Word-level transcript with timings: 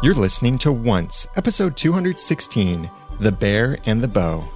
You're 0.00 0.14
listening 0.14 0.58
to 0.58 0.70
Once, 0.70 1.26
episode 1.34 1.76
216 1.76 2.88
The 3.18 3.32
Bear 3.32 3.78
and 3.84 4.00
the 4.00 4.06
Bow. 4.06 4.48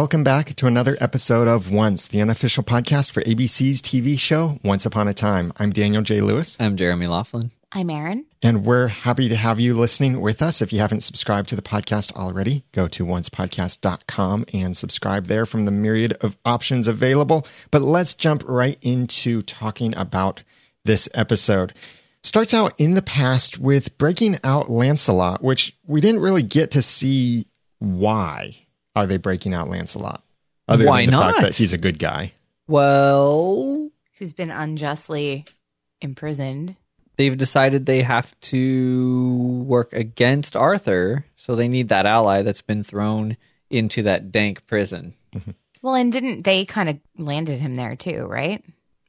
Welcome 0.00 0.24
back 0.24 0.54
to 0.54 0.66
another 0.66 0.96
episode 0.98 1.46
of 1.46 1.70
Once, 1.70 2.08
the 2.08 2.22
unofficial 2.22 2.64
podcast 2.64 3.10
for 3.10 3.20
ABC's 3.20 3.82
TV 3.82 4.18
show 4.18 4.56
Once 4.64 4.86
Upon 4.86 5.08
a 5.08 5.12
Time. 5.12 5.52
I'm 5.58 5.72
Daniel 5.72 6.00
J. 6.00 6.22
Lewis, 6.22 6.56
I'm 6.58 6.76
Jeremy 6.76 7.06
Laughlin. 7.06 7.50
I'm 7.70 7.90
Aaron. 7.90 8.24
and 8.40 8.64
we're 8.64 8.86
happy 8.86 9.28
to 9.28 9.36
have 9.36 9.60
you 9.60 9.74
listening 9.74 10.22
with 10.22 10.40
us. 10.40 10.62
If 10.62 10.72
you 10.72 10.78
haven't 10.78 11.02
subscribed 11.02 11.50
to 11.50 11.54
the 11.54 11.60
podcast 11.60 12.14
already, 12.14 12.64
go 12.72 12.88
to 12.88 13.04
oncepodcast.com 13.04 14.46
and 14.54 14.74
subscribe 14.74 15.26
there 15.26 15.44
from 15.44 15.66
the 15.66 15.70
myriad 15.70 16.14
of 16.22 16.38
options 16.46 16.88
available. 16.88 17.46
But 17.70 17.82
let's 17.82 18.14
jump 18.14 18.42
right 18.48 18.78
into 18.80 19.42
talking 19.42 19.94
about 19.98 20.42
this 20.82 21.10
episode. 21.12 21.74
Starts 22.22 22.54
out 22.54 22.72
in 22.80 22.94
the 22.94 23.02
past 23.02 23.58
with 23.58 23.98
breaking 23.98 24.38
out 24.44 24.70
Lancelot, 24.70 25.44
which 25.44 25.76
we 25.86 26.00
didn't 26.00 26.22
really 26.22 26.42
get 26.42 26.70
to 26.70 26.80
see 26.80 27.48
why 27.80 28.66
are 28.96 29.06
they 29.06 29.16
breaking 29.18 29.54
out 29.54 29.68
Lancelot? 29.68 30.22
Other 30.68 30.86
Why 30.86 31.02
than 31.04 31.12
the 31.12 31.18
fact 31.20 31.36
not? 31.36 31.42
that 31.42 31.56
he's 31.56 31.72
a 31.72 31.78
good 31.78 31.98
guy. 31.98 32.32
Well, 32.68 33.90
Who's 34.18 34.32
been 34.32 34.50
unjustly 34.50 35.44
imprisoned. 36.00 36.76
they've 37.16 37.36
decided 37.36 37.84
they 37.86 38.02
have 38.02 38.38
to 38.40 39.64
work 39.66 39.92
against 39.92 40.56
Arthur, 40.56 41.24
so 41.36 41.54
they 41.56 41.68
need 41.68 41.88
that 41.88 42.06
ally 42.06 42.42
that's 42.42 42.62
been 42.62 42.84
thrown 42.84 43.36
into 43.70 44.02
that 44.02 44.30
dank 44.32 44.66
prison. 44.66 45.14
Mm-hmm. 45.34 45.50
Well, 45.82 45.94
and 45.94 46.12
didn't 46.12 46.42
they 46.42 46.64
kind 46.64 46.88
of 46.88 46.98
landed 47.18 47.60
him 47.60 47.74
there 47.74 47.96
too, 47.96 48.24
right? 48.26 48.62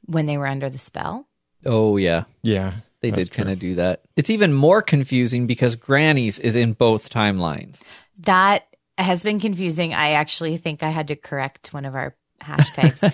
When 0.06 0.26
they 0.26 0.38
were 0.38 0.46
under 0.46 0.68
the 0.70 0.78
spell? 0.78 1.26
Oh 1.64 1.96
yeah, 1.96 2.24
Yeah. 2.42 2.74
they 3.00 3.10
did 3.10 3.30
kind 3.30 3.50
of 3.50 3.58
do 3.58 3.74
that. 3.76 4.02
It's 4.16 4.30
even 4.30 4.52
more 4.52 4.82
confusing 4.82 5.46
because 5.46 5.76
Granny's 5.76 6.38
is 6.38 6.56
in 6.56 6.72
both 6.72 7.10
timelines. 7.10 7.82
That 8.20 8.66
has 8.98 9.22
been 9.22 9.40
confusing. 9.40 9.94
I 9.94 10.10
actually 10.12 10.56
think 10.56 10.82
I 10.82 10.90
had 10.90 11.08
to 11.08 11.16
correct 11.16 11.72
one 11.72 11.84
of 11.84 11.94
our 11.94 12.14
hashtags. 12.40 13.12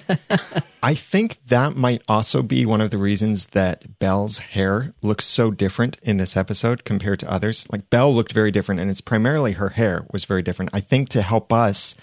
I 0.82 0.94
think 0.94 1.38
that 1.48 1.76
might 1.76 2.02
also 2.08 2.42
be 2.42 2.64
one 2.64 2.80
of 2.80 2.90
the 2.90 2.98
reasons 2.98 3.46
that 3.48 3.98
Belle's 3.98 4.38
hair 4.38 4.92
looks 5.02 5.24
so 5.26 5.50
different 5.50 5.98
in 6.02 6.16
this 6.16 6.36
episode 6.36 6.84
compared 6.84 7.18
to 7.20 7.30
others. 7.30 7.66
Like 7.70 7.90
Belle 7.90 8.14
looked 8.14 8.32
very 8.32 8.50
different, 8.50 8.80
and 8.80 8.90
it's 8.90 9.00
primarily 9.00 9.52
her 9.52 9.70
hair 9.70 10.06
was 10.12 10.24
very 10.24 10.42
different. 10.42 10.70
I 10.72 10.80
think 10.80 11.08
to 11.10 11.22
help 11.22 11.52
us 11.52 11.94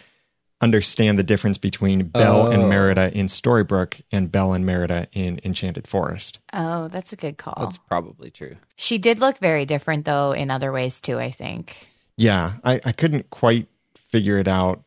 understand 0.61 1.19
the 1.19 1.23
difference 1.23 1.57
between 1.57 2.03
Belle 2.07 2.49
and 2.51 2.63
Oh. 2.63 2.67
Merida 2.67 3.11
in 3.17 3.27
Storybrooke 3.27 4.01
and 4.11 4.31
Belle 4.31 4.53
and 4.53 4.65
Merida 4.65 5.07
in 5.11 5.39
Enchanted 5.43 5.87
Forest. 5.87 6.39
oh, 6.53 6.87
that's 6.87 7.11
a 7.11 7.15
good 7.17 7.37
call. 7.37 7.55
That's 7.65 7.77
probably 7.77 8.31
true. 8.31 8.55
She 8.77 8.97
did 8.97 9.19
look 9.19 9.37
very 9.39 9.65
different 9.65 10.05
though 10.05 10.31
in 10.31 10.49
other 10.49 10.71
ways 10.71 11.01
too, 11.01 11.19
I 11.19 11.29
think. 11.31 11.89
Yeah, 12.17 12.53
I, 12.63 12.79
I 12.85 12.91
couldn't 12.91 13.29
quite 13.29 13.67
figure 14.09 14.37
it 14.37 14.47
out. 14.47 14.83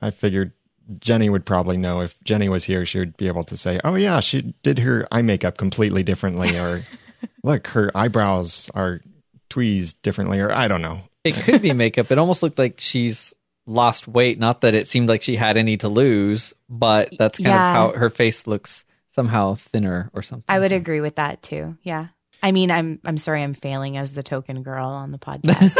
I 0.00 0.10
figured 0.10 0.52
Jenny 0.98 1.28
would 1.28 1.44
probably 1.46 1.76
know 1.76 2.00
if 2.00 2.22
Jenny 2.24 2.48
was 2.48 2.64
here, 2.64 2.84
she 2.86 2.98
would 2.98 3.16
be 3.16 3.26
able 3.28 3.44
to 3.44 3.56
say, 3.56 3.80
"Oh 3.84 3.94
yeah, 3.94 4.20
she 4.20 4.54
did 4.62 4.78
her 4.80 5.06
eye 5.12 5.22
makeup 5.22 5.56
completely 5.58 6.02
differently," 6.02 6.58
or 6.58 6.84
"Look, 7.42 7.68
her 7.68 7.90
eyebrows 7.94 8.70
are 8.74 9.00
tweezed 9.48 10.00
differently," 10.02 10.40
or 10.40 10.50
I 10.52 10.68
don't 10.68 10.82
know. 10.82 11.00
It 11.24 11.34
could 11.34 11.62
be 11.62 11.72
makeup. 11.72 12.10
It 12.10 12.18
almost 12.18 12.42
looked 12.42 12.58
like 12.58 12.80
she's 12.80 13.34
lost 13.66 14.06
weight. 14.08 14.38
Not 14.38 14.60
that 14.60 14.74
it 14.74 14.88
seemed 14.88 15.08
like 15.08 15.22
she 15.22 15.36
had 15.36 15.56
any 15.56 15.76
to 15.78 15.88
lose, 15.88 16.52
but 16.68 17.10
that's 17.18 17.38
kind 17.38 17.46
Yeah. 17.48 17.70
of 17.86 17.94
how 17.94 17.98
her 17.98 18.10
face 18.10 18.46
looks 18.46 18.84
somehow 19.10 19.54
thinner 19.54 20.10
or 20.12 20.22
something. 20.22 20.44
I 20.48 20.58
would 20.58 20.72
agree 20.72 21.00
with 21.00 21.14
that 21.16 21.42
too. 21.42 21.78
Yeah. 21.82 22.08
I 22.44 22.52
mean, 22.52 22.70
I'm 22.70 23.00
I'm 23.06 23.16
sorry 23.16 23.42
I'm 23.42 23.54
failing 23.54 23.96
as 23.96 24.12
the 24.12 24.22
token 24.22 24.62
girl 24.62 24.86
on 24.86 25.12
the 25.12 25.18
podcast. 25.18 25.74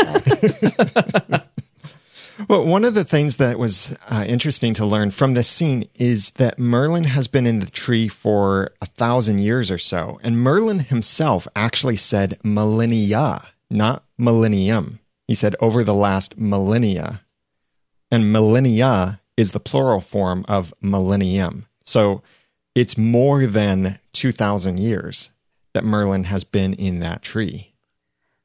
But 1.31 1.47
Well, 2.49 2.65
one 2.65 2.85
of 2.85 2.95
the 2.95 3.05
things 3.05 3.37
that 3.37 3.59
was 3.59 3.97
uh, 4.09 4.25
interesting 4.27 4.73
to 4.75 4.87
learn 4.87 5.13
from 5.13 5.35
this 5.35 5.47
scene 5.47 5.89
is 5.95 6.31
that 6.31 6.59
Merlin 6.59 7.05
has 7.05 7.29
been 7.29 7.47
in 7.47 7.61
the 7.61 7.71
tree 7.71 8.09
for 8.09 8.73
a 8.81 8.87
thousand 8.87 9.39
years 9.39 9.71
or 9.71 9.79
so. 9.79 10.19
And 10.23 10.41
Merlin 10.41 10.81
himself 10.81 11.47
actually 11.55 11.97
said 11.97 12.41
millennia, 12.43 13.51
not 13.71 14.03
millennium. 14.19 14.99
He 15.29 15.37
said 15.37 15.55
over 15.61 15.85
the 15.85 15.95
last 15.95 16.37
millennia. 16.37 17.21
And 18.11 18.33
millennia 18.33 19.21
is 19.37 19.53
the 19.53 19.61
plural 19.61 20.01
form 20.01 20.45
of 20.49 20.75
millennium. 20.81 21.67
So 21.85 22.23
it's 22.75 22.99
more 22.99 23.47
than 23.47 24.01
2,000 24.13 24.81
years 24.81 25.31
that 25.75 25.85
Merlin 25.85 26.25
has 26.25 26.45
been 26.45 26.73
in 26.73 27.01
that 27.01 27.23
tree. 27.23 27.75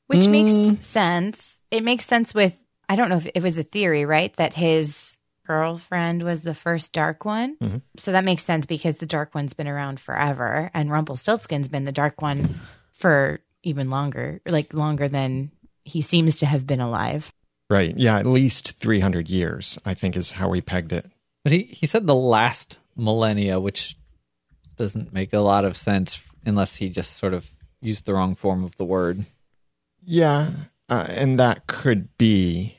Which 0.07 0.25
Mm. 0.25 0.31
makes 0.71 0.85
sense. 0.85 1.59
It 1.71 1.83
makes 1.83 2.05
sense 2.05 2.33
with, 2.33 2.57
I 2.89 2.95
don't 2.95 3.09
know 3.09 3.17
if 3.17 3.27
it 3.33 3.43
was 3.43 3.57
a 3.57 3.63
theory, 3.63 4.03
right? 4.05 4.35
That 4.37 4.55
his 4.55 5.15
girlfriend 5.45 6.23
was 6.23 6.41
the 6.41 6.53
first 6.55 6.91
dark 6.93 7.25
one. 7.25 7.55
Mhm. 7.57 7.81
So 7.97 8.11
that 8.11 8.23
makes 8.25 8.43
sense 8.43 8.65
because 8.65 8.97
the 8.97 9.05
dark 9.05 9.33
one's 9.33 9.53
been 9.53 9.67
around 9.67 9.99
forever 9.99 10.69
and 10.73 10.91
Rumpelstiltskin's 10.91 11.67
been 11.67 11.85
the 11.85 11.91
dark 11.91 12.21
one 12.21 12.59
for 12.91 13.39
even 13.63 13.89
longer, 13.89 14.41
like 14.47 14.73
longer 14.73 15.07
than 15.07 15.51
he 15.85 16.01
seems 16.01 16.37
to 16.37 16.45
have 16.45 16.65
been 16.67 16.81
alive. 16.81 17.31
Right. 17.69 17.95
Yeah, 17.97 18.17
at 18.17 18.25
least 18.25 18.79
300 18.79 19.29
years, 19.29 19.77
I 19.85 19.93
think 19.93 20.15
is 20.15 20.31
how 20.31 20.49
we 20.49 20.61
pegged 20.61 20.91
it. 20.93 21.05
But 21.43 21.53
he, 21.53 21.63
he 21.63 21.85
said 21.87 22.05
the 22.07 22.15
last 22.15 22.77
millennia, 22.95 23.59
which 23.59 23.95
doesn't 24.77 25.13
make 25.13 25.33
a 25.33 25.39
lot 25.39 25.65
of 25.65 25.75
sense 25.77 26.19
unless 26.45 26.75
he 26.77 26.89
just 26.89 27.17
sort 27.17 27.33
of 27.33 27.49
used 27.81 28.05
the 28.05 28.13
wrong 28.13 28.35
form 28.35 28.63
of 28.63 28.75
the 28.77 28.85
word. 28.85 29.25
Yeah, 30.03 30.51
uh, 30.89 31.05
and 31.09 31.39
that 31.39 31.67
could 31.67 32.15
be. 32.17 32.75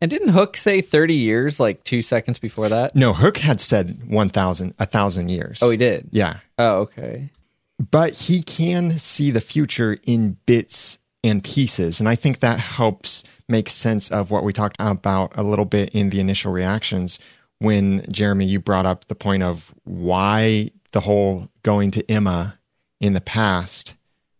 And 0.00 0.10
didn't 0.10 0.30
Hook 0.30 0.56
say 0.56 0.80
30 0.80 1.14
years 1.14 1.60
like 1.60 1.84
two 1.84 2.02
seconds 2.02 2.38
before 2.38 2.68
that? 2.68 2.96
No, 2.96 3.12
Hook 3.12 3.38
had 3.38 3.60
said 3.60 4.08
1,000, 4.08 4.74
a 4.78 4.86
thousand 4.86 5.28
years. 5.30 5.60
Oh, 5.62 5.70
he 5.70 5.76
did. 5.76 6.08
yeah. 6.10 6.38
Oh, 6.58 6.78
okay. 6.80 7.30
But 7.78 8.12
he 8.14 8.42
can 8.42 8.98
see 8.98 9.30
the 9.30 9.40
future 9.40 9.98
in 10.02 10.38
bits 10.44 10.98
and 11.22 11.42
pieces. 11.42 12.00
And 12.00 12.08
I 12.08 12.16
think 12.16 12.40
that 12.40 12.58
helps 12.58 13.22
make 13.48 13.68
sense 13.68 14.10
of 14.10 14.30
what 14.32 14.42
we 14.42 14.52
talked 14.52 14.76
about 14.80 15.32
a 15.36 15.44
little 15.44 15.64
bit 15.64 15.90
in 15.90 16.10
the 16.10 16.18
initial 16.18 16.52
reactions 16.52 17.20
when, 17.60 18.04
Jeremy, 18.10 18.44
you 18.44 18.58
brought 18.58 18.86
up 18.86 19.06
the 19.06 19.14
point 19.14 19.44
of 19.44 19.72
why 19.84 20.72
the 20.90 21.00
whole 21.00 21.48
going 21.62 21.92
to 21.92 22.10
Emma 22.10 22.58
in 23.02 23.12
the 23.12 23.20
past 23.20 23.94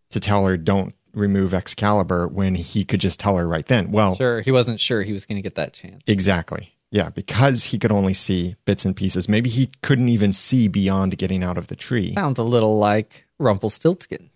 to 0.09 0.19
tell 0.19 0.47
her 0.47 0.57
don't 0.57 0.95
remove 1.13 1.53
Excalibur 1.53 2.27
when 2.27 2.55
he 2.55 2.83
could 2.83 2.99
just 2.99 3.19
tell 3.19 3.37
her 3.37 3.47
right 3.47 3.67
then. 3.67 3.91
Well, 3.91 4.15
Sure. 4.15 4.41
He 4.41 4.51
wasn't 4.51 4.79
sure 4.79 5.03
he 5.03 5.13
was 5.13 5.25
going 5.27 5.35
to 5.35 5.41
get 5.43 5.53
that 5.55 5.73
chance. 5.73 6.01
Exactly. 6.07 6.73
Yeah, 6.89 7.09
because 7.09 7.65
he 7.65 7.77
could 7.79 7.91
only 7.91 8.13
see 8.13 8.55
bits 8.65 8.85
and 8.85 8.95
pieces. 8.95 9.27
Maybe 9.27 9.49
he 9.49 9.69
couldn't 9.81 10.09
even 10.09 10.31
see 10.33 10.67
beyond 10.67 11.17
getting 11.17 11.43
out 11.43 11.57
of 11.57 11.67
the 11.67 11.75
tree. 11.75 12.13
Sounds 12.13 12.39
a 12.39 12.43
little 12.43 12.77
like 12.77 13.25
Rumpelstiltskin. 13.39 14.29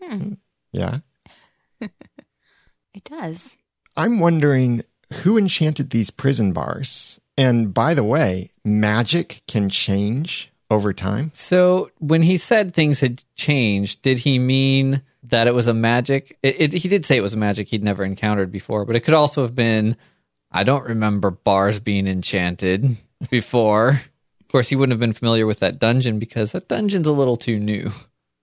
Hmm, 0.00 0.34
Yeah. 0.72 0.98
it 1.80 3.04
does. 3.04 3.56
I'm 3.96 4.18
wondering 4.20 4.82
who 5.22 5.36
enchanted 5.38 5.90
these 5.90 6.10
prison 6.10 6.52
bars. 6.52 7.20
And 7.38 7.72
by 7.72 7.94
the 7.94 8.04
way, 8.04 8.50
magic 8.64 9.42
can 9.48 9.70
change 9.70 10.51
over 10.72 10.92
time. 10.92 11.30
So 11.34 11.90
when 11.98 12.22
he 12.22 12.36
said 12.36 12.72
things 12.74 13.00
had 13.00 13.22
changed, 13.34 14.02
did 14.02 14.18
he 14.18 14.38
mean 14.38 15.02
that 15.24 15.46
it 15.46 15.54
was 15.54 15.66
a 15.68 15.74
magic? 15.74 16.38
It, 16.42 16.60
it, 16.60 16.72
he 16.72 16.88
did 16.88 17.04
say 17.04 17.16
it 17.16 17.22
was 17.22 17.34
a 17.34 17.38
magic 17.38 17.68
he'd 17.68 17.84
never 17.84 18.04
encountered 18.04 18.50
before, 18.50 18.84
but 18.84 18.96
it 18.96 19.00
could 19.00 19.14
also 19.14 19.42
have 19.42 19.54
been. 19.54 19.96
I 20.50 20.64
don't 20.64 20.84
remember 20.84 21.30
bars 21.30 21.80
being 21.80 22.06
enchanted 22.06 22.96
before. 23.30 24.00
of 24.40 24.48
course, 24.48 24.68
he 24.68 24.76
wouldn't 24.76 24.92
have 24.92 25.00
been 25.00 25.14
familiar 25.14 25.46
with 25.46 25.60
that 25.60 25.78
dungeon 25.78 26.18
because 26.18 26.52
that 26.52 26.68
dungeon's 26.68 27.06
a 27.08 27.12
little 27.12 27.36
too 27.36 27.58
new. 27.58 27.90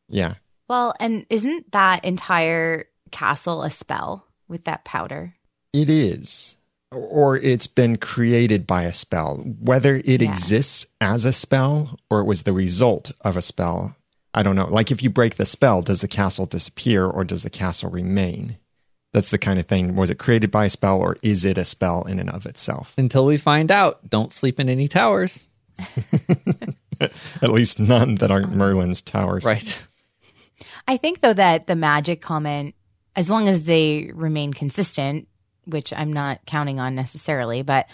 Yeah. 0.07 0.35
Well, 0.67 0.93
and 0.99 1.25
isn't 1.29 1.71
that 1.71 2.05
entire 2.05 2.85
castle 3.11 3.63
a 3.63 3.69
spell 3.69 4.25
with 4.47 4.63
that 4.65 4.85
powder? 4.85 5.35
It 5.73 5.89
is. 5.89 6.57
Or 6.91 7.37
it's 7.37 7.67
been 7.67 7.97
created 7.97 8.65
by 8.65 8.83
a 8.83 8.93
spell. 8.93 9.37
Whether 9.59 9.97
it 9.97 10.21
Yeah. 10.21 10.31
exists 10.31 10.87
as 10.99 11.23
a 11.25 11.31
spell 11.33 11.99
or 12.09 12.19
it 12.21 12.25
was 12.25 12.43
the 12.43 12.53
result 12.53 13.11
of 13.21 13.37
a 13.37 13.41
spell, 13.43 13.95
I 14.33 14.41
don't 14.43 14.55
know. 14.55 14.67
Like 14.67 14.89
if 14.91 15.03
you 15.03 15.09
break 15.09 15.35
the 15.35 15.45
spell, 15.45 15.81
does 15.81 16.01
the 16.01 16.07
castle 16.07 16.45
disappear 16.47 17.05
or 17.05 17.23
does 17.23 17.43
the 17.43 17.49
castle 17.49 17.89
remain? 17.91 18.57
That's 19.13 19.29
the 19.31 19.37
kind 19.39 19.59
of 19.59 19.65
thing. 19.67 19.95
Was 19.95 20.09
it 20.09 20.19
created 20.19 20.51
by 20.51 20.65
a 20.65 20.69
spell 20.69 20.99
or 20.99 21.17
is 21.21 21.45
it 21.45 21.57
a 21.57 21.65
spell 21.65 22.03
in 22.03 22.19
and 22.19 22.29
of 22.29 22.45
itself? 22.45 22.93
Until 22.97 23.25
we 23.25 23.37
find 23.37 23.71
out, 23.71 24.09
don't 24.09 24.33
sleep 24.33 24.59
in 24.59 24.69
any 24.69 24.87
towers. 24.87 25.47
At 27.01 27.51
least 27.51 27.79
none 27.79 28.15
that 28.15 28.31
aren't 28.31 28.53
Merlin's 28.55 29.01
towers. 29.01 29.43
Right. 29.43 29.83
I 30.87 30.97
think 30.97 31.21
though 31.21 31.33
that 31.33 31.67
the 31.67 31.75
magic 31.75 32.21
comment, 32.21 32.75
as 33.15 33.29
long 33.29 33.47
as 33.47 33.63
they 33.63 34.11
remain 34.13 34.53
consistent, 34.53 35.27
which 35.65 35.93
I'm 35.93 36.13
not 36.13 36.45
counting 36.45 36.79
on 36.79 36.95
necessarily, 36.95 37.61
but 37.61 37.87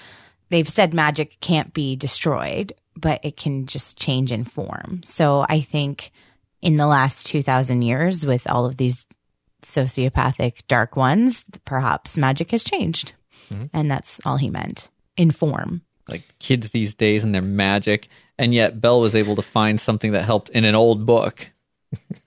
they've 0.50 0.68
said 0.68 0.94
magic 0.94 1.38
can't 1.42 1.74
be 1.74 1.96
destroyed, 1.96 2.74
but 2.96 3.20
it 3.24 3.38
can 3.38 3.66
just 3.66 3.98
change 3.98 4.32
in 4.32 4.44
form. 4.44 5.02
So 5.04 5.46
I 5.50 5.62
think 5.62 6.12
in 6.62 6.78
the 6.78 6.88
last 6.88 7.28
2000 7.28 7.82
years 7.82 8.26
with 8.26 8.50
all 8.50 8.66
of 8.66 8.78
these 8.78 9.06
sociopathic 9.62 10.68
dark 10.68 10.96
ones, 10.96 11.46
perhaps 11.66 12.18
magic 12.18 12.52
has 12.52 12.64
changed. 12.64 13.14
Mm-hmm. 13.50 13.66
And 13.74 13.92
that's 13.92 14.20
all 14.26 14.38
he 14.38 14.50
meant 14.50 14.90
in 15.18 15.32
form. 15.32 15.82
Like 16.08 16.24
kids 16.40 16.72
these 16.72 16.94
days 16.94 17.24
and 17.24 17.34
their 17.34 17.42
magic. 17.42 18.08
And 18.38 18.54
yet 18.54 18.82
Belle 18.82 19.00
was 19.00 19.16
able 19.16 19.36
to 19.36 19.42
find 19.42 19.80
something 19.80 20.12
that 20.12 20.24
helped 20.24 20.50
in 20.50 20.66
an 20.66 20.76
old 20.76 21.06
book. 21.06 21.52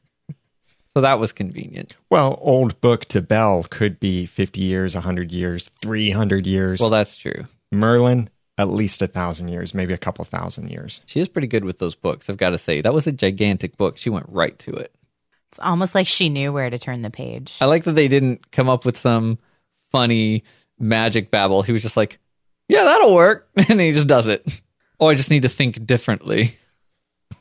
so 0.95 1.01
that 1.01 1.19
was 1.19 1.33
convenient. 1.33 1.95
Well, 2.11 2.39
old 2.41 2.81
book 2.81 3.05
to 3.07 3.21
Belle 3.21 3.65
could 3.65 4.01
be 4.01 4.27
50 4.27 4.61
years, 4.61 4.95
100 4.95 5.31
years, 5.31 5.71
300 5.81 6.47
years. 6.47 6.81
Well, 6.81 6.91
that's 6.91 7.17
true. 7.17 7.47
Merlin, 7.71 8.31
at 8.57 8.69
least 8.69 9.03
a 9.03 9.07
thousand 9.07 9.49
years, 9.49 9.75
maybe 9.75 9.95
a 9.95 9.99
couple 9.99 10.25
thousand 10.25 10.71
years. 10.71 11.03
She 11.07 11.21
is 11.21 11.29
pretty 11.29 11.47
good 11.49 11.65
with 11.65 11.79
those 11.79 11.95
books, 11.95 12.29
I've 12.29 12.37
got 12.37 12.51
to 12.51 12.59
say. 12.59 12.81
That 12.81 12.95
was 12.95 13.07
a 13.07 13.13
gigantic 13.13 13.77
book. 13.77 13.99
She 13.99 14.11
went 14.11 14.27
right 14.29 14.59
to 14.61 14.73
it. 14.73 14.93
It's 15.51 15.59
almost 15.61 15.95
like 15.95 16.07
she 16.07 16.29
knew 16.29 16.53
where 16.53 16.69
to 16.69 16.79
turn 16.79 17.03
the 17.03 17.11
page. 17.11 17.55
I 17.61 17.67
like 17.67 17.85
that 17.85 17.95
they 17.95 18.09
didn't 18.09 18.51
come 18.51 18.69
up 18.69 18.85
with 18.85 18.97
some 18.97 19.39
funny 19.91 20.45
magic 20.79 21.31
babble. 21.31 21.63
He 21.63 21.73
was 21.73 21.83
just 21.83 21.97
like, 21.97 22.19
yeah, 22.69 22.85
that'll 22.85 23.15
work. 23.15 23.49
And 23.69 23.81
he 23.81 23.93
just 23.93 24.09
does 24.09 24.27
it. 24.27 24.47
Oh, 25.01 25.07
I 25.07 25.15
just 25.15 25.31
need 25.31 25.43
to 25.43 25.49
think 25.49 25.87
differently. 25.87 26.59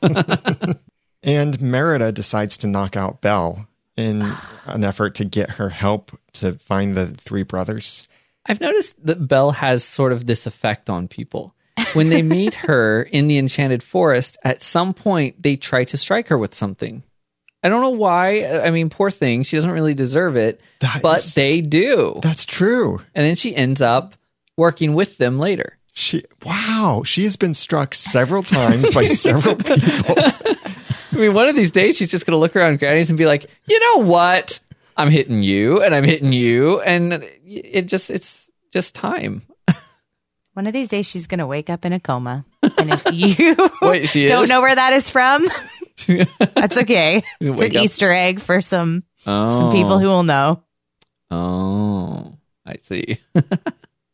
And 1.22 1.60
Merida 1.60 2.12
decides 2.12 2.56
to 2.58 2.66
knock 2.66 2.96
out 2.96 3.20
Belle 3.20 3.66
in 3.96 4.22
an 4.66 4.84
effort 4.84 5.14
to 5.16 5.24
get 5.24 5.50
her 5.52 5.68
help 5.70 6.18
to 6.34 6.54
find 6.54 6.94
the 6.94 7.06
three 7.08 7.42
brothers. 7.42 8.06
I've 8.46 8.60
noticed 8.60 9.04
that 9.04 9.26
Belle 9.28 9.50
has 9.52 9.84
sort 9.84 10.12
of 10.12 10.26
this 10.26 10.46
effect 10.46 10.88
on 10.88 11.08
people. 11.08 11.54
When 11.92 12.08
they 12.08 12.22
meet 12.22 12.54
her 12.54 13.02
in 13.02 13.28
the 13.28 13.38
Enchanted 13.38 13.82
Forest, 13.82 14.38
at 14.42 14.62
some 14.62 14.94
point 14.94 15.42
they 15.42 15.56
try 15.56 15.84
to 15.84 15.96
strike 15.96 16.28
her 16.28 16.38
with 16.38 16.54
something. 16.54 17.02
I 17.62 17.68
don't 17.68 17.80
know 17.82 17.90
why. 17.90 18.44
I 18.46 18.70
mean, 18.70 18.88
poor 18.88 19.10
thing. 19.10 19.42
She 19.42 19.56
doesn't 19.56 19.72
really 19.72 19.94
deserve 19.94 20.36
it, 20.36 20.60
That 20.80 21.02
but 21.02 21.18
is- 21.18 21.34
they 21.34 21.60
do. 21.60 22.20
That's 22.22 22.44
true. 22.44 23.02
And 23.16 23.26
then 23.26 23.34
she 23.34 23.54
ends 23.54 23.80
up 23.80 24.14
working 24.56 24.94
with 24.94 25.18
them 25.18 25.38
later. 25.40 25.76
She 25.92 26.22
wow, 26.44 27.02
she 27.04 27.24
has 27.24 27.34
been 27.34 27.54
struck 27.54 27.92
several 27.92 28.44
times 28.44 28.88
by 28.94 29.04
several 29.04 29.56
people. 29.56 30.14
I 31.18 31.20
mean, 31.22 31.34
one 31.34 31.48
of 31.48 31.56
these 31.56 31.70
days 31.72 31.96
she's 31.96 32.10
just 32.10 32.24
going 32.26 32.32
to 32.32 32.38
look 32.38 32.54
around 32.56 32.78
Granny's 32.78 33.08
and 33.10 33.18
be 33.18 33.26
like, 33.26 33.46
you 33.66 33.78
know 33.80 34.04
what? 34.06 34.60
I'm 34.96 35.10
hitting 35.10 35.42
you 35.42 35.82
and 35.82 35.94
I'm 35.94 36.04
hitting 36.04 36.32
you. 36.32 36.80
And 36.80 37.28
it 37.44 37.82
just, 37.88 38.08
it's 38.10 38.48
just 38.72 38.94
time. 38.94 39.42
One 40.54 40.66
of 40.66 40.72
these 40.72 40.88
days, 40.88 41.08
she's 41.08 41.28
going 41.28 41.38
to 41.38 41.46
wake 41.46 41.70
up 41.70 41.84
in 41.84 41.92
a 41.92 42.00
coma. 42.00 42.44
And 42.62 42.90
if 42.92 43.12
you 43.12 43.54
Wait, 43.82 44.08
she 44.08 44.26
don't 44.26 44.44
is? 44.44 44.48
know 44.48 44.60
where 44.60 44.74
that 44.74 44.92
is 44.92 45.08
from, 45.08 45.46
that's 46.08 46.76
okay. 46.78 47.22
It's 47.40 47.62
an 47.62 47.76
up. 47.76 47.82
Easter 47.84 48.10
egg 48.10 48.40
for 48.40 48.60
some 48.60 49.02
Oh. 49.26 49.58
some 49.58 49.70
people 49.70 49.98
who 50.00 50.06
will 50.06 50.22
know. 50.24 50.62
Oh, 51.30 52.34
I 52.66 52.76
see. 52.82 53.18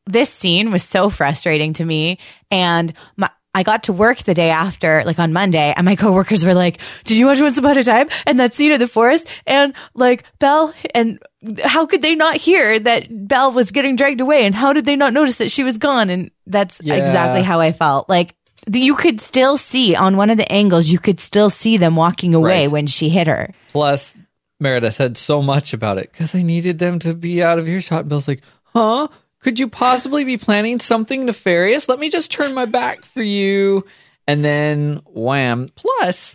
This 0.07 0.29
scene 0.29 0.71
was 0.71 0.83
so 0.83 1.09
frustrating 1.09 1.73
to 1.75 1.85
me, 1.85 2.19
and 2.51 2.93
my. 3.17 3.31
I 3.55 3.63
got 3.63 3.85
to 3.85 3.93
work 3.93 4.19
the 4.25 4.35
day 4.35 4.51
after, 4.51 5.03
like 5.07 5.19
on 5.19 5.33
Monday, 5.33 5.73
and 5.77 5.85
my 5.85 5.97
coworkers 5.97 6.45
were 6.45 6.55
like, 6.55 6.81
"Did 7.05 7.17
you 7.17 7.27
watch 7.27 7.41
Once 7.41 7.57
Upon 7.57 7.79
a 7.79 7.85
Time 7.85 8.09
and 8.27 8.41
that 8.41 8.53
scene 8.55 8.73
of 8.73 8.81
the 8.81 8.89
forest 8.89 9.27
and 9.47 9.73
like 9.95 10.25
Belle 10.41 10.75
and 10.95 11.21
how 11.63 11.87
could 11.87 12.03
they 12.03 12.15
not 12.15 12.37
hear 12.37 12.79
that 12.79 13.07
Belle 13.29 13.53
was 13.53 13.71
getting 13.71 13.97
dragged 13.97 14.21
away 14.21 14.45
and 14.47 14.55
how 14.55 14.73
did 14.73 14.87
they 14.87 14.97
not 14.97 15.13
notice 15.13 15.37
that 15.37 15.51
she 15.53 15.63
was 15.63 15.79
gone?" 15.79 16.11
And 16.11 16.31
that's 16.47 16.81
Yeah. 16.83 16.95
exactly 16.95 17.43
how 17.43 17.61
I 17.61 17.73
felt. 17.73 18.09
Like 18.09 18.35
the- 18.67 18.81
you 18.81 18.95
could 18.97 19.21
still 19.21 19.57
see 19.57 19.95
on 19.95 20.17
one 20.17 20.31
of 20.31 20.37
the 20.39 20.51
angles, 20.51 20.89
you 20.89 20.99
could 20.99 21.21
still 21.21 21.51
see 21.51 21.77
them 21.77 21.97
walking 21.97 22.35
away 22.35 22.63
Right. 22.65 22.71
when 22.71 22.87
she 22.87 23.09
hit 23.09 23.27
her. 23.29 23.53
Plus, 23.71 24.15
Merida 24.61 24.91
said 24.91 25.17
so 25.17 25.43
much 25.43 25.73
about 25.75 25.99
it 25.99 26.11
because 26.13 26.35
I 26.35 26.43
needed 26.43 26.79
them 26.79 26.99
to 27.01 27.13
be 27.15 27.43
out 27.43 27.59
of 27.59 27.69
earshot. 27.69 28.01
And 28.01 28.09
Bill's 28.09 28.27
like, 28.29 28.41
huh? 28.75 29.09
Could 29.45 29.59
you 29.59 29.69
possibly 29.69 30.25
be 30.25 30.39
planning 30.39 30.81
something 30.81 31.27
nefarious? 31.27 31.87
Let 31.87 31.99
me 31.99 32.09
just 32.09 32.33
turn 32.33 32.55
my 32.55 32.65
back 32.65 33.05
for 33.05 33.23
you. 33.23 33.85
And 34.27 34.43
then 34.43 35.03
wham. 35.05 35.69
Plus, 35.75 36.35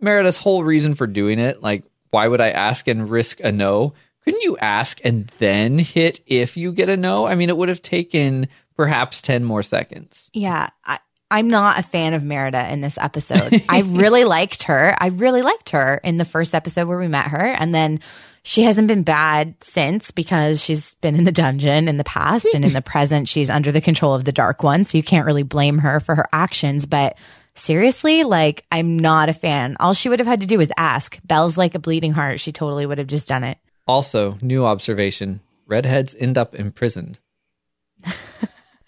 Merida's 0.00 0.36
whole 0.36 0.62
reason 0.62 0.94
for 0.94 1.08
doing 1.08 1.40
it, 1.40 1.62
like, 1.62 1.82
why 2.10 2.28
would 2.28 2.40
I 2.40 2.50
ask 2.50 2.86
and 2.86 3.10
risk 3.10 3.40
a 3.40 3.50
no? 3.50 3.94
Couldn't 4.22 4.42
you 4.42 4.56
ask 4.58 5.00
and 5.04 5.26
then 5.38 5.80
hit 5.80 6.20
if 6.26 6.56
you 6.56 6.70
get 6.70 6.88
a 6.88 6.96
no? 6.96 7.26
I 7.26 7.34
mean, 7.34 7.48
it 7.48 7.56
would 7.56 7.68
have 7.68 7.82
taken 7.82 8.46
perhaps 8.76 9.20
10 9.20 9.42
more 9.42 9.64
seconds. 9.64 10.30
Yeah, 10.32 10.68
I, 10.84 11.00
I'm 11.32 11.48
not 11.48 11.80
a 11.80 11.82
fan 11.82 12.14
of 12.14 12.22
Merida 12.22 12.72
in 12.72 12.80
this 12.80 12.98
episode. 12.98 13.64
I 13.68 13.80
really 13.80 14.22
liked 14.22 14.62
her. 14.64 14.94
I 14.96 15.08
really 15.08 15.42
liked 15.42 15.70
her 15.70 16.00
in 16.04 16.18
the 16.18 16.24
first 16.24 16.54
episode 16.54 16.86
where 16.86 16.98
we 16.98 17.08
met 17.08 17.26
her. 17.26 17.44
And 17.44 17.74
then 17.74 17.98
she 18.46 18.62
hasn't 18.62 18.88
been 18.88 19.02
bad 19.02 19.54
since 19.62 20.10
because 20.10 20.62
she's 20.62 20.94
been 20.96 21.16
in 21.16 21.24
the 21.24 21.32
dungeon 21.32 21.88
in 21.88 21.96
the 21.96 22.04
past 22.04 22.46
and 22.54 22.62
in 22.62 22.74
the 22.74 22.82
present, 22.94 23.26
she's 23.26 23.48
under 23.48 23.72
the 23.72 23.80
control 23.80 24.14
of 24.14 24.24
the 24.24 24.32
Dark 24.32 24.62
One. 24.62 24.84
So 24.84 24.98
you 24.98 25.02
can't 25.02 25.24
really 25.26 25.42
blame 25.42 25.78
her 25.78 25.98
for 25.98 26.14
her 26.14 26.26
actions. 26.30 26.84
But 26.84 27.16
seriously, 27.54 28.22
like, 28.22 28.66
I'm 28.70 28.98
not 28.98 29.30
a 29.30 29.34
fan. 29.34 29.78
All 29.80 29.94
she 29.94 30.10
would 30.10 30.18
have 30.18 30.28
had 30.28 30.42
to 30.42 30.46
do 30.46 30.58
was 30.58 30.70
ask. 30.76 31.18
Belle's 31.24 31.56
like 31.56 31.74
a 31.74 31.78
bleeding 31.78 32.12
heart. 32.12 32.38
She 32.38 32.52
totally 32.52 32.84
would 32.84 32.98
have 32.98 33.06
just 33.06 33.26
done 33.26 33.44
it. 33.44 33.56
Also, 33.86 34.38
new 34.42 34.66
observation 34.66 35.40
redheads 35.66 36.14
end 36.14 36.36
up 36.36 36.54
imprisoned. 36.54 37.18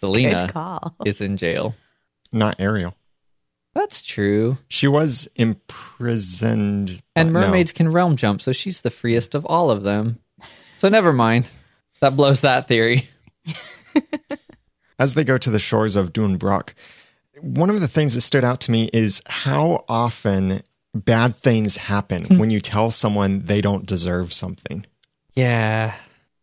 Zelena 0.00 0.47
Good 0.47 0.52
call. 0.52 0.94
is 1.06 1.23
in 1.23 1.38
jail. 1.38 1.75
Not 2.31 2.56
Ariel. 2.61 2.94
That's 3.76 4.00
true. 4.00 4.56
She 4.69 4.88
was 4.88 5.28
imprisoned. 5.37 7.02
And 7.14 7.32
but 7.32 7.40
no. 7.40 7.46
mermaids 7.46 7.73
can 7.73 7.93
realm 7.93 8.17
jump, 8.17 8.40
so 8.40 8.52
she's 8.52 8.81
the 8.81 8.90
freest 8.90 9.34
of 9.34 9.44
all 9.44 9.70
of 9.70 9.82
them. 9.82 10.19
So 10.78 10.88
never 10.88 11.12
mind. 11.12 11.50
That 12.00 12.17
blows 12.17 12.40
that 12.40 12.69
theory. 12.69 13.11
as 14.99 15.12
they 15.12 15.25
go 15.25 15.37
to 15.37 15.50
the 15.50 15.58
shores 15.58 15.94
of 15.94 16.14
DunBroch, 16.14 16.70
one 17.43 17.69
of 17.69 17.81
the 17.81 17.88
things 17.88 18.14
that 18.14 18.23
stood 18.23 18.45
out 18.45 18.61
to 18.62 18.71
me 18.71 18.88
is 18.95 19.21
how 19.26 19.85
often 19.90 20.62
bad 20.95 21.37
things 21.37 21.76
happen 21.76 22.25
hmm. 22.25 22.38
when 22.38 22.50
you 22.50 22.61
tell 22.61 22.90
someone 22.90 23.45
they 23.45 23.61
don't 23.61 23.85
deserve 23.85 24.33
something. 24.33 24.87
Yeah. 25.35 25.95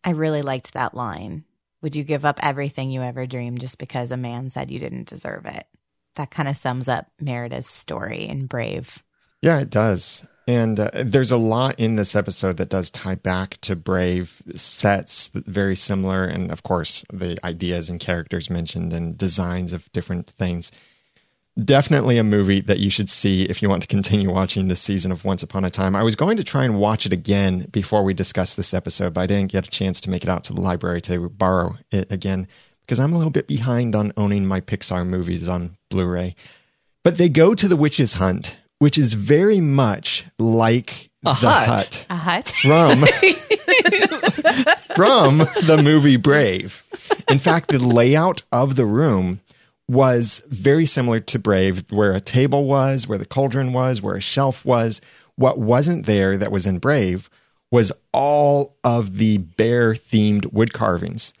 I 0.04 0.10
really 0.10 0.42
liked 0.42 0.74
that 0.74 0.94
line. 0.94 1.44
Would 1.82 1.96
you 1.96 2.04
give 2.04 2.24
up 2.24 2.38
everything 2.40 2.92
you 2.92 3.02
ever 3.02 3.26
dreamed 3.26 3.60
just 3.60 3.78
because 3.78 4.12
a 4.12 4.16
man 4.16 4.50
said 4.50 4.70
you 4.70 4.78
didn't 4.78 5.08
deserve 5.08 5.46
it? 5.46 5.66
That 6.16 6.30
kind 6.30 6.48
of 6.48 6.56
sums 6.56 6.88
up 6.88 7.06
Merida's 7.20 7.66
story 7.66 8.28
in 8.28 8.46
Brave. 8.46 9.02
Yeah, 9.42 9.58
it 9.58 9.70
does. 9.70 10.24
And 10.46 10.78
uh, 10.78 10.90
there's 10.94 11.30
a 11.30 11.36
lot 11.36 11.78
in 11.80 11.96
this 11.96 12.14
episode 12.14 12.58
that 12.58 12.68
does 12.68 12.90
tie 12.90 13.14
back 13.14 13.58
to 13.62 13.74
Brave 13.74 14.42
sets, 14.56 15.30
very 15.32 15.76
similar. 15.76 16.24
And 16.24 16.50
of 16.50 16.62
course, 16.62 17.04
the 17.12 17.38
ideas 17.44 17.88
and 17.88 17.98
characters 17.98 18.50
mentioned 18.50 18.92
and 18.92 19.16
designs 19.16 19.72
of 19.72 19.90
different 19.92 20.28
things. 20.30 20.70
Definitely 21.62 22.18
a 22.18 22.24
movie 22.24 22.60
that 22.60 22.80
you 22.80 22.90
should 22.90 23.08
see 23.08 23.44
if 23.44 23.62
you 23.62 23.70
want 23.70 23.82
to 23.82 23.88
continue 23.88 24.30
watching 24.30 24.68
this 24.68 24.80
season 24.80 25.12
of 25.12 25.24
Once 25.24 25.42
Upon 25.42 25.64
a 25.64 25.70
Time. 25.70 25.94
I 25.94 26.02
was 26.02 26.16
going 26.16 26.36
to 26.36 26.44
try 26.44 26.64
and 26.64 26.78
watch 26.80 27.06
it 27.06 27.12
again 27.12 27.68
before 27.70 28.02
we 28.02 28.12
discuss 28.12 28.54
this 28.54 28.74
episode, 28.74 29.14
but 29.14 29.22
I 29.22 29.26
didn't 29.26 29.52
get 29.52 29.66
a 29.66 29.70
chance 29.70 30.00
to 30.02 30.10
make 30.10 30.24
it 30.24 30.28
out 30.28 30.44
to 30.44 30.52
the 30.52 30.60
library 30.60 31.00
to 31.02 31.28
borrow 31.28 31.76
it 31.90 32.10
again 32.10 32.48
because 32.84 33.00
I'm 33.00 33.12
a 33.12 33.16
little 33.16 33.30
bit 33.30 33.46
behind 33.46 33.94
on 33.94 34.12
owning 34.16 34.46
my 34.46 34.60
Pixar 34.60 35.06
movies 35.06 35.48
on 35.48 35.76
Blu 35.90 36.06
ray. 36.06 36.34
But 37.02 37.18
they 37.18 37.28
go 37.28 37.54
to 37.54 37.68
the 37.68 37.76
witch's 37.76 38.14
hunt, 38.14 38.58
which 38.78 38.96
is 38.98 39.12
very 39.14 39.60
much 39.60 40.24
like 40.38 41.10
A 41.24 41.30
the 41.40 41.50
hut. 41.50 42.06
hut 42.06 42.06
A 42.10 42.16
hut? 42.16 42.52
from 42.62 43.00
from 44.94 45.38
the 45.66 45.80
movie 45.82 46.16
Brave. 46.16 46.84
In 47.28 47.38
fact, 47.38 47.68
the 47.70 47.78
layout 47.78 48.42
of 48.52 48.76
the 48.76 48.86
room 48.86 49.40
was 49.88 50.42
very 50.48 50.86
similar 50.86 51.20
to 51.20 51.38
Brave, 51.38 51.84
where 51.90 52.12
a 52.12 52.20
table 52.20 52.64
was, 52.64 53.06
where 53.06 53.18
the 53.18 53.26
cauldron 53.26 53.72
was, 53.72 54.00
where 54.00 54.16
a 54.16 54.20
shelf 54.20 54.64
was. 54.64 55.00
What 55.36 55.58
wasn't 55.58 56.06
there 56.06 56.38
that 56.38 56.52
was 56.52 56.64
in 56.64 56.78
Brave 56.78 57.28
was 57.70 57.92
all 58.12 58.76
of 58.84 59.18
the 59.18 59.38
bear 59.38 59.92
themed 59.94 60.52
wood 60.52 60.72
carvings. 60.72 61.34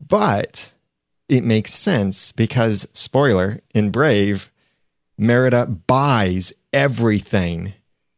But 0.00 0.72
it 1.28 1.44
makes 1.44 1.74
sense 1.74 2.32
because, 2.32 2.86
spoiler, 2.92 3.60
in 3.74 3.90
Brave, 3.90 4.50
Merida 5.16 5.66
buys 5.66 6.52
everything 6.72 7.74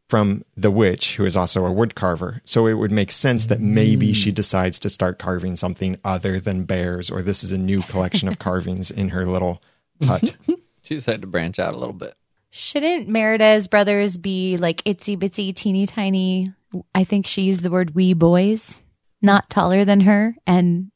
from 0.09 0.43
the 0.55 0.71
witch, 0.71 1.15
who 1.17 1.25
is 1.25 1.35
also 1.35 1.65
a 1.65 1.71
wood 1.71 1.93
carver. 1.93 2.41
So 2.45 2.65
it 2.65 2.75
would 2.75 2.91
make 2.91 3.11
sense 3.11 3.45
that 3.45 3.59
maybe 3.59 4.13
she 4.13 4.31
mm. 4.31 4.35
decides 4.35 4.79
to 4.79 4.89
start 4.89 5.19
carving 5.19 5.57
something 5.57 5.97
other 6.03 6.39
than 6.39 6.63
bears, 6.63 7.11
or 7.11 7.21
this 7.21 7.43
is 7.43 7.51
a 7.51 7.57
new 7.57 7.81
collection 7.81 8.27
of 8.27 8.39
carvings 8.39 8.89
in 8.89 9.09
her 9.09 9.25
little 9.25 9.61
hut. 10.01 10.35
She 10.83 10.95
just 10.95 11.07
had 11.07 11.19
to 11.19 11.27
branch 11.27 11.59
out 11.59 11.73
a 11.73 11.77
little 11.77 11.91
bit. 11.91 12.15
Shouldn't 12.49 13.09
Merida's 13.09 13.67
brothers 13.67 14.15
be 14.15 14.55
like 14.55 14.81
itsy 14.85 15.17
bitsy, 15.17 15.53
teeny 15.53 15.85
tiny? 15.85 16.53
I 16.95 17.03
think 17.03 17.27
she 17.27 17.41
used 17.41 17.61
the 17.61 17.69
word 17.69 17.93
wee 17.93 18.13
boys, 18.13 18.81
not 19.21 19.49
taller 19.49 19.83
than 19.83 19.99
her 20.01 20.37
and 20.47 20.89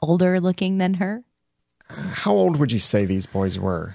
older 0.00 0.40
looking 0.40 0.78
than 0.78 0.94
her. 0.94 1.24
How 2.12 2.32
old 2.32 2.56
would 2.56 2.72
you 2.72 2.78
say 2.78 3.04
these 3.04 3.26
boys 3.26 3.58
were? 3.58 3.94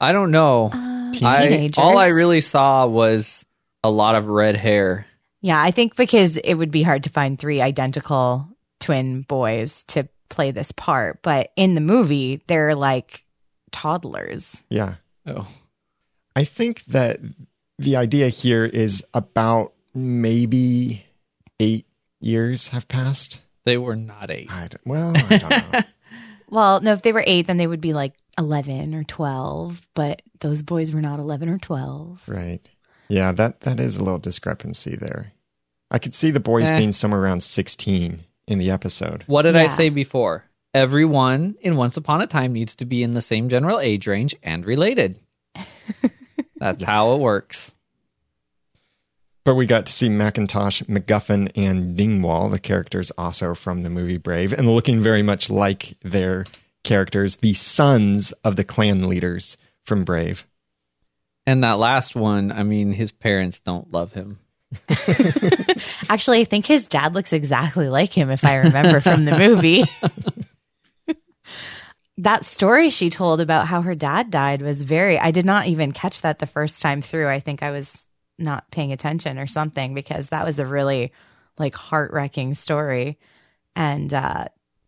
I 0.00 0.12
don't 0.12 0.30
know. 0.30 0.70
Uh, 0.72 1.12
I, 1.22 1.48
teenagers. 1.48 1.78
all 1.78 1.96
I 1.96 2.08
really 2.08 2.40
saw 2.40 2.86
was 2.86 3.44
a 3.82 3.90
lot 3.90 4.14
of 4.16 4.26
red 4.26 4.56
hair. 4.56 5.06
Yeah, 5.40 5.60
I 5.60 5.70
think 5.70 5.94
because 5.96 6.36
it 6.38 6.54
would 6.54 6.70
be 6.70 6.82
hard 6.82 7.04
to 7.04 7.10
find 7.10 7.38
three 7.38 7.60
identical 7.60 8.48
twin 8.80 9.22
boys 9.22 9.84
to 9.88 10.08
play 10.28 10.50
this 10.50 10.72
part. 10.72 11.20
But 11.22 11.52
in 11.56 11.74
the 11.74 11.80
movie, 11.80 12.42
they're 12.46 12.74
like 12.74 13.24
toddlers. 13.72 14.62
Yeah. 14.68 14.94
Oh, 15.26 15.46
I 16.34 16.44
think 16.44 16.84
that 16.86 17.20
the 17.78 17.96
idea 17.96 18.28
here 18.28 18.64
is 18.64 19.04
about 19.14 19.72
maybe 19.94 21.04
eight 21.60 21.86
years 22.20 22.68
have 22.68 22.88
passed. 22.88 23.40
they 23.64 23.76
were 23.78 23.96
not 23.96 24.30
eight. 24.30 24.50
I 24.50 24.68
don't, 24.68 24.86
well, 24.86 25.12
I 25.14 25.38
don't 25.38 25.72
know. 25.72 25.80
Well, 26.54 26.80
no, 26.80 26.92
if 26.92 27.02
they 27.02 27.12
were 27.12 27.24
eight, 27.26 27.48
then 27.48 27.56
they 27.56 27.66
would 27.66 27.80
be 27.80 27.92
like 27.92 28.14
11 28.38 28.94
or 28.94 29.02
12. 29.02 29.82
But 29.94 30.22
those 30.38 30.62
boys 30.62 30.92
were 30.92 31.00
not 31.00 31.18
11 31.18 31.48
or 31.48 31.58
12. 31.58 32.22
right. 32.28 32.60
Yeah, 33.08 33.32
that, 33.32 33.60
that 33.62 33.80
is 33.80 33.96
a 33.96 34.02
little 34.04 34.18
discrepancy 34.20 34.96
there. 34.96 35.32
I 35.90 35.98
could 35.98 36.14
see 36.14 36.30
the 36.30 36.40
boys 36.40 36.70
Eh. 36.70 36.78
being 36.78 36.92
somewhere 36.92 37.20
around 37.20 37.42
16 37.42 38.24
in 38.46 38.58
the 38.58 38.70
episode. 38.70 39.24
What 39.26 39.42
did 39.42 39.56
I 39.56 39.66
say 39.66 39.88
before? 39.90 40.44
Everyone 40.72 41.56
in 41.60 41.76
Once 41.76 41.96
Upon 41.96 42.22
a 42.22 42.26
Time 42.26 42.52
needs 42.52 42.76
to 42.76 42.86
be 42.86 43.02
in 43.02 43.10
the 43.10 43.20
same 43.20 43.48
general 43.48 43.78
age 43.78 44.06
range 44.06 44.34
and 44.42 44.64
related. 44.64 45.18
That's 46.56 46.82
how 46.82 47.14
it 47.14 47.20
works. 47.20 47.73
But 49.44 49.56
we 49.56 49.66
got 49.66 49.84
to 49.84 49.92
see 49.92 50.08
Macintosh, 50.08 50.82
MacGuffin, 50.82 51.50
and 51.54 51.96
Dingwall, 51.96 52.48
the 52.48 52.58
characters 52.58 53.10
also 53.18 53.54
from 53.54 53.82
the 53.82 53.90
movie 53.90 54.16
Brave, 54.16 54.54
and 54.54 54.66
looking 54.66 55.02
very 55.02 55.22
much 55.22 55.50
like 55.50 55.98
their 56.00 56.44
characters, 56.82 57.36
the 57.36 57.52
sons 57.52 58.32
of 58.42 58.56
the 58.56 58.64
clan 58.64 59.08
leaders 59.08 59.58
from 59.84 60.04
Brave. 60.04 60.46
And 61.46 61.62
that 61.62 61.78
last 61.78 62.16
one, 62.16 62.52
I 62.52 62.62
mean, 62.62 62.92
his 62.92 63.12
parents 63.12 63.60
don't 63.60 63.92
love 63.92 64.12
him. 64.12 64.38
Actually, 66.08 66.40
I 66.40 66.44
think 66.44 66.66
his 66.66 66.86
dad 66.86 67.14
looks 67.14 67.34
exactly 67.34 67.90
like 67.90 68.12
him, 68.12 68.30
if 68.30 68.44
I 68.44 68.56
remember 68.56 69.00
from 69.00 69.26
the 69.26 69.38
movie. 69.38 69.84
that 72.18 72.46
story 72.46 72.88
she 72.88 73.10
told 73.10 73.42
about 73.42 73.66
how 73.66 73.82
her 73.82 73.94
dad 73.94 74.30
died 74.30 74.62
was 74.62 74.82
very, 74.82 75.18
I 75.18 75.32
did 75.32 75.44
not 75.44 75.66
even 75.66 75.92
catch 75.92 76.22
that 76.22 76.38
the 76.38 76.46
first 76.46 76.80
time 76.80 77.02
through. 77.02 77.28
I 77.28 77.40
think 77.40 77.62
I 77.62 77.70
was 77.72 78.08
not 78.38 78.70
paying 78.70 78.92
attention 78.92 79.38
or 79.38 79.46
something 79.46 79.94
because 79.94 80.28
that 80.28 80.44
was 80.44 80.58
a 80.58 80.66
really 80.66 81.12
like 81.58 81.74
heart 81.74 82.12
wrenching 82.12 82.54
story 82.54 83.18
and 83.76 84.12
uh, 84.12 84.46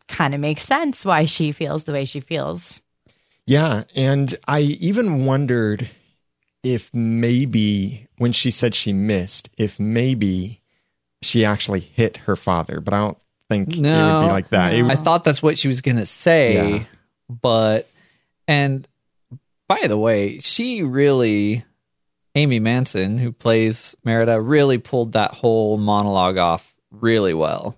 kind 0.09 0.35
of 0.35 0.41
makes 0.41 0.63
sense 0.65 1.05
why 1.05 1.25
she 1.25 1.53
feels 1.53 1.85
the 1.85 1.93
way 1.93 2.05
she 2.05 2.21
feels. 2.21 2.81
Yeah. 3.47 3.85
And 3.95 4.35
I 4.49 4.61
even 4.61 5.25
wondered 5.25 5.89
if 6.65 6.93
maybe 6.93 8.09
when 8.19 8.33
she 8.33 8.51
said 8.51 8.75
she 8.75 8.93
missed, 8.93 9.49
if 9.57 9.79
maybe 9.79 10.61
she 11.23 11.45
actually 11.45 11.81
hit 11.81 12.17
her 12.19 12.35
father, 12.35 12.81
but 12.81 12.93
I 12.95 12.99
don't 13.03 13.19
think 13.49 13.69
it 13.69 13.77
would 13.77 13.83
be 13.83 14.27
like 14.27 14.49
that. 14.51 14.73
No. 14.75 14.83
would- 14.85 14.93
I 14.93 14.97
thought 14.97 15.23
that's 15.23 15.43
what 15.43 15.59
she 15.59 15.69
was 15.69 15.81
going 15.81 15.97
to 15.99 16.07
say, 16.07 16.55
Yeah. 16.79 16.85
but, 17.29 17.89
and 18.49 18.87
by 19.69 19.87
the 19.87 19.97
way, 19.99 20.39
she 20.41 20.83
really, 20.83 21.65
Amy 22.37 22.61
Manson, 22.61 23.19
who 23.19 23.33
plays 23.33 23.97
Merida, 24.05 24.41
really 24.41 24.79
pulled 24.79 25.13
that 25.13 25.33
whole 25.33 25.77
monologue 25.79 26.37
off 26.37 26.75
really 26.91 27.35
well. 27.35 27.77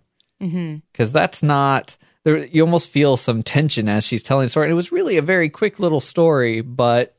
because 0.92 1.10
that's 1.12 1.42
not 1.42 1.96
there 2.24 2.46
you 2.46 2.62
almost 2.62 2.90
feel 2.90 3.16
some 3.16 3.42
tension 3.42 3.88
as 3.88 4.04
she's 4.04 4.22
telling 4.22 4.44
the 4.46 4.50
story 4.50 4.66
and 4.66 4.72
it 4.72 4.76
was 4.76 4.92
really 4.92 5.16
a 5.16 5.22
very 5.22 5.48
quick 5.48 5.80
little 5.80 5.98
story 6.00 6.60
but 6.60 7.16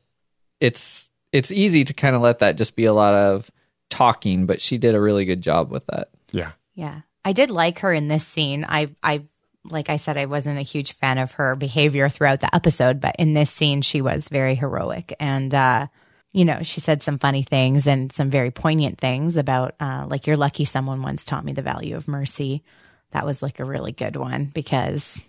it's 0.60 1.10
it's 1.32 1.50
easy 1.50 1.84
to 1.84 1.92
kind 1.92 2.16
of 2.16 2.22
let 2.22 2.38
that 2.38 2.56
just 2.56 2.76
be 2.76 2.86
a 2.86 2.94
lot 2.94 3.12
of 3.12 3.50
talking 3.90 4.46
but 4.46 4.60
she 4.60 4.78
did 4.78 4.94
a 4.94 5.00
really 5.00 5.24
good 5.26 5.42
job 5.42 5.70
with 5.70 5.84
that 5.86 6.08
yeah. 6.32 6.52
Yeah. 6.74 7.00
I 7.24 7.32
did 7.32 7.50
like 7.50 7.80
her 7.80 7.92
in 7.92 8.08
this 8.08 8.26
scene. 8.26 8.64
I 8.66 8.94
I 9.02 9.22
like 9.64 9.90
I 9.90 9.96
said 9.96 10.16
I 10.16 10.26
wasn't 10.26 10.58
a 10.58 10.62
huge 10.62 10.92
fan 10.92 11.18
of 11.18 11.32
her 11.32 11.54
behavior 11.56 12.08
throughout 12.08 12.40
the 12.40 12.54
episode, 12.54 13.00
but 13.00 13.16
in 13.18 13.34
this 13.34 13.50
scene 13.50 13.82
she 13.82 14.00
was 14.00 14.28
very 14.28 14.54
heroic 14.54 15.14
and 15.20 15.54
uh 15.54 15.88
you 16.32 16.44
know, 16.44 16.62
she 16.62 16.80
said 16.80 17.02
some 17.02 17.18
funny 17.18 17.42
things 17.42 17.86
and 17.86 18.12
some 18.12 18.30
very 18.30 18.50
poignant 18.50 18.98
things 19.00 19.36
about 19.36 19.74
uh 19.80 20.06
like 20.08 20.26
you're 20.26 20.36
lucky 20.36 20.64
someone 20.64 21.02
once 21.02 21.24
taught 21.24 21.44
me 21.44 21.52
the 21.52 21.62
value 21.62 21.96
of 21.96 22.06
mercy. 22.08 22.62
That 23.10 23.26
was 23.26 23.42
like 23.42 23.58
a 23.60 23.64
really 23.64 23.92
good 23.92 24.16
one 24.16 24.44
because 24.46 25.20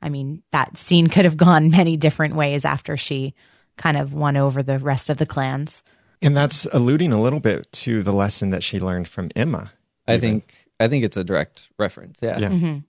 I 0.00 0.08
mean, 0.08 0.42
that 0.52 0.76
scene 0.76 1.08
could 1.08 1.24
have 1.24 1.36
gone 1.36 1.70
many 1.80 1.96
different 1.96 2.36
ways 2.36 2.64
after 2.64 2.96
she 2.96 3.34
kind 3.76 3.96
of 3.96 4.12
won 4.14 4.36
over 4.36 4.62
the 4.62 4.78
rest 4.78 5.10
of 5.10 5.16
the 5.18 5.26
clans. 5.26 5.82
And 6.22 6.36
that's 6.36 6.64
alluding 6.72 7.12
a 7.12 7.20
little 7.20 7.40
bit 7.40 7.70
to 7.72 8.02
the 8.02 8.12
lesson 8.12 8.50
that 8.50 8.62
she 8.62 8.80
learned 8.80 9.08
from 9.08 9.30
Emma. 9.36 9.72
i 10.08 10.14
even. 10.14 10.20
think 10.40 10.54
i 10.80 10.88
think 10.88 11.04
it's 11.04 11.16
a 11.16 11.24
direct 11.24 11.68
reference 11.78 12.18
yeah. 12.22 12.38
Yeah. 12.38 12.48
Mhm. 12.50 12.84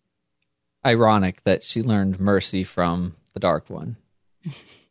ironic 0.85 1.43
that 1.43 1.63
she 1.63 1.81
learned 1.81 2.19
mercy 2.19 2.63
from 2.63 3.15
the 3.33 3.39
dark 3.39 3.69
one 3.69 3.97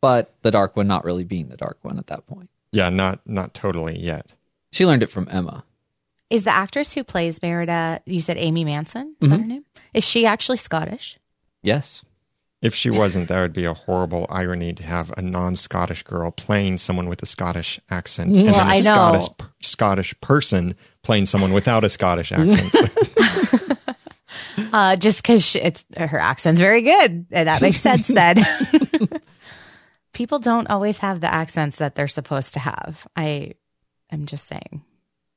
but 0.01 0.33
the 0.43 0.51
dark 0.51 0.75
one 0.75 0.87
not 0.87 1.03
really 1.05 1.23
being 1.23 1.47
the 1.49 1.57
dark 1.57 1.77
one 1.81 1.97
at 1.97 2.07
that 2.07 2.27
point 2.27 2.49
Yeah, 2.71 2.89
not 2.89 3.21
not 3.25 3.53
totally 3.53 3.97
yet. 3.99 4.33
she 4.71 4.85
learned 4.85 5.03
it 5.03 5.09
from 5.09 5.27
emma 5.31 5.63
Is 6.29 6.43
the 6.43 6.51
actress 6.55 6.93
who 6.93 7.03
plays 7.03 7.41
Merida, 7.41 8.01
you 8.05 8.21
said 8.21 8.37
Amy 8.37 8.63
Manson? 8.65 9.15
Is 9.21 9.29
that 9.29 9.39
her 9.39 9.45
name? 9.45 9.65
Is 9.93 10.03
she 10.03 10.25
actually 10.25 10.57
Scottish? 10.57 11.17
yes 11.63 12.03
If 12.61 12.73
she 12.75 12.89
wasn't, 12.89 13.27
that 13.29 13.39
would 13.39 13.53
be 13.53 13.65
a 13.65 13.73
horrible 13.73 14.25
irony 14.29 14.73
to 14.73 14.83
have 14.83 15.11
a 15.17 15.21
non-Scottish 15.21 16.03
girl 16.03 16.31
playing 16.31 16.77
someone 16.79 17.07
with 17.07 17.21
a 17.23 17.25
Scottish 17.25 17.79
accent, 17.89 18.35
and 18.35 18.45
Well, 18.47 18.55
then 18.55 18.67
a 18.67 18.69
I 18.71 18.77
know. 18.77 18.81
Scottish 19.19 19.27
Scottish 19.61 20.21
person 20.21 20.75
playing 21.03 21.25
someone 21.27 21.53
without 21.53 21.83
a 21.83 21.89
Scottish 21.89 22.31
accent. 22.31 22.73
Uh, 24.73 24.95
just 24.95 25.21
because 25.21 25.55
it's 25.55 25.85
her 25.97 26.19
accent's 26.19 26.59
very 26.59 26.81
good, 26.81 27.25
and 27.31 27.47
that 27.47 27.61
makes 27.61 27.79
sense. 27.79 28.07
Then 28.07 28.37
people 30.17 30.39
don't 30.39 30.69
always 30.69 30.97
have 30.97 31.21
the 31.21 31.31
accents 31.31 31.77
that 31.77 31.93
they're 31.93 32.07
supposed 32.07 32.53
to 32.53 32.59
have. 32.59 33.07
I 33.15 33.53
am 34.11 34.25
just 34.25 34.45
saying, 34.45 34.83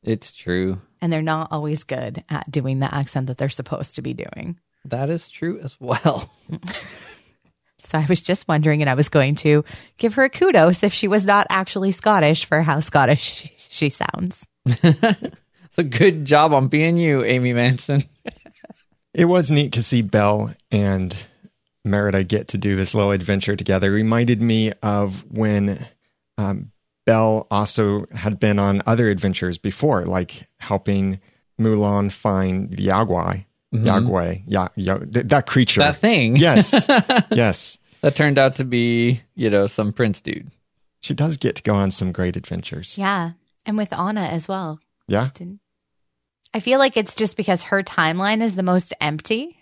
it's 0.03 0.33
true 0.33 0.81
and 1.03 1.13
they're 1.13 1.21
not 1.21 1.49
always 1.53 1.85
good 1.85 2.25
at 2.31 2.51
doing 2.51 2.79
the 2.79 2.93
accent 2.95 3.27
that 3.27 3.37
they're 3.37 3.51
supposed 3.51 3.97
to 3.97 4.03
be 4.03 4.15
doing. 4.15 4.59
that 4.87 5.11
is 5.11 5.29
true 5.29 5.61
as 5.63 5.79
well 5.79 6.33
So 7.83 7.99
I 7.99 8.07
was 8.09 8.21
just 8.21 8.47
wondering, 8.47 8.83
and 8.83 8.91
I 8.91 8.95
was 8.95 9.09
going 9.09 9.35
to 9.37 9.65
give 9.97 10.15
her 10.15 10.25
a 10.25 10.31
kudos 10.31 10.83
if 10.85 10.93
she 10.93 11.09
was 11.09 11.25
not 11.25 11.47
actually 11.51 11.91
Scottish 11.93 12.45
for 12.45 12.63
how 12.63 12.79
Scottish 12.79 13.21
she, 13.21 13.53
she 13.59 13.91
sounds. 13.91 14.47
So 15.77 15.85
good 15.85 16.25
job 16.25 16.53
on 16.53 16.67
being 16.67 16.97
you, 16.97 17.23
Amy 17.25 17.53
Manson. 17.53 18.03
it 19.15 19.27
was 19.27 19.53
neat 19.53 19.73
to 19.75 19.83
see 19.85 20.03
Belle 20.03 20.53
and 20.71 21.27
Merida 21.85 22.25
get 22.25 22.49
to 22.49 22.59
do 22.59 22.77
this 22.77 22.95
little 22.95 23.11
adventure 23.11 23.57
together. 23.57 23.91
Reminded 23.91 24.43
me 24.43 24.73
of 24.83 25.25
when 25.31 25.87
um, 26.39 26.73
Belle 27.07 27.47
also 27.51 28.07
had 28.15 28.39
been 28.39 28.59
on 28.59 28.83
other 28.87 29.09
adventures 29.11 29.59
before, 29.59 30.05
like 30.05 30.43
helping 30.59 31.21
Mulan 31.61 32.13
find 32.13 32.71
the 32.71 32.87
Yagwai. 32.87 33.47
Yagway, 33.73 34.43
ya, 34.49 34.69
ya, 34.75 34.99
th- 34.99 35.27
that 35.27 35.47
creature. 35.47 35.81
That 35.81 35.97
thing. 35.97 36.35
yes, 36.35 36.73
yes. 37.31 37.79
That 38.01 38.17
turned 38.17 38.37
out 38.37 38.57
to 38.57 38.65
be, 38.65 39.21
you 39.37 39.49
know, 39.49 39.69
some 39.69 39.93
prince 39.93 40.21
dude. 40.21 40.51
She 41.03 41.15
does 41.15 41.37
get 41.37 41.55
to 41.57 41.63
go 41.63 41.75
on 41.77 41.93
some 41.93 42.11
great 42.11 42.37
adventures. 42.37 42.99
Yeah, 42.99 43.33
and 43.65 43.77
with 43.77 43.93
Anna 43.93 44.23
as 44.23 44.49
well. 44.49 44.81
Yeah. 45.07 45.31
I 46.53 46.59
feel 46.61 46.81
like 46.81 46.97
it's 46.97 47.15
just 47.15 47.37
because 47.37 47.63
her 47.65 47.85
timeline 47.85 48.43
is 48.43 48.57
the 48.57 48.65
most 48.65 48.93
empty 49.01 49.57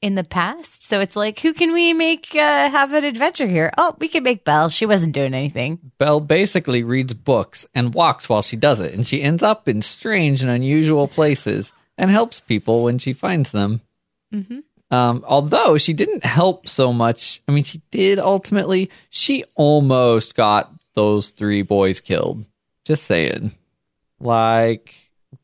in 0.00 0.14
the 0.14 0.24
past. 0.24 0.82
So 0.82 1.00
it's 1.00 1.16
like, 1.16 1.40
who 1.40 1.52
can 1.52 1.72
we 1.72 1.92
make 1.92 2.34
uh, 2.34 2.70
have 2.70 2.92
an 2.92 3.04
adventure 3.04 3.46
here? 3.46 3.72
Oh, 3.76 3.96
we 3.98 4.08
can 4.08 4.22
make 4.22 4.44
Belle. 4.44 4.68
She 4.68 4.86
wasn't 4.86 5.14
doing 5.14 5.34
anything. 5.34 5.78
Belle 5.98 6.20
basically 6.20 6.82
reads 6.82 7.14
books 7.14 7.66
and 7.74 7.94
walks 7.94 8.28
while 8.28 8.42
she 8.42 8.56
does 8.56 8.80
it, 8.80 8.94
and 8.94 9.06
she 9.06 9.22
ends 9.22 9.42
up 9.42 9.68
in 9.68 9.82
strange 9.82 10.42
and 10.42 10.50
unusual 10.50 11.08
places 11.08 11.72
and 11.96 12.10
helps 12.10 12.40
people 12.40 12.84
when 12.84 12.98
she 12.98 13.12
finds 13.12 13.50
them. 13.50 13.80
Mm-hmm. 14.32 14.60
Um, 14.90 15.24
although 15.26 15.76
she 15.76 15.92
didn't 15.92 16.24
help 16.24 16.68
so 16.68 16.92
much, 16.92 17.42
I 17.46 17.52
mean, 17.52 17.64
she 17.64 17.82
did 17.90 18.18
ultimately. 18.18 18.90
She 19.10 19.44
almost 19.54 20.34
got 20.34 20.72
those 20.94 21.30
three 21.30 21.62
boys 21.62 22.00
killed. 22.00 22.46
Just 22.84 23.04
saying. 23.04 23.54
Like 24.18 24.94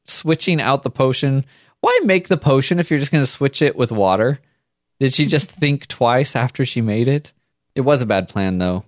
switching 0.07 0.61
out 0.61 0.83
the 0.83 0.91
potion. 0.91 1.45
Why 1.85 2.01
make 2.05 2.29
the 2.29 2.37
potion 2.39 2.79
if 2.79 2.91
you're 2.91 2.99
just 2.99 3.13
going 3.13 3.23
to 3.23 3.31
switch 3.31 3.61
it 3.61 3.77
with 3.77 3.93
water? 3.93 4.41
Did 5.01 5.13
she 5.13 5.27
just 5.27 5.51
think 5.61 5.87
twice 5.87 6.35
after 6.35 6.65
she 6.65 6.81
made 6.81 7.09
it? 7.09 7.33
It 7.75 7.83
was 7.83 8.01
a 8.01 8.07
bad 8.07 8.29
plan, 8.29 8.59
though. 8.59 8.85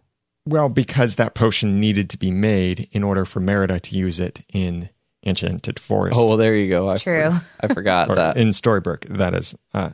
Well, 0.47 0.69
because 0.69 1.17
that 1.17 1.35
potion 1.35 1.79
needed 1.81 2.09
to 2.11 2.17
be 2.19 2.31
made 2.31 2.89
in 2.93 3.03
order 3.03 3.25
for 3.25 3.41
Merida 3.41 3.81
to 3.81 3.97
use 3.97 4.19
it 4.21 4.41
in 4.53 4.89
Enchanted 5.25 5.79
Forest. 5.81 6.19
Oh, 6.19 6.27
well, 6.27 6.37
there 6.37 6.55
you 6.55 6.69
go. 6.71 6.89
I 6.89 6.97
True. 6.99 7.33
for- 7.33 7.45
I 7.61 7.75
forgot 7.75 8.09
or 8.11 8.15
that. 8.15 8.37
in 8.37 8.49
Storybrooke, 8.51 9.07
that 9.17 9.35
is. 9.35 9.55
Uh, 9.75 9.91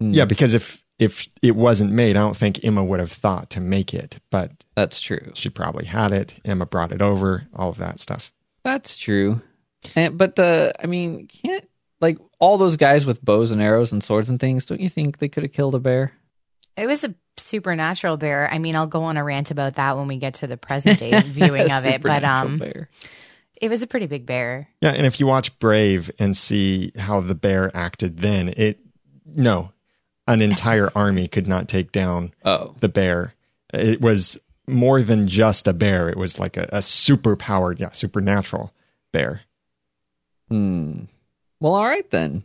Hmm. 0.00 0.10
Yeah, 0.10 0.24
because 0.24 0.54
if 0.54 0.84
if 0.98 1.28
it 1.40 1.54
wasn't 1.54 1.92
made, 1.92 2.16
I 2.16 2.20
don't 2.20 2.36
think 2.36 2.64
Emma 2.64 2.82
would 2.82 2.98
have 2.98 3.12
thought 3.12 3.48
to 3.50 3.60
make 3.60 3.94
it, 3.94 4.18
but 4.30 4.50
That's 4.74 4.98
true. 4.98 5.30
she 5.34 5.50
probably 5.50 5.84
had 5.84 6.10
it. 6.10 6.40
Emma 6.44 6.66
brought 6.66 6.90
it 6.90 7.00
over, 7.00 7.46
all 7.54 7.70
of 7.70 7.78
that 7.78 8.00
stuff. 8.00 8.32
That's 8.64 8.96
true. 8.96 9.40
And 9.94 10.18
but 10.18 10.34
the 10.34 10.72
I 10.82 10.86
mean, 10.88 11.28
can't 11.28 11.64
like 12.00 12.18
all 12.38 12.58
those 12.58 12.76
guys 12.76 13.06
with 13.06 13.24
bows 13.24 13.50
and 13.50 13.62
arrows 13.62 13.92
and 13.92 14.02
swords 14.02 14.28
and 14.28 14.38
things, 14.40 14.66
don't 14.66 14.80
you 14.80 14.88
think 14.88 15.18
they 15.18 15.28
could 15.28 15.42
have 15.42 15.52
killed 15.52 15.74
a 15.74 15.78
bear? 15.78 16.12
It 16.76 16.86
was 16.86 17.04
a 17.04 17.14
supernatural 17.36 18.16
bear. 18.16 18.48
I 18.50 18.58
mean, 18.58 18.74
I'll 18.76 18.86
go 18.86 19.04
on 19.04 19.16
a 19.16 19.24
rant 19.24 19.50
about 19.50 19.76
that 19.76 19.96
when 19.96 20.08
we 20.08 20.16
get 20.18 20.34
to 20.34 20.46
the 20.46 20.56
present 20.56 20.98
day 20.98 21.18
viewing 21.24 21.70
of 21.70 21.86
it, 21.86 22.02
but 22.02 22.24
um, 22.24 22.58
bear. 22.58 22.88
it 23.60 23.68
was 23.70 23.82
a 23.82 23.86
pretty 23.86 24.06
big 24.06 24.26
bear. 24.26 24.68
Yeah, 24.80 24.90
and 24.90 25.06
if 25.06 25.20
you 25.20 25.26
watch 25.26 25.56
Brave 25.60 26.10
and 26.18 26.36
see 26.36 26.92
how 26.98 27.20
the 27.20 27.34
bear 27.34 27.70
acted 27.76 28.18
then, 28.18 28.52
it 28.56 28.80
no, 29.24 29.72
an 30.26 30.42
entire 30.42 30.90
army 30.96 31.28
could 31.28 31.46
not 31.46 31.68
take 31.68 31.92
down 31.92 32.34
Oh. 32.44 32.74
the 32.80 32.88
bear. 32.88 33.34
It 33.72 34.00
was 34.00 34.36
more 34.66 35.00
than 35.02 35.28
just 35.28 35.68
a 35.68 35.72
bear. 35.72 36.08
It 36.08 36.16
was 36.16 36.38
like 36.38 36.56
a, 36.56 36.68
a 36.72 36.82
super 36.82 37.36
powered, 37.36 37.78
yeah, 37.80 37.92
supernatural 37.92 38.72
bear. 39.12 39.42
Hmm. 40.48 41.04
Well, 41.60 41.74
all 41.74 41.84
right 41.84 42.08
then. 42.10 42.44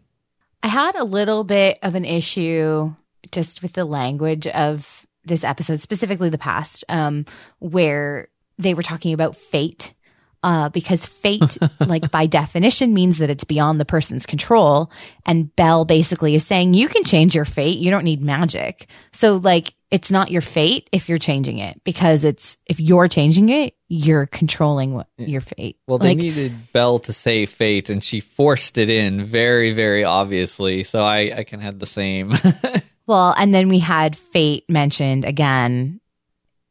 I 0.62 0.68
had 0.68 0.96
a 0.96 1.04
little 1.04 1.44
bit 1.44 1.80
of 1.84 1.96
an 1.96 2.06
issue 2.06 2.94
just 3.32 3.62
with 3.62 3.74
the 3.74 3.86
language 3.86 4.48
of 4.48 5.06
this 5.26 5.44
episode, 5.44 5.80
specifically 5.80 6.30
the 6.30 6.38
past, 6.38 6.84
um, 6.90 7.26
where 7.60 8.30
they 8.58 8.74
were 8.74 8.84
talking 8.84 9.14
about 9.14 9.36
fate. 9.36 9.94
Uh, 10.42 10.70
because 10.70 11.06
fate, 11.06 11.58
like 11.82 12.12
by 12.12 12.26
definition, 12.26 12.94
means 12.94 13.18
that 13.18 13.30
it's 13.30 13.44
beyond 13.44 13.78
the 13.78 13.86
person's 13.86 14.26
control. 14.26 14.90
And 15.26 15.54
Belle 15.56 15.84
basically 15.84 16.34
is 16.34 16.46
saying, 16.46 16.74
you 16.74 16.88
can 16.88 17.04
change 17.04 17.36
your 17.36 17.44
fate. 17.44 17.78
You 17.78 17.92
don't 17.92 18.06
need 18.06 18.22
magic. 18.22 18.88
So, 19.12 19.36
like, 19.36 19.74
it's 19.92 20.12
not 20.12 20.30
your 20.30 20.42
fate 20.42 20.88
if 20.92 21.10
you're 21.10 21.18
changing 21.18 21.58
it 21.58 21.82
because 21.84 22.24
it's, 22.24 22.58
if 22.68 22.80
you're 22.80 23.08
changing 23.08 23.50
it, 23.50 23.76
you're 23.88 24.28
controlling 24.28 24.94
what, 24.94 25.08
your 25.18 25.42
fate. 25.42 25.78
Well, 25.88 25.98
they 25.98 26.10
like, 26.10 26.18
needed 26.18 26.54
Belle 26.74 27.00
to 27.00 27.14
say 27.14 27.46
fate, 27.48 27.90
and 27.90 28.04
she 28.04 28.20
forced 28.20 28.78
it 28.78 28.90
in 28.90 29.26
very, 29.26 29.74
very 29.74 30.04
obviously. 30.04 30.84
So 30.84 31.04
I, 31.04 31.38
I 31.40 31.44
can 31.44 31.60
have 31.60 31.80
the 31.80 31.88
same. 31.88 32.34
Well, 33.08 33.34
and 33.40 33.52
then 33.52 33.70
we 33.70 33.80
had 33.80 34.16
fate 34.16 34.66
mentioned 34.70 35.26
again 35.26 36.00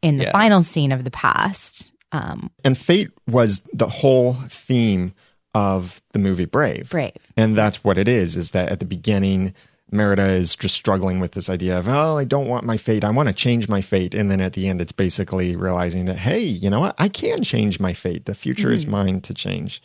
in 0.03 0.19
the 0.19 0.27
Yeah. 0.27 0.31
final 0.31 0.63
scene 0.63 0.93
of 0.93 1.03
the 1.03 1.11
past. 1.11 1.91
Um, 2.13 2.53
And 2.63 2.79
fate 2.79 3.11
was 3.27 3.61
the 3.73 3.89
whole 3.89 4.35
theme 4.49 5.15
of 5.53 6.01
the 6.13 6.21
movie 6.21 6.45
Brave. 6.45 6.91
brave. 6.91 7.33
And 7.37 7.57
that's 7.59 7.83
what 7.83 7.99
it 7.99 8.07
is, 8.07 8.37
is 8.37 8.53
that 8.53 8.69
at 8.71 8.79
the 8.79 8.87
beginning, 8.87 9.53
Merida 9.91 10.27
is 10.27 10.55
just 10.55 10.75
struggling 10.75 11.19
with 11.21 11.33
this 11.33 11.49
idea 11.49 11.79
of, 11.79 11.89
oh, 11.89 12.19
I 12.19 12.25
don't 12.25 12.49
want 12.49 12.65
my 12.65 12.77
fate. 12.77 13.05
I 13.05 13.11
want 13.11 13.29
to 13.29 13.35
change 13.35 13.69
my 13.69 13.81
fate. 13.81 14.15
And 14.15 14.31
then 14.31 14.41
at 14.41 14.53
the 14.53 14.69
end, 14.69 14.81
it's 14.81 14.93
basically 14.93 15.57
realizing 15.57 16.05
that, 16.07 16.17
hey, 16.17 16.41
you 16.41 16.69
know 16.69 16.81
what? 16.81 16.95
I 16.99 17.09
can 17.09 17.43
change 17.43 17.81
my 17.81 17.95
fate. 17.95 18.27
The 18.27 18.35
future 18.35 18.73
is 18.73 18.87
mine 18.87 19.21
to 19.23 19.35
change. 19.35 19.83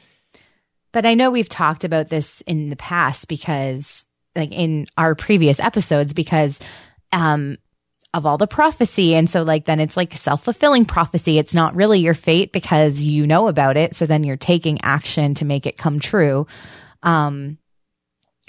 But 0.92 1.06
I 1.06 1.14
know 1.14 1.32
we've 1.32 1.50
talked 1.50 1.84
about 1.84 2.10
this 2.10 2.42
in 2.42 2.70
the 2.70 2.76
past 2.76 3.28
because, 3.28 4.06
like 4.36 4.52
in 4.52 4.88
our 4.98 5.16
previous 5.16 5.60
episodes, 5.60 6.14
because 6.14 6.60
um, 7.12 7.58
of 8.14 8.26
all 8.26 8.38
the 8.38 8.48
prophecy. 8.48 9.16
And 9.16 9.30
so, 9.30 9.44
like, 9.44 9.66
then 9.66 9.80
it's 9.80 9.98
like 9.98 10.14
self 10.16 10.44
fulfilling 10.44 10.86
prophecy. 10.86 11.40
It's 11.40 11.54
not 11.54 11.76
really 11.76 12.00
your 12.00 12.14
fate 12.14 12.52
because 12.52 13.02
you 13.02 13.26
know 13.26 13.48
about 13.48 13.78
it. 13.78 13.96
So 13.96 14.06
then 14.06 14.24
you're 14.24 14.38
taking 14.38 14.82
action 14.82 15.34
to 15.36 15.46
make 15.46 15.66
it 15.66 15.78
come 15.78 16.00
true. 16.00 16.46
Um, 17.02 17.58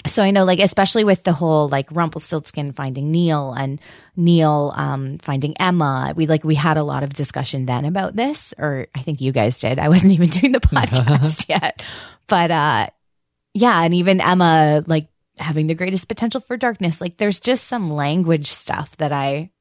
so 0.07 0.23
I 0.23 0.31
know, 0.31 0.45
like, 0.45 0.59
especially 0.59 1.03
with 1.03 1.23
the 1.23 1.33
whole 1.33 1.69
like 1.69 1.91
Rumpelstiltskin 1.91 2.73
finding 2.73 3.11
Neil 3.11 3.53
and 3.53 3.79
Neil 4.15 4.73
um, 4.75 5.17
finding 5.19 5.55
Emma, 5.59 6.13
we 6.15 6.27
like 6.27 6.43
we 6.43 6.55
had 6.55 6.77
a 6.77 6.83
lot 6.83 7.03
of 7.03 7.13
discussion 7.13 7.65
then 7.65 7.85
about 7.85 8.15
this, 8.15 8.53
or 8.57 8.87
I 8.95 9.01
think 9.01 9.21
you 9.21 9.31
guys 9.31 9.59
did. 9.59 9.79
I 9.79 9.89
wasn't 9.89 10.11
even 10.13 10.29
doing 10.29 10.51
the 10.51 10.59
podcast 10.59 11.45
yet, 11.49 11.83
but 12.27 12.51
uh, 12.51 12.87
yeah, 13.53 13.83
and 13.83 13.93
even 13.93 14.21
Emma 14.21 14.83
like 14.87 15.07
having 15.37 15.67
the 15.67 15.75
greatest 15.75 16.07
potential 16.07 16.41
for 16.41 16.57
darkness. 16.57 17.01
Like, 17.01 17.17
there's 17.17 17.39
just 17.39 17.65
some 17.65 17.91
language 17.91 18.47
stuff 18.47 18.95
that 18.97 19.11
I 19.11 19.51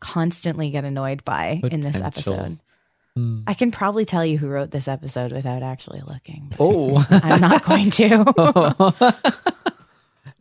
constantly 0.00 0.70
get 0.70 0.84
annoyed 0.84 1.24
by 1.24 1.60
in 1.70 1.80
this 1.80 2.00
episode. 2.00 2.58
Hmm. 3.16 3.40
I 3.46 3.54
can 3.54 3.70
probably 3.70 4.04
tell 4.04 4.24
you 4.24 4.38
who 4.38 4.48
wrote 4.48 4.70
this 4.70 4.86
episode 4.86 5.32
without 5.32 5.62
actually 5.62 6.02
looking. 6.06 6.52
oh. 6.58 7.04
I'm 7.10 7.40
not 7.40 7.64
going 7.64 7.90
to. 7.90 9.34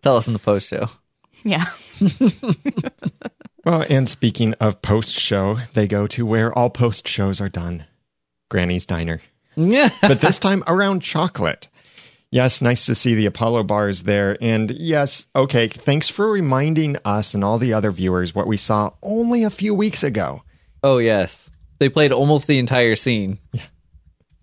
Tell 0.02 0.18
us 0.18 0.28
in 0.28 0.34
the 0.34 0.40
post 0.40 0.68
show. 0.68 0.90
yeah. 1.44 1.66
Well, 3.68 3.86
and 3.90 4.08
speaking 4.08 4.54
of 4.62 4.82
post 4.82 5.12
show, 5.12 5.58
they 5.74 5.90
go 5.90 6.08
to 6.08 6.26
where 6.26 6.58
all 6.58 6.70
post 6.70 7.06
shows 7.06 7.42
are 7.42 7.50
done 7.50 7.84
Granny's 8.50 8.86
Diner. 8.86 9.20
Yeah. 9.58 9.90
but 10.02 10.22
this 10.22 10.40
time 10.40 10.64
around 10.68 11.02
chocolate. 11.02 11.68
Yes, 12.32 12.62
nice 12.62 12.86
to 12.86 12.96
see 12.96 13.14
the 13.14 13.26
Apollo 13.26 13.64
bars 13.64 14.04
there. 14.04 14.38
And 14.40 14.72
yes, 14.72 15.26
okay, 15.36 15.68
thanks 15.68 16.08
for 16.08 16.32
reminding 16.32 16.96
us 17.04 17.34
and 17.34 17.44
all 17.44 17.58
the 17.58 17.74
other 17.74 17.92
viewers 17.92 18.34
what 18.34 18.48
we 18.48 18.56
saw 18.56 18.92
only 19.04 19.44
a 19.44 19.50
few 19.50 19.74
weeks 19.74 20.02
ago. 20.02 20.44
Oh 20.82 21.00
yes, 21.00 21.50
they 21.80 21.90
played 21.90 22.14
almost 22.14 22.48
the 22.48 22.60
entire 22.60 22.96
scene. 22.96 23.38
Yeah, 23.52 23.64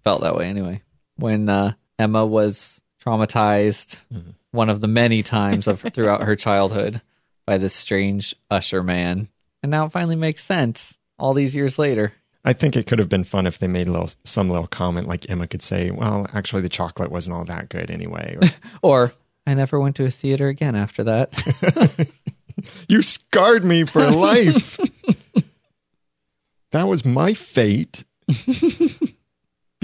felt 0.02 0.20
that 0.20 0.36
way 0.36 0.48
anyway. 0.48 0.82
When 1.16 1.48
uh, 1.48 1.72
Emma 1.98 2.26
was 2.26 2.82
traumatized, 3.02 3.96
one 4.54 4.70
of 4.70 4.80
the 4.80 4.88
many 4.88 5.22
times 5.22 5.66
of 5.66 5.80
throughout 5.80 6.22
her 6.22 6.36
childhood 6.36 7.02
by 7.46 7.58
this 7.58 7.74
strange 7.74 8.34
usher 8.50 8.82
man, 8.82 9.28
and 9.62 9.70
now 9.70 9.86
it 9.86 9.92
finally 9.92 10.16
makes 10.16 10.44
sense 10.44 10.98
all 11.18 11.34
these 11.34 11.54
years 11.54 11.78
later. 11.78 12.14
I 12.44 12.52
think 12.52 12.76
it 12.76 12.86
could 12.86 12.98
have 12.98 13.08
been 13.08 13.24
fun 13.24 13.46
if 13.46 13.58
they 13.58 13.66
made 13.68 13.88
little, 13.88 14.10
some 14.22 14.48
little 14.48 14.66
comment 14.66 15.08
like 15.08 15.28
Emma 15.30 15.46
could 15.46 15.62
say, 15.62 15.90
well, 15.90 16.26
actually, 16.34 16.62
the 16.62 16.68
chocolate 16.68 17.10
wasn't 17.10 17.34
all 17.34 17.44
that 17.46 17.68
good 17.68 17.90
anyway. 17.90 18.38
Or, 18.82 19.04
Or 19.04 19.12
I 19.46 19.54
never 19.54 19.80
went 19.80 19.96
to 19.96 20.04
a 20.04 20.10
theater 20.10 20.48
again 20.48 20.76
after 20.76 21.04
that. 21.04 22.08
you 22.88 23.02
scarred 23.02 23.64
me 23.64 23.84
for 23.84 24.06
life. 24.10 24.78
that 26.72 26.86
was 26.86 27.04
my 27.04 27.34
fate. 27.34 28.04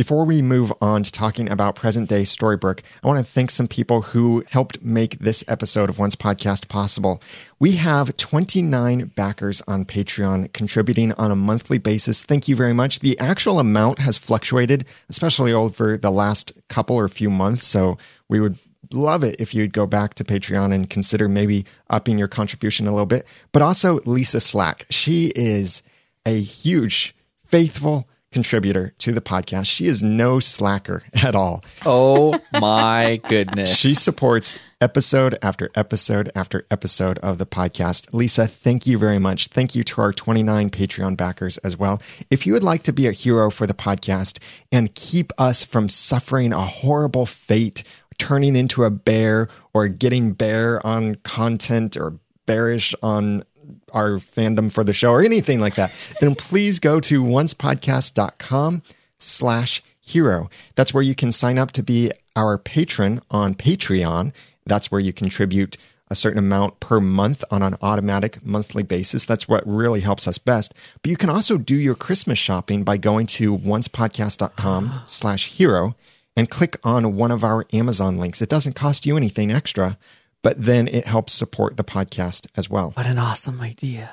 Before 0.00 0.24
we 0.24 0.40
move 0.40 0.72
on 0.80 1.02
to 1.02 1.12
talking 1.12 1.50
about 1.50 1.74
present 1.74 2.08
day 2.08 2.22
Storybrooke, 2.22 2.80
I 3.04 3.06
want 3.06 3.18
to 3.18 3.32
thank 3.32 3.50
some 3.50 3.68
people 3.68 4.00
who 4.00 4.42
helped 4.48 4.82
make 4.82 5.18
this 5.18 5.44
episode 5.46 5.90
of 5.90 5.98
Once 5.98 6.16
Podcast 6.16 6.68
possible. 6.68 7.22
We 7.58 7.72
have 7.72 8.16
29 8.16 9.12
backers 9.14 9.60
on 9.68 9.84
Patreon 9.84 10.54
contributing 10.54 11.12
on 11.18 11.30
a 11.30 11.36
monthly 11.36 11.76
basis. 11.76 12.22
Thank 12.22 12.48
you 12.48 12.56
very 12.56 12.72
much. 12.72 13.00
The 13.00 13.18
actual 13.18 13.60
amount 13.60 13.98
has 13.98 14.16
fluctuated, 14.16 14.86
especially 15.10 15.52
over 15.52 15.98
the 15.98 16.10
last 16.10 16.54
couple 16.70 16.96
or 16.96 17.06
few 17.06 17.28
months. 17.28 17.66
So 17.66 17.98
we 18.26 18.40
would 18.40 18.58
love 18.94 19.22
it 19.22 19.36
if 19.38 19.52
you'd 19.52 19.74
go 19.74 19.84
back 19.84 20.14
to 20.14 20.24
Patreon 20.24 20.72
and 20.72 20.88
consider 20.88 21.28
maybe 21.28 21.66
upping 21.90 22.16
your 22.16 22.26
contribution 22.26 22.86
a 22.86 22.92
little 22.92 23.04
bit. 23.04 23.26
But 23.52 23.60
also 23.60 24.00
Lisa 24.06 24.40
Slack. 24.40 24.86
She 24.88 25.26
is 25.36 25.82
a 26.24 26.40
huge, 26.40 27.14
faithful 27.44 28.08
contributor 28.32 28.92
to 28.98 29.12
the 29.12 29.20
podcast. 29.20 29.66
She 29.66 29.86
is 29.86 30.02
no 30.02 30.40
slacker 30.40 31.02
at 31.14 31.34
all. 31.34 31.62
oh 31.84 32.38
my 32.52 33.20
goodness! 33.28 33.74
She 33.74 33.94
supports 33.94 34.58
episode 34.80 35.38
after 35.42 35.70
episode 35.74 36.30
after 36.34 36.66
episode 36.70 37.18
of 37.18 37.38
the 37.38 37.46
podcast. 37.46 38.12
Lisa, 38.14 38.46
thank 38.46 38.86
you 38.86 38.96
very 38.98 39.18
much. 39.18 39.48
Thank 39.48 39.74
you 39.74 39.84
to 39.84 40.00
our 40.00 40.12
29 40.12 40.70
Patreon 40.70 41.16
backers 41.16 41.58
as 41.58 41.76
well. 41.76 42.00
If 42.30 42.46
you 42.46 42.52
would 42.54 42.62
like 42.62 42.82
to 42.84 42.92
be 42.92 43.06
a 43.06 43.12
hero 43.12 43.50
for 43.50 43.66
the 43.66 43.74
podcast 43.74 44.38
and 44.72 44.94
keep 44.94 45.32
us 45.38 45.62
from 45.62 45.88
suffering 45.88 46.52
a 46.52 46.64
horrible 46.64 47.26
fate, 47.26 47.84
turning 48.18 48.56
into 48.56 48.84
a 48.84 48.90
bear 48.90 49.48
or 49.74 49.88
getting 49.88 50.32
bear 50.32 50.84
on 50.86 51.16
content 51.16 51.96
or 51.96 52.18
bearish 52.46 52.94
on 53.02 53.44
our 53.92 54.12
fandom 54.18 54.70
for 54.70 54.84
the 54.84 54.92
show 54.92 55.12
or 55.12 55.22
anything 55.22 55.60
like 55.60 55.74
that, 55.76 55.92
then 56.20 56.34
please 56.34 56.78
go 56.78 57.00
to 57.00 57.22
oncepodcast.com 57.22 58.82
slash 59.18 59.82
hero. 60.00 60.50
That's 60.74 60.94
where 60.94 61.02
you 61.02 61.14
can 61.14 61.32
sign 61.32 61.58
up 61.58 61.72
to 61.72 61.82
be 61.82 62.12
our 62.36 62.58
patron 62.58 63.20
on 63.30 63.54
Patreon. 63.54 64.32
That's 64.66 64.90
where 64.90 65.00
you 65.00 65.12
contribute 65.12 65.76
a 66.10 66.16
certain 66.16 66.38
amount 66.40 66.80
per 66.80 67.00
month 67.00 67.44
on 67.50 67.62
an 67.62 67.76
automatic 67.80 68.44
monthly 68.44 68.82
basis. 68.82 69.24
That's 69.24 69.46
what 69.46 69.66
really 69.66 70.00
helps 70.00 70.26
us 70.26 70.38
best. 70.38 70.74
But 71.02 71.10
you 71.10 71.16
can 71.16 71.30
also 71.30 71.56
do 71.56 71.76
your 71.76 71.94
Christmas 71.94 72.38
shopping 72.38 72.82
by 72.82 72.96
going 72.96 73.26
to 73.26 73.56
oncepodcast.com 73.58 75.02
slash 75.06 75.46
hero 75.46 75.94
and 76.36 76.50
click 76.50 76.76
on 76.82 77.16
one 77.16 77.30
of 77.30 77.44
our 77.44 77.64
Amazon 77.72 78.18
links. 78.18 78.42
It 78.42 78.48
doesn't 78.48 78.74
cost 78.74 79.06
you 79.06 79.16
anything 79.16 79.50
extra, 79.52 79.98
but 80.42 80.62
then 80.62 80.88
it 80.88 81.06
helps 81.06 81.32
support 81.32 81.76
the 81.76 81.84
podcast 81.84 82.46
as 82.56 82.68
well. 82.70 82.92
what 82.92 83.06
an 83.06 83.18
awesome 83.18 83.60
idea! 83.60 84.12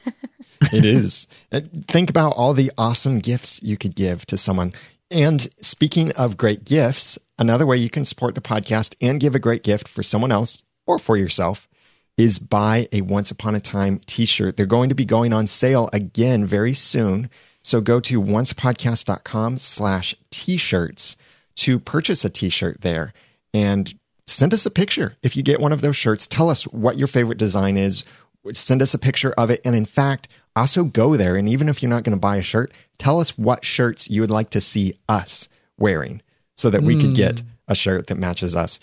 It 0.73 0.85
is. 0.85 1.27
Uh, 1.53 1.61
Think 1.89 2.09
about 2.09 2.31
all 2.31 2.55
the 2.55 2.73
awesome 2.79 3.19
gifts 3.19 3.63
you 3.63 3.77
could 3.77 3.95
give 3.95 4.25
to 4.27 4.39
someone. 4.39 4.73
And 5.11 5.49
speaking 5.61 6.11
of 6.13 6.37
great 6.39 6.65
gifts, 6.65 7.19
another 7.39 7.67
way 7.67 7.77
you 7.77 7.91
can 7.91 8.05
support 8.05 8.35
the 8.35 8.41
podcast 8.41 8.95
and 9.01 9.21
give 9.21 9.35
a 9.35 9.39
great 9.39 9.63
gift 9.63 9.89
for 9.89 10.03
someone 10.03 10.33
else 10.33 10.63
or 10.87 10.99
for 10.99 11.17
yourself 11.17 11.69
is 12.17 12.39
buy 12.39 12.89
a 12.93 13.03
Once 13.03 13.31
Upon 13.31 13.55
a 13.55 13.61
Time 13.61 14.01
t 14.07 14.25
shirt. 14.25 14.57
They're 14.57 14.67
going 14.67 14.89
to 14.89 14.95
be 14.95 15.05
going 15.05 15.33
on 15.33 15.47
sale 15.47 15.91
again 15.93 16.47
very 16.47 16.73
soon. 16.73 17.29
So 17.63 17.81
go 17.81 18.01
to 18.01 18.23
oncepodcast.com 18.23 19.59
slash 19.59 20.15
t 20.31 20.57
shirts 20.57 21.17
to 21.57 21.79
purchase 21.79 22.25
a 22.25 22.31
t 22.31 22.49
shirt 22.49 22.81
there 22.81 23.13
and 23.53 23.95
send 24.27 24.55
us 24.55 24.67
a 24.67 24.71
picture. 24.71 25.15
If 25.23 25.37
you 25.37 25.43
get 25.43 25.61
one 25.61 25.73
of 25.73 25.81
those 25.81 25.97
shirts, 25.97 26.27
tell 26.27 26.51
us 26.51 26.65
what 26.65 26.97
your 26.97 27.09
favorite 27.09 27.39
design 27.39 27.77
is. 27.77 28.05
Send 28.53 28.83
us 28.83 28.95
a 28.95 28.99
picture 28.99 29.33
of 29.33 29.51
it. 29.51 29.61
And 29.65 29.75
in 29.75 29.87
fact, 29.87 30.29
also 30.55 30.85
go 30.85 31.17
there. 31.17 31.37
And 31.37 31.49
even 31.49 31.69
if 31.69 31.83
you're 31.83 31.91
not 31.91 32.05
going 32.05 32.17
to 32.17 32.21
buy 32.21 32.37
a 32.37 32.43
shirt, 32.43 32.73
tell 32.99 33.21
us 33.21 33.39
what 33.39 33.65
shirts 33.65 34.09
you 34.11 34.21
would 34.21 34.31
like 34.31 34.51
to 34.51 34.61
see 34.61 34.99
us 35.09 35.49
wearing 35.79 36.23
so 36.57 36.71
that 36.71 36.83
we 36.83 36.95
could 36.95 37.11
hmm. 37.11 37.15
get 37.15 37.43
a 37.67 37.75
shirt 37.75 38.07
that 38.09 38.19
matches 38.19 38.55
us. 38.55 38.79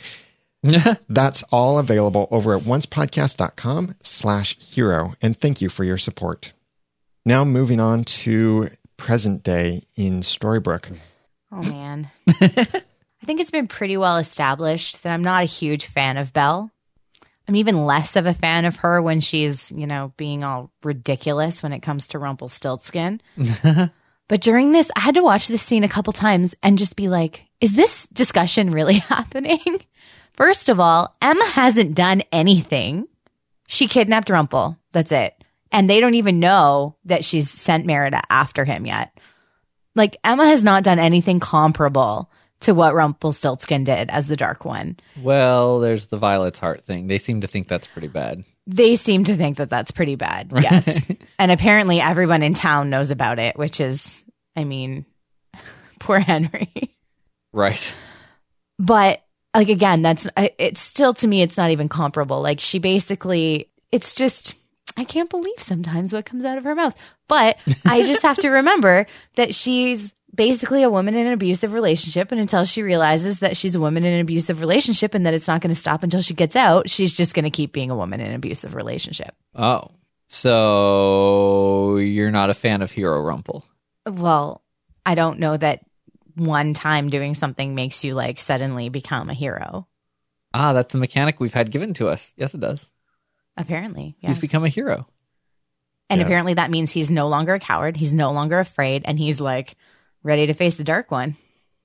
That's 1.10 1.44
all 1.52 1.80
available 1.80 2.28
over 2.32 2.56
at 2.56 2.64
oncepodcast.com 2.64 3.96
slash 4.04 4.60
hero. 4.60 5.14
And 5.22 5.38
thank 5.38 5.62
you 5.62 5.70
for 5.70 5.84
your 5.84 5.98
support. 5.98 6.54
Now 7.26 7.44
moving 7.44 7.80
on 7.80 8.04
to 8.04 8.70
present 8.98 9.44
day 9.44 9.84
in 9.96 10.22
Storybrooke. 10.22 10.98
Oh 11.52 11.62
man. 11.64 12.10
I 13.22 13.26
think 13.26 13.40
it's 13.40 13.52
been 13.52 13.68
pretty 13.68 13.98
well 13.98 14.18
established 14.18 15.04
that 15.04 15.14
I'm 15.14 15.24
not 15.24 15.44
a 15.44 15.48
huge 15.48 15.86
fan 15.86 16.18
of 16.18 16.34
Belle. 16.34 16.72
I'm 17.48 17.56
even 17.56 17.86
less 17.86 18.16
of 18.16 18.26
a 18.26 18.34
fan 18.34 18.66
of 18.66 18.78
her 18.78 19.02
when 19.02 19.20
she's, 19.20 19.72
you 19.72 19.86
know, 19.86 20.14
being 20.18 20.44
all 20.44 20.72
ridiculous 20.84 21.62
when 21.62 21.74
it 21.74 21.82
comes 21.82 22.08
to 22.10 22.20
Rumpelstiltskin. 22.20 23.22
but 24.28 24.42
during 24.42 24.72
this, 24.72 24.90
I 24.96 25.02
had 25.02 25.16
to 25.16 25.24
watch 25.24 25.48
this 25.48 25.62
scene 25.62 25.84
a 25.84 25.90
couple 25.90 26.14
times 26.14 26.56
and 26.64 26.78
just 26.78 26.96
be 26.96 27.10
like, 27.10 27.46
is 27.60 27.74
this 27.74 28.08
discussion 28.08 28.72
really 28.72 28.94
happening? 29.00 29.84
First 30.34 30.70
of 30.70 30.80
all, 30.80 31.16
Emma 31.22 31.46
hasn't 31.46 31.96
done 31.96 32.24
anything. 32.32 33.08
She 33.68 33.88
kidnapped 33.88 34.30
Rumpel. 34.30 34.78
That's 34.92 35.12
it. 35.12 35.36
And 35.72 35.90
they 35.90 36.00
don't 36.00 36.16
even 36.16 36.40
know 36.40 36.96
that 37.06 37.24
she's 37.24 37.50
sent 37.50 37.86
Merida 37.86 38.22
after 38.30 38.66
him 38.66 38.86
yet. 38.86 39.18
Like 39.94 40.18
Emma 40.24 40.48
has 40.48 40.64
not 40.64 40.84
done 40.84 41.00
anything 41.00 41.40
comparable 41.40 42.32
to 42.62 42.74
what 42.74 42.94
Rumpelstiltskin 42.94 43.84
did 43.84 44.10
as 44.10 44.28
the 44.28 44.38
Dark 44.38 44.66
One. 44.66 44.98
Well, 45.22 45.80
there's 45.80 46.08
the 46.08 46.18
Violet's 46.18 46.60
Heart 46.60 46.86
thing. 46.86 47.08
They 47.08 47.18
seem 47.18 47.42
to 47.42 47.48
think 47.48 47.68
that's 47.68 47.88
pretty 47.88 48.08
bad. 48.08 48.44
They 48.68 48.96
seem 48.96 49.24
to 49.26 49.36
think 49.36 49.58
that 49.58 49.70
that's 49.70 49.92
pretty 49.92 50.16
bad. 50.16 50.52
Yes. 50.54 51.12
and 51.40 51.52
apparently 51.52 52.00
everyone 52.00 52.44
in 52.44 52.54
town 52.54 52.90
knows 52.90 53.10
about 53.10 53.40
it, 53.40 53.58
which 53.58 53.80
is, 53.80 54.24
I 54.56 54.64
mean, 54.64 55.06
poor 56.00 56.20
Henry. 56.20 56.96
Right. 57.54 57.94
but 58.80 59.22
like 59.54 59.68
again, 59.70 60.02
that's 60.02 60.28
it's 60.38 60.80
still 60.80 61.14
to 61.16 61.28
me 61.28 61.42
it's 61.42 61.58
not 61.58 61.72
even 61.72 61.90
comparable. 61.90 62.42
Like 62.42 62.60
she 62.60 62.80
basically 62.80 63.70
it's 63.92 64.14
just 64.14 64.56
I 64.98 65.04
can't 65.04 65.30
believe 65.30 65.60
sometimes 65.60 66.14
what 66.14 66.26
comes 66.26 66.46
out 66.46 66.58
of 66.58 66.64
her 66.64 66.76
mouth. 66.76 66.96
But 67.28 67.58
I 67.86 68.04
just 68.04 68.24
have 68.24 68.38
to 68.40 68.50
remember 68.50 69.08
that 69.36 69.56
she's 69.56 70.14
basically 70.34 70.84
a 70.84 70.90
woman 70.90 71.16
in 71.16 71.28
an 71.28 71.34
abusive 71.34 71.74
relationship 71.74 72.32
and 72.32 72.40
until 72.40 72.64
she 72.66 72.84
realizes 72.84 73.40
that 73.40 73.58
she's 73.58 73.76
a 73.76 73.80
woman 73.80 74.04
in 74.06 74.14
an 74.14 74.22
abusive 74.22 74.60
relationship 74.62 75.14
and 75.14 75.26
that 75.26 75.34
it's 75.34 75.48
not 75.48 75.62
going 75.62 75.74
to 75.74 75.80
stop 75.80 76.04
until 76.04 76.22
she 76.22 76.34
gets 76.34 76.56
out, 76.56 76.90
she's 76.90 77.12
just 77.14 77.34
going 77.34 77.44
to 77.46 77.50
keep 77.50 77.74
being 77.74 77.92
a 77.92 77.96
woman 77.96 78.20
in 78.22 78.28
an 78.28 78.36
abusive 78.36 78.74
relationship. 78.76 79.36
Oh. 79.56 79.90
So 80.28 81.98
you're 81.98 82.32
not 82.32 82.50
a 82.50 82.54
fan 82.54 82.82
of 82.82 82.92
Hero 82.92 83.22
Rumple. 83.22 83.66
Well, 84.08 84.62
I 85.06 85.16
don't 85.16 85.40
know 85.40 85.58
that 85.58 85.82
one 86.36 86.74
time 86.74 87.10
doing 87.10 87.36
something 87.36 87.76
makes 87.76 88.04
you 88.04 88.14
like 88.16 88.40
suddenly 88.40 88.90
become 88.90 89.30
a 89.30 89.34
hero. 89.34 89.88
Ah, 90.54 90.74
that's 90.74 90.92
the 90.94 90.98
mechanic 91.00 91.40
we've 91.40 91.54
had 91.54 91.72
given 91.72 91.94
to 91.96 92.08
us. 92.08 92.34
Yes, 92.38 92.54
it 92.54 92.60
does. 92.62 92.86
Apparently, 93.58 94.16
yes. 94.22 94.32
He's 94.36 94.40
become 94.40 94.64
a 94.64 94.70
hero. 94.70 95.08
and 96.10 96.20
Yeah. 96.20 96.26
apparently 96.26 96.54
that 96.56 96.72
means 96.72 96.92
he's 96.92 97.12
no 97.12 97.28
longer 97.28 97.54
a 97.56 97.60
coward. 97.60 97.96
He's 97.98 98.14
no 98.14 98.32
longer 98.32 98.60
afraid, 98.60 99.04
and 99.06 99.18
he's 99.20 99.40
like 99.42 99.76
ready 100.24 100.48
to 100.48 100.54
face 100.54 100.76
the 100.76 100.84
dark 100.84 101.12
one. 101.12 101.36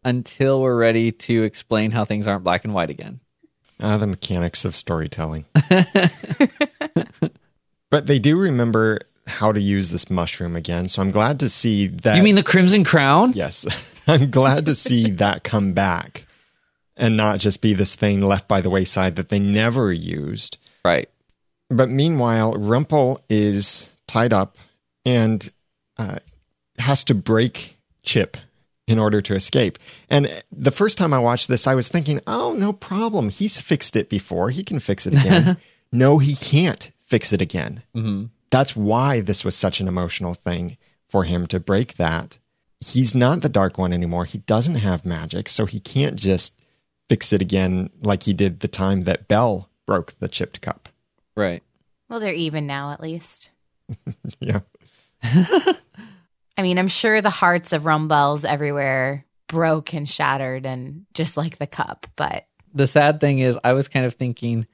Until 0.05 0.63
we're 0.63 0.77
ready 0.77 1.11
to 1.11 1.43
explain 1.43 1.91
how 1.91 2.05
things 2.05 2.29
aren't 2.29 2.45
black 2.45 2.65
and 2.65 2.73
white 2.73 2.91
again. 2.91 3.19
Ah, 3.81 3.97
the 3.97 4.07
mechanics 4.07 4.65
of 4.65 4.77
storytelling. 4.77 5.47
but 7.91 8.07
they 8.07 8.21
do 8.21 8.39
remember 8.39 9.01
how 9.27 9.51
to 9.53 9.61
use 9.61 9.91
this 9.91 10.09
mushroom 10.09 10.55
again. 10.55 10.89
So 10.89 11.03
I'm 11.03 11.11
glad 11.11 11.41
to 11.41 11.49
see 11.49 11.89
that. 11.89 12.17
You 12.17 12.23
mean 12.23 12.37
the 12.37 12.45
Crimson 12.45 12.85
Crown? 12.85 13.33
Yes. 13.33 13.67
I'm 14.07 14.31
glad 14.31 14.67
to 14.67 14.75
see 14.75 15.11
that 15.13 15.43
come 15.43 15.73
back 15.73 16.27
and 16.97 17.17
not 17.17 17.41
just 17.41 17.61
be 17.61 17.75
this 17.75 17.97
thing 17.97 18.23
left 18.23 18.49
by 18.49 18.61
the 18.61 18.71
wayside 18.71 19.17
that 19.17 19.29
they 19.29 19.41
never 19.41 19.93
used. 19.93 20.59
Right. 20.85 21.11
But 21.69 21.91
meanwhile, 21.91 22.55
Rumpel 22.55 23.19
is 23.29 23.91
tied 24.07 24.33
up 24.33 24.57
and 25.05 25.51
uh, 25.99 26.21
has 26.79 27.05
to 27.05 27.15
break 27.15 27.76
Chip 28.07 28.39
in 28.87 28.99
order 28.99 29.21
to 29.21 29.35
escape. 29.35 29.79
And 30.09 30.43
the 30.51 30.71
first 30.71 30.97
time 30.97 31.13
I 31.13 31.19
watched 31.19 31.49
this, 31.49 31.67
I 31.67 31.75
was 31.75 31.89
thinking, 31.89 32.21
oh, 32.27 32.55
no 32.57 32.73
problem. 32.73 33.29
He's 33.29 33.61
fixed 33.61 33.97
it 33.97 34.09
before. 34.09 34.51
He 34.51 34.63
can 34.65 34.81
fix 34.81 35.07
it 35.07 35.13
again. 35.15 35.59
no, 35.93 36.19
he 36.19 36.35
can't 36.37 36.93
fix 37.05 37.33
it 37.33 37.43
again. 37.43 37.83
hmm 37.95 38.27
That's 38.51 38.75
why 38.77 39.21
this 39.21 39.45
was 39.45 39.55
such 39.57 39.81
an 39.81 39.89
emotional 39.89 40.35
thing 40.35 40.79
for 41.09 41.25
him 41.25 41.47
to 41.49 41.61
break 41.61 41.97
that. 41.97 42.39
He's 42.81 43.15
not 43.15 43.41
the 43.41 43.49
Dark 43.49 43.77
One 43.77 43.93
anymore. 43.93 44.25
He 44.25 44.39
doesn't 44.39 44.77
have 44.77 45.05
magic, 45.05 45.49
so 45.49 45.67
he 45.67 45.81
can't 45.81 46.17
just 46.17 46.55
fix 47.09 47.33
it 47.33 47.43
again 47.43 47.91
like 48.03 48.23
he 48.25 48.33
did 48.33 48.61
the 48.61 48.69
time 48.69 49.03
that 49.05 49.27
Belle 49.29 49.69
broke 49.87 50.15
the 50.21 50.29
chipped 50.29 50.61
cup. 50.61 50.89
Right. 51.37 51.63
Well, 52.09 52.21
they're 52.21 52.33
even 52.33 52.67
now, 52.69 52.93
at 52.93 53.01
least. 53.01 53.51
Yeah. 54.41 54.61
I 56.59 56.63
mean, 56.63 56.79
I'm 56.79 56.89
sure 56.89 57.21
the 57.21 57.31
hearts 57.31 57.73
of 57.73 57.83
Rumbelles 57.83 58.45
everywhere 58.45 59.25
broke 59.49 59.93
and 59.95 60.09
shattered, 60.09 60.67
and 60.67 61.07
just 61.15 61.37
like 61.37 61.59
the 61.59 61.67
cup. 61.67 62.07
But 62.17 62.47
The 62.75 62.87
sad 62.87 63.21
thing 63.21 63.39
is, 63.41 63.59
I 63.63 63.73
was 63.75 63.89
kind 63.89 64.07
of 64.07 64.15
thinking, 64.15 64.67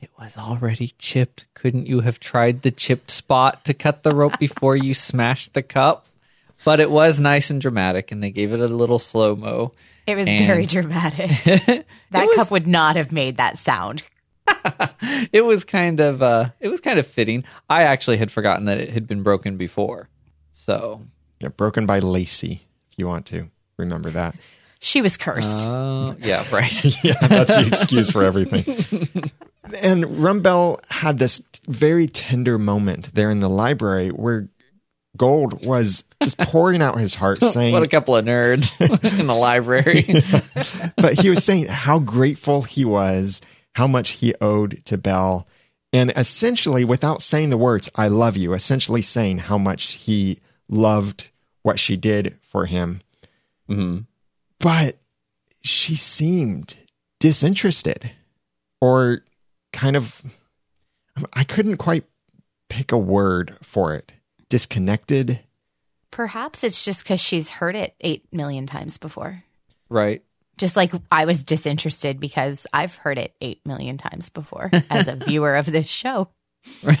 it 0.00 0.10
was 0.18 0.36
already 0.36 0.92
chipped. 0.98 1.46
Couldn't 1.54 1.86
you 1.86 2.00
have 2.00 2.20
tried 2.20 2.62
the 2.62 2.70
chipped 2.70 3.10
spot 3.10 3.64
to 3.64 3.74
cut 3.74 4.02
the 4.02 4.14
rope 4.14 4.38
before 4.38 4.76
you 4.76 4.92
smashed 4.94 5.54
the 5.54 5.62
cup? 5.62 6.06
But 6.64 6.80
it 6.80 6.90
was 6.90 7.20
nice 7.20 7.50
and 7.50 7.60
dramatic, 7.60 8.10
and 8.12 8.22
they 8.22 8.30
gave 8.30 8.52
it 8.52 8.60
a 8.60 8.66
little 8.68 8.98
slow 8.98 9.36
mo. 9.36 9.72
it 10.06 10.16
was 10.16 10.26
And- 10.26 10.46
very 10.46 10.66
dramatic. 10.76 11.30
that 12.10 12.28
cup 12.34 12.50
would 12.50 12.66
not 12.66 12.96
have 12.96 13.12
made 13.12 13.36
that 13.38 13.56
sound. 13.58 14.02
it 15.32 15.44
was 15.44 15.64
kind 15.64 15.98
of 16.00 16.22
uh 16.22 16.50
it 16.60 16.68
was 16.68 16.80
kind 16.80 16.98
of 16.98 17.06
fitting. 17.06 17.44
I 17.68 17.82
actually 17.82 18.16
had 18.16 18.30
forgotten 18.30 18.66
that 18.66 18.78
it 18.78 18.90
had 18.90 19.06
been 19.06 19.22
broken 19.22 19.56
before. 19.56 20.08
So 20.56 21.02
yeah. 21.40 21.48
Broken 21.48 21.86
by 21.86 21.98
Lacey, 21.98 22.66
if 22.90 22.98
you 22.98 23.06
want 23.06 23.26
to 23.26 23.50
remember 23.76 24.10
that. 24.10 24.34
She 24.80 25.02
was 25.02 25.16
cursed. 25.16 25.66
uh, 25.66 26.14
yeah, 26.18 26.44
right. 26.52 26.84
yeah, 27.04 27.14
that's 27.20 27.54
the 27.54 27.66
excuse 27.66 28.10
for 28.10 28.22
everything. 28.22 28.66
And 29.82 30.04
Rumbelle 30.04 30.78
had 30.90 31.18
this 31.18 31.42
very 31.66 32.06
tender 32.06 32.58
moment 32.58 33.14
there 33.14 33.30
in 33.30 33.40
the 33.40 33.48
library 33.48 34.08
where 34.10 34.48
Gold 35.16 35.64
was 35.66 36.04
just 36.22 36.38
pouring 36.38 36.82
out 36.82 36.98
his 36.98 37.14
heart, 37.14 37.42
saying, 37.42 37.72
what 37.74 37.82
a 37.82 37.88
couple 37.88 38.16
of 38.16 38.24
nerds 38.24 38.78
in 39.20 39.26
the 39.26 39.34
library. 39.34 40.04
but 40.96 41.20
he 41.20 41.30
was 41.30 41.42
saying 41.44 41.66
how 41.66 41.98
grateful 41.98 42.62
he 42.62 42.84
was, 42.84 43.40
how 43.74 43.86
much 43.86 44.10
he 44.10 44.34
owed 44.40 44.82
to 44.86 44.96
Belle, 44.98 45.46
and 45.96 46.12
essentially, 46.14 46.84
without 46.84 47.22
saying 47.22 47.48
the 47.48 47.56
words, 47.56 47.90
I 47.94 48.08
love 48.08 48.36
you, 48.36 48.52
essentially 48.52 49.00
saying 49.00 49.38
how 49.38 49.56
much 49.56 49.94
he 49.94 50.40
loved 50.68 51.30
what 51.62 51.80
she 51.80 51.96
did 51.96 52.38
for 52.42 52.66
him. 52.66 53.00
hmm 53.66 54.00
But 54.60 54.98
she 55.62 55.96
seemed 55.96 56.74
disinterested 57.18 58.12
or 58.78 59.22
kind 59.72 59.96
of, 59.96 60.22
I 61.32 61.44
couldn't 61.44 61.78
quite 61.78 62.04
pick 62.68 62.92
a 62.92 62.98
word 62.98 63.56
for 63.62 63.94
it. 63.94 64.12
Disconnected. 64.50 65.40
Perhaps 66.10 66.62
it's 66.62 66.84
just 66.84 67.04
because 67.04 67.20
she's 67.20 67.48
heard 67.48 67.74
it 67.74 67.94
eight 68.02 68.30
million 68.30 68.66
times 68.66 68.98
before. 68.98 69.44
Right. 69.88 70.22
Just 70.58 70.76
like 70.76 70.92
I 71.12 71.24
was 71.26 71.44
disinterested 71.44 72.18
because 72.18 72.66
I've 72.72 72.96
heard 72.96 73.18
it 73.18 73.34
eight 73.40 73.64
million 73.66 73.98
times 73.98 74.30
before 74.30 74.70
as 74.90 75.08
a 75.08 75.16
viewer 75.16 75.54
of 75.56 75.66
this 75.66 75.88
show. 75.88 76.28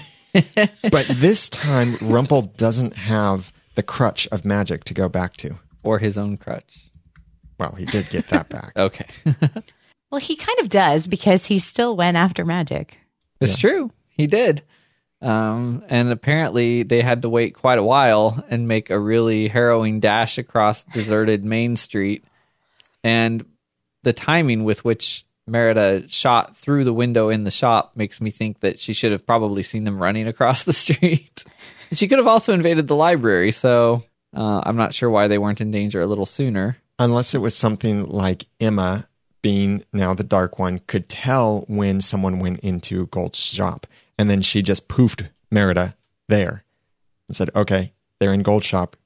But 0.90 1.06
this 1.08 1.48
time, 1.48 1.94
Rumpel 1.94 2.54
doesn't 2.58 2.94
have 2.96 3.54
the 3.74 3.82
crutch 3.82 4.28
of 4.28 4.44
magic 4.44 4.84
to 4.84 4.92
go 4.92 5.08
back 5.08 5.34
to. 5.38 5.54
Or 5.82 5.98
his 5.98 6.18
own 6.18 6.36
crutch. 6.36 6.90
Well, 7.58 7.72
he 7.72 7.86
did 7.86 8.10
get 8.10 8.28
that 8.28 8.50
back. 8.50 8.72
Okay. 8.76 9.06
Well, 10.10 10.20
he 10.20 10.36
kind 10.36 10.58
of 10.60 10.68
does 10.68 11.08
because 11.08 11.46
he 11.46 11.58
still 11.58 11.96
went 11.96 12.16
after 12.16 12.44
magic. 12.44 12.98
It's 13.40 13.56
true. 13.56 13.90
He 14.08 14.26
did. 14.26 14.62
Um, 15.20 15.82
and 15.88 16.10
apparently 16.10 16.82
they 16.84 17.00
had 17.00 17.22
to 17.22 17.28
wait 17.28 17.54
quite 17.54 17.78
a 17.78 17.82
while 17.82 18.44
and 18.48 18.68
make 18.68 18.90
a 18.90 18.98
really 18.98 19.48
harrowing 19.48 20.00
dash 20.00 20.38
across 20.38 20.84
deserted 20.84 21.44
Main 21.44 21.76
Street. 21.76 22.24
And 23.06 23.44
the 24.02 24.12
timing 24.12 24.64
with 24.64 24.84
which 24.84 25.24
Merida 25.46 26.08
shot 26.08 26.56
through 26.56 26.82
the 26.82 26.92
window 26.92 27.28
in 27.28 27.44
the 27.44 27.52
shop 27.52 27.92
makes 27.94 28.20
me 28.20 28.30
think 28.32 28.60
that 28.60 28.80
she 28.80 28.92
should 28.92 29.12
have 29.12 29.24
probably 29.24 29.62
seen 29.62 29.84
them 29.84 30.02
running 30.02 30.26
across 30.26 30.64
the 30.64 30.72
street. 30.84 31.44
she 31.92 32.08
could 32.08 32.18
have 32.18 32.26
also 32.26 32.52
invaded 32.52 32.88
the 32.88 32.96
library, 32.96 33.52
so 33.52 34.02
uh, 34.36 34.60
I'm 34.64 34.76
not 34.76 34.92
sure 34.92 35.08
why 35.08 35.28
they 35.28 35.38
weren't 35.38 35.60
in 35.60 35.70
danger 35.70 36.00
a 36.00 36.06
little 36.06 36.26
sooner. 36.26 36.78
Unless 36.98 37.32
it 37.32 37.38
was 37.38 37.54
something 37.54 38.06
like 38.08 38.46
Emma, 38.58 39.08
being 39.40 39.84
now 39.92 40.12
the 40.12 40.24
Dark 40.24 40.58
One, 40.58 40.80
could 40.88 41.08
tell 41.08 41.64
when 41.68 42.00
someone 42.00 42.40
went 42.40 42.58
into 42.60 43.06
Gold's 43.06 43.38
shop. 43.38 43.86
And 44.18 44.28
then 44.28 44.42
she 44.42 44.62
just 44.62 44.88
poofed 44.88 45.28
Merida 45.52 45.94
there 46.28 46.64
and 47.28 47.36
said, 47.36 47.50
okay, 47.54 47.92
they're 48.18 48.32
in 48.32 48.42
Gold's 48.42 48.66
shop. 48.66 48.96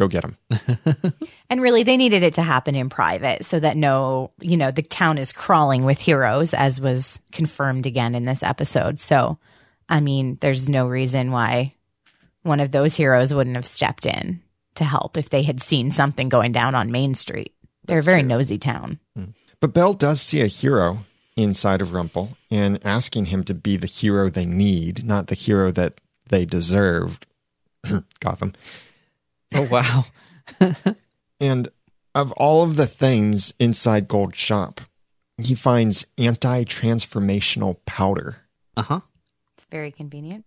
Go 0.00 0.08
get 0.08 0.22
them. 0.22 0.38
And 1.50 1.60
really, 1.60 1.82
they 1.82 1.96
needed 1.96 2.22
it 2.22 2.34
to 2.34 2.42
happen 2.42 2.76
in 2.76 2.88
private 2.88 3.44
so 3.44 3.58
that 3.58 3.76
no, 3.76 4.30
you 4.40 4.56
know, 4.56 4.70
the 4.70 4.82
town 4.82 5.18
is 5.18 5.32
crawling 5.32 5.84
with 5.84 5.98
heroes, 5.98 6.54
as 6.54 6.80
was 6.80 7.18
confirmed 7.32 7.86
again 7.86 8.14
in 8.14 8.24
this 8.24 8.44
episode. 8.44 9.00
So, 9.00 9.36
I 9.88 10.00
mean, 10.00 10.38
there's 10.40 10.68
no 10.68 10.86
reason 10.86 11.32
why 11.32 11.74
one 12.44 12.60
of 12.60 12.70
those 12.70 12.94
heroes 12.94 13.34
wouldn't 13.34 13.56
have 13.56 13.66
stepped 13.66 14.06
in 14.06 14.40
to 14.76 14.84
help 14.84 15.16
if 15.16 15.28
they 15.28 15.42
had 15.42 15.60
seen 15.60 15.90
something 15.90 16.28
going 16.28 16.52
down 16.52 16.76
on 16.76 16.92
Main 16.92 17.14
Street. 17.14 17.52
They're 17.84 17.98
a 17.98 18.02
very 18.02 18.22
nosy 18.22 18.56
town. 18.56 19.00
Hmm. 19.16 19.32
But 19.60 19.74
Belle 19.74 19.94
does 19.94 20.20
see 20.20 20.40
a 20.40 20.46
hero 20.46 21.00
inside 21.36 21.82
of 21.82 21.92
Rumple 21.92 22.38
and 22.48 22.78
asking 22.86 23.26
him 23.26 23.42
to 23.44 23.54
be 23.54 23.76
the 23.76 23.88
hero 23.88 24.30
they 24.30 24.46
need, 24.46 25.04
not 25.04 25.26
the 25.26 25.34
hero 25.34 25.72
that 25.72 26.00
they 26.28 26.44
deserved. 26.44 27.26
Gotham. 28.20 28.54
Oh, 29.54 29.62
wow. 29.62 30.04
And 31.40 31.68
of 32.14 32.32
all 32.32 32.62
of 32.62 32.76
the 32.76 32.86
things 32.86 33.54
inside 33.58 34.06
Gold 34.06 34.36
Shop, 34.36 34.80
he 35.38 35.54
finds 35.54 36.06
anti 36.18 36.64
transformational 36.64 37.78
powder. 37.86 38.36
Uh 38.76 38.82
huh. 38.82 39.00
It's 39.56 39.66
very 39.70 39.90
convenient. 39.90 40.44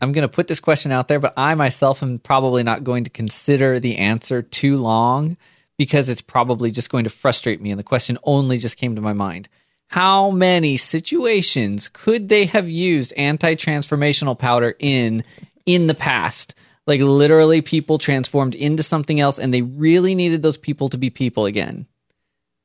I'm 0.00 0.12
going 0.12 0.22
to 0.22 0.28
put 0.28 0.46
this 0.46 0.60
question 0.60 0.92
out 0.92 1.08
there, 1.08 1.18
but 1.18 1.34
I 1.36 1.56
myself 1.56 2.04
am 2.04 2.20
probably 2.20 2.62
not 2.62 2.84
going 2.84 3.02
to 3.02 3.10
consider 3.10 3.80
the 3.80 3.96
answer 3.96 4.42
too 4.42 4.76
long 4.76 5.36
because 5.76 6.08
it's 6.08 6.22
probably 6.22 6.70
just 6.70 6.88
going 6.88 7.02
to 7.02 7.10
frustrate 7.10 7.60
me. 7.60 7.72
And 7.72 7.80
the 7.80 7.84
question 7.84 8.16
only 8.22 8.58
just 8.58 8.76
came 8.76 8.94
to 8.94 9.02
my 9.02 9.12
mind. 9.12 9.48
How 9.88 10.30
many 10.30 10.76
situations 10.76 11.88
could 11.92 12.28
they 12.28 12.46
have 12.46 12.68
used 12.68 13.12
anti 13.14 13.56
transformational 13.56 14.38
powder 14.38 14.76
in 14.78 15.24
in 15.66 15.88
the 15.88 15.94
past? 15.94 16.54
Like 16.88 17.02
literally, 17.02 17.60
people 17.60 17.98
transformed 17.98 18.54
into 18.54 18.82
something 18.82 19.20
else 19.20 19.38
and 19.38 19.52
they 19.52 19.60
really 19.60 20.14
needed 20.14 20.40
those 20.40 20.56
people 20.56 20.88
to 20.88 20.96
be 20.96 21.10
people 21.10 21.44
again 21.44 21.86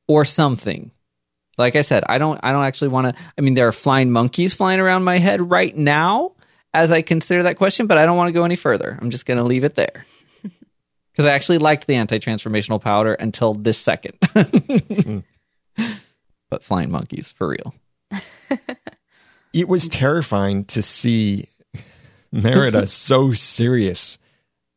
or 0.08 0.24
something. 0.24 0.90
Like 1.58 1.76
I 1.76 1.82
said, 1.82 2.04
I 2.08 2.16
don't 2.16 2.40
I 2.42 2.52
don't 2.52 2.64
actually 2.64 2.88
want 2.88 3.14
to 3.14 3.22
I 3.36 3.42
mean 3.42 3.52
there 3.52 3.68
are 3.68 3.72
flying 3.72 4.10
monkeys 4.10 4.54
flying 4.54 4.80
around 4.80 5.04
my 5.04 5.18
head 5.18 5.50
right 5.50 5.76
now 5.76 6.32
as 6.72 6.90
I 6.90 7.02
consider 7.02 7.42
that 7.42 7.58
question, 7.58 7.86
but 7.86 7.98
I 7.98 8.06
don't 8.06 8.16
want 8.16 8.28
to 8.28 8.32
go 8.32 8.44
any 8.44 8.56
further. 8.56 8.98
I'm 8.98 9.10
just 9.10 9.26
going 9.26 9.36
to 9.36 9.44
leave 9.44 9.62
it 9.62 9.74
there. 9.74 10.06
Cuz 11.16 11.26
I 11.26 11.32
actually 11.32 11.58
liked 11.58 11.86
the 11.86 11.96
anti-transformational 11.96 12.80
powder 12.80 13.12
until 13.12 13.52
this 13.52 13.76
second. 13.76 14.16
Hmm. 14.32 15.18
but 16.48 16.64
flying 16.64 16.90
monkeys 16.90 17.30
for 17.30 17.46
real. 17.48 17.74
It 19.54 19.68
was 19.68 19.86
terrifying 19.86 20.64
to 20.64 20.82
see 20.82 21.46
Merida 22.34 22.86
so 22.86 23.32
serious 23.32 24.18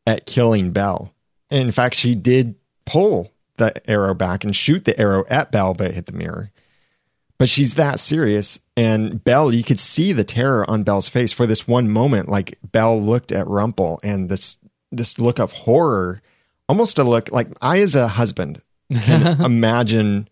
at 0.06 0.26
killing 0.26 0.70
Belle. 0.70 1.12
In 1.50 1.72
fact, 1.72 1.94
she 1.94 2.14
did 2.14 2.54
pull 2.86 3.32
the 3.56 3.90
arrow 3.90 4.14
back 4.14 4.44
and 4.44 4.54
shoot 4.54 4.84
the 4.84 4.98
arrow 4.98 5.24
at 5.28 5.50
Belle, 5.50 5.74
but 5.74 5.88
it 5.88 5.94
hit 5.94 6.06
the 6.06 6.12
mirror. 6.12 6.50
But 7.38 7.48
she's 7.48 7.74
that 7.74 8.00
serious. 8.00 8.58
And 8.76 9.22
Belle, 9.22 9.52
you 9.52 9.62
could 9.62 9.80
see 9.80 10.12
the 10.12 10.24
terror 10.24 10.68
on 10.68 10.82
Belle's 10.82 11.08
face 11.08 11.32
for 11.32 11.46
this 11.46 11.66
one 11.66 11.88
moment. 11.90 12.28
Like 12.28 12.58
Belle 12.62 13.00
looked 13.00 13.32
at 13.32 13.46
Rumple 13.46 14.00
and 14.02 14.28
this 14.28 14.58
this 14.90 15.18
look 15.18 15.38
of 15.38 15.52
horror, 15.52 16.22
almost 16.68 16.98
a 16.98 17.04
look 17.04 17.30
like 17.30 17.48
I 17.60 17.80
as 17.80 17.94
a 17.94 18.08
husband 18.08 18.62
can 19.02 19.40
imagine 19.44 20.28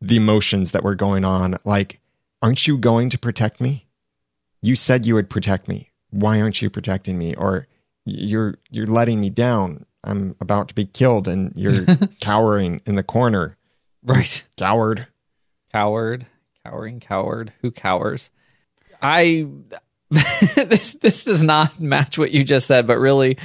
the 0.00 0.16
emotions 0.16 0.72
that 0.72 0.82
were 0.82 0.94
going 0.94 1.24
on. 1.24 1.58
Like, 1.64 2.00
aren't 2.40 2.66
you 2.66 2.78
going 2.78 3.10
to 3.10 3.18
protect 3.18 3.60
me? 3.60 3.86
You 4.62 4.76
said 4.76 5.06
you 5.06 5.14
would 5.14 5.28
protect 5.28 5.68
me. 5.68 5.87
Why 6.10 6.40
aren't 6.40 6.62
you 6.62 6.70
protecting 6.70 7.18
me? 7.18 7.34
Or 7.34 7.66
you're 8.04 8.56
you're 8.70 8.86
letting 8.86 9.20
me 9.20 9.30
down. 9.30 9.84
I'm 10.04 10.36
about 10.40 10.68
to 10.68 10.74
be 10.74 10.86
killed 10.86 11.28
and 11.28 11.52
you're 11.54 11.84
cowering 12.20 12.80
in 12.86 12.94
the 12.94 13.02
corner. 13.02 13.56
Right. 14.02 14.46
Coward. 14.56 15.06
Coward, 15.72 16.26
cowering 16.64 17.00
coward. 17.00 17.52
Who 17.60 17.70
cowers? 17.70 18.30
I 19.02 19.46
this 20.10 20.94
this 20.94 21.24
does 21.24 21.42
not 21.42 21.78
match 21.78 22.18
what 22.18 22.30
you 22.32 22.42
just 22.42 22.66
said, 22.66 22.86
but 22.86 22.98
really 22.98 23.36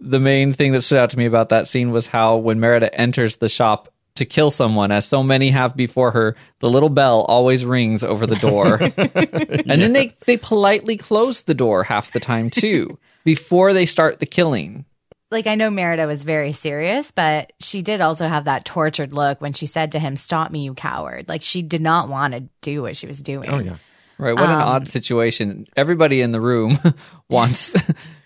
the 0.00 0.20
main 0.20 0.52
thing 0.52 0.72
that 0.72 0.82
stood 0.82 0.98
out 0.98 1.10
to 1.10 1.18
me 1.18 1.26
about 1.26 1.50
that 1.50 1.68
scene 1.68 1.90
was 1.90 2.06
how 2.06 2.36
when 2.36 2.60
Merida 2.60 2.94
enters 2.94 3.36
the 3.36 3.48
shop 3.48 3.92
to 4.16 4.24
kill 4.24 4.50
someone, 4.50 4.90
as 4.90 5.06
so 5.06 5.22
many 5.22 5.50
have 5.50 5.76
before 5.76 6.10
her, 6.10 6.36
the 6.60 6.70
little 6.70 6.88
bell 6.88 7.22
always 7.22 7.64
rings 7.64 8.02
over 8.02 8.26
the 8.26 8.36
door. 8.36 8.78
and 9.70 9.80
then 9.80 9.92
they, 9.92 10.14
they 10.26 10.36
politely 10.36 10.96
close 10.96 11.42
the 11.42 11.54
door 11.54 11.84
half 11.84 12.12
the 12.12 12.20
time 12.20 12.50
too, 12.50 12.98
before 13.24 13.72
they 13.72 13.86
start 13.86 14.20
the 14.20 14.26
killing. 14.26 14.84
Like, 15.30 15.46
I 15.46 15.56
know 15.56 15.70
Merida 15.70 16.06
was 16.06 16.22
very 16.22 16.52
serious, 16.52 17.10
but 17.10 17.52
she 17.58 17.82
did 17.82 18.00
also 18.00 18.28
have 18.28 18.44
that 18.44 18.64
tortured 18.64 19.12
look 19.12 19.40
when 19.40 19.52
she 19.52 19.66
said 19.66 19.92
to 19.92 19.98
him, 19.98 20.14
Stop 20.14 20.52
me, 20.52 20.64
you 20.64 20.74
coward. 20.74 21.28
Like, 21.28 21.42
she 21.42 21.62
did 21.62 21.80
not 21.80 22.08
want 22.08 22.34
to 22.34 22.48
do 22.62 22.82
what 22.82 22.96
she 22.96 23.08
was 23.08 23.20
doing. 23.20 23.50
Oh 23.50 23.58
yeah. 23.58 23.76
Right. 24.18 24.34
What 24.34 24.44
an 24.44 24.50
um, 24.50 24.68
odd 24.68 24.88
situation. 24.88 25.66
Everybody 25.76 26.22
in 26.22 26.30
the 26.30 26.40
room 26.40 26.78
wants 27.28 27.74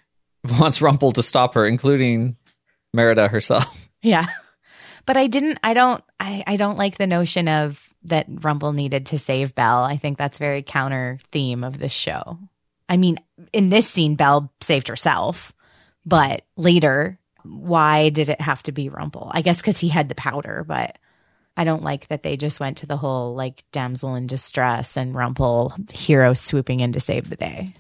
wants 0.59 0.81
Rumple 0.81 1.12
to 1.12 1.22
stop 1.22 1.55
her, 1.55 1.64
including 1.64 2.37
Merida 2.92 3.29
herself. 3.29 3.76
Yeah. 4.03 4.26
But 5.11 5.16
I 5.16 5.27
didn't 5.27 5.59
I 5.64 5.75
don't 5.75 6.05
I, 6.20 6.44
I 6.46 6.57
don't 6.57 6.79
like 6.79 6.96
the 6.96 7.09
notion 7.09 7.49
of 7.49 7.92
that 8.05 8.27
Rumple 8.29 8.73
needed 8.73 9.07
to 9.07 9.18
save 9.18 9.57
Belle. 9.57 9.83
I 9.83 9.96
think 9.96 10.16
that's 10.16 10.38
very 10.38 10.62
counter 10.62 11.18
theme 11.33 11.64
of 11.64 11.81
this 11.81 11.90
show. 11.90 12.38
I 12.88 12.96
mean, 12.96 13.18
in 13.53 13.70
this 13.70 13.88
scene, 13.88 14.14
Belle 14.14 14.53
saved 14.61 14.87
herself, 14.87 15.53
but 16.07 16.44
later, 16.57 17.18
why 17.42 18.11
did 18.11 18.29
it 18.29 18.40
have 18.40 18.62
to 18.62 18.70
be 18.70 18.88
Rumple? 18.88 19.33
I 19.35 19.42
guess 19.42 19.57
because 19.57 19.79
he 19.79 19.88
had 19.88 20.09
the 20.09 20.14
powder, 20.14 20.64
but 20.64 20.96
I 21.57 21.64
don't 21.64 21.83
like 21.83 22.07
that 22.07 22.23
they 22.23 22.37
just 22.37 22.61
went 22.61 22.77
to 22.77 22.87
the 22.87 22.96
whole 22.96 23.35
like 23.35 23.64
damsel 23.73 24.14
in 24.14 24.29
distress 24.29 24.96
and 24.96 25.12
Rumple 25.12 25.75
hero 25.90 26.35
swooping 26.35 26.79
in 26.79 26.92
to 26.92 27.01
save 27.01 27.29
the 27.29 27.35
day. 27.35 27.75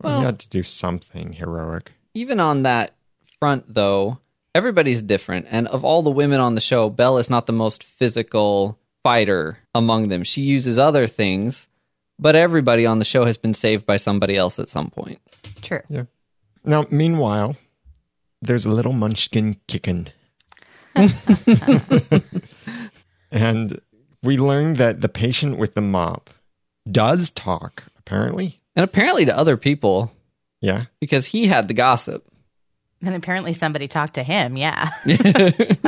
Well, 0.00 0.20
you 0.20 0.26
had 0.26 0.38
to 0.38 0.48
do 0.48 0.62
something 0.62 1.32
heroic. 1.32 1.90
Even 2.14 2.38
on 2.38 2.62
that 2.62 2.92
front, 3.40 3.64
though, 3.74 4.20
everybody's 4.56 5.02
different. 5.02 5.46
And 5.50 5.68
of 5.68 5.84
all 5.84 6.02
the 6.02 6.10
women 6.10 6.40
on 6.40 6.54
the 6.54 6.60
show, 6.60 6.88
Belle 6.88 7.18
is 7.18 7.28
not 7.30 7.46
the 7.46 7.52
most 7.52 7.84
physical 7.84 8.78
fighter 9.04 9.58
among 9.74 10.08
them. 10.08 10.24
She 10.24 10.40
uses 10.40 10.78
other 10.78 11.06
things, 11.06 11.68
but 12.18 12.34
everybody 12.34 12.86
on 12.86 12.98
the 12.98 13.04
show 13.04 13.24
has 13.26 13.36
been 13.36 13.54
saved 13.54 13.84
by 13.84 13.98
somebody 13.98 14.36
else 14.36 14.58
at 14.58 14.68
some 14.68 14.88
point. 14.90 15.20
True. 15.60 15.82
Yeah. 15.88 16.04
Now, 16.64 16.86
meanwhile, 16.90 17.56
there's 18.40 18.64
a 18.64 18.72
little 18.72 18.92
munchkin 18.92 19.60
kicking. 19.68 20.08
and 23.30 23.80
we 24.22 24.38
learn 24.38 24.74
that 24.74 25.00
the 25.02 25.08
patient 25.08 25.58
with 25.58 25.74
the 25.74 25.80
mop 25.82 26.30
does 26.90 27.30
talk, 27.30 27.84
apparently. 27.98 28.60
And 28.74 28.84
apparently 28.84 29.24
to 29.26 29.36
other 29.36 29.56
people, 29.56 30.12
Yeah. 30.60 30.86
because 31.00 31.26
he 31.26 31.46
had 31.46 31.68
the 31.68 31.74
gossip. 31.74 32.24
And 33.02 33.14
apparently 33.14 33.52
somebody 33.52 33.88
talked 33.88 34.14
to 34.14 34.22
him. 34.22 34.56
Yeah. 34.56 34.90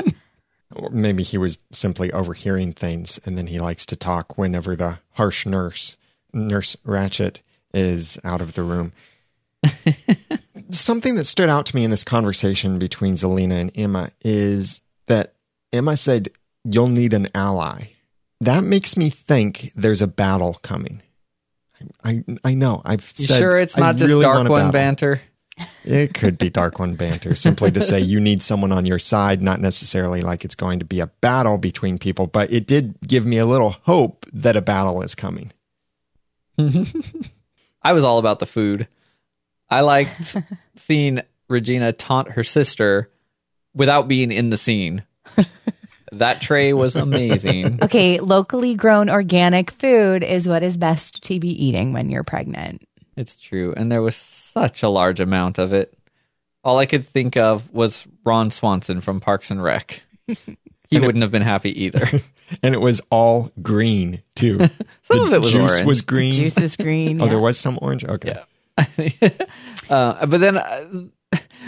Or 0.74 0.90
maybe 0.90 1.22
he 1.22 1.38
was 1.38 1.58
simply 1.72 2.12
overhearing 2.12 2.72
things 2.72 3.18
and 3.24 3.38
then 3.38 3.46
he 3.46 3.58
likes 3.58 3.86
to 3.86 3.96
talk 3.96 4.36
whenever 4.36 4.76
the 4.76 4.98
harsh 5.12 5.46
nurse, 5.46 5.96
Nurse 6.32 6.76
Ratched, 6.86 7.38
is 7.72 8.18
out 8.22 8.40
of 8.40 8.52
the 8.52 8.62
room. 8.62 8.92
Something 10.70 11.14
that 11.16 11.24
stood 11.24 11.48
out 11.48 11.66
to 11.66 11.76
me 11.76 11.84
in 11.84 11.90
this 11.90 12.04
conversation 12.04 12.78
between 12.78 13.14
Zelena 13.14 13.54
and 13.60 13.72
Emma 13.74 14.10
is 14.22 14.82
that 15.06 15.34
Emma 15.72 15.96
said, 15.96 16.28
You'll 16.64 16.88
need 16.88 17.14
an 17.14 17.28
ally. 17.34 17.92
That 18.40 18.62
makes 18.62 18.96
me 18.96 19.08
think 19.08 19.72
there's 19.74 20.02
a 20.02 20.06
battle 20.06 20.58
coming. 20.62 21.02
I 22.04 22.24
I 22.44 22.54
know. 22.54 22.82
I've 22.84 23.06
said, 23.06 23.38
sure 23.38 23.56
it's 23.56 23.76
I 23.76 23.80
not 23.80 23.96
just 23.96 24.10
really 24.10 24.22
Dark 24.22 24.48
One 24.48 24.58
battle. 24.60 24.72
banter? 24.72 25.22
It 25.84 26.14
could 26.14 26.38
be 26.38 26.50
Dark 26.50 26.78
One 26.78 26.94
banter, 26.94 27.34
simply 27.34 27.70
to 27.70 27.80
say 27.80 28.00
you 28.00 28.20
need 28.20 28.42
someone 28.42 28.72
on 28.72 28.86
your 28.86 28.98
side, 28.98 29.40
not 29.40 29.60
necessarily 29.60 30.20
like 30.20 30.44
it's 30.44 30.54
going 30.54 30.78
to 30.80 30.84
be 30.84 31.00
a 31.00 31.06
battle 31.06 31.58
between 31.58 31.98
people, 31.98 32.26
but 32.26 32.52
it 32.52 32.66
did 32.66 32.96
give 33.06 33.24
me 33.24 33.38
a 33.38 33.46
little 33.46 33.70
hope 33.82 34.26
that 34.32 34.56
a 34.56 34.62
battle 34.62 35.02
is 35.02 35.14
coming. 35.14 35.52
I 37.82 37.92
was 37.92 38.04
all 38.04 38.18
about 38.18 38.38
the 38.38 38.46
food. 38.46 38.88
I 39.70 39.80
liked 39.82 40.36
seeing 40.76 41.22
Regina 41.48 41.92
taunt 41.92 42.32
her 42.32 42.44
sister 42.44 43.10
without 43.74 44.08
being 44.08 44.32
in 44.32 44.50
the 44.50 44.56
scene. 44.56 45.04
that 46.12 46.40
tray 46.40 46.72
was 46.72 46.96
amazing. 46.96 47.82
Okay, 47.82 48.20
locally 48.20 48.74
grown 48.74 49.08
organic 49.10 49.70
food 49.70 50.22
is 50.24 50.48
what 50.48 50.62
is 50.62 50.76
best 50.76 51.22
to 51.24 51.38
be 51.38 51.50
eating 51.64 51.92
when 51.92 52.10
you're 52.10 52.24
pregnant. 52.24 52.82
It's 53.18 53.36
true. 53.36 53.74
And 53.76 53.90
there 53.90 54.02
was 54.02 54.16
such 54.16 54.82
a 54.82 54.88
large 54.88 55.20
amount 55.20 55.58
of 55.58 55.72
it. 55.72 55.92
All 56.64 56.78
I 56.78 56.86
could 56.86 57.04
think 57.06 57.36
of 57.36 57.70
was 57.72 58.06
Ron 58.24 58.50
Swanson 58.50 59.00
from 59.00 59.20
Parks 59.20 59.50
and 59.50 59.62
Rec. 59.62 60.02
He 60.90 60.98
wouldn't 61.00 61.22
have 61.22 61.30
been 61.30 61.42
happy 61.42 61.84
either. 61.84 62.06
and 62.62 62.74
it 62.74 62.80
was 62.80 63.00
all 63.10 63.50
green 63.62 64.22
too. 64.34 64.58
Some 65.02 65.18
The 65.18 65.22
of 65.24 65.32
it 65.32 65.40
was 65.40 65.52
juice 65.52 65.72
orange. 65.72 65.86
was 65.86 66.00
green. 66.02 66.32
Juice 66.32 66.58
is 66.58 66.76
green. 66.78 67.20
Oh, 67.20 67.24
yeah. 67.24 67.30
there 67.30 67.38
was 67.40 67.58
some 67.58 67.78
orange. 67.82 68.04
Okay. 68.04 68.34
Yeah. 68.78 69.28
uh, 69.90 70.26
but 70.26 70.38
then, 70.40 70.56
uh, 70.58 71.04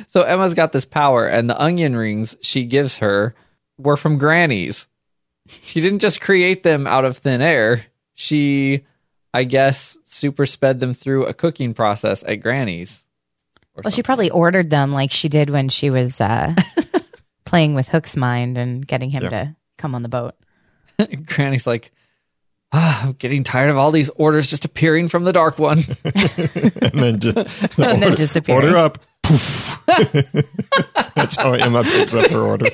so 0.06 0.22
Emma's 0.22 0.54
got 0.54 0.72
this 0.72 0.84
power, 0.84 1.26
and 1.26 1.48
the 1.50 1.60
onion 1.60 1.96
rings 1.96 2.36
she 2.40 2.64
gives 2.64 2.98
her 2.98 3.34
were 3.78 3.96
from 3.96 4.16
Granny's. 4.18 4.86
She 5.48 5.80
didn't 5.80 5.98
just 6.00 6.20
create 6.20 6.62
them 6.62 6.86
out 6.86 7.04
of 7.04 7.18
thin 7.18 7.40
air. 7.42 7.86
She, 8.14 8.84
I 9.32 9.44
guess, 9.44 9.96
super 10.04 10.44
sped 10.46 10.80
them 10.80 10.94
through 10.94 11.26
a 11.26 11.34
cooking 11.34 11.72
process 11.74 12.24
at 12.26 12.36
Granny's. 12.36 13.04
Well, 13.82 13.90
she 13.92 14.02
probably 14.02 14.30
ordered 14.30 14.68
them 14.70 14.92
like 14.92 15.12
she 15.12 15.28
did 15.28 15.48
when 15.50 15.68
she 15.68 15.88
was 15.90 16.20
uh, 16.20 16.54
playing 17.44 17.74
with 17.74 17.88
Hook's 17.88 18.16
mind 18.16 18.58
and 18.58 18.86
getting 18.86 19.10
him 19.10 19.22
Yeah. 19.24 19.28
to 19.30 19.56
come 19.78 19.94
on 19.94 20.02
the 20.02 20.08
boat. 20.08 20.34
Granny's 21.26 21.66
like, 21.66 21.92
ah, 22.72 23.04
I'm 23.06 23.12
getting 23.12 23.42
tired 23.44 23.70
of 23.70 23.76
all 23.78 23.90
these 23.92 24.10
orders 24.10 24.50
just 24.50 24.64
appearing 24.64 25.08
from 25.08 25.24
the 25.24 25.32
dark 25.32 25.58
one. 25.58 25.78
and 26.04 26.92
then, 26.92 27.18
di- 27.18 27.30
And 27.30 27.46
then 27.76 28.02
order, 28.04 28.16
disappearing. 28.16 28.64
order 28.64 28.76
up. 28.76 28.98
That's 31.14 31.36
how 31.36 31.52
Emma 31.52 31.84
picks 31.84 32.14
up 32.14 32.30
her 32.30 32.40
order. 32.40 32.66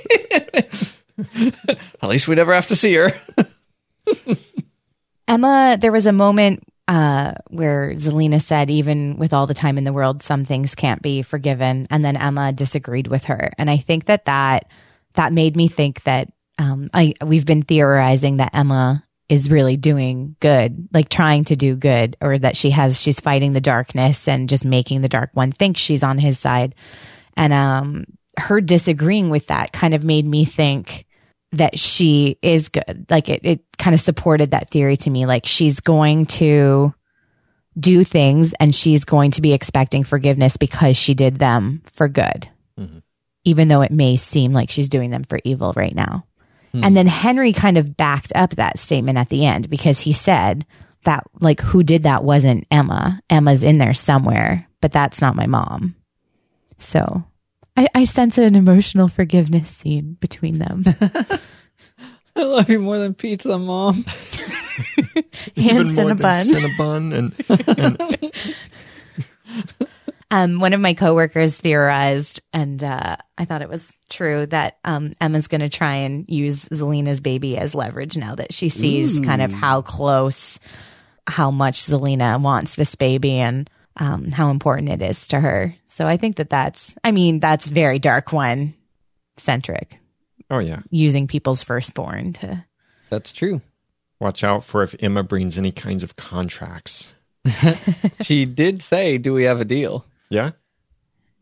At 2.03 2.09
least 2.09 2.27
we 2.29 2.35
never 2.35 2.55
have 2.55 2.67
to 2.69 2.77
see 2.77 2.95
her. 2.95 3.13
Emma, 5.29 5.77
there 5.81 5.93
was 5.93 6.07
a 6.07 6.13
moment 6.13 6.63
uh, 6.89 7.35
where 7.49 7.93
Zelena 7.95 8.41
said, 8.41 8.71
even 8.71 9.17
with 9.17 9.33
all 9.33 9.47
the 9.47 9.55
time 9.55 9.77
in 9.77 9.85
the 9.85 9.93
world, 9.93 10.23
some 10.23 10.45
things 10.45 10.75
can't 10.75 11.03
be 11.03 11.23
forgiven. 11.23 11.87
And 11.91 12.05
then 12.05 12.17
Emma 12.17 12.53
disagreed 12.53 13.09
with 13.09 13.25
her. 13.25 13.51
And 13.59 13.69
I 13.69 13.77
think 13.77 14.07
that 14.07 14.27
that, 14.27 14.71
that 15.15 15.33
made 15.33 15.57
me 15.57 15.67
think 15.67 16.05
that 16.05 16.33
um, 16.59 16.89
I, 16.95 17.15
we've 17.25 17.47
been 17.47 17.63
theorizing 17.63 18.37
that 18.37 18.55
Emma 18.55 19.05
is 19.29 19.51
really 19.51 19.77
doing 19.77 20.37
good, 20.39 20.89
like 20.93 21.09
trying 21.09 21.45
to 21.45 21.57
do 21.57 21.75
good, 21.75 22.17
or 22.21 22.39
that 22.39 22.57
she 22.57 22.71
has, 22.71 23.01
she's 23.01 23.19
fighting 23.19 23.53
the 23.53 23.61
darkness 23.61 24.29
and 24.29 24.49
just 24.49 24.65
making 24.65 25.03
the 25.03 25.09
dark 25.09 25.31
one 25.33 25.51
think 25.51 25.77
she's 25.77 26.05
on 26.05 26.19
his 26.19 26.39
side. 26.39 26.77
And 27.37 27.53
um, 27.53 28.05
her 28.39 28.61
disagreeing 28.61 29.31
with 29.31 29.49
that 29.49 29.73
kind 29.73 29.95
of 29.95 30.05
made 30.05 30.25
me 30.25 30.45
think 30.45 31.06
that 31.57 31.79
she 31.79 32.39
is 32.43 32.69
good. 32.69 33.07
Like 33.11 33.29
it, 33.29 33.41
it 33.45 33.61
kind 33.79 33.95
of 33.95 34.01
supported 34.01 34.51
that 34.53 34.71
theory 34.71 34.97
to 34.99 35.11
me. 35.11 35.27
Like 35.27 35.47
she's 35.47 35.81
going 35.81 36.27
to 36.27 36.95
do 37.79 38.05
things 38.05 38.55
and 38.55 38.75
she's 38.75 39.05
going 39.05 39.33
to 39.33 39.43
be 39.43 39.53
expecting 39.53 40.03
forgiveness 40.05 40.57
because 40.57 40.97
she 40.97 41.15
did 41.15 41.39
them 41.39 41.83
for 41.93 42.09
good, 42.09 42.49
Mhm. 42.79 43.03
even 43.45 43.69
though 43.69 43.83
it 43.83 43.93
may 43.93 44.17
seem 44.17 44.53
like 44.53 44.71
she's 44.71 44.89
doing 44.89 45.11
them 45.11 45.25
for 45.25 45.39
evil 45.45 45.73
right 45.77 45.95
now. 45.95 46.25
Hmm. 46.73 46.85
And 46.85 46.97
then 46.97 47.07
Henry 47.07 47.53
kind 47.53 47.77
of 47.77 47.97
backed 47.97 48.33
up 48.35 48.51
that 48.57 48.79
statement 48.79 49.19
at 49.19 49.29
the 49.29 49.45
end 49.45 49.69
because 49.69 50.01
he 50.01 50.13
said 50.15 50.65
that, 51.05 51.25
like, 51.41 51.61
who 51.61 51.83
did 51.83 52.05
that 52.05 52.25
wasn't 52.25 52.67
Emma. 52.71 53.21
Emma's 53.31 53.63
in 53.63 53.79
there 53.79 53.95
somewhere, 53.95 54.67
but 54.81 54.91
that's 54.93 55.21
not 55.21 55.37
my 55.37 55.47
mom. 55.47 55.95
So 56.79 57.25
I, 57.77 57.89
I 57.95 58.05
sense 58.05 58.39
an 58.39 58.55
emotional 58.55 59.09
forgiveness 59.09 59.69
scene 59.69 60.17
between 60.21 60.59
them. 60.59 60.85
I 62.37 62.43
love 62.43 62.69
you 62.69 62.81
more 62.81 62.99
than 62.99 63.15
pizza, 63.15 63.59
mom. 63.59 64.05
Even 65.57 65.87
Hands 65.87 65.97
more 65.97 66.05
in 66.05 66.11
a 66.11 66.15
than 66.15 66.19
bun. 66.19 66.47
Cinnabon 66.47 67.15
and, 67.15 67.99
and 68.19 68.33
Um, 70.31 70.59
one 70.59 70.73
of 70.73 70.81
my 70.81 70.95
coworkers 70.95 71.57
theorized, 71.57 72.41
and 72.53 72.83
uh, 72.83 73.17
I 73.39 73.45
thought 73.45 73.63
it 73.63 73.69
was 73.69 73.97
true 74.11 74.45
that 74.47 74.77
um, 74.83 75.13
Emma's 75.21 75.47
going 75.47 75.61
to 75.61 75.69
try 75.69 75.97
and 75.99 76.25
use 76.29 76.69
Zelena's 76.69 77.21
baby 77.21 77.57
as 77.57 77.77
leverage 77.77 78.17
now 78.17 78.35
that 78.35 78.53
she 78.53 78.69
sees 78.69 79.21
kind 79.21 79.41
of 79.41 79.53
how 79.53 79.83
close, 79.83 80.59
how 81.29 81.53
much 81.53 81.83
Zelena 81.83 82.41
wants 82.41 82.75
this 82.75 82.97
baby, 82.97 83.35
and 83.35 83.71
um, 83.97 84.31
how 84.31 84.51
important 84.51 84.89
it 84.91 85.03
is 85.03 85.29
to 85.29 85.41
her. 85.41 85.75
So 85.87 86.07
I 86.07 86.17
think 86.17 86.37
that 86.37 86.51
that's, 86.51 86.95
I 87.05 87.13
mean, 87.13 87.41
that's 87.41 87.67
very 87.67 87.99
dark 87.99 88.33
one 88.33 88.75
centric, 89.37 89.99
oh 90.51 90.59
yeah. 90.59 90.81
using 90.91 91.27
people's 91.27 91.63
firstborn 91.63 92.33
to. 92.35 92.65
That's 93.11 93.33
true. 93.33 93.61
Watch 94.21 94.43
out 94.43 94.65
for 94.65 94.83
if 94.83 94.95
Emma 95.01 95.23
brings 95.23 95.59
any 95.59 95.73
kinds 95.73 96.03
of 96.03 96.17
contracts. 96.17 97.13
She 98.23 98.45
did 98.45 98.83
say, 98.83 99.19
Do 99.19 99.33
we 99.35 99.45
have 99.45 99.61
a 99.61 99.65
deal? 99.65 100.05
Yeah. 100.31 100.53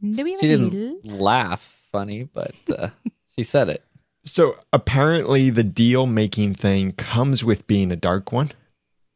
Do 0.02 0.22
we 0.24 0.32
have 0.32 0.40
She 0.40 0.46
a 0.52 0.56
didn't 0.58 0.70
deal? 0.70 1.00
laugh 1.04 1.86
funny, 1.92 2.24
but 2.24 2.54
uh, 2.68 2.88
she 3.36 3.42
said 3.44 3.68
it. 3.68 3.82
So 4.24 4.56
apparently 4.72 5.50
the 5.50 5.62
deal 5.62 6.06
making 6.06 6.54
thing 6.56 6.92
comes 6.92 7.44
with 7.44 7.66
being 7.66 7.90
a 7.92 7.96
dark 7.96 8.32
one. 8.32 8.52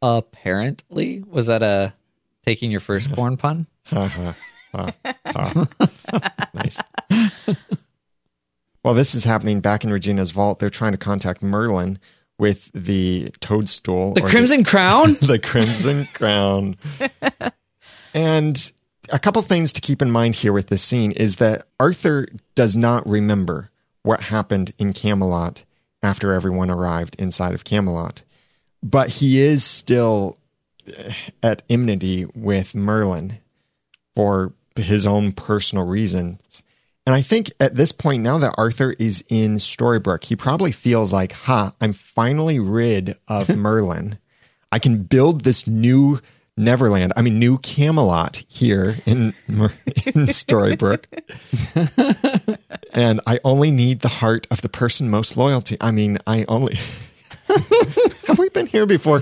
Apparently, 0.00 1.22
was 1.26 1.46
that 1.46 1.62
a 1.62 1.94
taking 2.48 2.70
your 2.70 2.80
pun? 2.80 3.66
Ha, 3.88 4.34
ha, 4.74 4.94
ha. 5.24 5.68
nice. 6.52 6.78
Well, 8.84 8.92
this 8.92 9.14
is 9.14 9.24
happening 9.24 9.60
back 9.60 9.82
in 9.82 9.90
Regina's 9.90 10.30
vault. 10.30 10.58
They're 10.58 10.68
trying 10.68 10.92
to 10.92 10.98
contact 10.98 11.42
Merlin 11.42 11.98
with 12.38 12.70
the 12.74 13.30
toadstool. 13.40 14.12
The 14.12 14.20
Crimson 14.20 14.64
Crown? 14.64 15.14
the 15.22 15.38
Crimson 15.38 16.06
Crown. 16.12 16.76
and 18.12 18.70
a 19.08 19.18
couple 19.18 19.40
things 19.40 19.72
to 19.72 19.80
keep 19.80 20.02
in 20.02 20.10
mind 20.10 20.34
here 20.34 20.52
with 20.52 20.68
this 20.68 20.82
scene 20.82 21.12
is 21.12 21.36
that 21.36 21.66
Arthur 21.80 22.28
does 22.54 22.76
not 22.76 23.06
remember 23.08 23.70
what 24.02 24.20
happened 24.20 24.74
in 24.78 24.92
Camelot 24.92 25.64
after 26.02 26.32
everyone 26.32 26.70
arrived 26.70 27.16
inside 27.18 27.54
of 27.54 27.64
Camelot. 27.64 28.22
But 28.82 29.08
he 29.08 29.40
is 29.40 29.64
still 29.64 30.38
at 31.42 31.62
enmity 31.68 32.26
with 32.34 32.74
Merlin 32.74 33.38
for 34.14 34.52
his 34.76 35.06
own 35.06 35.32
personal 35.32 35.86
reasons. 35.86 36.62
And 37.06 37.14
I 37.14 37.22
think 37.22 37.50
at 37.58 37.74
this 37.74 37.90
point, 37.90 38.22
now 38.22 38.38
that 38.38 38.54
Arthur 38.58 38.94
is 38.98 39.24
in 39.28 39.56
Storybrooke, 39.56 40.24
he 40.24 40.36
probably 40.36 40.72
feels 40.72 41.12
like, 41.12 41.32
ha, 41.32 41.72
I'm 41.80 41.94
finally 41.94 42.58
rid 42.58 43.16
of 43.26 43.48
Merlin. 43.56 44.18
I 44.70 44.78
can 44.78 45.04
build 45.04 45.44
this 45.44 45.66
new 45.66 46.20
Neverland, 46.58 47.12
I 47.16 47.22
mean, 47.22 47.38
new 47.38 47.58
Camelot 47.58 48.42
here 48.48 48.96
in, 49.06 49.32
in 49.46 50.26
Storybrooke. 50.26 51.04
and 52.92 53.20
I 53.26 53.38
only 53.44 53.70
need 53.70 54.00
the 54.00 54.08
heart 54.08 54.46
of 54.50 54.60
the 54.60 54.68
person 54.68 55.08
most 55.08 55.36
loyal 55.36 55.62
to. 55.62 55.76
I 55.80 55.92
mean, 55.92 56.18
I 56.26 56.44
only. 56.48 56.78
Have 58.26 58.38
we 58.38 58.48
been 58.50 58.66
here 58.66 58.86
before? 58.86 59.16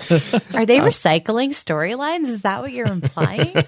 Are 0.55 0.67
they 0.67 0.79
recycling 0.79 1.51
storylines? 1.51 2.27
Is 2.27 2.43
that 2.43 2.63
what 2.63 2.73
you're 2.73 2.87
implying? 2.87 3.55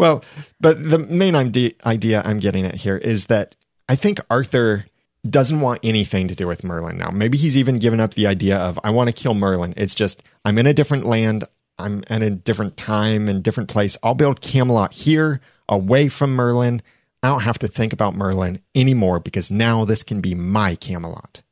Well, 0.00 0.24
but 0.58 0.82
the 0.82 0.98
main 0.98 1.36
idea 1.36 2.22
I'm 2.24 2.38
getting 2.38 2.64
at 2.64 2.74
here 2.74 2.96
is 2.96 3.26
that 3.26 3.54
I 3.86 3.96
think 3.96 4.18
Arthur 4.30 4.86
doesn't 5.28 5.60
want 5.60 5.80
anything 5.82 6.26
to 6.28 6.34
do 6.34 6.46
with 6.46 6.64
Merlin 6.64 6.96
now. 6.96 7.10
Maybe 7.10 7.36
he's 7.36 7.54
even 7.54 7.78
given 7.78 8.00
up 8.00 8.14
the 8.14 8.26
idea 8.26 8.56
of 8.56 8.80
I 8.82 8.88
want 8.88 9.08
to 9.08 9.12
kill 9.12 9.34
Merlin. 9.34 9.74
It's 9.76 9.94
just 9.94 10.22
I'm 10.42 10.56
in 10.56 10.66
a 10.66 10.72
different 10.72 11.04
land, 11.04 11.44
I'm 11.78 12.02
in 12.08 12.22
a 12.22 12.30
different 12.30 12.78
time 12.78 13.28
and 13.28 13.42
different 13.42 13.68
place. 13.68 13.98
I'll 14.02 14.14
build 14.14 14.40
Camelot 14.40 14.92
here, 14.92 15.42
away 15.68 16.08
from 16.08 16.34
Merlin. 16.34 16.80
I 17.22 17.28
don't 17.28 17.42
have 17.42 17.58
to 17.58 17.68
think 17.68 17.92
about 17.92 18.14
Merlin 18.14 18.62
anymore 18.74 19.20
because 19.20 19.50
now 19.50 19.84
this 19.84 20.02
can 20.02 20.22
be 20.22 20.34
my 20.34 20.76
Camelot. 20.76 21.42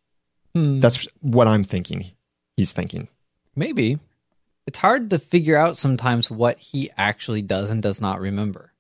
Hmm. 0.59 0.81
That's 0.81 1.07
what 1.21 1.47
I'm 1.49 1.65
thinking. 1.65 2.07
He's 2.57 2.73
thinking. 2.73 3.09
Maybe. 3.55 3.99
It's 4.67 4.79
hard 4.79 5.11
to 5.11 5.19
figure 5.19 5.57
out 5.57 5.77
sometimes 5.79 6.31
what 6.31 6.59
he 6.59 6.91
actually 6.99 7.43
does 7.43 7.71
and 7.71 7.83
does 7.83 8.01
not 8.01 8.21
remember. 8.21 8.73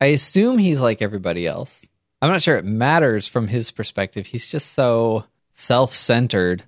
I 0.00 0.06
assume 0.06 0.58
he's 0.58 0.80
like 0.80 1.00
everybody 1.00 1.46
else. 1.46 1.86
I'm 2.20 2.30
not 2.30 2.42
sure 2.42 2.56
it 2.56 2.64
matters 2.64 3.26
from 3.26 3.48
his 3.48 3.70
perspective. 3.70 4.26
He's 4.26 4.46
just 4.46 4.72
so 4.74 5.24
self 5.52 5.94
centered. 5.94 6.64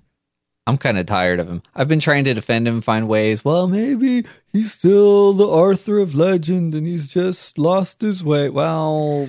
I'm 0.65 0.77
kind 0.77 0.97
of 0.97 1.05
tired 1.05 1.39
of 1.39 1.47
him. 1.49 1.63
I've 1.75 1.87
been 1.87 1.99
trying 1.99 2.25
to 2.25 2.33
defend 2.33 2.67
him, 2.67 2.81
find 2.81 3.07
ways. 3.07 3.43
Well, 3.43 3.67
maybe 3.67 4.25
he's 4.53 4.71
still 4.71 5.33
the 5.33 5.49
Arthur 5.49 5.99
of 5.99 6.13
legend 6.15 6.75
and 6.75 6.85
he's 6.85 7.07
just 7.07 7.57
lost 7.57 8.01
his 8.01 8.23
way. 8.23 8.49
Well, 8.49 9.27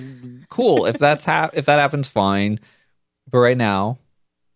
cool. 0.49 0.85
if 0.85 0.97
that's 0.99 1.25
ha- 1.25 1.49
if 1.53 1.65
that 1.65 1.79
happens, 1.79 2.07
fine. 2.07 2.59
But 3.29 3.39
right 3.39 3.57
now, 3.57 3.97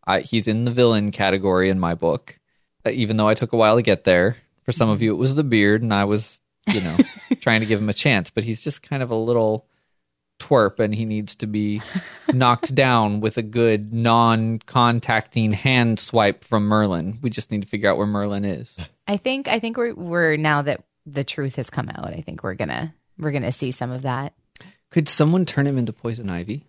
I, 0.08 0.22
he's 0.22 0.48
in 0.48 0.66
the 0.66 0.72
villain 0.72 1.12
category 1.12 1.70
in 1.70 1.80
my 1.80 1.96
book. 1.96 2.40
Uh, 2.86 2.92
even 2.92 3.18
though 3.18 3.28
I 3.28 3.34
took 3.34 3.54
a 3.54 3.58
while 3.58 3.76
to 3.76 3.82
get 3.82 4.04
there. 4.04 4.38
For 4.64 4.72
some 4.72 4.90
of 4.90 5.02
you, 5.02 5.14
it 5.14 5.18
was 5.18 5.36
the 5.36 5.44
beard, 5.44 5.84
and 5.84 5.94
I 5.94 6.06
was, 6.06 6.40
you 6.68 6.82
know, 6.82 6.98
trying 7.40 7.60
to 7.60 7.68
give 7.68 7.80
him 7.80 7.90
a 7.90 7.94
chance, 7.94 8.32
but 8.32 8.44
he's 8.44 8.62
just 8.62 8.82
kind 8.82 9.04
of 9.04 9.12
a 9.12 9.16
little 9.16 9.68
twerp 10.40 10.80
and 10.80 10.94
he 10.94 11.06
needs 11.06 11.36
to 11.36 11.48
be 11.48 11.82
knocked 12.34 12.76
down 12.76 13.22
with 13.22 13.38
a 13.38 13.42
good 13.42 13.94
non-contacting 13.94 15.52
hand 15.54 16.00
swipe 16.00 16.44
from 16.44 16.66
Merlin. 16.66 17.20
We 17.22 17.30
just 17.30 17.52
need 17.52 17.62
to 17.62 17.68
figure 17.68 17.90
out 17.90 17.98
where 17.98 18.08
Merlin 18.08 18.44
is. 18.46 18.78
I 19.08 19.18
think 19.18 19.48
I 19.48 19.60
think 19.60 19.78
we're 19.78 19.94
we're 19.94 20.36
now 20.36 20.62
that 20.64 20.84
the 21.06 21.24
truth 21.24 21.56
has 21.56 21.70
come 21.70 21.90
out. 21.90 22.08
I 22.08 22.22
think 22.22 22.44
we're 22.44 22.56
gonna 22.56 22.94
we're 23.18 23.32
gonna 23.32 23.52
see 23.52 23.72
some 23.72 23.92
of 23.92 24.02
that. 24.02 24.34
Could 24.90 25.08
someone 25.10 25.46
turn 25.46 25.68
him 25.68 25.78
into 25.78 25.94
poison 25.94 26.30
ivy? 26.30 26.66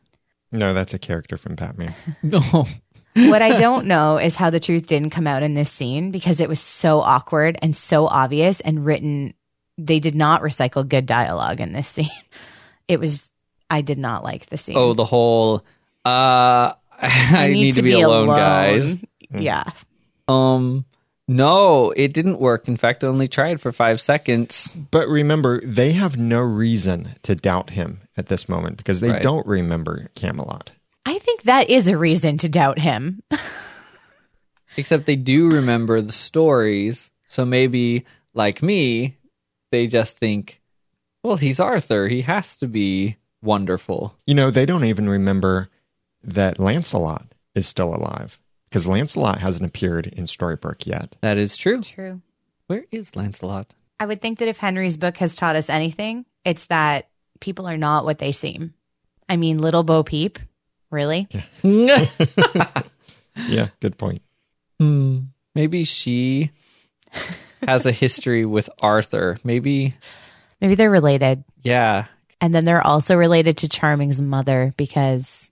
No, 0.52 0.74
that's 0.74 0.94
a 0.94 0.98
character 0.98 1.36
from 1.36 1.54
Batman. 1.54 1.94
No. 2.22 2.66
What 3.16 3.42
I 3.42 3.56
don't 3.56 3.86
know 3.86 4.18
is 4.18 4.36
how 4.36 4.50
the 4.50 4.60
truth 4.60 4.86
didn't 4.86 5.10
come 5.10 5.26
out 5.26 5.42
in 5.42 5.54
this 5.54 5.70
scene 5.70 6.10
because 6.10 6.38
it 6.40 6.48
was 6.48 6.60
so 6.60 7.00
awkward 7.00 7.58
and 7.62 7.74
so 7.74 8.06
obvious 8.06 8.60
and 8.60 8.84
written. 8.84 9.34
They 9.78 10.00
did 10.00 10.14
not 10.14 10.42
recycle 10.42 10.86
good 10.88 11.06
dialogue 11.06 11.60
in 11.60 11.72
this 11.72 11.88
scene. 11.96 12.08
It 12.88 13.00
was, 13.00 13.30
I 13.68 13.80
did 13.82 13.98
not 13.98 14.22
like 14.24 14.46
the 14.46 14.56
scene. 14.58 14.76
Oh, 14.78 14.92
the 14.94 15.04
whole 15.04 15.64
uh 16.04 16.72
I, 17.02 17.48
need, 17.52 17.74
to, 17.74 17.82
be, 17.82 18.00
alone, 18.00 18.26
guys. 18.28 18.96
Yeah. 19.36 19.64
Um 20.28 20.84
no, 21.28 21.90
it 21.90 22.14
didn't 22.14 22.38
work. 22.40 22.68
In 22.68 22.76
fact, 22.76 23.02
I 23.02 23.08
only 23.08 23.26
tried 23.26 23.60
for 23.60 23.72
5 23.72 24.00
seconds. 24.00 24.76
But 24.92 25.08
remember, 25.08 25.60
they 25.62 25.90
have 25.92 26.16
no 26.16 26.40
reason 26.40 27.16
to 27.24 27.34
doubt 27.34 27.70
him 27.70 28.02
at 28.16 28.26
this 28.26 28.48
moment 28.48 28.76
because 28.76 29.00
they 29.00 29.10
Right. 29.10 29.22
don't 29.22 29.44
remember 29.44 30.08
Camelot. 30.14 30.70
I 31.06 31.18
think 31.20 31.42
that 31.42 31.70
is 31.70 31.86
a 31.86 31.96
reason 31.96 32.36
to 32.38 32.48
doubt 32.48 32.80
him. 32.80 33.22
Except 34.76 35.06
they 35.06 35.14
do 35.14 35.48
remember 35.48 36.00
the 36.00 36.12
stories. 36.12 37.12
So 37.28 37.46
maybe 37.46 38.04
like 38.34 38.60
me, 38.60 39.16
they 39.70 39.86
just 39.86 40.18
think, 40.18 40.60
well, 41.22 41.36
he's 41.36 41.60
Arthur. 41.60 42.08
He 42.08 42.22
has 42.22 42.56
to 42.58 42.66
be 42.66 43.16
wonderful. 43.40 44.16
You 44.26 44.34
know, 44.34 44.50
they 44.50 44.66
don't 44.66 44.84
even 44.84 45.08
remember 45.08 45.68
that 46.24 46.58
Lancelot 46.58 47.26
is 47.54 47.68
still 47.68 47.94
alive 47.94 48.40
because 48.68 48.88
Lancelot 48.88 49.38
hasn't 49.38 49.68
appeared 49.68 50.08
in 50.08 50.24
Storybrooke 50.24 50.86
yet. 50.86 51.14
That 51.20 51.38
is 51.38 51.56
true. 51.56 51.82
True. 51.82 52.20
Where 52.66 52.84
is 52.90 53.14
Lancelot? 53.14 53.74
I 54.00 54.06
would 54.06 54.20
think 54.20 54.40
that 54.40 54.48
if 54.48 54.58
Henry's 54.58 54.96
book 54.96 55.18
has 55.18 55.36
taught 55.36 55.54
us 55.54 55.70
anything, 55.70 56.26
it's 56.44 56.66
that 56.66 57.08
people 57.38 57.68
are 57.68 57.78
not 57.78 58.04
what 58.04 58.18
they 58.18 58.32
seem. 58.32 58.74
I 59.28 59.36
mean, 59.36 59.58
little 59.58 59.84
Bo 59.84 60.02
Peep, 60.02 60.40
really? 60.90 61.28
Yeah, 61.62 61.62
yeah 63.48 63.68
good 63.80 63.98
point. 63.98 64.22
Hmm. 64.78 65.20
Maybe 65.54 65.84
she 65.84 66.50
has 67.66 67.86
a 67.86 67.92
history 67.92 68.44
with 68.44 68.68
Arthur. 68.80 69.38
Maybe, 69.42 69.94
Maybe 70.60 70.74
they're 70.74 70.90
related. 70.90 71.44
yeah. 71.62 72.06
And 72.38 72.54
then 72.54 72.66
they're 72.66 72.86
also 72.86 73.16
related 73.16 73.56
to 73.58 73.68
Charming's 73.68 74.20
mother 74.20 74.74
because 74.76 75.50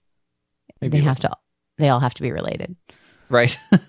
Maybe 0.81 0.99
they 0.99 1.03
have 1.03 1.19
to 1.21 1.31
they 1.79 1.89
all 1.89 1.99
have 1.99 2.13
to 2.13 2.21
be 2.21 2.31
related. 2.31 2.75
Right. 3.27 3.57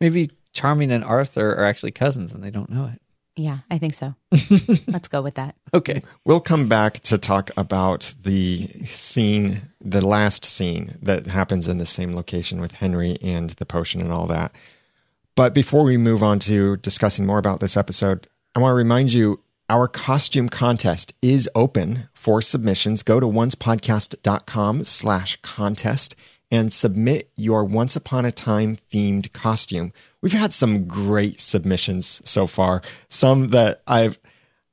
Maybe 0.00 0.32
Charming 0.52 0.90
and 0.90 1.04
Arthur 1.04 1.54
are 1.54 1.64
actually 1.64 1.92
cousins 1.92 2.34
and 2.34 2.42
they 2.42 2.50
don't 2.50 2.70
know 2.70 2.90
it. 2.92 3.00
Yeah, 3.36 3.58
I 3.70 3.76
think 3.76 3.94
so. 3.94 4.14
Let's 4.86 5.08
go 5.08 5.20
with 5.20 5.34
that. 5.34 5.56
Okay. 5.74 6.02
We'll 6.24 6.40
come 6.40 6.68
back 6.68 7.00
to 7.00 7.18
talk 7.18 7.50
about 7.58 8.14
the 8.22 8.66
scene, 8.86 9.60
the 9.80 10.04
last 10.04 10.46
scene 10.46 10.96
that 11.02 11.26
happens 11.26 11.68
in 11.68 11.76
the 11.76 11.86
same 11.86 12.16
location 12.16 12.62
with 12.62 12.72
Henry 12.72 13.18
and 13.22 13.50
the 13.50 13.66
potion 13.66 14.00
and 14.00 14.10
all 14.10 14.26
that. 14.28 14.52
But 15.34 15.52
before 15.52 15.84
we 15.84 15.98
move 15.98 16.22
on 16.22 16.38
to 16.40 16.78
discussing 16.78 17.26
more 17.26 17.38
about 17.38 17.60
this 17.60 17.76
episode, 17.76 18.26
I 18.54 18.60
want 18.60 18.70
to 18.70 18.76
remind 18.76 19.12
you 19.12 19.40
our 19.68 19.86
costume 19.86 20.48
contest 20.48 21.12
is 21.20 21.48
open 21.54 22.08
for 22.14 22.40
submissions. 22.40 23.02
Go 23.02 23.20
to 23.20 23.26
oncepodcast.com 23.26 24.84
slash 24.84 25.36
contest 25.42 26.16
and 26.50 26.72
submit 26.72 27.30
your 27.36 27.64
Once 27.64 27.96
Upon 27.96 28.24
a 28.24 28.30
Time 28.30 28.76
themed 28.92 29.32
costume. 29.32 29.92
We've 30.22 30.32
had 30.32 30.52
some 30.52 30.86
great 30.86 31.40
submissions 31.40 32.22
so 32.24 32.46
far. 32.46 32.82
Some 33.08 33.48
that 33.48 33.82
I've 33.86 34.18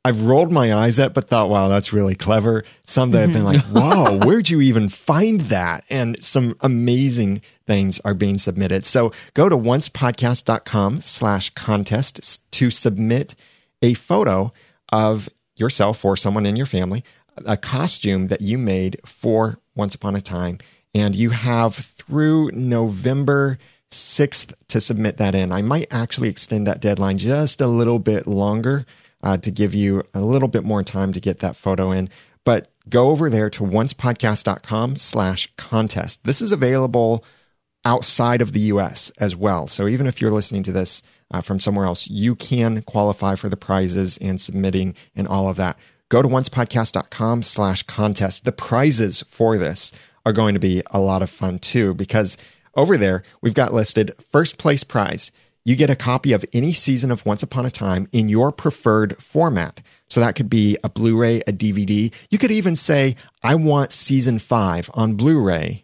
I've 0.06 0.22
rolled 0.24 0.52
my 0.52 0.74
eyes 0.74 1.00
at, 1.00 1.14
but 1.14 1.30
thought, 1.30 1.50
wow, 1.50 1.70
that's 1.70 1.94
really 1.94 2.16
clever. 2.16 2.66
Some 2.84 3.12
that 3.12 3.22
have 3.22 3.32
been 3.32 3.46
like, 3.46 3.62
mm-hmm. 3.62 3.80
whoa, 3.80 4.18
where'd 4.26 4.50
you 4.50 4.60
even 4.60 4.90
find 4.90 5.42
that? 5.42 5.86
And 5.90 6.22
some 6.22 6.58
amazing 6.60 7.42
things 7.66 8.02
are 8.04 8.14
being 8.14 8.38
submitted. 8.38 8.86
So 8.86 9.14
go 9.34 9.48
to 9.48 9.56
oncepodcast.com 9.56 11.00
slash 11.00 11.52
contest 11.52 12.52
to 12.52 12.70
submit 12.70 13.36
a 13.82 13.94
photo 13.94 14.52
of 14.92 15.30
yourself 15.56 16.04
or 16.04 16.18
someone 16.18 16.46
in 16.46 16.58
your 16.58 16.66
family, 16.66 17.06
a 17.46 17.56
costume 17.56 18.28
that 18.28 18.42
you 18.42 18.58
made 18.58 19.00
for 19.06 19.60
Once 19.74 19.96
Upon 19.96 20.18
a 20.18 20.22
Time. 20.22 20.58
And 20.94 21.16
you 21.16 21.32
have 21.32 21.76
through 21.76 22.52
November 22.52 23.58
6th 23.92 24.54
to 24.68 24.82
submit 24.82 25.18
that 25.18 25.36
in. 25.36 25.52
I 25.52 25.62
might 25.62 25.88
actually 25.92 26.30
extend 26.30 26.68
that 26.68 26.82
deadline 26.82 27.18
just 27.18 27.62
a 27.62 27.68
little 27.68 28.00
bit 28.00 28.28
longer 28.28 28.86
uh, 29.22 29.38
to 29.38 29.52
give 29.52 29.74
you 29.74 30.04
a 30.14 30.22
little 30.22 30.48
bit 30.48 30.64
more 30.64 30.84
time 30.84 31.14
to 31.14 31.20
get 31.20 31.40
that 31.40 31.56
photo 31.56 31.92
in. 31.92 32.10
But 32.44 32.70
go 32.90 33.10
over 33.10 33.30
there 33.30 33.50
to 33.52 33.64
oncepodcast.com 33.64 34.98
slash 34.98 35.50
contest. 35.58 36.26
This 36.26 36.42
is 36.42 36.52
available 36.52 37.24
outside 37.86 38.42
of 38.42 38.52
the 38.52 38.60
US 38.62 39.12
as 39.18 39.36
well. 39.36 39.68
So 39.68 39.88
even 39.88 40.08
if 40.08 40.22
you're 40.22 40.32
listening 40.32 40.64
to 40.64 40.72
this 40.72 41.04
uh, 41.32 41.42
from 41.42 41.60
somewhere 41.60 41.86
else, 41.86 42.10
you 42.10 42.36
can 42.36 42.82
qualify 42.82 43.36
for 43.36 43.50
the 43.50 43.58
prizes 43.58 44.18
and 44.18 44.40
submitting 44.40 44.96
and 45.16 45.28
all 45.28 45.48
of 45.48 45.58
that. 45.58 45.78
Go 46.10 46.22
to 46.22 46.28
oncepodcast.com 46.28 47.44
slash 47.44 47.84
contest. 47.84 48.46
The 48.46 48.52
prizes 48.52 49.24
for 49.28 49.58
this 49.58 49.92
are 50.26 50.34
going 50.34 50.54
to 50.54 50.60
be 50.60 50.82
a 50.92 51.00
lot 51.00 51.22
of 51.22 51.30
fun 51.30 51.60
too, 51.60 51.94
because 51.94 52.38
over 52.76 52.98
there, 52.98 53.24
we've 53.42 53.54
got 53.54 53.74
listed 53.74 54.14
first 54.32 54.58
place 54.58 54.84
prize. 54.84 55.32
You 55.66 55.76
get 55.76 55.90
a 55.90 55.96
copy 55.96 56.34
of 56.34 56.44
any 56.52 56.74
season 56.74 57.10
of 57.10 57.26
Once 57.26 57.42
Upon 57.42 57.66
a 57.66 57.72
Time 57.72 58.10
in 58.12 58.28
your 58.28 58.52
preferred 58.52 59.22
format. 59.24 59.82
So 60.10 60.20
that 60.20 60.36
could 60.36 60.50
be 60.50 60.78
a 60.84 60.90
Blu 60.90 61.16
ray, 61.16 61.40
a 61.48 61.54
DVD. 61.54 62.14
You 62.30 62.38
could 62.38 62.52
even 62.52 62.76
say, 62.76 63.16
I 63.42 63.56
want 63.56 63.94
season 63.94 64.40
five 64.40 64.90
on 64.94 65.14
Blu 65.14 65.40
ray 65.40 65.83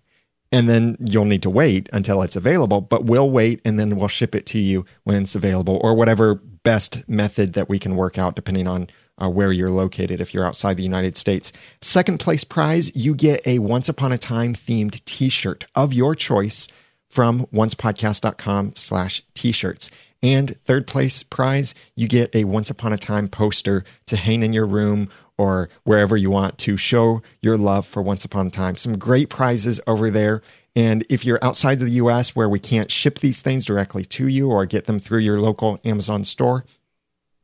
and 0.51 0.69
then 0.69 0.97
you'll 0.99 1.25
need 1.25 1.43
to 1.43 1.49
wait 1.49 1.89
until 1.93 2.21
it's 2.21 2.35
available 2.35 2.81
but 2.81 3.05
we'll 3.05 3.29
wait 3.29 3.61
and 3.63 3.79
then 3.79 3.95
we'll 3.95 4.07
ship 4.07 4.33
it 4.35 4.45
to 4.45 4.59
you 4.59 4.85
when 5.03 5.21
it's 5.21 5.35
available 5.35 5.79
or 5.83 5.93
whatever 5.93 6.35
best 6.63 7.07
method 7.07 7.53
that 7.53 7.69
we 7.69 7.79
can 7.79 7.95
work 7.95 8.17
out 8.17 8.35
depending 8.35 8.67
on 8.67 8.87
uh, 9.21 9.29
where 9.29 9.51
you're 9.51 9.69
located 9.69 10.21
if 10.21 10.33
you're 10.33 10.45
outside 10.45 10.77
the 10.77 10.83
united 10.83 11.17
states. 11.17 11.51
Second 11.81 12.19
place 12.19 12.43
prize 12.43 12.95
you 12.95 13.13
get 13.13 13.45
a 13.45 13.59
once 13.59 13.89
upon 13.89 14.11
a 14.11 14.17
time 14.17 14.53
themed 14.53 15.03
t-shirt 15.05 15.65
of 15.75 15.93
your 15.93 16.15
choice 16.15 16.67
from 17.09 17.45
oncepodcast.com 17.47 18.73
slash 18.75 19.23
t-shirts. 19.33 19.89
And 20.21 20.59
third 20.61 20.85
place 20.85 21.23
prize 21.23 21.73
you 21.95 22.07
get 22.07 22.33
a 22.35 22.43
once 22.43 22.69
upon 22.69 22.93
a 22.93 22.97
time 22.97 23.27
poster 23.27 23.83
to 24.07 24.17
hang 24.17 24.43
in 24.43 24.53
your 24.53 24.67
room 24.67 25.09
or 25.39 25.69
wherever 25.85 26.17
you 26.17 26.29
want 26.29 26.57
to 26.57 26.75
show 26.75 27.21
your 27.41 27.57
love 27.57 27.87
for 27.87 28.01
Once 28.01 28.25
Upon 28.25 28.47
a 28.47 28.51
Time. 28.51 28.75
Some 28.75 28.99
great 28.99 29.29
prizes 29.29 29.79
over 29.87 30.11
there. 30.11 30.41
And 30.75 31.05
if 31.09 31.23
you're 31.23 31.39
outside 31.41 31.79
of 31.79 31.87
the 31.87 31.93
US 31.93 32.35
where 32.35 32.49
we 32.49 32.59
can't 32.59 32.91
ship 32.91 33.19
these 33.19 33.41
things 33.41 33.65
directly 33.65 34.03
to 34.03 34.27
you 34.27 34.51
or 34.51 34.65
get 34.65 34.83
them 34.83 34.99
through 34.99 35.19
your 35.19 35.39
local 35.39 35.79
Amazon 35.85 36.25
store, 36.25 36.65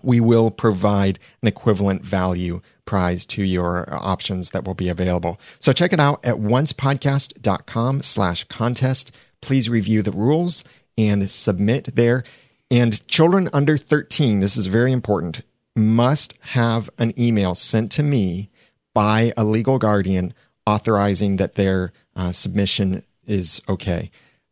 we 0.03 0.19
will 0.19 0.51
provide 0.51 1.19
an 1.41 1.47
equivalent 1.47 2.03
value 2.03 2.59
prize 2.83 3.25
to 3.27 3.43
your 3.43 3.87
options 3.89 4.49
that 4.49 4.65
will 4.65 4.73
be 4.73 4.89
available. 4.89 5.39
So 5.59 5.71
check 5.71 5.93
it 5.93 5.99
out 5.99 6.23
at 6.25 6.35
oncepodcast.com 6.35 8.01
slash 8.01 8.43
contest. 8.43 9.15
Please 9.41 9.69
review 9.69 10.01
the 10.01 10.11
rules 10.11 10.65
and 10.97 11.29
submit 11.29 11.95
there. 11.95 12.25
And 12.69 13.07
children 13.07 13.49
under 13.53 13.77
13, 13.77 14.41
this 14.41 14.57
is 14.57 14.65
very 14.65 14.91
important, 14.91 15.41
must 15.75 16.41
have 16.41 16.89
an 16.97 17.17
email 17.19 17.53
sent 17.53 17.91
to 17.93 18.03
me 18.03 18.49
by 18.93 19.33
a 19.35 19.43
legal 19.43 19.77
guardian 19.77 20.33
authorizing 20.65 21.35
that 21.35 21.55
their 21.55 21.91
uh, 22.15 22.31
submission 22.31 23.03
is 23.27 23.61
okay. 23.67 24.09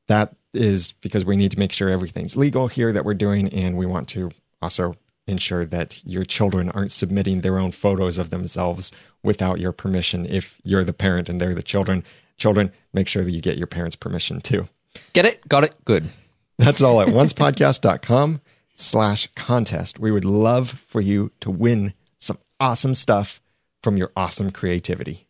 That 0.07 0.35
is 0.53 0.91
because 1.01 1.25
we 1.25 1.35
need 1.35 1.51
to 1.51 1.59
make 1.59 1.71
sure 1.71 1.89
everything's 1.89 2.35
legal 2.35 2.67
here 2.67 2.91
that 2.91 3.05
we're 3.05 3.13
doing, 3.13 3.49
and 3.49 3.77
we 3.77 3.85
want 3.85 4.07
to 4.09 4.31
also 4.61 4.95
ensure 5.25 5.65
that 5.65 6.05
your 6.05 6.25
children 6.25 6.69
aren't 6.71 6.91
submitting 6.91 7.41
their 7.41 7.57
own 7.57 7.71
photos 7.71 8.17
of 8.17 8.29
themselves 8.29 8.91
without 9.23 9.59
your 9.59 9.71
permission. 9.71 10.25
If 10.25 10.59
you're 10.63 10.83
the 10.83 10.93
parent 10.93 11.29
and 11.29 11.39
they're 11.39 11.55
the 11.55 11.63
children, 11.63 12.03
children, 12.37 12.71
make 12.91 13.07
sure 13.07 13.23
that 13.23 13.31
you 13.31 13.41
get 13.41 13.57
your 13.57 13.67
parents' 13.67 13.95
permission 13.95 14.41
too. 14.41 14.67
Get 15.13 15.25
it? 15.25 15.47
Got 15.47 15.63
it? 15.63 15.73
Good. 15.85 16.09
That's 16.57 16.81
all 16.81 17.01
at 17.01 17.07
oncepodcast.com 17.09 18.41
slash 18.75 19.27
contest. 19.35 19.99
We 19.99 20.11
would 20.11 20.25
love 20.25 20.81
for 20.87 21.01
you 21.01 21.31
to 21.41 21.49
win 21.49 21.93
some 22.19 22.37
awesome 22.59 22.95
stuff 22.95 23.41
from 23.81 23.97
your 23.97 24.11
awesome 24.15 24.51
creativity. 24.51 25.27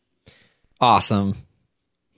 Awesome. 0.80 1.38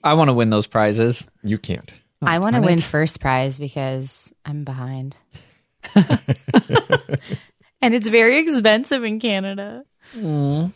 I 0.02 0.14
want 0.14 0.28
to 0.28 0.34
win 0.34 0.50
those 0.50 0.66
prizes. 0.66 1.24
You 1.42 1.58
can't. 1.58 1.92
I 2.22 2.38
want 2.38 2.56
to 2.56 2.62
win 2.62 2.78
first 2.78 3.20
prize 3.20 3.58
because 3.58 4.32
I'm 4.44 4.64
behind. 4.64 5.16
and 5.94 7.94
it's 7.94 8.08
very 8.08 8.38
expensive 8.38 9.04
in 9.04 9.20
Canada. 9.20 9.84
Mm. 10.14 10.72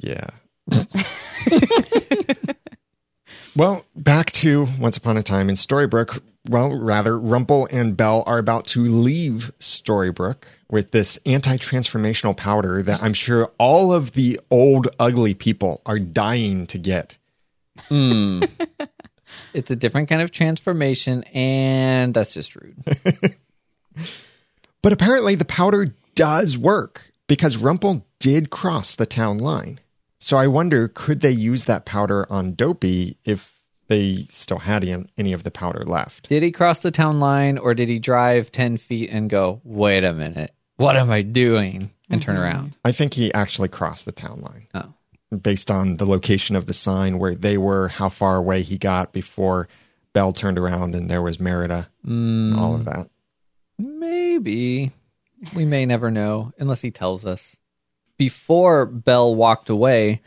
Yeah. 0.00 0.26
well, 3.56 3.84
back 3.94 4.30
to 4.32 4.68
Once 4.78 4.96
Upon 4.96 5.16
a 5.16 5.22
Time 5.22 5.48
in 5.48 5.56
Storybrooke. 5.56 6.20
Well, 6.48 6.78
rather, 6.78 7.18
Rumple 7.18 7.66
and 7.70 7.96
Belle 7.96 8.22
are 8.26 8.38
about 8.38 8.66
to 8.66 8.84
leave 8.84 9.52
Storybrooke 9.58 10.44
with 10.70 10.92
this 10.92 11.18
anti 11.26 11.56
transformational 11.56 12.36
powder 12.36 12.82
that 12.82 13.02
I'm 13.02 13.14
sure 13.14 13.50
all 13.58 13.92
of 13.92 14.12
the 14.12 14.38
old, 14.50 14.88
ugly 14.98 15.34
people 15.34 15.82
are 15.86 15.98
dying 15.98 16.66
to 16.68 16.78
get. 16.78 17.18
Hmm. 17.88 18.42
It's 19.52 19.70
a 19.70 19.76
different 19.76 20.08
kind 20.08 20.20
of 20.22 20.32
transformation, 20.32 21.22
and 21.24 22.12
that's 22.14 22.32
just 22.34 22.54
rude. 22.54 22.76
But 24.86 24.92
apparently, 24.92 25.34
the 25.34 25.44
powder 25.44 25.96
does 26.14 26.56
work 26.56 27.10
because 27.26 27.56
Rumple 27.56 28.06
did 28.20 28.50
cross 28.50 28.94
the 28.94 29.04
town 29.04 29.38
line. 29.38 29.80
So 30.26 30.36
I 30.36 30.48
wonder, 30.48 30.88
could 30.88 31.20
they 31.20 31.30
use 31.30 31.66
that 31.66 31.84
powder 31.84 32.26
on 32.28 32.54
Dopey 32.54 33.16
if 33.24 33.60
they 33.86 34.26
still 34.28 34.58
had 34.58 34.84
any- 34.84 35.06
any 35.16 35.32
of 35.32 35.44
the 35.44 35.52
powder 35.52 35.84
left? 35.84 36.28
Did 36.28 36.42
he 36.42 36.50
cross 36.50 36.80
the 36.80 36.90
town 36.90 37.20
line, 37.20 37.58
or 37.58 37.74
did 37.74 37.88
he 37.88 38.00
drive 38.00 38.50
10 38.50 38.76
feet 38.76 39.10
and 39.10 39.30
go, 39.30 39.60
wait 39.62 40.02
a 40.02 40.12
minute, 40.12 40.50
what 40.78 40.96
am 40.96 41.12
I 41.12 41.22
doing? 41.22 41.92
And 42.10 42.20
turn 42.20 42.34
mm-hmm. 42.34 42.42
around? 42.42 42.76
I 42.84 42.90
think 42.90 43.14
he 43.14 43.32
actually 43.34 43.68
crossed 43.68 44.04
the 44.04 44.10
town 44.10 44.40
line 44.40 44.66
Oh. 44.74 45.36
based 45.36 45.70
on 45.70 45.98
the 45.98 46.06
location 46.06 46.56
of 46.56 46.66
the 46.66 46.74
sign, 46.74 47.20
where 47.20 47.36
they 47.36 47.56
were, 47.56 47.86
how 47.86 48.08
far 48.08 48.34
away 48.34 48.62
he 48.62 48.78
got 48.78 49.12
before 49.12 49.68
Belle 50.12 50.32
turned 50.32 50.58
around 50.58 50.96
and 50.96 51.08
there 51.08 51.22
was 51.22 51.38
Merida, 51.38 51.88
and 52.02 52.58
all 52.58 52.74
of 52.74 52.84
that. 52.86 53.10
Maybe. 53.78 54.90
We 55.54 55.64
may 55.64 55.86
never 55.86 56.10
know 56.10 56.50
unless 56.58 56.82
he 56.82 56.90
tells 56.90 57.24
us. 57.24 57.56
Before 58.18 58.86
Belle 58.86 59.34
walked 59.34 59.68
away, 59.68 60.22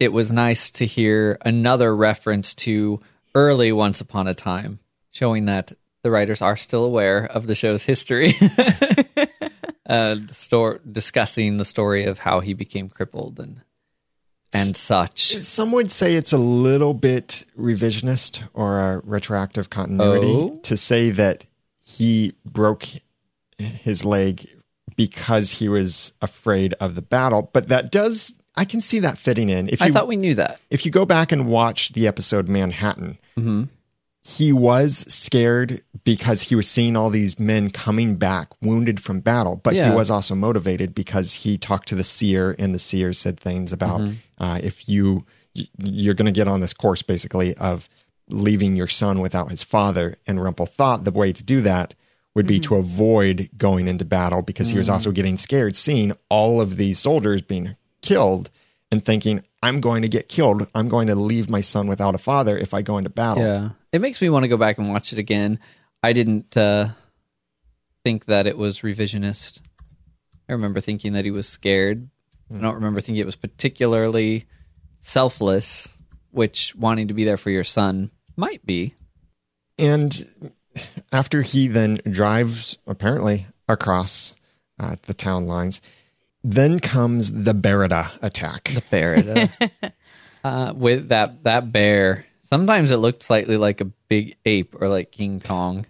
it 0.00 0.12
was 0.12 0.32
nice 0.32 0.70
to 0.70 0.86
hear 0.86 1.38
another 1.44 1.94
reference 1.94 2.54
to 2.54 3.00
early 3.34 3.70
Once 3.72 4.00
Upon 4.00 4.26
a 4.26 4.34
Time, 4.34 4.78
showing 5.10 5.44
that 5.46 5.72
the 6.02 6.10
writers 6.10 6.42
are 6.42 6.56
still 6.56 6.84
aware 6.84 7.26
of 7.26 7.46
the 7.46 7.54
show's 7.54 7.84
history. 7.84 8.34
uh, 9.86 10.14
the 10.14 10.28
store 10.32 10.80
discussing 10.90 11.56
the 11.58 11.64
story 11.64 12.04
of 12.04 12.18
how 12.18 12.40
he 12.40 12.54
became 12.54 12.88
crippled 12.88 13.38
and 13.38 13.60
and 14.54 14.76
such. 14.76 15.34
Some 15.38 15.72
would 15.72 15.90
say 15.90 16.14
it's 16.14 16.32
a 16.32 16.36
little 16.38 16.92
bit 16.92 17.44
revisionist 17.58 18.42
or 18.52 18.78
a 18.80 18.98
retroactive 18.98 19.70
continuity 19.70 20.26
Oh. 20.26 20.58
to 20.64 20.76
say 20.76 21.10
that 21.10 21.46
he 21.80 22.34
broke 22.44 22.86
his 23.58 24.04
leg 24.04 24.46
because 25.06 25.52
he 25.52 25.68
was 25.68 26.12
afraid 26.20 26.74
of 26.80 26.94
the 26.94 27.02
battle. 27.02 27.50
But 27.52 27.68
that 27.68 27.90
does, 27.90 28.34
I 28.56 28.64
can 28.64 28.80
see 28.80 29.00
that 29.00 29.18
fitting 29.18 29.48
in. 29.48 29.68
If 29.68 29.80
you, 29.80 29.86
I 29.86 29.90
thought 29.90 30.06
we 30.08 30.16
knew 30.16 30.34
that. 30.34 30.60
if 30.70 30.84
you 30.84 30.90
go 30.90 31.04
back 31.04 31.32
and 31.32 31.46
watch 31.46 31.92
the 31.92 32.06
episode 32.06 32.48
Manhattan, 32.48 33.18
he 34.24 34.52
was 34.52 34.98
scared 35.12 35.82
because 36.04 36.42
he 36.42 36.54
was 36.54 36.68
seeing 36.68 36.94
all 36.96 37.10
these 37.10 37.40
men 37.40 37.70
coming 37.70 38.14
back 38.16 38.48
wounded 38.62 39.00
from 39.00 39.18
battle, 39.20 39.56
but 39.56 39.74
Yeah. 39.74 39.90
he 39.90 39.94
was 39.96 40.10
also 40.10 40.34
motivated 40.36 40.94
because 40.94 41.34
he 41.34 41.58
talked 41.58 41.88
to 41.88 41.96
the 41.96 42.04
seer, 42.04 42.54
and 42.58 42.72
the 42.74 42.78
seer 42.78 43.12
said 43.12 43.38
things 43.40 43.72
about 43.72 44.00
uh, 44.38 44.60
if 44.62 44.88
you 44.88 45.24
you're 45.78 46.14
going 46.14 46.26
to 46.32 46.32
get 46.40 46.48
on 46.48 46.60
this 46.60 46.72
course 46.72 47.02
basically 47.02 47.54
of 47.56 47.86
leaving 48.28 48.74
your 48.74 48.88
son 48.88 49.20
without 49.20 49.50
his 49.50 49.62
father, 49.62 50.16
and 50.26 50.42
Rumple 50.42 50.64
thought 50.66 51.04
the 51.04 51.10
way 51.10 51.32
to 51.32 51.42
do 51.42 51.60
that 51.62 51.92
would 52.34 52.46
be 52.46 52.58
mm-hmm. 52.58 52.74
to 52.74 52.76
avoid 52.76 53.50
going 53.56 53.88
into 53.88 54.04
battle 54.04 54.42
because 54.42 54.70
he 54.70 54.78
was 54.78 54.88
mm. 54.88 54.92
also 54.92 55.12
getting 55.12 55.36
scared 55.36 55.76
seeing 55.76 56.12
all 56.28 56.60
of 56.60 56.76
these 56.76 56.98
soldiers 56.98 57.42
being 57.42 57.76
killed 58.00 58.50
and 58.90 59.04
thinking 59.04 59.42
I'm 59.62 59.80
going 59.80 60.02
to 60.02 60.08
get 60.08 60.28
killed. 60.28 60.68
I'm 60.74 60.88
going 60.88 61.06
to 61.06 61.14
leave 61.14 61.48
my 61.48 61.60
son 61.60 61.86
without 61.86 62.14
a 62.14 62.18
father 62.18 62.58
if 62.58 62.74
I 62.74 62.82
go 62.82 62.98
into 62.98 63.10
battle. 63.10 63.42
Yeah. 63.42 63.70
It 63.92 64.00
makes 64.00 64.20
me 64.20 64.28
want 64.28 64.44
to 64.44 64.48
go 64.48 64.56
back 64.56 64.78
and 64.78 64.88
watch 64.88 65.12
it 65.12 65.18
again. 65.18 65.60
I 66.02 66.12
didn't 66.12 66.56
uh, 66.56 66.88
think 68.04 68.24
that 68.26 68.46
it 68.46 68.58
was 68.58 68.80
revisionist. 68.80 69.60
I 70.48 70.52
remember 70.52 70.80
thinking 70.80 71.12
that 71.12 71.24
he 71.24 71.30
was 71.30 71.48
scared. 71.48 72.08
I 72.50 72.54
mm. 72.54 72.60
don't 72.60 72.74
remember 72.74 73.00
thinking 73.00 73.20
it 73.20 73.26
was 73.26 73.36
particularly 73.36 74.46
selfless, 74.98 75.88
which 76.30 76.74
wanting 76.74 77.08
to 77.08 77.14
be 77.14 77.24
there 77.24 77.36
for 77.36 77.50
your 77.50 77.64
son 77.64 78.10
might 78.36 78.64
be. 78.66 78.94
And 79.78 80.52
after 81.12 81.42
he 81.42 81.68
then 81.68 82.00
drives 82.10 82.78
apparently 82.86 83.46
across 83.68 84.34
uh, 84.78 84.96
the 85.02 85.14
town 85.14 85.46
lines, 85.46 85.80
then 86.44 86.80
comes 86.80 87.30
the 87.30 87.54
Merida 87.54 88.10
attack. 88.20 88.70
The 88.74 88.82
bear. 88.90 89.50
uh, 90.44 90.72
with 90.74 91.08
that 91.08 91.44
that 91.44 91.72
bear. 91.72 92.26
Sometimes 92.42 92.90
it 92.90 92.98
looked 92.98 93.22
slightly 93.22 93.56
like 93.56 93.80
a 93.80 93.86
big 93.86 94.36
ape 94.44 94.74
or 94.78 94.88
like 94.88 95.10
King 95.10 95.40
Kong. 95.40 95.86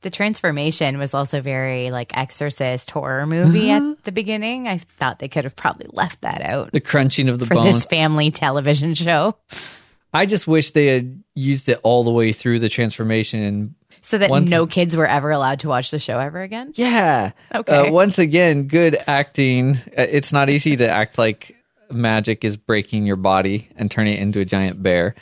The 0.00 0.10
transformation 0.10 0.98
was 0.98 1.12
also 1.14 1.40
very 1.42 1.90
like 1.90 2.16
exorcist 2.16 2.90
horror 2.90 3.26
movie 3.26 3.70
at 3.70 4.02
the 4.04 4.12
beginning. 4.12 4.66
I 4.66 4.78
thought 4.78 5.18
they 5.18 5.28
could 5.28 5.44
have 5.44 5.54
probably 5.54 5.86
left 5.92 6.22
that 6.22 6.40
out 6.40 6.72
The 6.72 6.80
crunching 6.80 7.28
of 7.28 7.38
the 7.38 7.46
for 7.46 7.54
bones. 7.54 7.74
this 7.74 7.84
family 7.84 8.30
television 8.30 8.94
show 8.94 9.36
I 10.12 10.26
just 10.26 10.46
wish 10.46 10.70
they 10.70 10.86
had 10.86 11.22
used 11.34 11.68
it 11.68 11.80
all 11.82 12.04
the 12.04 12.10
way 12.10 12.32
through 12.32 12.58
the 12.58 12.68
transformation 12.68 13.42
and 13.42 13.74
so 14.02 14.18
that 14.18 14.30
Once- 14.30 14.50
no 14.50 14.66
kids 14.66 14.96
were 14.96 15.06
ever 15.06 15.30
allowed 15.30 15.60
to 15.60 15.68
watch 15.68 15.90
the 15.90 15.98
show 15.98 16.18
ever 16.18 16.42
again. 16.42 16.72
Yeah. 16.74 17.30
Okay. 17.54 17.72
Uh, 17.88 17.92
once 17.92 18.18
again, 18.18 18.64
good 18.66 18.96
acting. 19.06 19.76
Uh, 19.96 20.06
It's 20.10 20.32
not 20.32 20.50
easy 20.50 20.76
to 20.76 20.88
act 20.88 21.18
like 21.18 21.56
magic 21.90 22.44
is 22.44 22.56
breaking 22.56 23.06
your 23.06 23.16
body 23.16 23.68
and 23.76 23.90
turning 23.90 24.14
it 24.14 24.18
into 24.18 24.40
a 24.40 24.44
giant 24.44 24.82
bear. 24.82 25.14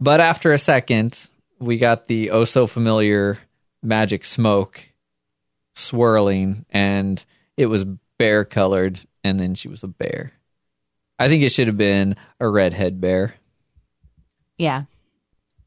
But 0.00 0.20
after 0.20 0.52
a 0.52 0.58
second, 0.58 1.28
we 1.60 1.78
got 1.78 2.08
the 2.08 2.30
oh 2.30 2.44
so 2.44 2.66
familiar 2.66 3.38
magic 3.82 4.24
smoke 4.24 4.80
swirling, 5.74 6.64
and 6.70 7.24
it 7.56 7.66
was 7.66 7.84
bear 8.18 8.44
colored, 8.44 9.00
and 9.22 9.38
then 9.38 9.54
she 9.54 9.68
was 9.68 9.82
a 9.82 9.88
bear. 9.88 10.32
I 11.18 11.28
think 11.28 11.42
it 11.42 11.50
should 11.52 11.68
have 11.68 11.76
been 11.78 12.16
a 12.40 12.48
redhead 12.48 13.00
bear. 13.00 13.34
Yeah, 14.58 14.84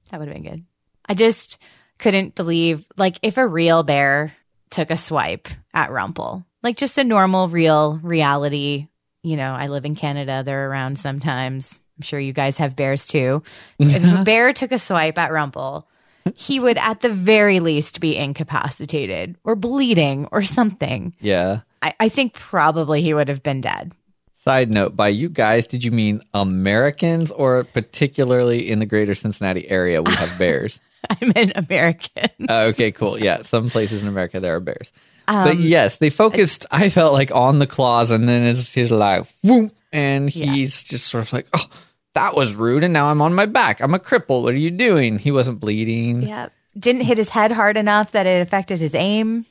that 0.09 0.19
would 0.19 0.27
have 0.27 0.35
been 0.35 0.49
good. 0.51 0.65
I 1.05 1.13
just 1.13 1.57
couldn't 1.99 2.35
believe, 2.35 2.85
like, 2.97 3.19
if 3.21 3.37
a 3.37 3.47
real 3.47 3.83
bear 3.83 4.33
took 4.69 4.91
a 4.91 4.97
swipe 4.97 5.47
at 5.73 5.91
Rumple, 5.91 6.45
like 6.63 6.77
just 6.77 6.97
a 6.97 7.03
normal, 7.03 7.49
real 7.49 7.99
reality. 8.03 8.87
You 9.23 9.37
know, 9.37 9.53
I 9.53 9.67
live 9.67 9.85
in 9.85 9.95
Canada, 9.95 10.43
they're 10.45 10.69
around 10.69 10.99
sometimes. 10.99 11.79
I'm 11.97 12.03
sure 12.03 12.19
you 12.19 12.33
guys 12.33 12.57
have 12.57 12.75
bears 12.75 13.07
too. 13.07 13.41
if 13.79 13.95
a 13.95 13.99
mm-hmm. 13.99 14.23
bear 14.23 14.53
took 14.53 14.71
a 14.71 14.79
swipe 14.79 15.17
at 15.17 15.31
Rumple, 15.31 15.87
he 16.35 16.59
would 16.59 16.77
at 16.77 17.01
the 17.01 17.09
very 17.09 17.59
least 17.59 17.99
be 17.99 18.15
incapacitated 18.15 19.37
or 19.43 19.55
bleeding 19.55 20.27
or 20.31 20.43
something. 20.43 21.15
Yeah. 21.19 21.61
I, 21.81 21.95
I 21.99 22.09
think 22.09 22.33
probably 22.33 23.01
he 23.01 23.13
would 23.13 23.29
have 23.29 23.43
been 23.43 23.61
dead. 23.61 23.93
Side 24.39 24.69
note, 24.69 24.95
by 24.95 25.07
you 25.09 25.29
guys, 25.29 25.65
did 25.65 25.83
you 25.83 25.89
mean 25.89 26.21
Americans 26.31 27.31
or 27.31 27.63
particularly 27.63 28.69
in 28.69 28.77
the 28.77 28.85
greater 28.85 29.15
Cincinnati 29.15 29.67
area 29.67 30.03
we 30.03 30.13
have 30.13 30.37
bears? 30.37 30.79
I'm 31.09 31.33
an 31.35 31.53
American. 31.55 32.29
Oh, 32.47 32.67
okay, 32.67 32.91
cool. 32.91 33.19
Yeah, 33.19 33.41
some 33.41 33.71
places 33.71 34.03
in 34.03 34.07
America 34.07 34.39
there 34.39 34.55
are 34.55 34.59
bears. 34.59 34.91
Um, 35.27 35.43
but 35.43 35.59
yes, 35.59 35.97
they 35.97 36.11
focused, 36.11 36.67
I 36.69 36.89
felt 36.89 37.13
like, 37.13 37.31
on 37.31 37.57
the 37.57 37.65
claws, 37.65 38.11
and 38.11 38.29
then 38.29 38.43
it's 38.43 38.71
just 38.71 38.91
like, 38.91 39.25
whoop, 39.43 39.71
and 39.91 40.29
he's 40.29 40.83
just 40.83 41.07
sort 41.07 41.25
of 41.25 41.33
like, 41.33 41.47
oh, 41.53 41.65
that 42.13 42.35
was 42.35 42.53
rude, 42.53 42.83
and 42.83 42.93
now 42.93 43.07
I'm 43.07 43.23
on 43.23 43.33
my 43.33 43.47
back. 43.47 43.81
I'm 43.81 43.95
a 43.95 43.99
cripple. 43.99 44.43
What 44.43 44.53
are 44.53 44.59
you 44.59 44.71
doing? 44.71 45.17
He 45.17 45.31
wasn't 45.31 45.59
bleeding. 45.59 46.21
Yeah. 46.21 46.49
Didn't 46.77 47.01
hit 47.01 47.17
his 47.17 47.29
head 47.29 47.51
hard 47.51 47.75
enough 47.75 48.11
that 48.11 48.27
it 48.27 48.41
affected 48.43 48.77
his 48.77 48.93
aim. 48.93 49.47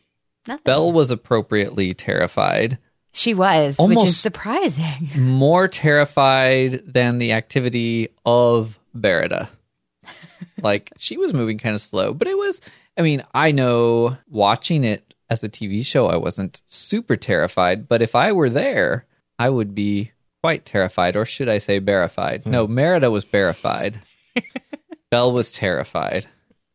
Nothing. 0.46 0.62
Belle 0.62 0.92
was 0.92 1.10
appropriately 1.10 1.92
terrified, 1.92 2.78
She 3.16 3.32
was, 3.34 3.76
which 3.78 3.96
Almost- 3.96 4.06
is 4.08 4.16
surprising. 4.18 5.08
more 5.16 5.68
terrified 5.68 6.82
than 6.86 7.16
the 7.18 7.32
activity 7.32 8.08
of 8.26 8.78
Merida. 8.92 9.48
like 10.62 10.92
she 10.98 11.16
was 11.16 11.32
moving 11.32 11.56
kind 11.58 11.74
of 11.74 11.80
slow, 11.80 12.12
but 12.12 12.28
it 12.28 12.36
was. 12.36 12.60
I 12.98 13.02
mean, 13.02 13.24
I 13.34 13.52
know 13.52 14.16
watching 14.28 14.84
it 14.84 15.14
as 15.30 15.42
a 15.42 15.48
TV 15.48 15.84
show, 15.84 16.06
I 16.06 16.16
wasn't 16.16 16.60
super 16.66 17.16
terrified, 17.16 17.88
but 17.88 18.00
if 18.02 18.14
I 18.14 18.32
were 18.32 18.48
there, 18.50 19.06
I 19.38 19.48
would 19.50 19.74
be 19.74 20.12
quite 20.42 20.64
terrified, 20.64 21.16
or 21.16 21.24
should 21.24 21.48
I 21.48 21.58
say, 21.58 21.78
bearified? 21.78 22.44
Hmm. 22.44 22.50
No, 22.52 22.66
Merida 22.66 23.10
was 23.10 23.24
bearified. 23.24 23.98
Belle 25.10 25.32
was 25.32 25.52
terrified, 25.52 26.26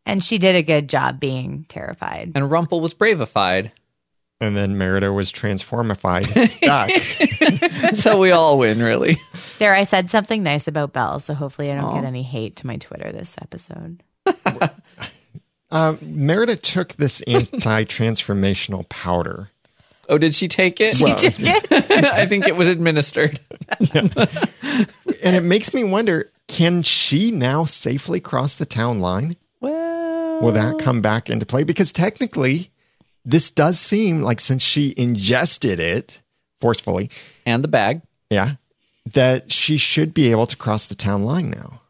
And 0.05 0.23
she 0.23 0.37
did 0.37 0.55
a 0.55 0.63
good 0.63 0.89
job 0.89 1.19
being 1.19 1.65
terrified. 1.69 2.31
and 2.35 2.49
Rumple 2.49 2.81
was 2.81 2.93
bravified. 2.93 3.71
And 4.41 4.57
then 4.57 4.77
Merida 4.77 5.13
was 5.13 5.31
transformified 5.31 6.27
back. 6.65 7.95
so 7.95 8.19
we 8.19 8.31
all 8.31 8.57
win, 8.57 8.81
really. 8.81 9.21
There, 9.59 9.73
I 9.73 9.83
said 9.83 10.09
something 10.09 10.43
nice 10.43 10.67
about 10.67 10.91
Belle, 10.91 11.19
so 11.19 11.33
hopefully 11.33 11.71
I 11.71 11.75
don't 11.75 11.85
Aw. 11.85 11.95
get 11.95 12.05
any 12.05 12.23
hate 12.23 12.57
to 12.57 12.67
my 12.67 12.77
Twitter 12.77 13.11
this 13.11 13.35
episode. 13.41 14.01
Um, 15.69 15.99
Merida 16.01 16.55
took 16.55 16.93
this 16.93 17.21
anti 17.21 17.85
transformational 17.85 18.89
powder 18.89 19.51
Oh, 20.09 20.17
did 20.17 20.35
she 20.35 20.49
take 20.49 20.81
it? 20.81 20.93
She 20.93 21.05
took 21.05 21.39
it. 21.39 21.71
I 21.71 22.25
think 22.25 22.45
it 22.45 22.57
was 22.57 22.67
administered. 22.67 23.39
And 25.23 25.35
it 25.35 25.43
makes 25.43 25.73
me 25.73 25.85
wonder 25.85 26.29
can 26.47 26.83
she 26.83 27.31
now 27.31 27.63
safely 27.63 28.19
cross 28.19 28.55
the 28.55 28.65
town 28.65 28.99
line? 28.99 29.37
Well, 29.61 30.41
Will 30.41 30.51
that 30.51 30.79
come 30.79 31.01
back 31.01 31.29
into 31.29 31.45
play? 31.45 31.63
Because 31.63 31.93
technically, 31.93 32.71
this 33.25 33.51
does 33.51 33.79
seem 33.79 34.21
like 34.21 34.39
since 34.39 34.63
she 34.63 34.93
ingested 34.97 35.79
it 35.79 36.21
forcefully, 36.59 37.09
and 37.45 37.63
the 37.63 37.67
bag. 37.67 38.01
yeah, 38.29 38.55
that 39.13 39.51
she 39.51 39.77
should 39.77 40.13
be 40.13 40.31
able 40.31 40.45
to 40.47 40.55
cross 40.57 40.87
the 40.87 40.95
town 40.95 41.23
line 41.23 41.49
now. 41.49 41.81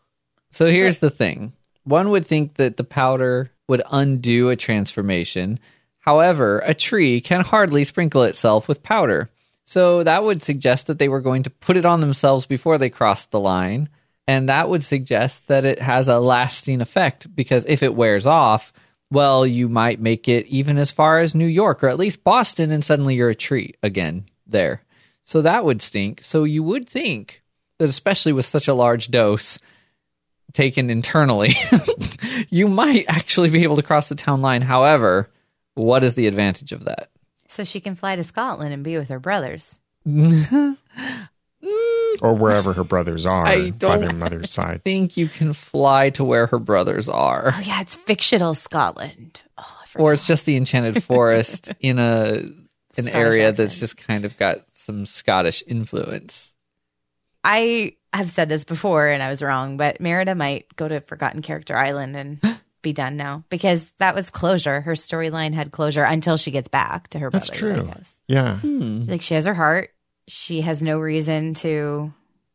So 0.51 0.65
here's 0.67 0.99
the 0.99 1.09
thing. 1.09 1.53
One 1.83 2.09
would 2.09 2.25
think 2.25 2.55
that 2.55 2.77
the 2.77 2.83
powder 2.83 3.51
would 3.67 3.81
undo 3.91 4.49
a 4.49 4.55
transformation. 4.55 5.59
However, 5.99 6.59
a 6.65 6.73
tree 6.73 7.21
can 7.21 7.41
hardly 7.41 7.83
sprinkle 7.83 8.23
itself 8.23 8.67
with 8.67 8.83
powder. 8.83 9.29
So 9.63 10.03
that 10.03 10.23
would 10.23 10.41
suggest 10.41 10.87
that 10.87 10.99
they 10.99 11.07
were 11.07 11.21
going 11.21 11.43
to 11.43 11.49
put 11.49 11.77
it 11.77 11.85
on 11.85 12.01
themselves 12.01 12.45
before 12.45 12.77
they 12.77 12.89
crossed 12.89 13.31
the 13.31 13.39
line. 13.39 13.87
And 14.27 14.49
that 14.49 14.69
would 14.69 14.83
suggest 14.83 15.47
that 15.47 15.65
it 15.65 15.79
has 15.79 16.07
a 16.07 16.19
lasting 16.19 16.81
effect 16.81 17.33
because 17.35 17.65
if 17.65 17.83
it 17.83 17.95
wears 17.95 18.25
off, 18.25 18.73
well, 19.11 19.45
you 19.45 19.67
might 19.67 19.99
make 19.99 20.27
it 20.27 20.47
even 20.47 20.77
as 20.77 20.91
far 20.91 21.19
as 21.19 21.35
New 21.35 21.45
York 21.45 21.83
or 21.83 21.89
at 21.89 21.99
least 21.99 22.23
Boston, 22.23 22.71
and 22.71 22.83
suddenly 22.83 23.15
you're 23.15 23.29
a 23.29 23.35
tree 23.35 23.75
again 23.83 24.25
there. 24.47 24.83
So 25.23 25.41
that 25.41 25.65
would 25.65 25.81
stink. 25.81 26.23
So 26.23 26.45
you 26.45 26.63
would 26.63 26.87
think 26.87 27.43
that, 27.77 27.89
especially 27.89 28.31
with 28.31 28.45
such 28.45 28.67
a 28.67 28.73
large 28.73 29.11
dose, 29.11 29.59
taken 30.53 30.89
internally, 30.89 31.53
you 32.49 32.67
might 32.67 33.05
actually 33.07 33.49
be 33.49 33.63
able 33.63 33.75
to 33.75 33.83
cross 33.83 34.09
the 34.09 34.15
town 34.15 34.41
line. 34.41 34.61
However, 34.61 35.29
what 35.75 36.03
is 36.03 36.15
the 36.15 36.27
advantage 36.27 36.71
of 36.71 36.85
that? 36.85 37.09
So 37.49 37.63
she 37.63 37.81
can 37.81 37.95
fly 37.95 38.15
to 38.15 38.23
Scotland 38.23 38.73
and 38.73 38.83
be 38.83 38.97
with 38.97 39.09
her 39.09 39.19
brothers. 39.19 39.77
Mm. 41.63 42.17
Or 42.21 42.33
wherever 42.33 42.73
her 42.73 42.83
brothers 42.83 43.25
are 43.25 43.45
I 43.45 43.71
by 43.71 43.97
their 43.97 44.09
don't- 44.09 44.19
mother's 44.19 44.57
I 44.57 44.63
side. 44.63 44.81
think 44.85 45.17
you 45.17 45.27
can 45.27 45.53
fly 45.53 46.09
to 46.11 46.23
where 46.23 46.47
her 46.47 46.59
brothers 46.59 47.07
are. 47.09 47.53
Oh 47.55 47.59
yeah, 47.61 47.81
it's 47.81 47.95
fictional 47.95 48.53
Scotland. 48.53 49.41
Oh, 49.57 49.65
Or 49.95 50.13
it's 50.13 50.25
just 50.27 50.45
the 50.45 50.55
enchanted 50.57 51.03
forest 51.03 51.71
in 51.79 51.99
a 51.99 52.43
an 52.97 53.05
Scottish 53.05 53.13
area 53.13 53.47
accent. 53.49 53.57
that's 53.57 53.79
just 53.79 53.97
kind 53.97 54.25
of 54.25 54.37
got 54.37 54.57
some 54.71 55.05
Scottish 55.05 55.63
influence. 55.67 56.53
I 57.43 57.95
have 58.13 58.29
said 58.29 58.49
this 58.49 58.63
before 58.65 59.07
and 59.07 59.23
I 59.23 59.29
was 59.29 59.41
wrong, 59.41 59.77
but 59.77 59.99
Merida 60.01 60.35
might 60.35 60.75
go 60.75 60.87
to 60.87 61.01
Forgotten 61.01 61.41
Character 61.41 61.75
Island 61.75 62.15
and 62.15 62.59
be 62.81 62.93
done 62.93 63.15
now 63.17 63.43
because 63.49 63.91
that 63.99 64.15
was 64.15 64.29
closure. 64.29 64.81
Her 64.81 64.93
storyline 64.93 65.53
had 65.53 65.71
closure 65.71 66.03
until 66.03 66.37
she 66.37 66.51
gets 66.51 66.67
back 66.67 67.07
to 67.09 67.19
her 67.19 67.29
That's 67.29 67.49
brothers. 67.49 67.77
true. 67.79 67.89
I 67.89 67.93
guess. 67.93 68.19
Yeah. 68.27 68.59
Hmm. 68.59 69.03
Like 69.03 69.21
she 69.21 69.33
has 69.35 69.45
her 69.45 69.53
heart. 69.53 69.91
She 70.27 70.61
has 70.61 70.81
no 70.81 70.99
reason 70.99 71.53
to 71.55 72.13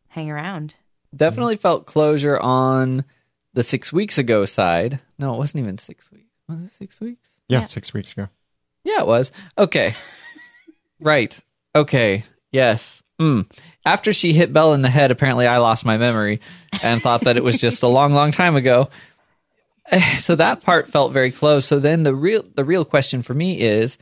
hang 0.09 0.31
around. 0.31 0.77
Definitely 1.15 1.57
felt 1.57 1.87
closure 1.87 2.39
on 2.39 3.05
the 3.55 3.63
six 3.63 3.93
weeks 3.93 4.19
ago 4.19 4.45
side. 4.45 5.01
No, 5.19 5.35
it 5.35 5.39
wasn't 5.39 5.63
even 5.63 5.79
six 5.79 6.11
weeks. 6.11 6.25
Was 6.49 6.63
it 6.63 6.71
six 6.73 7.01
weeks? 7.01 7.31
Yeah, 7.49 7.61
Yeah. 7.61 7.67
six 7.67 7.93
weeks 7.93 8.13
ago. 8.13 8.29
Yeah, 8.85 9.01
it 9.01 9.07
was. 9.07 9.33
Okay. 9.59 9.95
right. 11.01 11.39
Okay. 11.75 12.25
Yes. 12.53 13.03
Mm. 13.21 13.51
After 13.85 14.13
she 14.13 14.33
hit 14.33 14.53
Belle 14.53 14.75
in 14.75 14.83
the 14.83 14.91
head, 14.91 15.11
apparently 15.11 15.47
I 15.47 15.57
lost 15.59 15.85
my 15.85 15.97
memory 15.97 16.41
and 16.83 17.03
thought 17.03 17.23
that 17.23 17.37
it 17.37 17.45
was 17.45 17.59
just 17.59 17.83
a 17.83 17.89
long, 17.89 18.13
long 18.13 18.31
time 18.31 18.57
ago. 18.57 18.89
So 20.19 20.35
that 20.35 20.63
part 20.63 20.89
felt 20.89 21.13
very 21.13 21.31
close. 21.31 21.65
So 21.65 21.79
then 21.79 22.03
the 22.03 22.13
real 22.15 22.45
the 22.57 22.65
real 22.65 22.85
question 22.85 23.23
for 23.23 23.35
me 23.35 23.61
is 23.61 23.99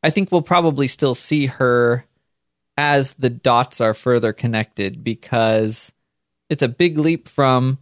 I 0.00 0.10
think 0.10 0.30
we'll 0.30 0.42
probably 0.42 0.86
still 0.86 1.16
see 1.16 1.46
her 1.46 2.04
as 2.76 3.14
the 3.14 3.30
dots 3.30 3.80
are 3.80 3.94
further 3.94 4.32
connected 4.32 5.04
because 5.04 5.92
it's 6.50 6.62
a 6.62 6.68
big 6.68 6.98
leap 6.98 7.28
from 7.28 7.78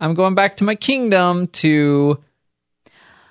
I'm 0.00 0.14
going 0.14 0.34
back 0.34 0.58
to 0.58 0.64
my 0.64 0.74
kingdom 0.74 1.46
to 1.48 2.22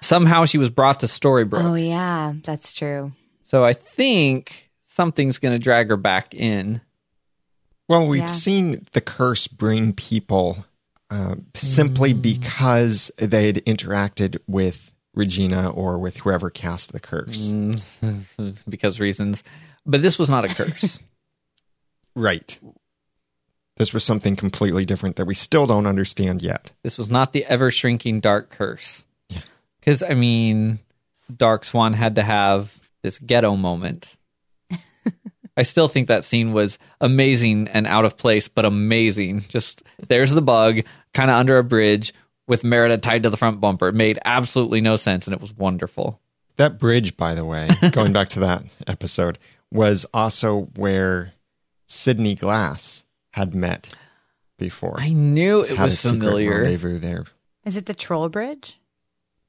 somehow 0.01 0.45
she 0.45 0.57
was 0.57 0.69
brought 0.69 0.99
to 1.01 1.05
Storybrooke. 1.05 1.63
Oh 1.63 1.75
yeah, 1.75 2.33
that's 2.43 2.73
true. 2.73 3.11
So 3.43 3.63
I 3.63 3.73
think 3.73 4.69
something's 4.87 5.37
going 5.37 5.53
to 5.53 5.59
drag 5.59 5.89
her 5.89 5.97
back 5.97 6.33
in. 6.33 6.81
Well, 7.87 8.07
we've 8.07 8.21
Yeah. 8.21 8.27
seen 8.27 8.85
the 8.93 9.01
curse 9.01 9.47
bring 9.47 9.93
people 9.93 10.65
uh, 11.11 11.35
simply 11.53 12.15
Mm. 12.15 12.21
because 12.23 13.11
they 13.17 13.45
had 13.45 13.63
interacted 13.65 14.39
with 14.47 14.91
Regina 15.13 15.69
or 15.69 15.99
with 15.99 16.17
whoever 16.17 16.49
cast 16.49 16.93
the 16.93 16.99
curse. 16.99 17.49
Mm, 17.49 18.57
because 18.69 18.99
reasons. 18.99 19.43
But 19.85 20.01
this 20.01 20.17
was 20.17 20.29
not 20.29 20.45
a 20.45 20.47
curse. 20.49 20.99
Right. 22.17 22.57
This 23.75 23.93
was 23.93 24.05
something 24.05 24.37
completely 24.37 24.85
different 24.85 25.17
that 25.17 25.25
we 25.25 25.33
still 25.33 25.67
don't 25.67 25.85
understand 25.85 26.41
yet. 26.41 26.71
this 26.81 26.97
was 26.97 27.09
not 27.09 27.33
the 27.33 27.43
ever 27.43 27.71
shrinking 27.71 28.21
dark 28.21 28.49
curse. 28.49 29.03
Because, 29.81 30.01
I 30.01 30.13
mean, 30.13 30.79
Dark 31.35 31.65
Swan 31.65 31.91
had 31.91 32.15
to 32.15 32.23
have 32.23 32.79
this 33.03 33.19
ghetto 33.19 33.57
moment. 33.57 34.15
I 35.57 35.63
still 35.63 35.89
think 35.89 36.07
that 36.07 36.23
scene 36.23 36.53
was 36.53 36.79
amazing 37.01 37.67
and 37.67 37.85
out 37.85 38.05
of 38.05 38.15
place, 38.17 38.47
but 38.47 38.63
amazing. 38.63 39.43
Just 39.49 39.83
there's 40.07 40.31
the 40.31 40.41
bug, 40.41 40.83
kind 41.13 41.29
of 41.29 41.35
under 41.37 41.57
a 41.57 41.63
bridge 41.65 42.13
with 42.47 42.63
Merida 42.63 42.97
tied 42.97 43.23
to 43.23 43.29
the 43.29 43.37
front 43.37 43.59
bumper. 43.59 43.89
It 43.89 43.95
made 43.95 44.19
absolutely 44.23 44.79
no 44.79 44.95
sense 44.95 45.27
and 45.27 45.33
it 45.33 45.41
was 45.41 45.53
wonderful. 45.53 46.19
That 46.57 46.79
bridge, 46.79 47.17
by 47.17 47.35
the 47.35 47.43
way, 47.43 47.67
going 47.91 48.13
back 48.13 48.29
to 48.29 48.39
that 48.39 48.63
episode, 48.87 49.37
was 49.71 50.05
also 50.13 50.69
where 50.75 51.33
Sidney 51.87 52.35
Glass 52.35 53.03
had 53.31 53.53
met 53.53 53.93
before. 54.57 54.95
I 54.97 55.09
knew 55.09 55.61
it 55.61 55.69
Had 55.75 55.83
was 55.85 55.99
secret 55.99 56.19
familiar. 56.19 56.61
rendezvous 56.61 56.99
there. 56.99 57.25
Is 57.65 57.75
it 57.75 57.85
the 57.85 57.93
troll 57.93 58.29
bridge? 58.29 58.79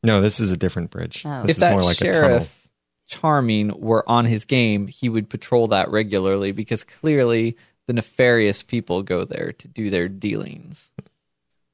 No, 0.03 0.21
this 0.21 0.41
is 0.41 0.53
a 0.53 0.57
different 0.57 0.91
bridge. 0.91 1.23
Oh. 1.25 1.43
This 1.43 1.51
if 1.53 1.57
is 1.57 1.61
that 1.61 1.73
more 1.73 1.83
like 1.83 2.01
a 2.01 2.13
tunnel. 2.13 2.29
sheriff 2.29 2.69
charming 3.07 3.69
were 3.81 4.09
on 4.09 4.25
his 4.25 4.45
game 4.45 4.89
he 4.89 5.09
would 5.09 5.31
patrol 5.31 5.69
that 5.69 5.89
regularly 5.93 6.51
because 6.51 6.83
clearly 6.83 7.57
the 7.87 7.93
nefarious 7.93 8.65
people 8.65 9.05
go 9.05 9.25
there 9.25 9.53
to 9.53 9.69
do 9.69 9.91
their 9.91 10.09
dealings 10.09 10.91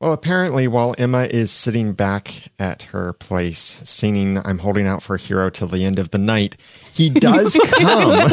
Well, 0.02 0.12
apparently, 0.12 0.66
while 0.66 0.96
Emma 0.98 1.28
is 1.30 1.52
sitting 1.52 1.92
back 1.92 2.48
at 2.58 2.82
her 2.90 3.12
place 3.12 3.80
singing 3.84 4.36
I'm 4.44 4.58
Holding 4.58 4.88
Out 4.88 5.00
for 5.00 5.14
a 5.14 5.18
Hero 5.18 5.48
Till 5.48 5.68
the 5.68 5.84
End 5.84 6.00
of 6.00 6.10
the 6.10 6.18
Night, 6.18 6.56
he 6.92 7.08
does 7.20 7.56
come 7.78 8.10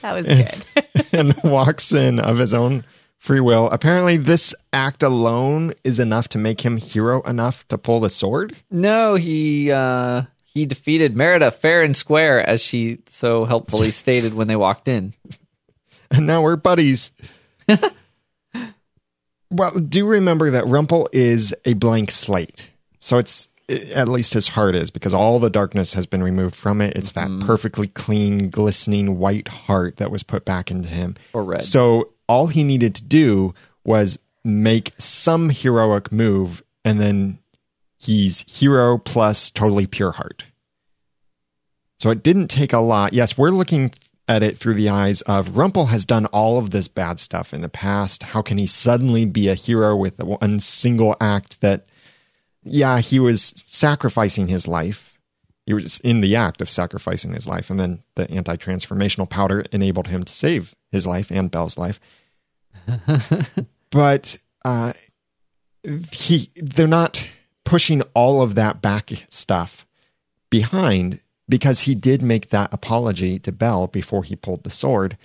That 0.00 0.14
was 0.14 0.24
good. 0.24 0.64
and 1.12 1.34
walks 1.44 1.92
in 1.92 2.18
of 2.18 2.38
his 2.38 2.54
own 2.54 2.86
free 3.18 3.40
will. 3.40 3.68
Apparently, 3.68 4.16
this 4.16 4.54
act 4.72 5.02
alone 5.02 5.74
is 5.84 6.00
enough 6.00 6.26
to 6.28 6.38
make 6.38 6.62
him 6.62 6.78
hero 6.78 7.20
enough 7.24 7.68
to 7.68 7.76
pull 7.76 8.00
the 8.00 8.08
sword. 8.08 8.56
no 8.70 9.16
he 9.16 9.70
uh 9.70 10.22
he 10.44 10.64
defeated 10.64 11.14
merida 11.14 11.50
fair 11.50 11.82
and 11.82 11.94
square 11.94 12.40
as 12.40 12.62
she 12.62 13.00
so 13.04 13.44
helpfully 13.44 13.90
stated 13.90 14.32
when 14.32 14.48
they 14.48 14.56
walked 14.56 14.88
in 14.88 15.12
And 16.10 16.26
now 16.26 16.40
we're 16.40 16.56
buddies. 16.56 17.12
Well, 19.50 19.72
do 19.78 20.06
remember 20.06 20.50
that 20.50 20.66
Rumple 20.66 21.08
is 21.12 21.54
a 21.64 21.74
blank 21.74 22.10
slate. 22.10 22.70
So 23.00 23.18
it's 23.18 23.48
at 23.68 24.08
least 24.08 24.34
his 24.34 24.48
heart 24.48 24.74
is 24.74 24.90
because 24.90 25.14
all 25.14 25.38
the 25.38 25.50
darkness 25.50 25.94
has 25.94 26.06
been 26.06 26.22
removed 26.22 26.54
from 26.54 26.80
it. 26.80 26.96
It's 26.96 27.12
that 27.12 27.28
mm-hmm. 27.28 27.46
perfectly 27.46 27.88
clean, 27.88 28.50
glistening 28.50 29.18
white 29.18 29.48
heart 29.48 29.96
that 29.98 30.10
was 30.10 30.22
put 30.22 30.44
back 30.44 30.70
into 30.70 30.88
him. 30.88 31.16
Or 31.32 31.44
red. 31.44 31.62
So 31.62 32.10
all 32.28 32.48
he 32.48 32.64
needed 32.64 32.94
to 32.96 33.04
do 33.04 33.54
was 33.84 34.18
make 34.44 34.92
some 34.98 35.50
heroic 35.50 36.10
move 36.10 36.62
and 36.84 37.00
then 37.00 37.38
he's 37.98 38.44
hero 38.48 38.98
plus 38.98 39.50
totally 39.50 39.86
pure 39.86 40.12
heart. 40.12 40.44
So 41.98 42.10
it 42.10 42.22
didn't 42.22 42.48
take 42.48 42.72
a 42.72 42.78
lot. 42.78 43.12
Yes, 43.12 43.36
we're 43.36 43.50
looking 43.50 43.92
at 44.30 44.44
it 44.44 44.56
through 44.56 44.74
the 44.74 44.88
eyes 44.88 45.22
of 45.22 45.56
Rumple 45.56 45.86
has 45.86 46.04
done 46.04 46.26
all 46.26 46.56
of 46.56 46.70
this 46.70 46.86
bad 46.86 47.18
stuff 47.18 47.52
in 47.52 47.62
the 47.62 47.68
past. 47.68 48.22
How 48.22 48.42
can 48.42 48.58
he 48.58 48.66
suddenly 48.66 49.24
be 49.24 49.48
a 49.48 49.54
hero 49.54 49.96
with 49.96 50.22
one 50.22 50.60
single 50.60 51.16
act 51.20 51.60
that, 51.62 51.86
yeah, 52.62 53.00
he 53.00 53.18
was 53.18 53.52
sacrificing 53.66 54.46
his 54.46 54.68
life. 54.68 55.18
He 55.66 55.74
was 55.74 55.98
in 56.00 56.20
the 56.20 56.36
act 56.36 56.60
of 56.60 56.70
sacrificing 56.70 57.32
his 57.32 57.48
life. 57.48 57.70
And 57.70 57.80
then 57.80 58.04
the 58.14 58.30
anti 58.30 58.54
transformational 58.54 59.28
powder 59.28 59.66
enabled 59.72 60.06
him 60.06 60.22
to 60.22 60.32
save 60.32 60.76
his 60.92 61.08
life 61.08 61.32
and 61.32 61.50
Belle's 61.50 61.76
life. 61.76 61.98
but 63.90 64.38
uh, 64.64 64.92
he, 66.12 66.50
they're 66.54 66.86
not 66.86 67.28
pushing 67.64 68.02
all 68.14 68.42
of 68.42 68.54
that 68.54 68.80
back 68.80 69.10
stuff 69.28 69.84
behind 70.50 71.20
because 71.50 71.80
he 71.80 71.94
did 71.94 72.22
make 72.22 72.48
that 72.48 72.72
apology 72.72 73.38
to 73.40 73.52
Belle 73.52 73.88
before 73.88 74.22
he 74.22 74.36
pulled 74.36 74.62
the 74.64 74.70
sword. 74.70 75.18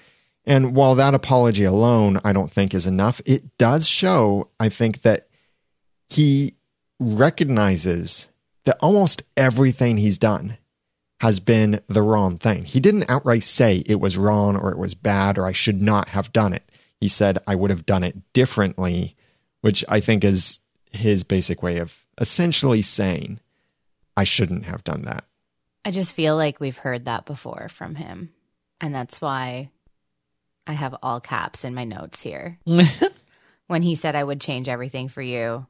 And 0.45 0.75
while 0.75 0.95
that 0.95 1.13
apology 1.13 1.63
alone, 1.63 2.19
I 2.23 2.33
don't 2.33 2.51
think 2.51 2.73
is 2.73 2.85
enough, 2.85 3.21
it 3.25 3.57
does 3.57 3.87
show, 3.87 4.49
I 4.59 4.69
think, 4.69 5.03
that 5.03 5.27
he 6.09 6.55
recognizes 6.99 8.27
that 8.65 8.77
almost 8.79 9.23
everything 9.37 9.97
he's 9.97 10.17
done 10.17 10.57
has 11.21 11.39
been 11.39 11.81
the 11.87 12.01
wrong 12.01 12.37
thing. 12.37 12.65
He 12.65 12.79
didn't 12.79 13.09
outright 13.09 13.43
say 13.43 13.83
it 13.85 13.99
was 13.99 14.17
wrong 14.17 14.55
or 14.55 14.71
it 14.71 14.77
was 14.77 14.93
bad 14.93 15.37
or 15.37 15.45
I 15.45 15.53
should 15.53 15.81
not 15.81 16.09
have 16.09 16.33
done 16.33 16.53
it. 16.53 16.63
He 16.99 17.07
said 17.07 17.37
I 17.47 17.55
would 17.55 17.69
have 17.69 17.85
done 17.85 18.03
it 18.03 18.33
differently, 18.33 19.15
which 19.61 19.83
I 19.87 19.99
think 19.99 20.23
is 20.23 20.59
his 20.91 21.23
basic 21.23 21.63
way 21.63 21.77
of 21.77 22.05
essentially 22.19 22.81
saying 22.81 23.39
I 24.17 24.23
shouldn't 24.23 24.65
have 24.65 24.83
done 24.83 25.03
that. 25.03 25.25
I 25.85 25.91
just 25.91 26.13
feel 26.13 26.35
like 26.35 26.59
we've 26.59 26.77
heard 26.77 27.05
that 27.05 27.25
before 27.25 27.69
from 27.69 27.95
him. 27.95 28.33
And 28.81 28.93
that's 28.93 29.21
why 29.21 29.69
I 30.67 30.73
have 30.73 30.95
all 31.03 31.19
caps 31.19 31.63
in 31.63 31.75
my 31.75 31.83
notes 31.83 32.21
here. 32.21 32.59
when 33.67 33.83
he 33.83 33.95
said 33.95 34.15
I 34.15 34.23
would 34.23 34.41
change 34.41 34.67
everything 34.67 35.07
for 35.07 35.21
you, 35.21 35.67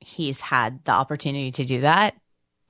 he's 0.00 0.40
had 0.40 0.84
the 0.84 0.92
opportunity 0.92 1.50
to 1.50 1.64
do 1.64 1.80
that 1.80 2.14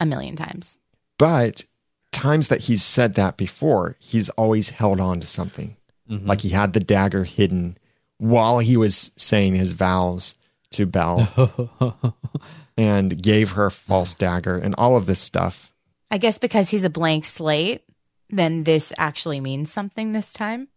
a 0.00 0.06
million 0.06 0.34
times. 0.34 0.76
But 1.18 1.64
times 2.10 2.48
that 2.48 2.62
he's 2.62 2.82
said 2.82 3.14
that 3.14 3.36
before, 3.36 3.96
he's 3.98 4.30
always 4.30 4.70
held 4.70 4.98
on 4.98 5.20
to 5.20 5.26
something. 5.26 5.76
Mm-hmm. 6.10 6.26
Like 6.26 6.40
he 6.40 6.50
had 6.50 6.72
the 6.72 6.80
dagger 6.80 7.24
hidden 7.24 7.76
while 8.16 8.58
he 8.60 8.76
was 8.76 9.12
saying 9.16 9.54
his 9.54 9.72
vows 9.72 10.36
to 10.70 10.86
Belle 10.86 11.64
and 12.76 13.22
gave 13.22 13.52
her 13.52 13.66
a 13.66 13.70
false 13.70 14.14
dagger 14.14 14.58
and 14.58 14.74
all 14.76 14.96
of 14.96 15.06
this 15.06 15.20
stuff. 15.20 15.67
I 16.10 16.18
guess 16.18 16.38
because 16.38 16.70
he's 16.70 16.84
a 16.84 16.90
blank 16.90 17.24
slate, 17.24 17.82
then 18.30 18.64
this 18.64 18.92
actually 18.98 19.40
means 19.40 19.70
something 19.72 20.12
this 20.12 20.32
time. 20.32 20.68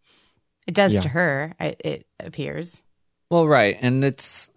It 0.67 0.73
does 0.73 0.93
Yeah. 0.93 1.01
to 1.01 1.09
her, 1.09 1.55
I- 1.59 1.75
it 1.83 2.05
appears. 2.19 2.81
Well, 3.29 3.47
right, 3.47 3.77
and 3.79 4.03
it's 4.03 4.49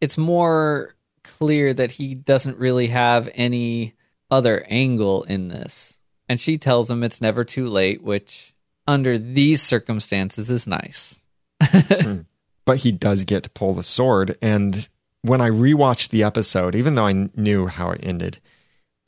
it's 0.00 0.16
more 0.16 0.94
clear 1.24 1.74
that 1.74 1.90
he 1.92 2.14
doesn't 2.14 2.56
really 2.58 2.86
have 2.88 3.28
any 3.34 3.94
other 4.30 4.64
angle 4.68 5.24
in 5.24 5.48
this. 5.48 5.98
And 6.28 6.38
she 6.38 6.56
tells 6.56 6.90
him 6.90 7.02
it's 7.02 7.20
never 7.20 7.42
too 7.44 7.66
late, 7.66 8.02
which 8.02 8.54
under 8.86 9.18
these 9.18 9.60
circumstances 9.62 10.50
is 10.50 10.66
nice. 10.66 11.18
Hmm. 11.64 12.20
But 12.64 12.78
he 12.78 12.92
does 12.92 13.24
get 13.24 13.42
to 13.44 13.50
pull 13.50 13.72
the 13.74 13.82
sword. 13.82 14.36
And 14.42 14.88
when 15.22 15.40
I 15.40 15.48
rewatched 15.50 16.10
the 16.10 16.22
episode, 16.22 16.74
even 16.74 16.94
though 16.94 17.06
I 17.06 17.28
knew 17.34 17.66
how 17.66 17.90
it 17.90 18.00
ended, 18.02 18.40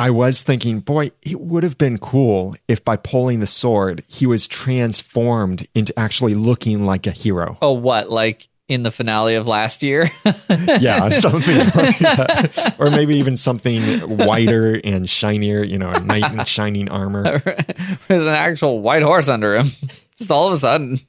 I 0.00 0.08
was 0.08 0.42
thinking, 0.42 0.80
boy, 0.80 1.10
it 1.20 1.42
would 1.42 1.62
have 1.62 1.76
been 1.76 1.98
cool 1.98 2.56
if 2.66 2.82
by 2.82 2.96
pulling 2.96 3.40
the 3.40 3.46
sword, 3.46 4.02
he 4.08 4.24
was 4.24 4.46
transformed 4.46 5.68
into 5.74 5.92
actually 5.98 6.34
looking 6.34 6.86
like 6.86 7.06
a 7.06 7.10
hero. 7.10 7.58
Oh, 7.60 7.72
what? 7.72 8.08
Like 8.08 8.48
in 8.66 8.82
the 8.82 8.90
finale 8.90 9.34
of 9.34 9.46
last 9.46 9.82
year? 9.82 10.10
Yeah, 10.80 11.08
something 11.20 11.58
like 11.58 11.98
that. 11.98 12.76
Or 12.78 12.90
maybe 12.90 13.16
even 13.16 13.36
something 13.36 14.00
whiter 14.00 14.80
and 14.82 15.08
shinier, 15.10 15.62
you 15.62 15.78
know, 15.78 15.90
a 15.90 16.00
knight 16.00 16.32
in 16.32 16.44
shining 16.46 16.88
armor. 16.88 17.42
With 17.44 18.08
an 18.08 18.28
actual 18.28 18.80
white 18.80 19.02
horse 19.02 19.28
under 19.28 19.56
him. 19.56 19.66
Just 20.16 20.30
all 20.30 20.46
of 20.46 20.54
a 20.54 20.58
sudden. 20.58 21.00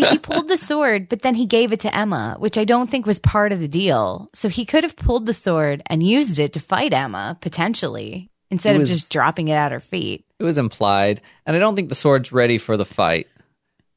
See, 0.00 0.10
he 0.10 0.18
pulled 0.18 0.48
the 0.48 0.56
sword, 0.58 1.08
but 1.08 1.22
then 1.22 1.34
he 1.34 1.46
gave 1.46 1.72
it 1.72 1.80
to 1.80 1.96
Emma, 1.96 2.36
which 2.38 2.58
I 2.58 2.64
don't 2.64 2.90
think 2.90 3.06
was 3.06 3.18
part 3.18 3.52
of 3.52 3.60
the 3.60 3.68
deal. 3.68 4.30
So 4.34 4.48
he 4.48 4.64
could 4.64 4.84
have 4.84 4.96
pulled 4.96 5.26
the 5.26 5.34
sword 5.34 5.82
and 5.86 6.02
used 6.02 6.38
it 6.38 6.52
to 6.54 6.60
fight 6.60 6.92
Emma, 6.92 7.38
potentially, 7.40 8.30
instead 8.50 8.76
It 8.76 8.82
of 8.82 8.88
just 8.88 9.10
dropping 9.10 9.48
it 9.48 9.54
at 9.54 9.72
her 9.72 9.80
feet. 9.80 10.24
It 10.38 10.44
was 10.44 10.58
implied, 10.58 11.20
and 11.46 11.54
I 11.54 11.58
don't 11.58 11.76
think 11.76 11.88
the 11.88 11.94
sword's 11.94 12.32
ready 12.32 12.58
for 12.58 12.76
the 12.76 12.84
fight. 12.84 13.26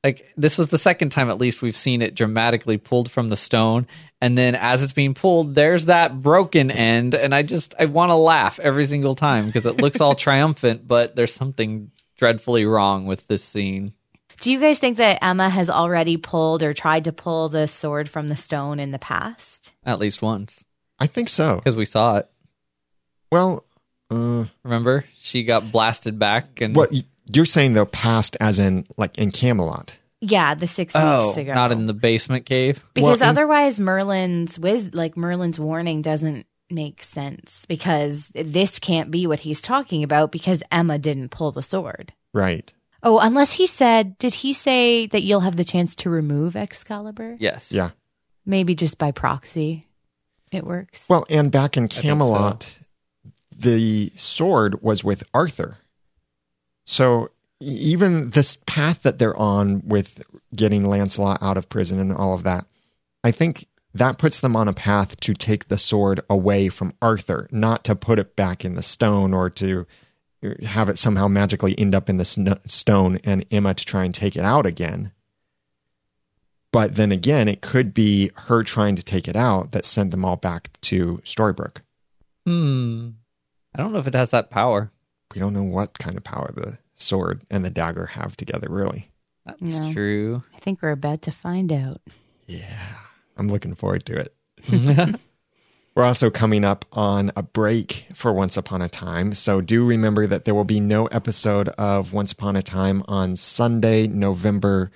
Like 0.04 0.34
this 0.36 0.58
was 0.58 0.68
the 0.68 0.78
second 0.78 1.12
time 1.12 1.30
at 1.30 1.38
least 1.38 1.62
we've 1.62 1.76
seen 1.76 2.01
it 2.01 2.14
dramatically 2.14 2.78
pulled 2.78 3.10
from 3.10 3.30
the 3.30 3.38
stone, 3.38 3.88
and 4.20 4.38
then 4.38 4.54
as 4.54 4.84
it's 4.84 4.91
being 4.91 5.14
pulled, 5.14 5.56
there's 5.56 5.86
that 5.86 6.22
broken 6.22 6.72
end, 6.72 7.16
and 7.16 7.34
I 7.34 7.41
just 7.43 7.74
I 7.80 7.86
want 7.86 8.10
to 8.10 8.16
laugh 8.16 8.60
every 8.60 8.86
single 8.86 9.16
time 9.16 9.45
because 9.47 9.66
it 9.66 9.78
looks 9.78 10.01
all 10.01 10.16
triumphant, 10.16 10.86
but 10.86 11.16
there's 11.16 11.34
something 11.34 11.91
dreadfully 12.18 12.66
wrong 12.66 13.06
with 13.06 13.28
this 13.28 13.43
scene. 13.43 13.93
Do 14.41 14.51
you 14.51 14.59
guys 14.59 14.79
think 14.79 14.97
that 14.97 15.23
Emma 15.23 15.49
has 15.49 15.69
already 15.69 16.17
pulled 16.17 16.63
or 16.63 16.73
tried 16.73 17.05
to 17.05 17.13
pull 17.13 17.49
the 17.49 17.67
sword 17.67 18.09
from 18.09 18.29
the 18.29 18.36
stone 18.36 18.79
in 18.79 18.91
the 18.91 18.99
past? 18.99 19.71
At 19.86 19.99
least 19.99 20.21
once 20.21 20.63
I 20.99 21.07
think 21.07 21.29
so. 21.29 21.57
because 21.57 21.75
we 21.75 21.86
saw 21.86 22.17
it. 22.17 22.29
Well, 23.31 23.65
uh, 24.11 24.45
Remember, 24.63 25.05
she 25.15 25.43
got 25.43 25.71
blasted 25.71 26.19
back, 26.19 26.61
and 26.61 26.75
what 26.75 26.91
you're 27.25 27.45
saying 27.45 27.73
though, 27.73 27.86
past 27.86 28.38
as 28.39 28.59
in 28.59 28.86
like 28.97 29.17
in 29.17 29.31
Camelot. 29.31 29.97
Yeah, 30.21 30.55
the 30.55 30.67
six 30.67 30.93
oh, 30.95 31.27
weeks 31.27 31.38
ago. 31.38 31.53
not 31.53 31.71
in 31.71 31.86
the 31.86 31.93
basement 31.93 32.45
cave. 32.45 32.81
because 32.93 33.19
Well, 33.19 33.29
in- 33.29 33.38
otherwise 33.38 33.79
Merlin's 33.79 34.57
wiz 34.57 34.93
like 34.93 35.17
Merlin's 35.17 35.59
warning 35.59 36.01
doesn't 36.01 36.45
make 36.69 37.03
sense 37.03 37.65
because 37.67 38.31
this 38.34 38.79
can't 38.79 39.11
be 39.11 39.27
what 39.27 39.41
he's 39.41 39.61
talking 39.61 40.03
about 40.03 40.31
because 40.31 40.63
Emma 40.71 40.97
didn't 40.97 41.29
pull 41.29 41.51
the 41.51 41.61
sword. 41.61 42.13
Right. 42.34 42.71
Oh, 43.04 43.20
unless 43.20 43.54
he 43.54 43.68
said, 43.68 44.18
did 44.18 44.34
he 44.34 44.54
say 44.54 45.08
that 45.08 45.24
you'll 45.24 45.41
have 45.41 45.58
the 45.58 45.66
chance 45.66 45.95
to 45.97 46.10
remove 46.10 46.56
Excalibur? 46.56 47.36
Yes. 47.38 47.72
Yeah. 47.72 47.91
Maybe 48.45 48.76
just 48.76 48.97
by 48.97 49.12
proxy. 49.12 49.88
It 50.51 50.66
works. 50.66 51.06
Well, 51.10 51.26
and 51.30 51.51
back 51.51 51.76
in 51.76 51.89
so. 51.89 52.01
Camelot, 52.01 52.80
the 53.56 54.12
sword 54.16 54.82
was 54.82 55.04
with 55.04 55.24
Arthur. 55.34 55.78
So 56.86 57.30
even 57.60 58.30
this 58.32 58.58
path 58.66 59.04
that 59.04 59.20
they're 59.20 59.38
on 59.38 59.82
with 59.86 60.24
getting 60.56 60.86
Lancelot 60.86 61.39
out 61.41 61.58
of 61.58 61.70
prison 61.70 61.99
and 61.99 62.14
all 62.14 62.34
of 62.34 62.43
that, 62.43 62.66
I 63.24 63.32
think 63.32 63.68
that 63.93 64.18
puts 64.18 64.39
them 64.39 64.56
on 64.56 64.68
a 64.68 64.74
path 64.74 65.20
to 65.22 65.34
take 65.34 65.68
the 65.68 65.78
sword 65.78 66.22
away 66.30 66.70
from 66.70 66.93
Arthur, 67.01 67.47
not 67.51 67.84
to 67.86 67.95
put 67.95 68.20
it 68.20 68.36
back 68.36 68.66
in 68.66 68.76
the 68.76 68.82
stone 68.82 69.34
or 69.34 69.49
to 69.51 69.86
have 70.63 70.89
it 70.89 70.97
somehow 70.97 71.27
magically 71.27 71.77
end 71.77 71.93
up 71.95 72.09
in 72.09 72.17
the 72.17 72.25
sn- 72.25 72.59
stone 72.65 73.19
and 73.23 73.45
Emma 73.51 73.73
to 73.73 73.85
try 73.85 74.03
and 74.03 74.13
take 74.13 74.35
it 74.35 74.43
out 74.43 74.65
again. 74.65 75.11
But 76.71 76.95
then 76.95 77.11
again, 77.11 77.47
it 77.47 77.61
could 77.61 77.93
be 77.93 78.31
her 78.47 78.63
trying 78.63 78.95
to 78.95 79.03
take 79.03 79.27
it 79.27 79.35
out 79.35 79.71
that 79.71 79.85
sent 79.85 80.11
them 80.11 80.25
all 80.25 80.35
back 80.37 80.69
to 80.81 81.21
Storybrooke. 81.23 81.77
Hmm. 82.45 83.09
I 83.75 83.77
don't 83.79 83.93
know 83.93 83.99
if 83.99 84.07
it 84.07 84.15
has 84.15 84.31
that 84.31 84.49
power. 84.49 84.91
We 85.33 85.39
don't 85.39 85.53
know 85.53 85.63
what 85.63 85.97
kind 85.99 86.17
of 86.17 86.23
power 86.23 86.51
the 86.55 86.77
sword 86.95 87.41
and 87.49 87.63
the 87.63 87.69
dagger 87.69 88.05
have 88.07 88.35
together, 88.37 88.67
really. 88.69 89.09
That's 89.45 89.77
No. 89.79 89.93
true. 89.93 90.43
I 90.55 90.59
think 90.59 90.81
we're 90.81 90.91
about 90.91 91.21
to 91.23 91.31
find 91.31 91.71
out. 91.71 92.01
Yeah, 92.47 92.95
I'm 93.37 93.49
looking 93.49 93.75
forward 93.75 94.05
to 94.07 94.17
it. 94.17 94.35
We're 95.95 96.03
also 96.05 96.31
coming 96.31 96.63
up 96.65 96.85
on 96.91 97.31
a 97.35 97.43
break 97.43 98.07
for 98.15 98.33
Once 98.33 98.57
Upon 98.57 98.81
a 98.81 98.89
Time. 98.89 99.35
So 99.35 99.61
do 99.61 99.85
remember 99.85 100.25
that 100.25 100.43
there 100.43 100.55
will 100.55 100.63
be 100.63 100.79
no 100.79 101.05
episode 101.07 101.69
of 101.69 102.13
Once 102.13 102.31
Upon 102.31 102.55
a 102.55 102.63
Time 102.63 103.03
on 103.07 103.35
Sunday, 103.35 104.07
November 104.07 104.89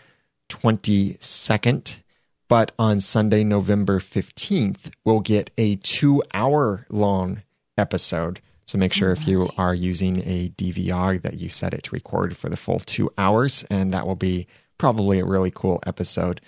22nd. 0.50 2.02
But 2.48 2.72
on 2.80 3.00
Sunday, 3.00 3.44
November 3.44 4.00
15th, 4.00 4.90
we'll 5.06 5.20
get 5.20 5.52
a 5.56 5.76
two 5.76 6.24
hour 6.34 6.88
long 6.90 7.44
episode. 7.78 8.42
So 8.66 8.80
make 8.80 8.92
sure 8.92 9.12
if 9.12 9.28
you 9.28 9.52
are 9.56 9.76
using 9.76 10.24
a 10.28 10.50
DVR 10.50 11.22
that 11.22 11.36
you 11.36 11.50
set 11.50 11.76
it 11.76 11.84
to 11.84 11.92
record 11.92 12.36
for 12.36 12.50
the 12.50 12.58
full 12.58 12.80
two 12.80 13.12
hours. 13.20 13.64
And 13.70 13.94
that 13.94 14.08
will 14.08 14.16
be 14.16 14.48
probably 14.80 15.20
a 15.20 15.26
really 15.26 15.52
cool 15.52 15.80
episode. 15.86 16.42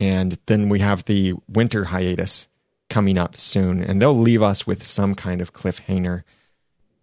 And 0.00 0.36
then 0.46 0.68
we 0.68 0.80
have 0.80 1.04
the 1.04 1.34
winter 1.48 1.84
hiatus 1.84 2.48
coming 2.90 3.18
up 3.18 3.36
soon, 3.36 3.82
and 3.82 4.00
they'll 4.00 4.18
leave 4.18 4.42
us 4.42 4.66
with 4.66 4.82
some 4.82 5.14
kind 5.14 5.40
of 5.40 5.52
cliffhanger. 5.52 6.22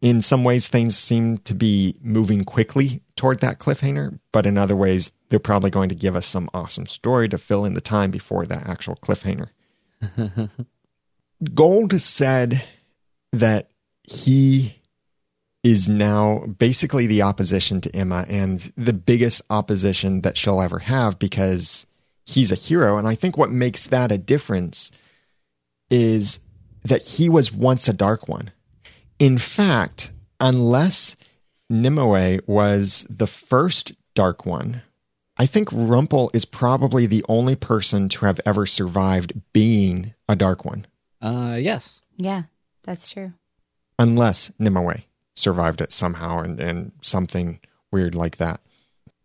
In 0.01 0.21
some 0.21 0.43
ways, 0.43 0.67
things 0.67 0.97
seem 0.97 1.37
to 1.39 1.53
be 1.53 1.95
moving 2.01 2.43
quickly 2.43 3.01
toward 3.15 3.39
that 3.41 3.59
cliffhanger, 3.59 4.19
but 4.31 4.45
in 4.45 4.57
other 4.57 4.75
ways, 4.75 5.11
they're 5.29 5.39
probably 5.39 5.69
going 5.69 5.89
to 5.89 5.95
give 5.95 6.15
us 6.15 6.25
some 6.25 6.49
awesome 6.53 6.87
story 6.87 7.29
to 7.29 7.37
fill 7.37 7.65
in 7.65 7.73
the 7.73 7.81
time 7.81 8.11
before 8.11 8.45
that 8.45 8.67
actual 8.67 8.95
cliffhanger. 8.95 9.49
Gold 11.53 11.99
said 12.01 12.63
that 13.31 13.69
he 14.03 14.81
is 15.63 15.87
now 15.87 16.39
basically 16.57 17.05
the 17.05 17.21
opposition 17.21 17.81
to 17.81 17.95
Emma 17.95 18.25
and 18.27 18.73
the 18.75 18.93
biggest 18.93 19.41
opposition 19.49 20.21
that 20.21 20.37
she'll 20.37 20.61
ever 20.61 20.79
have 20.79 21.19
because 21.19 21.85
he's 22.25 22.51
a 22.51 22.55
hero. 22.55 22.97
And 22.97 23.07
I 23.07 23.15
think 23.15 23.37
what 23.37 23.51
makes 23.51 23.85
that 23.87 24.11
a 24.11 24.17
difference 24.17 24.91
is 25.91 26.39
that 26.83 27.03
he 27.03 27.29
was 27.29 27.51
once 27.53 27.87
a 27.87 27.93
dark 27.93 28.27
one. 28.27 28.51
In 29.19 29.37
fact, 29.37 30.11
unless 30.39 31.15
Nimue 31.69 32.39
was 32.47 33.05
the 33.09 33.27
first 33.27 33.91
dark 34.15 34.45
one, 34.45 34.81
I 35.37 35.45
think 35.45 35.69
Rumple 35.71 36.31
is 36.33 36.45
probably 36.45 37.05
the 37.05 37.23
only 37.29 37.55
person 37.55 38.09
to 38.09 38.25
have 38.25 38.39
ever 38.45 38.65
survived 38.65 39.33
being 39.53 40.13
a 40.27 40.35
dark 40.35 40.65
one, 40.65 40.87
Uh, 41.21 41.57
yes. 41.59 42.01
Yeah, 42.17 42.43
that's 42.83 43.09
true. 43.11 43.33
unless 43.99 44.51
Nimue 44.59 45.01
survived 45.35 45.81
it 45.81 45.91
somehow 45.91 46.39
and, 46.39 46.59
and 46.59 46.91
something 47.01 47.59
weird 47.91 48.15
like 48.15 48.37
that. 48.37 48.59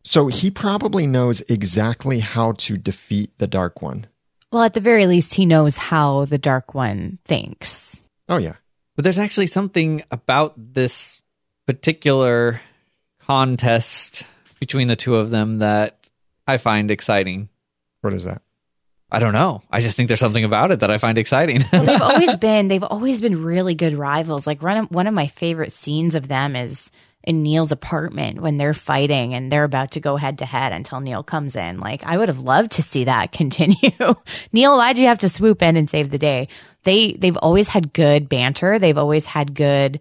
So 0.04 0.28
he 0.28 0.50
probably 0.50 1.06
knows 1.06 1.40
exactly 1.48 2.20
how 2.20 2.52
to 2.52 2.76
defeat 2.78 3.36
the 3.38 3.46
dark 3.46 3.82
one. 3.82 4.06
Well, 4.56 4.64
at 4.64 4.72
the 4.72 4.80
very 4.80 5.04
least, 5.04 5.34
he 5.34 5.44
knows 5.44 5.76
how 5.76 6.24
the 6.24 6.38
Dark 6.38 6.72
One 6.72 7.18
thinks. 7.26 8.00
Oh, 8.26 8.38
yeah. 8.38 8.54
But 8.94 9.04
there's 9.04 9.18
actually 9.18 9.48
something 9.48 10.02
about 10.10 10.54
this 10.56 11.20
particular 11.66 12.62
contest 13.18 14.24
between 14.58 14.88
the 14.88 14.96
two 14.96 15.16
of 15.16 15.28
them 15.28 15.58
that 15.58 16.08
I 16.46 16.56
find 16.56 16.90
exciting. 16.90 17.50
What 18.00 18.14
is 18.14 18.24
that? 18.24 18.40
I 19.12 19.18
don't 19.18 19.34
know. 19.34 19.62
I 19.70 19.80
just 19.80 19.94
think 19.94 20.08
there's 20.08 20.20
something 20.20 20.44
about 20.44 20.70
it 20.70 20.80
that 20.80 20.90
I 20.90 20.96
find 20.96 21.18
exciting. 21.18 21.62
they've 21.70 21.88
always 22.00 22.38
been 22.38 22.68
they've 22.68 22.82
always 22.82 23.20
been 23.20 23.44
really 23.44 23.74
good 23.74 23.92
rivals. 23.92 24.46
Like 24.46 24.62
one 24.62 24.78
of, 24.78 24.90
one 24.90 25.06
of 25.06 25.12
my 25.12 25.26
favorite 25.26 25.72
scenes 25.72 26.14
of 26.14 26.28
them 26.28 26.56
is 26.56 26.90
in 27.26 27.42
Neal's 27.42 27.72
apartment 27.72 28.40
when 28.40 28.56
they're 28.56 28.72
fighting 28.72 29.34
and 29.34 29.50
they're 29.50 29.64
about 29.64 29.92
to 29.92 30.00
go 30.00 30.16
head 30.16 30.38
to 30.38 30.46
head 30.46 30.72
until 30.72 31.00
Neal 31.00 31.22
comes 31.22 31.56
in. 31.56 31.80
Like 31.80 32.04
I 32.06 32.16
would 32.16 32.28
have 32.28 32.40
loved 32.40 32.72
to 32.72 32.82
see 32.82 33.04
that 33.04 33.32
continue. 33.32 34.14
Neal, 34.52 34.76
why'd 34.76 34.98
you 34.98 35.06
have 35.06 35.18
to 35.18 35.28
swoop 35.28 35.62
in 35.62 35.76
and 35.76 35.90
save 35.90 36.10
the 36.10 36.18
day? 36.18 36.48
They 36.84 37.12
they've 37.12 37.36
always 37.36 37.68
had 37.68 37.92
good 37.92 38.28
banter. 38.28 38.78
They've 38.78 38.96
always 38.96 39.26
had 39.26 39.54
good 39.54 40.00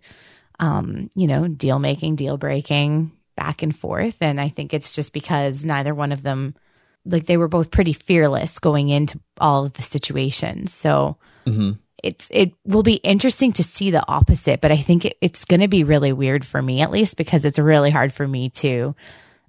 um, 0.59 1.09
you 1.15 1.27
know, 1.27 1.47
deal 1.47 1.79
making, 1.79 2.15
deal 2.15 2.37
breaking 2.37 3.11
back 3.35 3.61
and 3.61 3.75
forth. 3.75 4.15
And 4.21 4.39
I 4.39 4.49
think 4.49 4.73
it's 4.73 4.95
just 4.95 5.11
because 5.11 5.65
neither 5.65 5.93
one 5.93 6.11
of 6.11 6.23
them 6.23 6.55
like 7.05 7.25
they 7.25 7.37
were 7.37 7.47
both 7.47 7.69
pretty 7.69 7.93
fearless 7.93 8.57
going 8.57 8.89
into 8.89 9.19
all 9.39 9.65
of 9.65 9.73
the 9.73 9.81
situations. 9.81 10.73
So 10.73 11.17
it's 12.03 12.29
it 12.31 12.53
will 12.65 12.83
be 12.83 12.95
interesting 12.95 13.53
to 13.53 13.63
see 13.63 13.91
the 13.91 14.03
opposite, 14.07 14.61
but 14.61 14.71
I 14.71 14.77
think 14.77 15.05
it, 15.05 15.17
it's 15.21 15.45
going 15.45 15.61
to 15.61 15.67
be 15.67 15.83
really 15.83 16.13
weird 16.13 16.45
for 16.45 16.61
me 16.61 16.81
at 16.81 16.91
least 16.91 17.17
because 17.17 17.45
it's 17.45 17.59
really 17.59 17.91
hard 17.91 18.13
for 18.13 18.27
me 18.27 18.49
to 18.49 18.95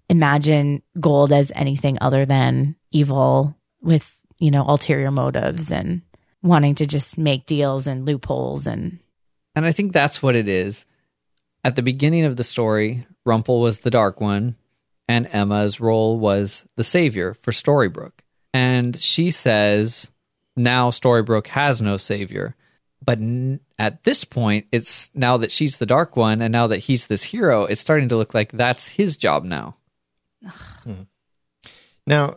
imagine 0.09 0.83
gold 0.99 1.33
as 1.33 1.53
anything 1.55 1.99
other 2.01 2.25
than 2.25 2.77
evil 2.93 3.57
with, 3.83 4.17
you 4.39 4.51
know, 4.51 4.65
ulterior 4.67 5.11
motives 5.11 5.71
and 5.71 6.03
wanting 6.43 6.77
to 6.77 6.87
just 6.87 7.19
make 7.19 7.47
deals 7.47 7.87
and 7.87 8.07
loopholes 8.07 8.67
and 8.67 8.99
And 9.55 9.67
I 9.67 9.73
think 9.73 9.93
that's 9.93 10.23
what 10.23 10.37
it 10.37 10.49
is. 10.49 10.87
At 11.65 11.75
the 11.75 11.83
beginning 11.83 12.25
of 12.25 12.37
the 12.37 12.45
story, 12.45 13.07
Rumple 13.25 13.61
was 13.61 13.81
the 13.81 13.91
Dark 13.91 14.21
One, 14.21 14.55
and 15.09 15.29
Emma's 15.33 15.81
role 15.81 16.19
was 16.19 16.65
the 16.77 16.85
savior 16.85 17.35
for 17.43 17.51
Storybrooke. 17.51 18.21
And 18.55 18.97
she 18.97 19.31
says 19.31 20.11
now 20.57 20.91
Storybrooke 20.91 21.49
has 21.49 21.81
no 21.81 21.97
savior. 21.97 22.57
But 23.05 23.19
n- 23.19 23.61
at 23.79 24.05
this 24.05 24.25
point, 24.25 24.67
it's 24.73 25.11
now 25.15 25.37
that 25.37 25.53
she's 25.53 25.77
the 25.77 25.87
Dark 25.87 26.17
One, 26.17 26.41
and 26.41 26.51
now 26.53 26.67
that 26.67 26.79
he's 26.79 27.07
this 27.07 27.23
hero, 27.23 27.65
it's 27.65 27.81
starting 27.81 28.09
to 28.09 28.17
look 28.17 28.35
like 28.35 28.53
that's 28.53 28.89
his 28.89 29.17
job 29.17 29.45
now. 29.45 29.77
Now, 32.07 32.37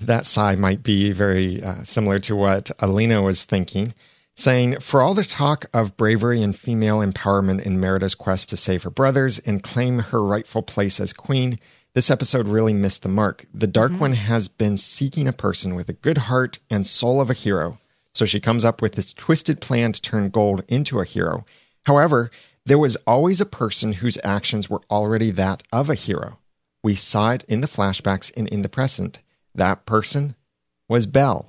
that 0.00 0.26
sigh 0.26 0.56
might 0.56 0.82
be 0.82 1.12
very 1.12 1.62
uh, 1.62 1.84
similar 1.84 2.18
to 2.20 2.36
what 2.36 2.70
Alina 2.80 3.22
was 3.22 3.44
thinking, 3.44 3.94
saying, 4.34 4.80
For 4.80 5.00
all 5.00 5.14
the 5.14 5.24
talk 5.24 5.66
of 5.72 5.96
bravery 5.96 6.42
and 6.42 6.56
female 6.56 6.98
empowerment 6.98 7.62
in 7.62 7.80
Merida's 7.80 8.14
quest 8.14 8.48
to 8.50 8.56
save 8.56 8.82
her 8.82 8.90
brothers 8.90 9.38
and 9.38 9.62
claim 9.62 10.00
her 10.00 10.22
rightful 10.22 10.62
place 10.62 11.00
as 11.00 11.12
queen, 11.12 11.58
this 11.96 12.10
episode 12.10 12.46
really 12.46 12.74
missed 12.74 13.02
the 13.02 13.08
mark. 13.08 13.46
The 13.54 13.66
Dark 13.66 13.92
mm-hmm. 13.92 14.00
One 14.02 14.12
has 14.12 14.48
been 14.48 14.76
seeking 14.76 15.26
a 15.26 15.32
person 15.32 15.74
with 15.74 15.88
a 15.88 15.94
good 15.94 16.18
heart 16.18 16.58
and 16.68 16.86
soul 16.86 17.22
of 17.22 17.30
a 17.30 17.32
hero. 17.32 17.78
So 18.12 18.26
she 18.26 18.38
comes 18.38 18.66
up 18.66 18.82
with 18.82 18.96
this 18.96 19.14
twisted 19.14 19.62
plan 19.62 19.92
to 19.92 20.02
turn 20.02 20.28
Gold 20.28 20.62
into 20.68 21.00
a 21.00 21.06
hero. 21.06 21.46
However, 21.86 22.30
there 22.66 22.76
was 22.76 22.98
always 23.06 23.40
a 23.40 23.46
person 23.46 23.94
whose 23.94 24.18
actions 24.22 24.68
were 24.68 24.82
already 24.90 25.30
that 25.30 25.62
of 25.72 25.88
a 25.88 25.94
hero. 25.94 26.38
We 26.82 26.96
saw 26.96 27.30
it 27.30 27.44
in 27.48 27.62
the 27.62 27.66
flashbacks 27.66 28.30
and 28.36 28.46
in 28.48 28.60
the 28.60 28.68
present. 28.68 29.20
That 29.54 29.86
person 29.86 30.36
was 30.90 31.06
Belle. 31.06 31.48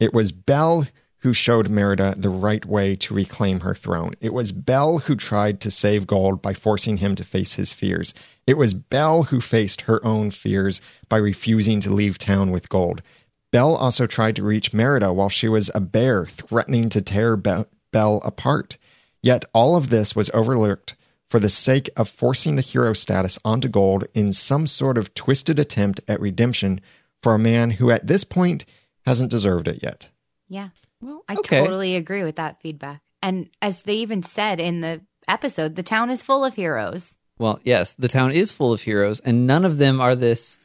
It 0.00 0.14
was 0.14 0.32
Belle 0.32 0.86
who 1.20 1.32
showed 1.32 1.68
Merida 1.68 2.14
the 2.16 2.28
right 2.28 2.64
way 2.64 2.94
to 2.96 3.14
reclaim 3.14 3.60
her 3.60 3.74
throne. 3.74 4.12
It 4.20 4.32
was 4.32 4.52
Belle 4.52 4.98
who 4.98 5.16
tried 5.16 5.60
to 5.62 5.70
save 5.70 6.06
Gold 6.06 6.40
by 6.42 6.54
forcing 6.54 6.98
him 6.98 7.14
to 7.16 7.24
face 7.24 7.54
his 7.54 7.72
fears. 7.72 8.14
It 8.46 8.56
was 8.56 8.74
Belle 8.74 9.24
who 9.24 9.40
faced 9.40 9.82
her 9.82 10.04
own 10.04 10.30
fears 10.30 10.80
by 11.08 11.16
refusing 11.16 11.80
to 11.80 11.90
leave 11.92 12.18
town 12.18 12.50
with 12.50 12.68
Gold. 12.68 13.02
Belle 13.50 13.74
also 13.74 14.06
tried 14.06 14.36
to 14.36 14.42
reach 14.42 14.72
Merida 14.72 15.12
while 15.12 15.28
she 15.28 15.48
was 15.48 15.70
a 15.74 15.80
bear, 15.80 16.26
threatening 16.26 16.88
to 16.90 17.00
tear 17.00 17.36
Be- 17.36 17.64
Belle 17.92 18.20
apart. 18.24 18.76
Yet 19.22 19.44
all 19.54 19.76
of 19.76 19.88
this 19.88 20.14
was 20.14 20.30
overlooked 20.34 20.94
for 21.30 21.40
the 21.40 21.48
sake 21.48 21.90
of 21.96 22.08
forcing 22.08 22.54
the 22.54 22.62
hero 22.62 22.92
status 22.92 23.38
onto 23.44 23.68
Gold 23.68 24.04
in 24.14 24.32
some 24.32 24.66
sort 24.66 24.96
of 24.96 25.14
twisted 25.14 25.58
attempt 25.58 26.00
at 26.06 26.20
redemption 26.20 26.80
for 27.22 27.34
a 27.34 27.38
man 27.38 27.72
who 27.72 27.90
at 27.90 28.06
this 28.06 28.22
point 28.22 28.64
hasn't 29.04 29.30
deserved 29.30 29.66
it 29.66 29.82
yet. 29.82 30.10
yeah. 30.48 30.68
Well, 31.00 31.24
I 31.28 31.34
okay. 31.36 31.60
totally 31.60 31.96
agree 31.96 32.22
with 32.22 32.36
that 32.36 32.60
feedback. 32.60 33.02
And 33.22 33.50
as 33.60 33.82
they 33.82 33.96
even 33.96 34.22
said 34.22 34.60
in 34.60 34.80
the 34.80 35.02
episode, 35.28 35.74
the 35.74 35.82
town 35.82 36.10
is 36.10 36.22
full 36.22 36.44
of 36.44 36.54
heroes. 36.54 37.16
Well, 37.38 37.60
yes, 37.64 37.94
the 37.94 38.08
town 38.08 38.32
is 38.32 38.52
full 38.52 38.72
of 38.72 38.80
heroes, 38.80 39.20
and 39.20 39.46
none 39.46 39.64
of 39.64 39.78
them 39.78 40.00
are 40.00 40.14
this 40.16 40.58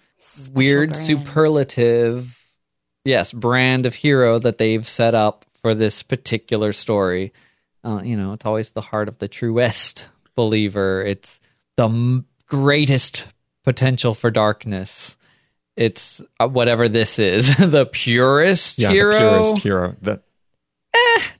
weird 0.53 0.91
brand. 0.91 1.05
superlative, 1.05 2.51
yes, 3.03 3.33
brand 3.33 3.85
of 3.85 3.95
hero 3.95 4.39
that 4.39 4.57
they've 4.57 4.87
set 4.87 5.13
up 5.13 5.45
for 5.61 5.75
this 5.75 6.01
particular 6.01 6.71
story. 6.71 7.33
Uh, 7.83 8.01
you 8.03 8.15
know, 8.15 8.33
it's 8.33 8.45
always 8.45 8.71
the 8.71 8.81
heart 8.81 9.07
of 9.07 9.17
the 9.17 9.27
truest 9.27 10.07
believer. 10.35 11.03
It's 11.03 11.41
the 11.75 11.89
m- 11.89 12.25
greatest 12.47 13.27
potential 13.63 14.13
for 14.13 14.31
darkness. 14.31 15.17
It's 15.75 16.21
uh, 16.39 16.47
whatever 16.47 16.89
this 16.89 17.17
is, 17.19 17.55
the 17.59 17.85
purest 17.85 18.77
Yeah, 18.79 18.89
hero. 18.91 19.13
the 19.13 19.19
purest 19.19 19.57
hero. 19.59 19.95
That, 20.01 20.21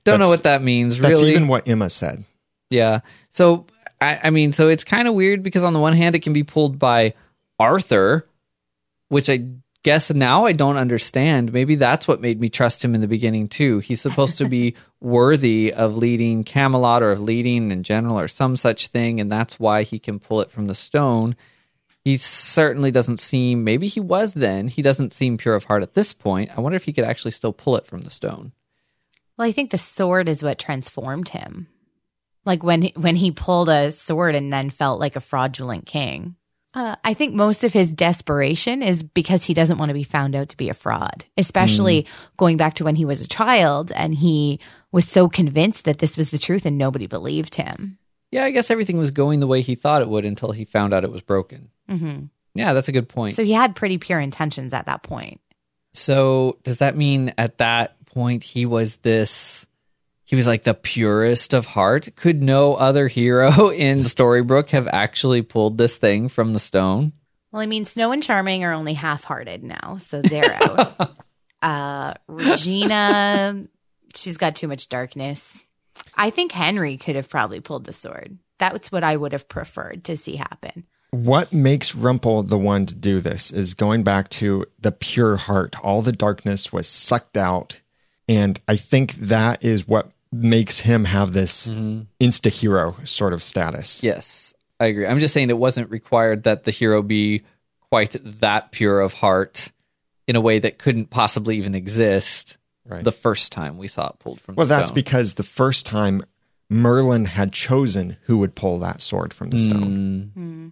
Don't 0.04 0.20
know 0.20 0.30
what 0.30 0.44
that 0.44 0.64
means. 0.64 0.98
that's 0.98 1.20
really, 1.20 1.32
even 1.32 1.48
what 1.48 1.68
Emma 1.68 1.90
said. 1.90 2.24
Yeah. 2.70 3.02
So 3.30 3.66
I, 4.00 4.20
I 4.24 4.30
mean, 4.30 4.52
so 4.52 4.68
it's 4.70 4.84
kind 4.84 5.08
of 5.08 5.14
weird 5.14 5.44
because 5.44 5.64
on 5.64 5.74
the 5.74 5.80
one 5.80 5.94
hand, 5.94 6.16
it 6.16 6.20
can 6.24 6.34
be 6.34 6.44
pulled 6.44 6.80
by 6.80 7.14
Arthur, 7.60 8.26
which 9.10 9.30
I 9.30 9.46
guess 9.84 10.10
now 10.12 10.46
I 10.46 10.54
don't 10.54 10.78
understand. 10.78 11.52
Maybe 11.54 11.76
that's 11.76 12.08
what 12.08 12.22
made 12.22 12.40
me 12.40 12.50
trust 12.50 12.84
him 12.86 12.96
in 12.96 13.02
the 13.02 13.08
beginning 13.08 13.48
too. 13.50 13.80
He's 13.80 14.02
supposed 14.02 14.38
to 14.38 14.48
be 14.48 14.76
worthy 15.02 15.74
of 15.74 15.98
leading 15.98 16.44
Camelot 16.44 17.04
or 17.04 17.12
of 17.12 17.20
leading 17.22 17.72
in 17.72 17.84
general 17.84 18.18
or 18.18 18.28
some 18.28 18.56
such 18.56 18.88
thing, 18.88 19.20
and 19.20 19.32
that's 19.32 19.60
why 19.60 19.84
he 19.84 20.00
can 20.00 20.20
pull 20.20 20.42
it 20.42 20.50
from 20.52 20.68
the 20.68 20.76
stone. 20.76 21.36
He 22.04 22.18
certainly 22.18 22.90
doesn't 22.90 23.20
seem. 23.20 23.64
Maybe 23.64 23.88
he 23.88 24.00
was 24.00 24.34
then. 24.34 24.68
He 24.68 24.82
doesn't 24.82 25.14
seem 25.14 25.38
pure 25.38 25.56
of 25.56 25.66
heart 25.66 25.84
at 25.84 25.94
this 25.94 26.14
point. 26.14 26.50
I 26.56 26.62
wonder 26.62 26.76
if 26.76 26.86
he 26.86 26.94
could 26.94 27.04
actually 27.04 27.32
still 27.32 27.54
pull 27.54 27.76
it 27.76 27.86
from 27.86 28.02
the 28.02 28.10
stone. 28.10 28.54
Well, 29.38 29.48
I 29.48 29.52
think 29.52 29.72
the 29.72 29.78
sword 29.78 30.28
is 30.28 30.44
what 30.44 30.60
transformed 30.60 31.30
him. 31.30 31.68
Like 32.44 32.64
when 32.64 32.82
he, 32.84 32.94
when 32.96 33.16
he 33.16 33.32
pulled 33.32 33.70
a 33.70 33.92
sword 33.92 34.34
and 34.34 34.52
then 34.52 34.72
felt 34.72 35.00
like 35.00 35.16
a 35.16 35.22
fraudulent 35.22 35.86
king. 35.86 36.36
Uh, 36.74 36.96
I 37.04 37.14
think 37.14 37.34
most 37.34 37.66
of 37.66 37.74
his 37.74 37.94
desperation 37.94 38.82
is 38.82 39.04
because 39.04 39.44
he 39.44 39.54
doesn't 39.54 39.78
want 39.78 39.90
to 39.90 39.94
be 39.94 40.06
found 40.06 40.36
out 40.36 40.50
to 40.50 40.58
be 40.58 40.70
a 40.70 40.74
fraud, 40.74 41.26
especially 41.38 42.08
going 42.38 42.56
back 42.56 42.76
to 42.76 42.86
when 42.86 42.96
he 42.96 43.04
was 43.04 43.20
a 43.20 43.28
child 43.28 43.92
and 43.94 44.16
he 44.16 44.60
was 44.90 45.06
so 45.06 45.28
convinced 45.28 45.84
that 45.84 45.98
this 45.98 46.16
was 46.16 46.30
the 46.30 46.38
truth 46.38 46.66
and 46.66 46.78
nobody 46.78 47.08
believed 47.08 47.56
him. 47.56 47.98
Yeah, 48.32 48.46
I 48.46 48.52
guess 48.52 48.72
everything 48.72 48.98
was 48.98 49.12
going 49.12 49.42
the 49.42 49.48
way 49.48 49.62
he 49.62 49.76
thought 49.76 50.02
it 50.02 50.08
would 50.08 50.24
until 50.24 50.54
he 50.54 50.64
found 50.64 50.94
out 50.94 51.04
it 51.04 51.12
was 51.12 51.22
broken. 51.22 51.71
Hmm 51.92 52.26
Yeah, 52.54 52.74
that's 52.74 52.88
a 52.88 52.92
good 52.92 53.10
point. 53.10 53.36
So 53.36 53.44
he 53.44 53.52
had 53.54 53.76
pretty 53.76 53.98
pure 53.98 54.20
intentions 54.20 54.74
at 54.74 54.86
that 54.86 55.04
point. 55.04 55.42
So 55.94 56.58
does 56.64 56.78
that 56.78 56.96
mean 56.96 57.34
at 57.38 57.58
that 57.58 58.04
point 58.06 58.44
he 58.44 58.66
was 58.66 58.98
this 58.98 59.68
he 60.26 60.36
was 60.38 60.48
like 60.48 60.64
the 60.64 60.74
purest 60.74 61.54
of 61.54 61.66
heart? 61.66 62.16
Could 62.16 62.42
no 62.42 62.76
other 62.76 63.10
hero 63.10 63.70
in 63.72 64.04
Storybrooke 64.04 64.70
have 64.70 64.88
actually 64.88 65.42
pulled 65.42 65.78
this 65.78 65.98
thing 65.98 66.30
from 66.30 66.54
the 66.54 66.60
stone? 66.60 67.12
Well, 67.52 67.62
I 67.62 67.66
mean, 67.66 67.84
Snow 67.84 68.14
and 68.14 68.24
Charming 68.24 68.64
are 68.64 68.72
only 68.72 68.94
half 68.94 69.26
hearted 69.26 69.62
now, 69.62 69.98
so 69.98 70.22
they're 70.22 70.58
out. 70.64 71.18
uh, 71.62 72.14
Regina, 72.30 73.66
she's 74.16 74.38
got 74.38 74.56
too 74.56 74.70
much 74.70 74.88
darkness. 74.88 75.66
I 76.16 76.30
think 76.30 76.54
Henry 76.54 76.96
could 76.96 77.18
have 77.18 77.28
probably 77.28 77.60
pulled 77.60 77.84
the 77.84 77.92
sword. 77.92 78.38
That's 78.58 78.90
what 78.90 79.04
I 79.04 79.18
would 79.18 79.34
have 79.34 79.50
preferred 79.50 80.06
to 80.06 80.16
see 80.16 80.38
happen. 80.38 80.86
What 81.12 81.52
makes 81.52 81.94
Rumple 81.94 82.44
the 82.44 82.58
one 82.58 82.86
to 82.86 82.96
do 82.96 83.20
this 83.20 83.52
is 83.52 83.74
going 83.74 84.04
back 84.04 84.30
to 84.30 84.66
the 84.80 84.92
pure 84.94 85.36
heart. 85.36 85.76
All 85.84 86.02
the 86.02 86.14
darkness 86.14 86.72
was 86.72 86.88
sucked 86.88 87.36
out. 87.38 87.82
And 88.30 88.60
I 88.68 88.78
think 88.78 89.16
that 89.16 89.64
is 89.64 89.86
what 89.88 90.10
makes 90.32 90.80
him 90.80 91.04
have 91.06 91.34
this 91.34 91.68
insta 91.68 92.50
hero 92.50 92.96
sort 93.04 93.34
of 93.34 93.44
status. 93.44 94.02
Yes, 94.04 94.54
I 94.80 94.86
agree. 94.86 95.06
I'm 95.06 95.20
just 95.20 95.34
saying 95.34 95.50
it 95.50 95.58
wasn't 95.58 95.90
required 95.90 96.44
that 96.44 96.64
the 96.64 96.72
hero 96.72 97.02
be 97.02 97.44
quite 97.90 98.16
that 98.40 98.72
pure 98.72 99.02
of 99.02 99.12
heart 99.12 99.70
in 100.28 100.38
a 100.38 100.42
way 100.42 100.60
that 100.60 100.78
couldn't 100.78 101.10
possibly 101.10 101.58
even 101.58 101.76
exist 101.76 102.58
Right. 102.88 103.04
the 103.04 103.12
first 103.12 103.52
time 103.52 103.78
we 103.78 103.88
saw 103.88 104.10
it 104.10 104.20
pulled 104.20 104.42
from 104.42 104.56
well, 104.56 104.66
the 104.66 104.74
that's 104.76 104.88
stone. 104.88 104.96
because 104.96 105.34
the 105.36 105.44
first 105.44 105.86
time 105.86 106.24
Merlin 106.70 107.26
had 107.26 107.52
chosen 107.54 108.18
who 108.24 108.38
would 108.40 108.56
pull 108.56 108.80
that 108.80 109.02
sword 109.02 109.34
from 109.34 109.50
the 109.50 109.60
stone. 109.60 110.32
Mm, 110.36 110.72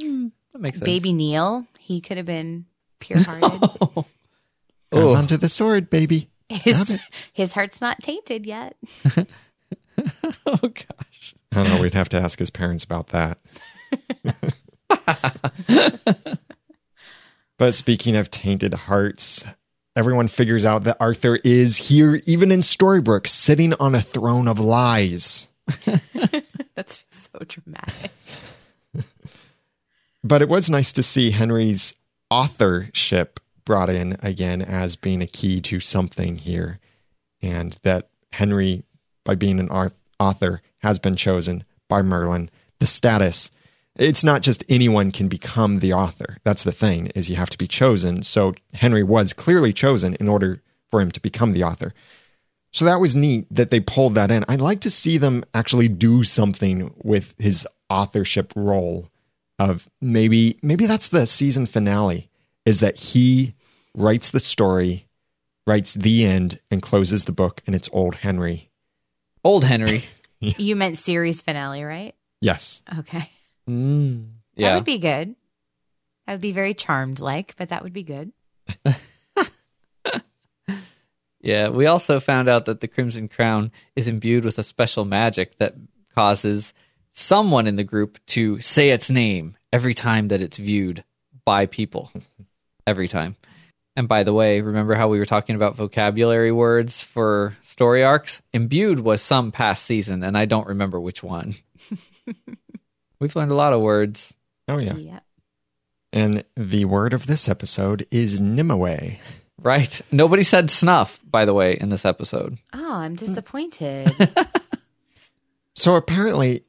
Hmm. 0.00 0.28
that 0.52 0.60
makes 0.60 0.78
sense. 0.78 0.86
Baby 0.86 1.12
Neal, 1.12 1.66
he 1.78 2.00
could 2.00 2.16
have 2.16 2.26
been 2.26 2.66
pure 3.00 3.20
hearted. 3.22 3.60
Grab 3.60 4.04
Oh. 4.92 5.14
onto 5.14 5.36
the 5.36 5.48
sword, 5.50 5.90
baby. 5.90 6.30
His, 6.48 6.98
his 7.34 7.52
heart's 7.52 7.80
not 7.82 8.02
tainted 8.02 8.46
yet. 8.46 8.74
oh 10.46 10.58
gosh. 10.62 11.34
I 11.52 11.62
don't 11.62 11.68
know. 11.68 11.80
We'd 11.82 11.92
have 11.94 12.08
to 12.10 12.16
ask 12.20 12.38
his 12.38 12.48
parents 12.50 12.84
about 12.84 13.08
that. 13.08 13.38
but 17.58 17.74
speaking 17.74 18.16
of 18.16 18.30
tainted 18.30 18.72
hearts, 18.74 19.44
everyone 19.96 20.28
figures 20.28 20.64
out 20.64 20.84
that 20.84 20.96
Arthur 21.00 21.36
is 21.44 21.76
here, 21.76 22.20
even 22.24 22.50
in 22.50 22.60
Storybrooke, 22.60 23.26
sitting 23.26 23.74
on 23.74 23.94
a 23.94 24.00
throne 24.02 24.48
of 24.48 24.58
lies. 24.58 25.48
That's 26.74 27.04
so 27.10 27.40
dramatic. 27.46 28.10
But 30.28 30.42
it 30.42 30.50
was 30.50 30.68
nice 30.68 30.92
to 30.92 31.02
see 31.02 31.30
Henry's 31.30 31.94
authorship 32.30 33.40
brought 33.64 33.88
in 33.88 34.18
again 34.22 34.60
as 34.60 34.94
being 34.94 35.22
a 35.22 35.26
key 35.26 35.62
to 35.62 35.80
something 35.80 36.36
here, 36.36 36.80
and 37.40 37.78
that 37.82 38.10
Henry, 38.32 38.84
by 39.24 39.36
being 39.36 39.58
an 39.58 39.70
author, 40.20 40.60
has 40.80 40.98
been 40.98 41.16
chosen 41.16 41.64
by 41.88 42.02
Merlin. 42.02 42.50
The 42.78 42.84
status. 42.84 43.50
It's 43.96 44.22
not 44.22 44.42
just 44.42 44.64
anyone 44.68 45.12
can 45.12 45.28
become 45.28 45.78
the 45.78 45.94
author. 45.94 46.36
That's 46.44 46.62
the 46.62 46.72
thing, 46.72 47.06
is 47.14 47.30
you 47.30 47.36
have 47.36 47.50
to 47.50 47.58
be 47.58 47.66
chosen. 47.66 48.22
So 48.22 48.54
Henry 48.74 49.02
was 49.02 49.32
clearly 49.32 49.72
chosen 49.72 50.14
in 50.20 50.28
order 50.28 50.62
for 50.90 51.00
him 51.00 51.10
to 51.12 51.20
become 51.20 51.52
the 51.52 51.64
author. 51.64 51.94
So 52.70 52.84
that 52.84 53.00
was 53.00 53.16
neat 53.16 53.46
that 53.50 53.70
they 53.70 53.80
pulled 53.80 54.14
that 54.16 54.30
in. 54.30 54.44
I'd 54.46 54.60
like 54.60 54.80
to 54.82 54.90
see 54.90 55.16
them 55.16 55.42
actually 55.54 55.88
do 55.88 56.22
something 56.22 56.92
with 57.02 57.34
his 57.38 57.66
authorship 57.88 58.52
role 58.54 59.08
of 59.58 59.88
maybe 60.00 60.58
maybe 60.62 60.86
that's 60.86 61.08
the 61.08 61.26
season 61.26 61.66
finale 61.66 62.30
is 62.64 62.80
that 62.80 62.96
he 62.96 63.54
writes 63.94 64.30
the 64.30 64.40
story, 64.40 65.06
writes 65.66 65.94
the 65.94 66.24
end 66.24 66.60
and 66.70 66.82
closes 66.82 67.24
the 67.24 67.32
book 67.32 67.62
and 67.66 67.74
it's 67.74 67.88
old 67.92 68.16
Henry. 68.16 68.70
Old 69.44 69.64
Henry. 69.64 70.04
You 70.40 70.76
meant 70.76 70.98
series 70.98 71.42
finale, 71.42 71.82
right? 71.82 72.14
Yes. 72.40 72.80
Okay. 73.00 73.28
Mm, 73.68 74.28
That 74.56 74.76
would 74.76 74.84
be 74.84 74.98
good. 74.98 75.34
That 76.28 76.34
would 76.34 76.40
be 76.40 76.52
very 76.52 76.74
charmed 76.74 77.18
like, 77.18 77.56
but 77.56 77.70
that 77.70 77.82
would 77.82 77.92
be 77.92 78.04
good. 78.04 78.30
Yeah, 81.40 81.68
we 81.68 81.86
also 81.86 82.18
found 82.18 82.48
out 82.48 82.64
that 82.66 82.80
the 82.80 82.88
Crimson 82.88 83.28
Crown 83.28 83.70
is 83.94 84.08
imbued 84.08 84.44
with 84.44 84.58
a 84.58 84.64
special 84.64 85.04
magic 85.04 85.58
that 85.58 85.74
causes 86.14 86.74
someone 87.12 87.66
in 87.66 87.76
the 87.76 87.84
group 87.84 88.18
to 88.26 88.60
say 88.60 88.90
its 88.90 89.10
name 89.10 89.56
every 89.72 89.94
time 89.94 90.28
that 90.28 90.42
it's 90.42 90.58
viewed 90.58 91.04
by 91.44 91.66
people. 91.66 92.12
Every 92.86 93.06
time. 93.06 93.36
And 93.96 94.08
by 94.08 94.22
the 94.22 94.32
way, 94.32 94.62
remember 94.62 94.94
how 94.94 95.08
we 95.08 95.18
were 95.18 95.26
talking 95.26 95.56
about 95.56 95.76
vocabulary 95.76 96.50
words 96.50 97.02
for 97.02 97.54
story 97.60 98.02
arcs? 98.02 98.40
Imbued 98.54 99.00
was 99.00 99.20
some 99.20 99.52
past 99.52 99.84
season, 99.84 100.22
and 100.22 100.38
I 100.38 100.46
don't 100.46 100.68
remember 100.68 100.98
which 100.98 101.22
one. 101.22 101.56
We've 103.20 103.36
learned 103.36 103.50
a 103.50 103.56
lot 103.56 103.74
of 103.74 103.82
words. 103.82 104.32
Oh 104.68 104.78
yeah. 104.78 104.94
Yep. 104.94 105.24
And 106.14 106.44
the 106.56 106.86
word 106.86 107.12
of 107.12 107.26
this 107.26 107.46
episode 107.46 108.06
is 108.10 108.40
Nimue. 108.40 109.16
Right. 109.60 110.00
Nobody 110.10 110.44
said 110.44 110.70
snuff, 110.70 111.20
by 111.28 111.44
the 111.44 111.52
way, 111.52 111.76
in 111.78 111.90
this 111.90 112.06
episode. 112.06 112.56
Oh, 112.72 112.94
I'm 112.94 113.14
disappointed. 113.16 114.10
So 115.78 115.94
apparently 115.94 116.64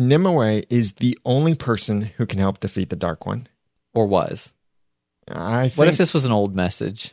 Nimue 0.00 0.62
is 0.70 0.92
the 0.94 1.18
only 1.24 1.54
person 1.54 2.02
who 2.16 2.26
can 2.26 2.38
help 2.38 2.60
defeat 2.60 2.90
the 2.90 2.96
Dark 2.96 3.26
One. 3.26 3.46
Or 3.94 4.06
was. 4.06 4.52
I 5.28 5.68
think 5.68 5.78
What 5.78 5.88
if 5.88 5.96
this 5.96 6.14
was 6.14 6.24
an 6.24 6.32
old 6.32 6.54
message? 6.56 7.12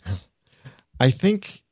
I 0.99 1.11
think, 1.11 1.63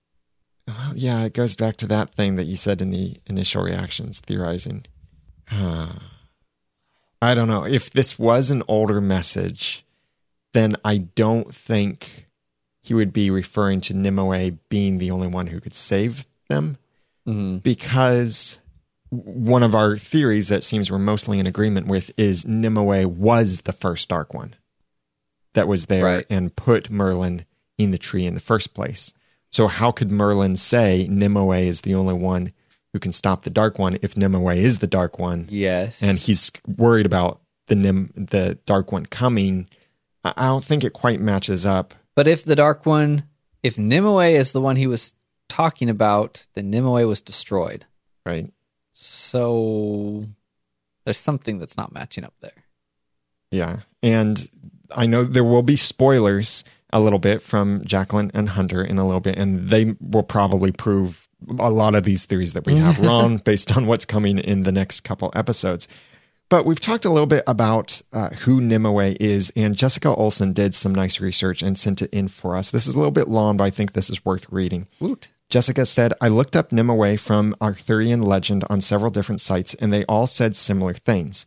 well, 0.68 0.94
yeah, 0.96 1.24
it 1.24 1.34
goes 1.34 1.56
back 1.56 1.78
to 1.78 1.88
that 1.88 2.14
thing 2.14 2.36
that 2.36 2.44
you 2.46 2.56
said 2.56 2.82
in 2.82 2.92
the 2.92 3.18
initial 3.26 3.64
reactions, 3.64 4.20
theorizing. 4.20 4.86
I 7.22 7.34
don't 7.34 7.48
know. 7.48 7.66
If 7.66 7.90
this 7.92 8.20
was 8.20 8.52
an 8.52 8.62
older 8.68 9.02
message, 9.02 9.86
then 10.54 10.76
I 10.86 10.98
don't 10.98 11.54
think 11.54 12.28
he 12.84 12.94
would 12.94 13.12
be 13.14 13.30
referring 13.32 13.82
to 13.82 13.94
Nimue 13.96 14.58
being 14.70 14.98
the 15.00 15.10
only 15.12 15.28
one 15.28 15.48
who 15.48 15.60
could 15.60 15.74
save 15.74 16.28
them 16.50 16.78
Mhm. 17.28 17.64
because 17.64 18.60
one 19.24 19.64
of 19.64 19.74
our 19.76 19.98
theories 19.98 20.48
that 20.50 20.64
seems 20.64 20.92
we're 20.92 21.00
mostly 21.00 21.40
in 21.40 21.48
agreement 21.48 21.88
with 21.88 22.12
is 22.18 22.46
Nimue 22.46 23.08
was 23.08 23.62
the 23.62 23.74
first 23.74 24.10
Dark 24.10 24.34
One 24.34 24.56
that 25.54 25.68
was 25.68 25.86
there 25.86 26.04
Right. 26.06 26.26
and 26.30 26.56
put 26.56 26.90
Merlin 26.90 27.46
in 27.78 27.92
the 27.92 27.98
tree 27.98 28.26
in 28.26 28.36
the 28.36 28.42
first 28.42 28.74
place. 28.74 29.14
So 29.52 29.68
how 29.68 29.92
could 29.92 30.12
Merlin 30.12 30.56
say 30.58 31.08
Nimue 31.10 31.52
is 31.68 31.82
the 31.82 31.96
only 31.96 32.14
one 32.14 32.52
who 32.94 33.00
can 33.00 33.12
stop 33.12 33.44
the 33.44 33.50
Dark 33.50 33.80
One 33.80 33.98
if 34.02 34.16
Nimue 34.18 34.50
is 34.56 34.80
the 34.80 34.88
Dark 34.88 35.18
One 35.20 35.48
Yes. 35.50 36.02
and 36.04 36.18
he's 36.18 36.52
worried 36.68 37.06
about 37.06 37.42
the 37.68 37.76
Nim 37.76 38.12
the 38.16 38.58
Dark 38.66 38.92
One 38.92 39.06
coming? 39.06 39.70
I 40.24 40.34
I 40.36 40.48
don't 40.48 40.64
think 40.66 40.84
it 40.84 40.94
quite 40.94 41.22
matches 41.22 41.66
up. 41.66 41.94
But 42.16 42.28
if 42.28 42.44
the 42.44 42.56
Dark 42.56 42.86
One, 42.86 43.24
if 43.64 43.78
Nimue 43.78 44.20
is 44.36 44.52
the 44.52 44.62
one 44.62 44.76
he 44.76 44.88
was 44.88 45.14
talking 45.48 45.90
about, 45.90 46.48
then 46.56 46.70
Nimue 46.70 47.08
was 47.08 47.22
destroyed. 47.22 47.86
Right. 48.26 48.52
So 48.98 50.26
there's 51.04 51.18
something 51.18 51.60
that's 51.60 51.76
not 51.76 51.92
matching 51.94 52.24
up 52.24 52.34
there. 52.40 52.64
Yeah. 53.52 53.82
And 54.02 54.48
I 54.90 55.06
know 55.06 55.26
there 55.26 55.44
will 55.44 55.64
be 55.64 55.76
spoilers 55.76 56.64
a 56.94 57.02
little 57.02 57.20
bit 57.20 57.44
from 57.44 57.84
Jacqueline 57.84 58.32
and 58.34 58.48
Hunter 58.48 58.82
in 58.82 58.98
a 58.98 59.06
little 59.06 59.20
bit, 59.20 59.38
and 59.38 59.70
they 59.70 59.96
will 60.00 60.24
probably 60.24 60.72
prove 60.72 61.28
a 61.60 61.70
lot 61.70 61.94
of 61.94 62.06
these 62.06 62.24
theories 62.24 62.54
that 62.54 62.66
we 62.66 62.78
have 62.78 62.98
wrong 63.06 63.38
based 63.38 63.76
on 63.76 63.86
what's 63.86 64.06
coming 64.06 64.40
in 64.40 64.64
the 64.64 64.72
next 64.72 65.02
couple 65.02 65.30
episodes. 65.36 65.90
But 66.48 66.66
we've 66.66 66.80
talked 66.80 67.04
a 67.04 67.10
little 67.10 67.28
bit 67.28 67.44
about 67.48 68.02
uh, 68.14 68.30
who 68.30 68.62
Nimue 68.62 69.18
is, 69.20 69.52
and 69.58 69.76
Jessica 69.76 70.16
Olson 70.16 70.54
did 70.54 70.74
some 70.74 70.96
nice 70.96 71.20
research 71.20 71.62
and 71.62 71.78
sent 71.78 72.02
it 72.02 72.14
in 72.14 72.30
for 72.30 72.56
us. 72.56 72.72
This 72.72 72.88
is 72.88 72.96
a 72.96 72.98
little 72.98 73.12
bit 73.12 73.28
long, 73.28 73.58
but 73.58 73.66
I 73.66 73.72
think 73.72 73.92
this 73.92 74.10
is 74.10 74.24
worth 74.24 74.46
reading. 74.50 74.88
Woot. 75.02 75.30
Jessica 75.50 75.86
said, 75.86 76.14
I 76.20 76.28
looked 76.28 76.56
up 76.56 76.72
Nimue 76.72 77.18
from 77.18 77.56
Arthurian 77.62 78.22
legend 78.22 78.64
on 78.70 78.82
several 78.82 79.12
different 79.12 79.42
sites, 79.42 79.74
and 79.76 79.94
they 79.94 80.04
all 80.06 80.28
said 80.28 80.56
similar 80.56 80.94
things. 80.94 81.46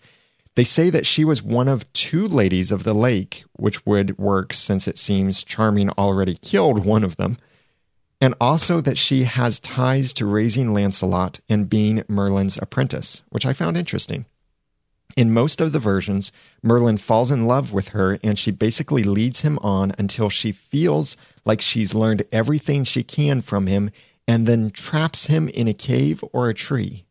They 0.54 0.64
say 0.64 0.90
that 0.90 1.06
she 1.06 1.24
was 1.24 1.42
one 1.42 1.68
of 1.68 1.92
two 1.92 2.26
ladies 2.26 2.72
of 2.72 2.84
the 2.84 2.94
lake, 2.94 3.44
which 3.52 3.84
would 3.86 4.18
work 4.18 4.52
since 4.52 4.88
it 4.88 4.98
seems 4.98 5.44
Charming 5.44 5.90
already 5.90 6.36
killed 6.36 6.84
one 6.84 7.04
of 7.04 7.16
them, 7.16 7.38
and 8.20 8.34
also 8.40 8.80
that 8.80 8.98
she 8.98 9.24
has 9.24 9.60
ties 9.60 10.12
to 10.14 10.26
raising 10.26 10.72
Lancelot 10.74 11.40
and 11.48 11.70
being 11.70 12.02
Merlin's 12.08 12.58
apprentice, 12.58 13.22
which 13.28 13.46
I 13.46 13.52
found 13.52 13.76
interesting. 13.76 14.26
In 15.18 15.32
most 15.32 15.60
of 15.60 15.72
the 15.72 15.80
versions, 15.80 16.30
Merlin 16.62 16.96
falls 16.96 17.32
in 17.32 17.44
love 17.44 17.72
with 17.72 17.88
her 17.88 18.20
and 18.22 18.38
she 18.38 18.52
basically 18.52 19.02
leads 19.02 19.40
him 19.40 19.58
on 19.62 19.92
until 19.98 20.28
she 20.28 20.52
feels 20.52 21.16
like 21.44 21.60
she's 21.60 21.92
learned 21.92 22.22
everything 22.30 22.84
she 22.84 23.02
can 23.02 23.42
from 23.42 23.66
him 23.66 23.90
and 24.28 24.46
then 24.46 24.70
traps 24.70 25.24
him 25.24 25.48
in 25.48 25.66
a 25.66 25.74
cave 25.74 26.22
or 26.32 26.48
a 26.48 26.54
tree. 26.54 27.04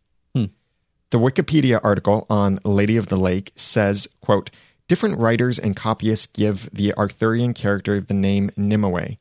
The 1.10 1.20
Wikipedia 1.20 1.82
article 1.84 2.26
on 2.30 2.60
Lady 2.64 2.96
of 2.96 3.08
the 3.08 3.18
Lake 3.18 3.52
says, 3.58 4.08
quote, 4.22 4.52
different 4.88 5.20
writers 5.20 5.60
and 5.60 5.76
copyists 5.76 6.28
give 6.28 6.70
the 6.72 6.94
Arthurian 6.94 7.54
character 7.54 8.00
the 8.00 8.14
name 8.14 8.52
Nimue. 8.56 9.18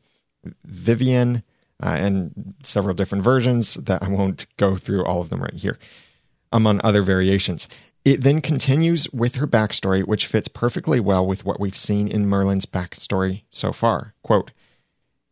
Vivian, 0.64 1.42
uh, 1.82 1.88
and 1.88 2.54
several 2.62 2.94
different 2.94 3.24
versions 3.24 3.74
that 3.74 4.00
I 4.00 4.08
won't 4.08 4.46
go 4.58 4.76
through 4.76 5.04
all 5.04 5.22
of 5.22 5.28
them 5.28 5.42
right 5.42 5.54
here, 5.54 5.76
among 6.52 6.80
other 6.84 7.02
variations. 7.02 7.68
It 8.06 8.22
then 8.22 8.40
continues 8.40 9.10
with 9.12 9.34
her 9.34 9.48
backstory, 9.48 10.06
which 10.06 10.28
fits 10.28 10.46
perfectly 10.46 11.00
well 11.00 11.26
with 11.26 11.44
what 11.44 11.58
we've 11.58 11.76
seen 11.76 12.06
in 12.06 12.28
Merlin's 12.28 12.64
backstory 12.64 13.42
so 13.50 13.72
far. 13.72 14.14
Quote 14.22 14.52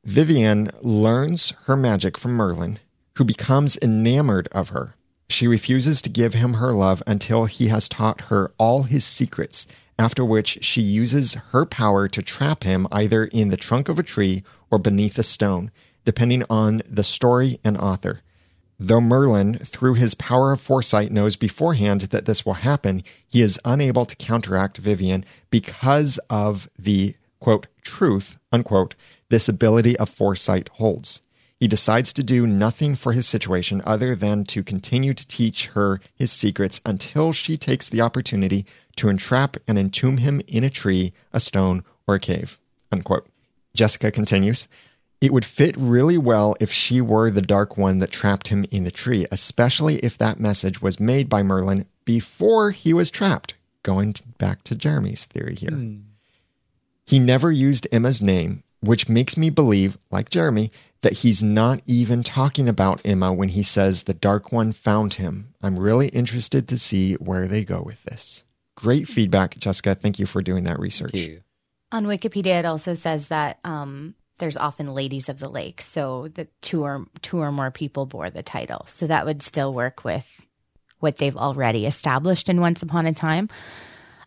Vivian 0.04 0.72
learns 0.82 1.50
her 1.66 1.76
magic 1.76 2.18
from 2.18 2.32
Merlin, 2.32 2.80
who 3.14 3.22
becomes 3.22 3.76
enamored 3.76 4.48
of 4.50 4.70
her. 4.70 4.96
She 5.28 5.46
refuses 5.46 6.02
to 6.02 6.10
give 6.10 6.34
him 6.34 6.54
her 6.54 6.72
love 6.72 7.00
until 7.06 7.44
he 7.44 7.68
has 7.68 7.88
taught 7.88 8.22
her 8.22 8.52
all 8.58 8.82
his 8.82 9.04
secrets, 9.04 9.68
after 9.96 10.24
which 10.24 10.58
she 10.64 10.82
uses 10.82 11.34
her 11.52 11.64
power 11.64 12.08
to 12.08 12.22
trap 12.22 12.64
him 12.64 12.88
either 12.90 13.26
in 13.26 13.50
the 13.50 13.56
trunk 13.56 13.88
of 13.88 14.00
a 14.00 14.02
tree 14.02 14.42
or 14.68 14.80
beneath 14.80 15.16
a 15.16 15.22
stone, 15.22 15.70
depending 16.04 16.42
on 16.50 16.82
the 16.90 17.04
story 17.04 17.60
and 17.62 17.78
author. 17.78 18.22
Though 18.78 19.00
Merlin, 19.00 19.58
through 19.58 19.94
his 19.94 20.14
power 20.14 20.52
of 20.52 20.60
foresight, 20.60 21.12
knows 21.12 21.36
beforehand 21.36 22.02
that 22.02 22.24
this 22.24 22.44
will 22.44 22.54
happen, 22.54 23.02
he 23.26 23.40
is 23.40 23.60
unable 23.64 24.04
to 24.04 24.16
counteract 24.16 24.78
Vivian 24.78 25.24
because 25.50 26.18
of 26.28 26.68
the 26.78 27.14
quote 27.40 27.66
truth 27.82 28.38
unquote 28.52 28.94
this 29.28 29.48
ability 29.48 29.96
of 29.98 30.08
foresight 30.08 30.68
holds. 30.74 31.20
He 31.60 31.68
decides 31.68 32.12
to 32.14 32.22
do 32.22 32.46
nothing 32.46 32.94
for 32.94 33.12
his 33.12 33.26
situation 33.26 33.80
other 33.86 34.14
than 34.14 34.44
to 34.44 34.62
continue 34.62 35.14
to 35.14 35.26
teach 35.26 35.66
her 35.68 36.00
his 36.14 36.32
secrets 36.32 36.80
until 36.84 37.32
she 37.32 37.56
takes 37.56 37.88
the 37.88 38.00
opportunity 38.00 38.66
to 38.96 39.08
entrap 39.08 39.56
and 39.66 39.78
entomb 39.78 40.18
him 40.18 40.42
in 40.46 40.64
a 40.64 40.70
tree, 40.70 41.12
a 41.32 41.40
stone, 41.40 41.84
or 42.06 42.16
a 42.16 42.20
cave. 42.20 42.58
Unquote. 42.90 43.26
Jessica 43.74 44.10
continues. 44.10 44.68
It 45.24 45.32
would 45.32 45.46
fit 45.46 45.74
really 45.78 46.18
well 46.18 46.54
if 46.60 46.70
she 46.70 47.00
were 47.00 47.30
the 47.30 47.40
dark 47.40 47.78
one 47.78 47.98
that 48.00 48.10
trapped 48.10 48.48
him 48.48 48.66
in 48.70 48.84
the 48.84 48.90
tree, 48.90 49.26
especially 49.30 49.96
if 50.00 50.18
that 50.18 50.38
message 50.38 50.82
was 50.82 51.00
made 51.00 51.30
by 51.30 51.42
Merlin 51.42 51.86
before 52.04 52.72
he 52.72 52.92
was 52.92 53.08
trapped. 53.08 53.54
going 53.82 54.14
back 54.36 54.62
to 54.64 54.74
Jeremy's 54.74 55.24
theory 55.24 55.54
here. 55.54 55.70
He 57.06 57.18
never 57.18 57.50
used 57.50 57.88
Emma's 57.90 58.20
name, 58.20 58.62
which 58.80 59.08
makes 59.08 59.36
me 59.38 59.48
believe, 59.48 59.96
like 60.10 60.28
Jeremy, 60.28 60.70
that 61.00 61.18
he's 61.18 61.42
not 61.42 61.80
even 61.86 62.22
talking 62.22 62.68
about 62.68 63.00
Emma 63.02 63.32
when 63.32 63.48
he 63.50 63.62
says 63.62 64.02
the 64.02 64.12
Dark 64.12 64.52
One 64.52 64.72
found 64.72 65.14
him. 65.14 65.54
I'm 65.62 65.78
really 65.78 66.08
interested 66.08 66.68
to 66.68 66.76
see 66.76 67.14
where 67.14 67.46
they 67.46 67.64
go 67.64 67.80
with 67.80 68.02
this. 68.04 68.44
Great 68.74 69.08
feedback, 69.08 69.56
Jessica. 69.58 69.94
Thank 69.94 70.18
you 70.18 70.26
for 70.26 70.42
doing 70.42 70.64
that 70.64 70.78
research. 70.78 71.12
Thank 71.12 71.26
you. 71.26 71.40
On 71.92 72.04
Wikipedia, 72.06 72.58
it 72.58 72.64
also 72.66 72.92
says 72.94 73.28
that 73.28 73.58
um, 73.64 74.14
there's 74.38 74.56
often 74.56 74.94
ladies 74.94 75.28
of 75.28 75.38
the 75.38 75.48
lake, 75.48 75.80
so 75.80 76.28
that 76.34 76.48
two 76.60 76.82
or 76.82 77.06
two 77.22 77.38
or 77.38 77.52
more 77.52 77.70
people 77.70 78.06
bore 78.06 78.30
the 78.30 78.42
title. 78.42 78.86
So 78.88 79.06
that 79.06 79.26
would 79.26 79.42
still 79.42 79.72
work 79.72 80.04
with 80.04 80.26
what 80.98 81.16
they've 81.18 81.36
already 81.36 81.86
established 81.86 82.48
in 82.48 82.60
Once 82.60 82.82
Upon 82.82 83.06
a 83.06 83.12
Time. 83.12 83.48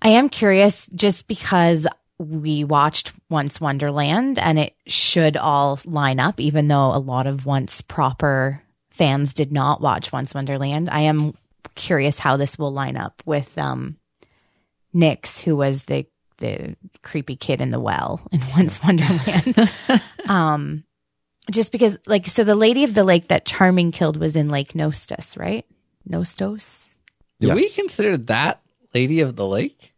I 0.01 0.09
am 0.09 0.29
curious, 0.29 0.87
just 0.93 1.27
because 1.27 1.87
we 2.19 2.63
watched 2.63 3.13
Once 3.29 3.59
Wonderland, 3.59 4.39
and 4.39 4.59
it 4.59 4.75
should 4.85 5.37
all 5.37 5.79
line 5.85 6.19
up, 6.19 6.39
even 6.39 6.67
though 6.67 6.93
a 6.93 6.99
lot 6.99 7.27
of 7.27 7.45
Once 7.45 7.81
proper 7.81 8.61
fans 8.89 9.33
did 9.33 9.51
not 9.51 9.81
watch 9.81 10.11
Once 10.11 10.33
Wonderland. 10.33 10.89
I 10.89 11.01
am 11.01 11.33
curious 11.75 12.17
how 12.17 12.37
this 12.37 12.57
will 12.57 12.71
line 12.73 12.97
up 12.97 13.21
with 13.25 13.57
um, 13.57 13.97
Nix, 14.93 15.41
who 15.41 15.55
was 15.55 15.83
the 15.83 16.07
the 16.37 16.75
creepy 17.03 17.35
kid 17.35 17.61
in 17.61 17.71
the 17.71 17.79
well 17.79 18.21
in 18.31 18.41
Once 18.55 18.81
Wonderland. 18.83 19.71
um, 20.29 20.83
just 21.51 21.71
because, 21.71 21.97
like, 22.07 22.27
so 22.27 22.43
the 22.43 22.55
lady 22.55 22.83
of 22.83 22.93
the 22.93 23.03
lake 23.03 23.29
that 23.29 23.45
Charming 23.45 23.91
killed 23.91 24.17
was 24.17 24.35
in 24.35 24.49
Lake 24.49 24.73
Nostos, 24.73 25.37
right? 25.37 25.65
Nostos. 26.09 26.87
Do 27.39 27.53
we 27.53 27.61
Yes. 27.63 27.75
consider 27.75 28.17
that 28.17 28.61
Lady 28.93 29.21
of 29.21 29.35
the 29.35 29.45
Lake? 29.47 29.93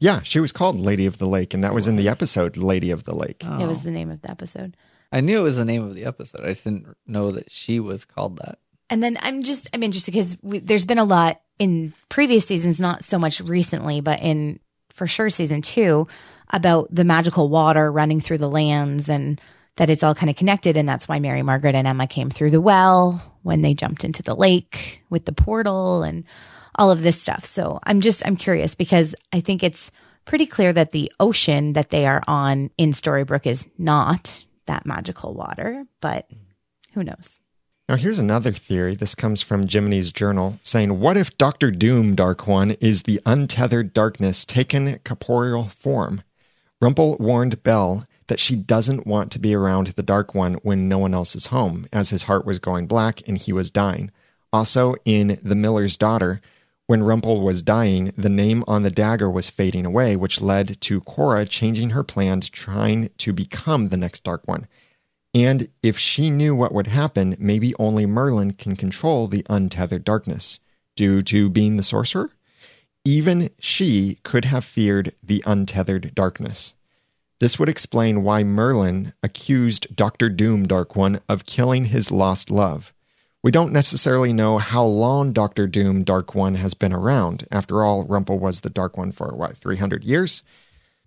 Yeah, 0.00 0.22
she 0.22 0.38
was 0.40 0.52
called 0.52 0.76
Lady 0.76 1.06
of 1.06 1.18
the 1.18 1.26
Lake, 1.26 1.54
and 1.54 1.64
that 1.64 1.74
was 1.74 1.88
in 1.88 1.96
the 1.96 2.08
episode 2.08 2.56
Lady 2.56 2.90
of 2.90 3.04
the 3.04 3.14
Lake. 3.14 3.42
Oh. 3.46 3.58
It 3.60 3.66
was 3.66 3.82
the 3.82 3.90
name 3.90 4.10
of 4.10 4.22
the 4.22 4.30
episode. 4.30 4.76
I 5.10 5.20
knew 5.20 5.38
it 5.38 5.42
was 5.42 5.56
the 5.56 5.64
name 5.64 5.82
of 5.84 5.94
the 5.94 6.04
episode. 6.04 6.44
I 6.44 6.48
just 6.50 6.64
didn't 6.64 6.96
know 7.06 7.32
that 7.32 7.50
she 7.50 7.80
was 7.80 8.04
called 8.04 8.36
that. 8.38 8.58
And 8.90 9.02
then 9.02 9.18
I'm 9.22 9.42
just 9.42 9.68
I'm 9.74 9.82
interested 9.82 10.12
because 10.12 10.36
there's 10.42 10.84
been 10.84 10.98
a 10.98 11.04
lot 11.04 11.40
in 11.58 11.92
previous 12.08 12.46
seasons, 12.46 12.78
not 12.78 13.02
so 13.04 13.18
much 13.18 13.40
recently, 13.40 14.00
but 14.00 14.20
in 14.22 14.60
for 14.98 15.06
sure 15.06 15.30
season 15.30 15.62
two 15.62 16.06
about 16.50 16.94
the 16.94 17.04
magical 17.04 17.48
water 17.48 17.90
running 17.90 18.20
through 18.20 18.38
the 18.38 18.50
lands 18.50 19.08
and 19.08 19.40
that 19.76 19.88
it's 19.90 20.02
all 20.02 20.14
kind 20.14 20.28
of 20.28 20.36
connected, 20.36 20.76
and 20.76 20.88
that's 20.88 21.06
why 21.06 21.20
Mary 21.20 21.42
Margaret 21.42 21.76
and 21.76 21.86
Emma 21.86 22.06
came 22.06 22.30
through 22.30 22.50
the 22.50 22.60
well 22.60 23.22
when 23.42 23.62
they 23.62 23.74
jumped 23.74 24.04
into 24.04 24.22
the 24.24 24.34
lake 24.34 25.02
with 25.08 25.24
the 25.24 25.32
portal 25.32 26.02
and 26.02 26.24
all 26.74 26.90
of 26.90 27.02
this 27.02 27.20
stuff. 27.20 27.44
So 27.44 27.78
I'm 27.84 28.00
just 28.00 28.26
I'm 28.26 28.36
curious 28.36 28.74
because 28.74 29.14
I 29.32 29.40
think 29.40 29.62
it's 29.62 29.90
pretty 30.24 30.46
clear 30.46 30.72
that 30.72 30.92
the 30.92 31.12
ocean 31.20 31.72
that 31.74 31.90
they 31.90 32.06
are 32.06 32.22
on 32.26 32.70
in 32.76 32.90
Storybrooke 32.90 33.46
is 33.46 33.66
not 33.78 34.44
that 34.66 34.84
magical 34.84 35.32
water, 35.32 35.86
but 36.00 36.28
who 36.92 37.04
knows? 37.04 37.38
Now, 37.88 37.96
here's 37.96 38.18
another 38.18 38.52
theory. 38.52 38.94
This 38.94 39.14
comes 39.14 39.40
from 39.40 39.66
Jiminy's 39.66 40.12
journal 40.12 40.60
saying, 40.62 41.00
What 41.00 41.16
if 41.16 41.38
Doctor 41.38 41.70
Doom, 41.70 42.14
Dark 42.14 42.46
One, 42.46 42.72
is 42.72 43.04
the 43.04 43.18
untethered 43.24 43.94
darkness 43.94 44.44
taken 44.44 44.98
corporeal 45.04 45.68
form? 45.68 46.22
Rumple 46.82 47.16
warned 47.18 47.62
Belle 47.62 48.06
that 48.26 48.40
she 48.40 48.56
doesn't 48.56 49.06
want 49.06 49.32
to 49.32 49.38
be 49.38 49.54
around 49.54 49.86
the 49.86 50.02
Dark 50.02 50.34
One 50.34 50.54
when 50.56 50.86
no 50.86 50.98
one 50.98 51.14
else 51.14 51.34
is 51.34 51.46
home, 51.46 51.88
as 51.90 52.10
his 52.10 52.24
heart 52.24 52.44
was 52.44 52.58
going 52.58 52.86
black 52.86 53.26
and 53.26 53.38
he 53.38 53.54
was 53.54 53.70
dying. 53.70 54.10
Also, 54.52 54.94
in 55.06 55.38
The 55.42 55.54
Miller's 55.54 55.96
Daughter, 55.96 56.42
when 56.88 57.02
Rumple 57.02 57.40
was 57.40 57.62
dying, 57.62 58.12
the 58.18 58.28
name 58.28 58.64
on 58.68 58.82
the 58.82 58.90
dagger 58.90 59.30
was 59.30 59.48
fading 59.48 59.86
away, 59.86 60.14
which 60.14 60.42
led 60.42 60.78
to 60.82 61.00
Cora 61.00 61.46
changing 61.46 61.90
her 61.90 62.04
plan 62.04 62.40
to 62.42 62.50
trying 62.50 63.08
to 63.16 63.32
become 63.32 63.88
the 63.88 63.96
next 63.96 64.24
Dark 64.24 64.46
One. 64.46 64.66
And 65.34 65.68
if 65.82 65.98
she 65.98 66.30
knew 66.30 66.54
what 66.54 66.72
would 66.72 66.86
happen, 66.86 67.36
maybe 67.38 67.74
only 67.78 68.06
Merlin 68.06 68.52
can 68.52 68.76
control 68.76 69.28
the 69.28 69.44
untethered 69.48 70.04
darkness 70.04 70.58
due 70.96 71.22
to 71.22 71.48
being 71.50 71.76
the 71.76 71.82
sorcerer. 71.82 72.30
Even 73.04 73.50
she 73.58 74.18
could 74.22 74.46
have 74.46 74.64
feared 74.64 75.14
the 75.22 75.42
untethered 75.46 76.14
darkness. 76.14 76.74
This 77.40 77.58
would 77.58 77.68
explain 77.68 78.24
why 78.24 78.42
Merlin 78.42 79.12
accused 79.22 79.94
Doctor 79.94 80.28
Doom 80.28 80.66
Dark 80.66 80.96
One 80.96 81.20
of 81.28 81.46
killing 81.46 81.86
his 81.86 82.10
lost 82.10 82.50
love. 82.50 82.92
We 83.42 83.52
don't 83.52 83.72
necessarily 83.72 84.32
know 84.32 84.58
how 84.58 84.84
long 84.84 85.32
Doctor 85.32 85.68
Doom 85.68 86.02
Dark 86.02 86.34
One 86.34 86.56
has 86.56 86.74
been 86.74 86.92
around. 86.92 87.46
After 87.52 87.84
all, 87.84 88.04
Rumple 88.04 88.40
was 88.40 88.60
the 88.60 88.70
Dark 88.70 88.96
One 88.96 89.12
for 89.12 89.28
what, 89.28 89.56
300 89.56 90.02
years? 90.02 90.42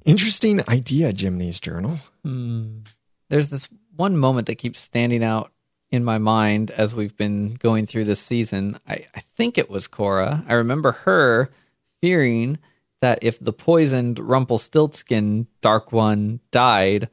Interesting 0.06 0.68
idea, 0.70 1.12
Jiminy's 1.12 1.60
journal. 1.60 2.00
Hmm. 2.24 2.80
There's 3.30 3.50
this 3.50 3.68
one 4.02 4.18
moment 4.18 4.48
that 4.48 4.56
keeps 4.56 4.80
standing 4.80 5.24
out 5.24 5.52
in 5.92 6.04
my 6.04 6.18
mind 6.18 6.72
as 6.72 6.96
we've 6.96 7.16
been 7.16 7.54
going 7.54 7.86
through 7.86 8.06
this 8.06 8.20
season. 8.20 8.80
I, 8.88 9.06
I 9.14 9.20
think 9.20 9.60
it 9.60 9.70
was 9.70 9.88
Cora. 9.88 10.44
I 10.48 10.54
remember 10.54 10.92
her 10.92 11.52
fearing 12.02 12.58
that 13.02 13.20
if 13.22 13.38
the 13.40 13.54
poisoned 13.54 14.18
Rumpelstiltskin 14.18 15.46
Dark 15.62 15.92
One 15.92 16.40
died, 16.50 17.10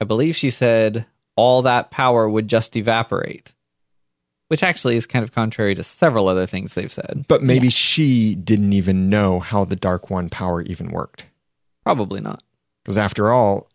I 0.00 0.04
believe 0.04 0.36
she 0.36 0.50
said 0.50 1.06
all 1.34 1.62
that 1.62 1.90
power 1.90 2.28
would 2.28 2.46
just 2.46 2.76
evaporate. 2.76 3.52
Which 4.46 4.62
actually 4.62 4.94
is 4.94 5.06
kind 5.06 5.24
of 5.24 5.32
contrary 5.32 5.74
to 5.74 5.82
several 5.82 6.28
other 6.28 6.46
things 6.46 6.74
they've 6.74 6.92
said. 6.92 7.24
But 7.26 7.42
maybe 7.42 7.68
she 7.68 8.36
didn't 8.36 8.74
even 8.74 9.08
know 9.08 9.40
how 9.40 9.64
the 9.64 9.74
Dark 9.74 10.08
One 10.08 10.28
power 10.28 10.62
even 10.62 10.90
worked. 10.90 11.26
Probably 11.82 12.20
not. 12.20 12.44
Because 12.84 12.96
after 12.96 13.32
all, 13.32 13.68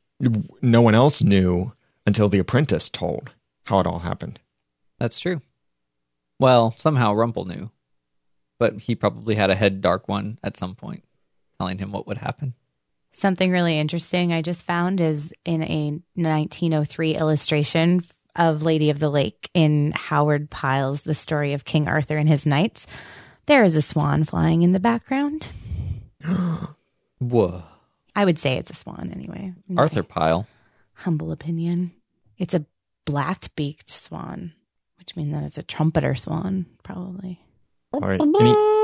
no 0.61 0.81
one 0.81 0.95
else 0.95 1.21
knew 1.21 1.73
until 2.07 2.29
the 2.29 2.39
apprentice 2.39 2.89
told 2.89 3.31
how 3.65 3.79
it 3.79 3.85
all 3.85 3.99
happened. 3.99 4.39
That's 4.97 5.19
true. 5.19 5.41
Well, 6.39 6.73
somehow 6.77 7.13
Rumple 7.13 7.45
knew, 7.45 7.69
but 8.57 8.79
he 8.79 8.95
probably 8.95 9.35
had 9.35 9.49
a 9.51 9.55
head 9.55 9.81
dark 9.81 10.07
one 10.07 10.39
at 10.41 10.57
some 10.57 10.73
point 10.73 11.03
telling 11.59 11.77
him 11.77 11.91
what 11.91 12.07
would 12.07 12.19
happen. 12.19 12.53
Something 13.11 13.51
really 13.51 13.77
interesting 13.77 14.31
I 14.31 14.41
just 14.41 14.65
found 14.65 15.01
is 15.01 15.33
in 15.43 15.63
a 15.63 15.99
1903 16.13 17.15
illustration 17.15 18.03
of 18.35 18.63
Lady 18.63 18.89
of 18.89 18.99
the 18.99 19.09
Lake 19.09 19.49
in 19.53 19.91
Howard 19.95 20.49
Pyle's 20.49 21.01
The 21.01 21.15
Story 21.15 21.53
of 21.53 21.65
King 21.65 21.87
Arthur 21.87 22.17
and 22.17 22.29
His 22.29 22.45
Knights. 22.45 22.85
There 23.47 23.63
is 23.63 23.75
a 23.75 23.81
swan 23.81 24.23
flying 24.23 24.61
in 24.61 24.71
the 24.71 24.79
background. 24.79 25.49
Whoa. 27.19 27.63
I 28.15 28.23
would 28.25 28.37
say 28.37 28.57
it's 28.57 28.69
a 28.69 28.75
swan 28.75 29.11
anyway. 29.13 29.53
in 29.67 29.79
Arthur 29.79 30.03
Pyle. 30.03 30.47
Humble 30.93 31.31
opinion. 31.31 31.91
It's 32.37 32.53
a 32.53 32.65
black 33.05 33.55
beaked 33.55 33.89
swan, 33.89 34.53
which 34.97 35.15
means 35.15 35.31
that 35.33 35.43
it's 35.43 35.57
a 35.57 35.63
trumpeter 35.63 36.15
swan, 36.15 36.65
probably. 36.83 37.41
All 37.93 38.01
right. 38.01 38.21
Any- 38.21 38.77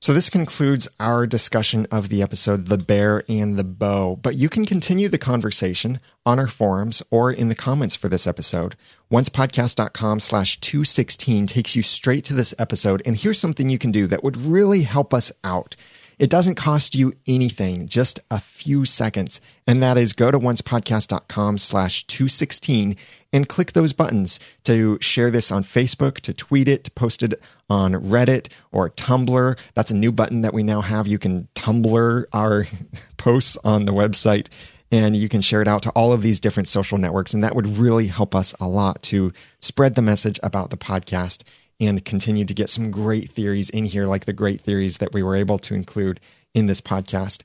so 0.00 0.14
this 0.14 0.30
concludes 0.30 0.86
our 1.00 1.26
discussion 1.26 1.88
of 1.90 2.08
the 2.08 2.22
episode 2.22 2.66
The 2.66 2.78
Bear 2.78 3.24
and 3.28 3.58
the 3.58 3.64
Bow, 3.64 4.14
but 4.14 4.36
you 4.36 4.48
can 4.48 4.64
continue 4.64 5.08
the 5.08 5.18
conversation 5.18 5.98
on 6.24 6.38
our 6.38 6.46
forums 6.46 7.02
or 7.10 7.32
in 7.32 7.48
the 7.48 7.56
comments 7.56 7.96
for 7.96 8.08
this 8.08 8.24
episode. 8.24 8.76
Oncepodcast.com 9.10 10.20
slash 10.20 10.60
216 10.60 11.48
takes 11.48 11.74
you 11.74 11.82
straight 11.82 12.24
to 12.26 12.34
this 12.34 12.54
episode, 12.60 13.02
and 13.04 13.16
here's 13.16 13.40
something 13.40 13.68
you 13.68 13.78
can 13.78 13.90
do 13.90 14.06
that 14.06 14.22
would 14.22 14.36
really 14.36 14.82
help 14.82 15.12
us 15.12 15.32
out. 15.42 15.74
It 16.18 16.30
doesn't 16.30 16.56
cost 16.56 16.94
you 16.94 17.12
anything, 17.26 17.86
just 17.86 18.18
a 18.30 18.40
few 18.40 18.84
seconds. 18.84 19.40
And 19.66 19.82
that 19.82 19.96
is 19.96 20.12
go 20.12 20.30
to 20.30 20.38
oncepodcast.com 20.38 21.58
slash 21.58 22.06
216 22.08 22.96
and 23.32 23.48
click 23.48 23.72
those 23.72 23.92
buttons 23.92 24.40
to 24.64 24.98
share 25.00 25.30
this 25.30 25.52
on 25.52 25.62
Facebook, 25.62 26.20
to 26.20 26.32
tweet 26.34 26.66
it, 26.66 26.84
to 26.84 26.90
post 26.90 27.22
it 27.22 27.40
on 27.70 27.92
Reddit 27.92 28.48
or 28.72 28.90
Tumblr. 28.90 29.58
That's 29.74 29.90
a 29.90 29.94
new 29.94 30.10
button 30.10 30.40
that 30.42 30.54
we 30.54 30.62
now 30.62 30.80
have. 30.80 31.06
You 31.06 31.18
can 31.18 31.46
Tumblr 31.54 32.24
our 32.32 32.66
posts 33.16 33.56
on 33.62 33.84
the 33.84 33.92
website 33.92 34.48
and 34.90 35.16
you 35.16 35.28
can 35.28 35.42
share 35.42 35.62
it 35.62 35.68
out 35.68 35.82
to 35.82 35.90
all 35.90 36.12
of 36.12 36.22
these 36.22 36.40
different 36.40 36.66
social 36.66 36.98
networks. 36.98 37.34
And 37.34 37.44
that 37.44 37.54
would 37.54 37.66
really 37.66 38.06
help 38.06 38.34
us 38.34 38.54
a 38.58 38.66
lot 38.66 39.02
to 39.04 39.32
spread 39.60 39.94
the 39.94 40.02
message 40.02 40.40
about 40.42 40.70
the 40.70 40.78
podcast 40.78 41.42
and 41.80 42.04
continue 42.04 42.44
to 42.44 42.54
get 42.54 42.70
some 42.70 42.90
great 42.90 43.30
theories 43.30 43.70
in 43.70 43.84
here, 43.84 44.06
like 44.06 44.24
the 44.24 44.32
great 44.32 44.60
theories 44.60 44.98
that 44.98 45.12
we 45.12 45.22
were 45.22 45.36
able 45.36 45.58
to 45.60 45.74
include 45.74 46.20
in 46.54 46.66
this 46.66 46.80
podcast. 46.80 47.42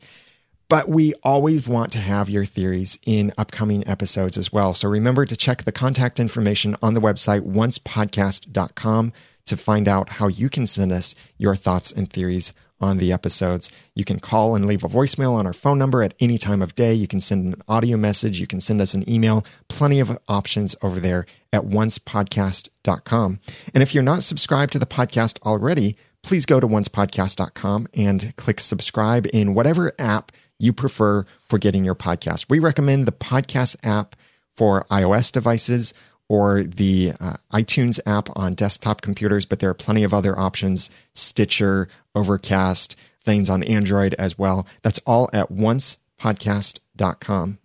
But 0.69 0.89
we 0.89 1.13
always 1.23 1.67
want 1.67 1.91
to 1.91 1.99
have 1.99 2.29
your 2.29 2.45
theories 2.45 2.97
in 3.05 3.33
upcoming 3.37 3.87
episodes 3.87 4.37
as 4.37 4.51
well. 4.51 4.73
So 4.73 4.89
remember 4.89 5.25
to 5.25 5.35
check 5.35 5.63
the 5.63 5.71
contact 5.71 6.19
information 6.19 6.75
on 6.81 6.93
the 6.93 7.01
website 7.01 7.41
oncepodcast.com 7.41 9.13
to 9.45 9.57
find 9.57 9.87
out 9.87 10.09
how 10.09 10.27
you 10.27 10.49
can 10.49 10.65
send 10.65 10.91
us 10.91 11.15
your 11.37 11.55
thoughts 11.55 11.91
and 11.91 12.09
theories 12.09 12.53
on 12.79 12.97
the 12.97 13.11
episodes. 13.11 13.71
You 13.93 14.03
can 14.03 14.19
call 14.19 14.55
and 14.55 14.65
leave 14.65 14.83
a 14.83 14.89
voicemail 14.89 15.33
on 15.33 15.45
our 15.45 15.53
phone 15.53 15.77
number 15.77 16.01
at 16.01 16.15
any 16.19 16.37
time 16.37 16.61
of 16.61 16.75
day. 16.75 16.93
You 16.93 17.07
can 17.07 17.21
send 17.21 17.53
an 17.53 17.61
audio 17.67 17.97
message. 17.97 18.39
You 18.39 18.47
can 18.47 18.59
send 18.59 18.81
us 18.81 18.93
an 18.93 19.07
email. 19.09 19.45
Plenty 19.67 19.99
of 19.99 20.17
options 20.27 20.75
over 20.81 20.99
there 20.99 21.25
at 21.53 21.63
oncepodcast.com. 21.63 23.39
And 23.73 23.83
if 23.83 23.93
you're 23.93 24.03
not 24.03 24.23
subscribed 24.23 24.73
to 24.73 24.79
the 24.79 24.85
podcast 24.85 25.41
already, 25.43 25.95
please 26.23 26.45
go 26.45 26.59
to 26.59 26.67
oncepodcast.com 26.67 27.87
and 27.93 28.35
click 28.35 28.59
subscribe 28.59 29.27
in 29.31 29.53
whatever 29.53 29.93
app 29.99 30.31
you 30.59 30.73
prefer 30.73 31.25
for 31.41 31.59
getting 31.59 31.85
your 31.85 31.95
podcast. 31.95 32.47
We 32.49 32.59
recommend 32.59 33.05
the 33.05 33.11
podcast 33.11 33.75
app 33.83 34.15
for 34.55 34.85
iOS 34.91 35.31
devices 35.31 35.93
or 36.29 36.63
the 36.63 37.13
uh, 37.19 37.35
iTunes 37.51 37.99
app 38.05 38.29
on 38.35 38.53
desktop 38.55 39.01
computers, 39.01 39.45
but 39.45 39.59
there 39.59 39.69
are 39.69 39.75
plenty 39.75 40.03
of 40.03 40.13
other 40.13 40.37
options 40.37 40.89
Stitcher, 41.13 41.87
Overcast, 42.15 42.95
things 43.23 43.49
on 43.49 43.63
Android 43.63 44.13
as 44.15 44.37
well. 44.37 44.67
That's 44.81 44.99
all 45.05 45.29
at 45.33 45.51
oncepodcast.com. 45.51 47.59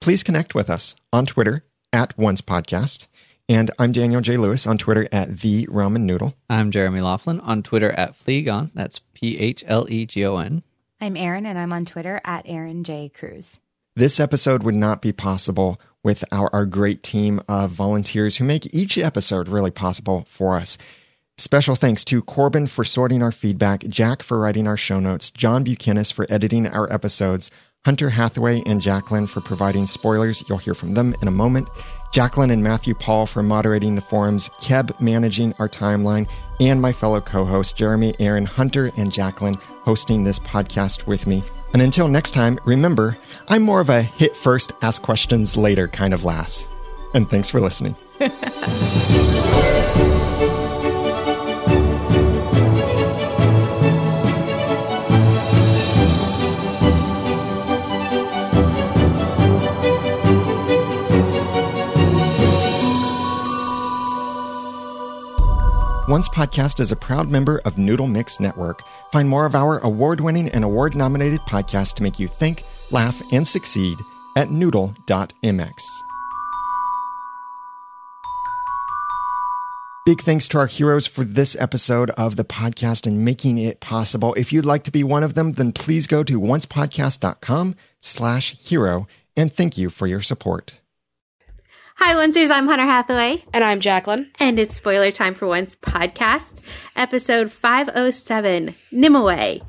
Please 0.00 0.22
connect 0.22 0.54
with 0.54 0.70
us 0.70 0.94
on 1.12 1.26
Twitter 1.26 1.64
at 1.92 2.16
oncepodcast. 2.16 3.08
And 3.48 3.70
I'm 3.78 3.92
Daniel 3.92 4.22
J. 4.22 4.38
Lewis 4.38 4.66
on 4.66 4.78
Twitter 4.78 5.06
at 5.12 5.40
the 5.40 5.66
Ramen 5.66 6.02
Noodle. 6.02 6.34
I'm 6.48 6.70
Jeremy 6.70 7.00
Laughlin 7.00 7.40
on 7.40 7.62
Twitter 7.62 7.90
at 7.90 8.16
Phlegon. 8.16 8.70
That's 8.74 9.00
P 9.12 9.38
H 9.38 9.62
L 9.66 9.86
E 9.90 10.06
G 10.06 10.24
O 10.24 10.38
N. 10.38 10.62
I'm 10.98 11.14
Aaron, 11.14 11.44
and 11.44 11.58
I'm 11.58 11.72
on 11.72 11.84
Twitter 11.84 12.22
at 12.24 12.44
Aaron 12.46 12.84
J. 12.84 13.10
Cruz. 13.10 13.60
This 13.96 14.18
episode 14.18 14.62
would 14.62 14.74
not 14.74 15.02
be 15.02 15.12
possible 15.12 15.78
with 16.02 16.24
our, 16.32 16.48
our 16.54 16.64
great 16.64 17.02
team 17.02 17.40
of 17.46 17.70
volunteers 17.70 18.38
who 18.38 18.44
make 18.44 18.74
each 18.74 18.96
episode 18.96 19.48
really 19.48 19.70
possible 19.70 20.24
for 20.26 20.56
us. 20.56 20.78
Special 21.36 21.74
thanks 21.74 22.02
to 22.04 22.22
Corbin 22.22 22.66
for 22.66 22.82
sorting 22.82 23.22
our 23.22 23.32
feedback, 23.32 23.80
Jack 23.88 24.22
for 24.22 24.38
writing 24.38 24.66
our 24.66 24.76
show 24.78 25.00
notes, 25.00 25.30
John 25.30 25.64
Buchanan 25.64 26.04
for 26.04 26.26
editing 26.30 26.66
our 26.66 26.90
episodes, 26.90 27.50
Hunter 27.84 28.10
Hathaway 28.10 28.62
and 28.64 28.80
Jacqueline 28.80 29.26
for 29.26 29.42
providing 29.42 29.86
spoilers. 29.86 30.42
You'll 30.48 30.58
hear 30.58 30.74
from 30.74 30.94
them 30.94 31.14
in 31.20 31.28
a 31.28 31.32
moment. 31.32 31.68
Jacqueline 32.14 32.52
and 32.52 32.62
Matthew 32.62 32.94
Paul 32.94 33.26
for 33.26 33.42
moderating 33.42 33.96
the 33.96 34.00
forums, 34.00 34.48
Keb 34.60 35.00
managing 35.00 35.52
our 35.58 35.68
timeline, 35.68 36.28
and 36.60 36.80
my 36.80 36.92
fellow 36.92 37.20
co 37.20 37.44
hosts, 37.44 37.72
Jeremy, 37.72 38.14
Aaron, 38.20 38.46
Hunter, 38.46 38.92
and 38.96 39.10
Jacqueline, 39.12 39.56
hosting 39.82 40.22
this 40.22 40.38
podcast 40.38 41.08
with 41.08 41.26
me. 41.26 41.42
And 41.72 41.82
until 41.82 42.06
next 42.06 42.30
time, 42.30 42.60
remember, 42.64 43.18
I'm 43.48 43.62
more 43.62 43.80
of 43.80 43.90
a 43.90 44.02
hit 44.02 44.36
first, 44.36 44.70
ask 44.80 45.02
questions 45.02 45.56
later 45.56 45.88
kind 45.88 46.14
of 46.14 46.22
lass. 46.22 46.68
And 47.14 47.28
thanks 47.28 47.50
for 47.50 47.60
listening. 47.60 47.96
Once 66.06 66.28
Podcast 66.28 66.80
is 66.80 66.92
a 66.92 66.96
proud 66.96 67.30
member 67.30 67.62
of 67.64 67.78
Noodle 67.78 68.06
Mix 68.06 68.38
Network. 68.38 68.82
Find 69.10 69.26
more 69.26 69.46
of 69.46 69.54
our 69.54 69.78
award 69.78 70.20
winning 70.20 70.50
and 70.50 70.62
award 70.62 70.94
nominated 70.94 71.40
podcasts 71.40 71.94
to 71.94 72.02
make 72.02 72.18
you 72.18 72.28
think, 72.28 72.62
laugh, 72.90 73.22
and 73.32 73.48
succeed 73.48 73.96
at 74.36 74.50
noodle.mx. 74.50 75.82
Big 80.04 80.20
thanks 80.20 80.46
to 80.48 80.58
our 80.58 80.66
heroes 80.66 81.06
for 81.06 81.24
this 81.24 81.56
episode 81.58 82.10
of 82.10 82.36
the 82.36 82.44
podcast 82.44 83.06
and 83.06 83.24
making 83.24 83.56
it 83.56 83.80
possible. 83.80 84.34
If 84.34 84.52
you'd 84.52 84.66
like 84.66 84.84
to 84.84 84.90
be 84.90 85.02
one 85.02 85.22
of 85.22 85.32
them, 85.32 85.52
then 85.52 85.72
please 85.72 86.06
go 86.06 86.22
to 86.22 86.38
oncepodcast.com 86.38 87.76
slash 88.00 88.58
hero 88.58 89.06
and 89.34 89.50
thank 89.50 89.78
you 89.78 89.88
for 89.88 90.06
your 90.06 90.20
support. 90.20 90.80
Hi, 91.98 92.12
Oncers. 92.14 92.50
I'm 92.50 92.66
Hunter 92.66 92.84
Hathaway. 92.84 93.44
And 93.52 93.62
I'm 93.62 93.78
Jacqueline. 93.78 94.32
And 94.40 94.58
it's 94.58 94.74
spoiler 94.74 95.12
time 95.12 95.34
for 95.34 95.46
Once 95.46 95.76
podcast, 95.76 96.54
episode 96.96 97.52
507 97.52 98.74
Nimue. 98.90 99.60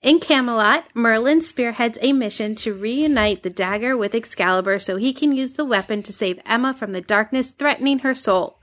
In 0.00 0.20
Camelot, 0.20 0.84
Merlin 0.94 1.42
spearheads 1.42 1.98
a 2.00 2.12
mission 2.12 2.54
to 2.54 2.72
reunite 2.72 3.42
the 3.42 3.50
dagger 3.50 3.96
with 3.96 4.14
Excalibur 4.14 4.78
so 4.78 4.96
he 4.96 5.12
can 5.12 5.32
use 5.32 5.54
the 5.54 5.64
weapon 5.64 6.00
to 6.04 6.12
save 6.12 6.40
Emma 6.46 6.72
from 6.72 6.92
the 6.92 7.00
darkness 7.00 7.50
threatening 7.50 7.98
her 7.98 8.14
soul. 8.14 8.60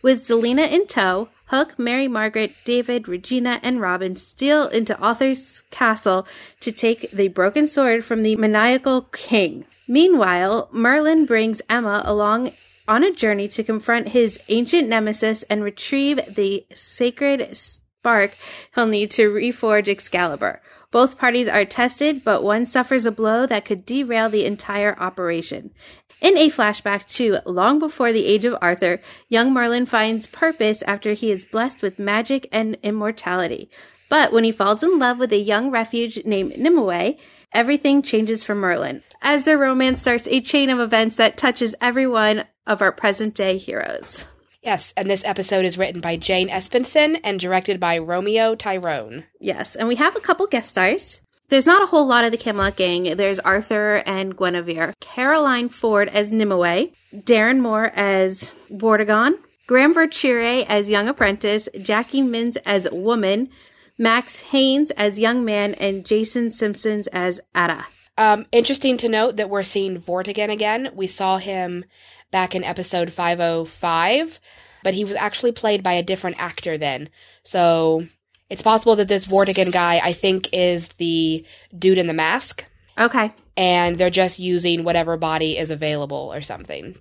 With 0.00 0.24
Zelena 0.24 0.70
in 0.70 0.86
tow, 0.86 1.28
Hook, 1.46 1.78
Mary 1.80 2.06
Margaret, 2.06 2.54
David, 2.64 3.08
Regina, 3.08 3.58
and 3.64 3.80
Robin 3.80 4.14
steal 4.14 4.68
into 4.68 4.96
Arthur's 4.98 5.64
castle 5.72 6.26
to 6.60 6.70
take 6.70 7.10
the 7.10 7.26
broken 7.26 7.66
sword 7.66 8.04
from 8.04 8.22
the 8.22 8.36
maniacal 8.36 9.02
king. 9.02 9.64
Meanwhile, 9.88 10.68
Merlin 10.72 11.26
brings 11.26 11.62
Emma 11.68 12.02
along 12.04 12.52
on 12.88 13.04
a 13.04 13.12
journey 13.12 13.48
to 13.48 13.64
confront 13.64 14.08
his 14.08 14.38
ancient 14.48 14.88
nemesis 14.88 15.42
and 15.44 15.62
retrieve 15.62 16.20
the 16.34 16.66
sacred 16.74 17.56
spark 17.56 18.32
he'll 18.74 18.86
need 18.86 19.10
to 19.12 19.30
reforge 19.30 19.88
Excalibur. 19.88 20.60
Both 20.90 21.18
parties 21.18 21.48
are 21.48 21.64
tested, 21.64 22.24
but 22.24 22.42
one 22.42 22.66
suffers 22.66 23.04
a 23.04 23.10
blow 23.10 23.46
that 23.46 23.64
could 23.64 23.84
derail 23.84 24.30
the 24.30 24.44
entire 24.44 24.96
operation. 24.98 25.72
In 26.20 26.38
a 26.38 26.48
flashback 26.48 27.06
to 27.16 27.40
long 27.44 27.78
before 27.78 28.12
the 28.12 28.24
age 28.24 28.44
of 28.44 28.56
Arthur, 28.62 29.00
young 29.28 29.52
Merlin 29.52 29.84
finds 29.84 30.26
purpose 30.26 30.82
after 30.82 31.12
he 31.12 31.30
is 31.30 31.44
blessed 31.44 31.82
with 31.82 31.98
magic 31.98 32.48
and 32.50 32.78
immortality. 32.82 33.68
But 34.08 34.32
when 34.32 34.44
he 34.44 34.52
falls 34.52 34.82
in 34.82 34.98
love 34.98 35.18
with 35.18 35.32
a 35.32 35.38
young 35.38 35.70
refuge 35.70 36.24
named 36.24 36.56
Nimue, 36.56 37.16
everything 37.56 38.02
changes 38.02 38.44
for 38.44 38.54
Merlin. 38.54 39.02
As 39.22 39.44
their 39.44 39.56
romance 39.56 40.02
starts 40.02 40.28
a 40.28 40.42
chain 40.42 40.68
of 40.68 40.78
events 40.78 41.16
that 41.16 41.38
touches 41.38 41.74
every 41.80 42.06
one 42.06 42.44
of 42.66 42.82
our 42.82 42.92
present 42.92 43.34
day 43.34 43.56
heroes. 43.56 44.26
Yes, 44.62 44.92
and 44.94 45.08
this 45.08 45.24
episode 45.24 45.64
is 45.64 45.78
written 45.78 46.02
by 46.02 46.18
Jane 46.18 46.50
Espenson 46.50 47.18
and 47.24 47.40
directed 47.40 47.80
by 47.80 47.96
Romeo 47.96 48.54
Tirone. 48.56 49.24
Yes, 49.40 49.74
and 49.74 49.88
we 49.88 49.94
have 49.94 50.16
a 50.16 50.20
couple 50.20 50.46
guest 50.46 50.68
stars. 50.68 51.22
There's 51.48 51.64
not 51.64 51.82
a 51.82 51.86
whole 51.86 52.04
lot 52.04 52.24
of 52.24 52.30
the 52.30 52.36
Camelot 52.36 52.76
gang. 52.76 53.16
There's 53.16 53.38
Arthur 53.38 54.02
and 54.04 54.36
Guinevere, 54.36 54.92
Caroline 55.00 55.70
Ford 55.70 56.08
as 56.08 56.30
Nimue, 56.30 56.90
Darren 57.14 57.60
Moore 57.60 57.90
as 57.94 58.52
Vortigern, 58.70 59.34
Graham 59.66 59.94
Verchere 59.94 60.66
as 60.68 60.90
young 60.90 61.08
apprentice, 61.08 61.70
Jackie 61.80 62.22
Mins 62.22 62.56
as 62.66 62.86
woman, 62.92 63.48
Max 63.98 64.40
Haynes 64.40 64.90
as 64.92 65.18
young 65.18 65.44
man, 65.44 65.74
and 65.74 66.04
Jason 66.04 66.50
Simpsons 66.50 67.06
as 67.08 67.40
Ada. 67.56 67.86
Um, 68.18 68.46
interesting 68.52 68.96
to 68.98 69.08
note 69.08 69.36
that 69.36 69.50
we're 69.50 69.62
seeing 69.62 70.00
Vortigern 70.00 70.50
again. 70.50 70.90
We 70.94 71.06
saw 71.06 71.38
him 71.38 71.84
back 72.30 72.54
in 72.54 72.64
episode 72.64 73.12
505, 73.12 74.40
but 74.82 74.94
he 74.94 75.04
was 75.04 75.14
actually 75.14 75.52
played 75.52 75.82
by 75.82 75.92
a 75.94 76.02
different 76.02 76.40
actor 76.40 76.78
then. 76.78 77.08
So 77.42 78.06
it's 78.50 78.62
possible 78.62 78.96
that 78.96 79.08
this 79.08 79.26
Vortigern 79.26 79.72
guy, 79.72 80.00
I 80.02 80.12
think, 80.12 80.48
is 80.52 80.88
the 80.90 81.44
dude 81.76 81.98
in 81.98 82.06
the 82.06 82.14
mask. 82.14 82.64
Okay. 82.98 83.32
And 83.56 83.98
they're 83.98 84.10
just 84.10 84.38
using 84.38 84.84
whatever 84.84 85.16
body 85.16 85.58
is 85.58 85.70
available 85.70 86.32
or 86.32 86.40
something. 86.40 86.96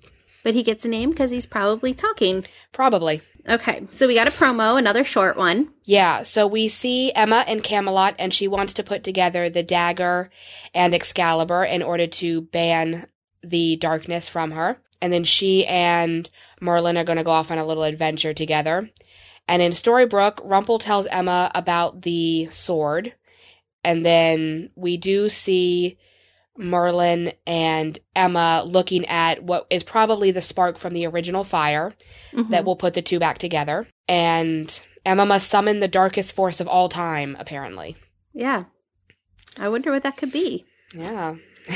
But 0.46 0.54
he 0.54 0.62
gets 0.62 0.86
a 0.86 0.88
name 0.88 1.10
because 1.10 1.32
he's 1.32 1.48
probably 1.48 1.96
talking. 1.96 2.46
Probably. 2.72 3.24
Okay, 3.50 3.88
so 3.90 4.06
we 4.06 4.14
got 4.14 4.28
a 4.28 4.32
promo, 4.32 4.78
another 4.78 5.04
short 5.04 5.38
one. 5.38 5.74
Yeah, 5.86 6.22
so 6.22 6.46
we 6.46 6.68
see 6.68 7.12
Emma 7.14 7.44
and 7.48 7.64
Camelot, 7.64 8.14
and 8.20 8.32
she 8.32 8.48
wants 8.48 8.76
to 8.76 8.84
put 8.84 9.04
together 9.04 9.50
the 9.50 9.64
dagger 9.64 10.30
and 10.72 10.94
Excalibur 10.94 11.64
in 11.64 11.82
order 11.82 12.06
to 12.06 12.42
ban 12.42 13.08
the 13.42 13.78
darkness 13.78 14.30
from 14.30 14.52
her. 14.52 14.78
And 15.02 15.12
then 15.12 15.24
she 15.24 15.66
and 15.66 16.30
Merlin 16.62 16.96
are 16.96 17.04
going 17.04 17.18
to 17.18 17.24
go 17.24 17.32
off 17.32 17.50
on 17.50 17.58
a 17.58 17.66
little 17.66 17.84
adventure 17.84 18.34
together. 18.34 18.88
And 19.48 19.64
in 19.64 19.72
Storybrooke, 19.72 20.48
Rumple 20.48 20.78
tells 20.78 21.08
Emma 21.08 21.50
about 21.56 22.04
the 22.04 22.50
sword. 22.52 23.16
And 23.84 24.06
then 24.06 24.70
we 24.76 24.98
do 24.98 25.28
see 25.28 25.98
Merlin 26.58 27.34
and 27.46 27.98
Emma 28.16 28.64
looking 28.66 29.06
at 29.06 29.44
what 29.44 29.68
is 29.70 29.84
probably 29.84 30.32
the 30.32 30.42
spark 30.42 30.78
from 30.78 30.94
the 30.94 31.06
original 31.06 31.44
fire 31.44 31.94
mm-hmm. 32.32 32.52
that 32.52 32.66
will 32.66 32.76
put 32.76 32.94
the 32.94 33.02
two 33.02 33.20
back 33.20 33.38
together. 33.38 33.88
And 34.08 34.82
Emma 35.06 35.26
must 35.26 35.50
summon 35.50 35.80
the 35.80 35.88
darkest 35.88 36.36
force 36.36 36.60
of 36.60 36.68
all 36.68 36.90
time, 36.90 37.36
apparently. 37.40 37.96
Yeah. 38.34 38.66
I 39.58 39.70
wonder 39.70 39.92
what 39.92 40.04
that 40.04 40.18
could 40.18 40.32
be. 40.32 40.66
Yeah. 40.94 41.36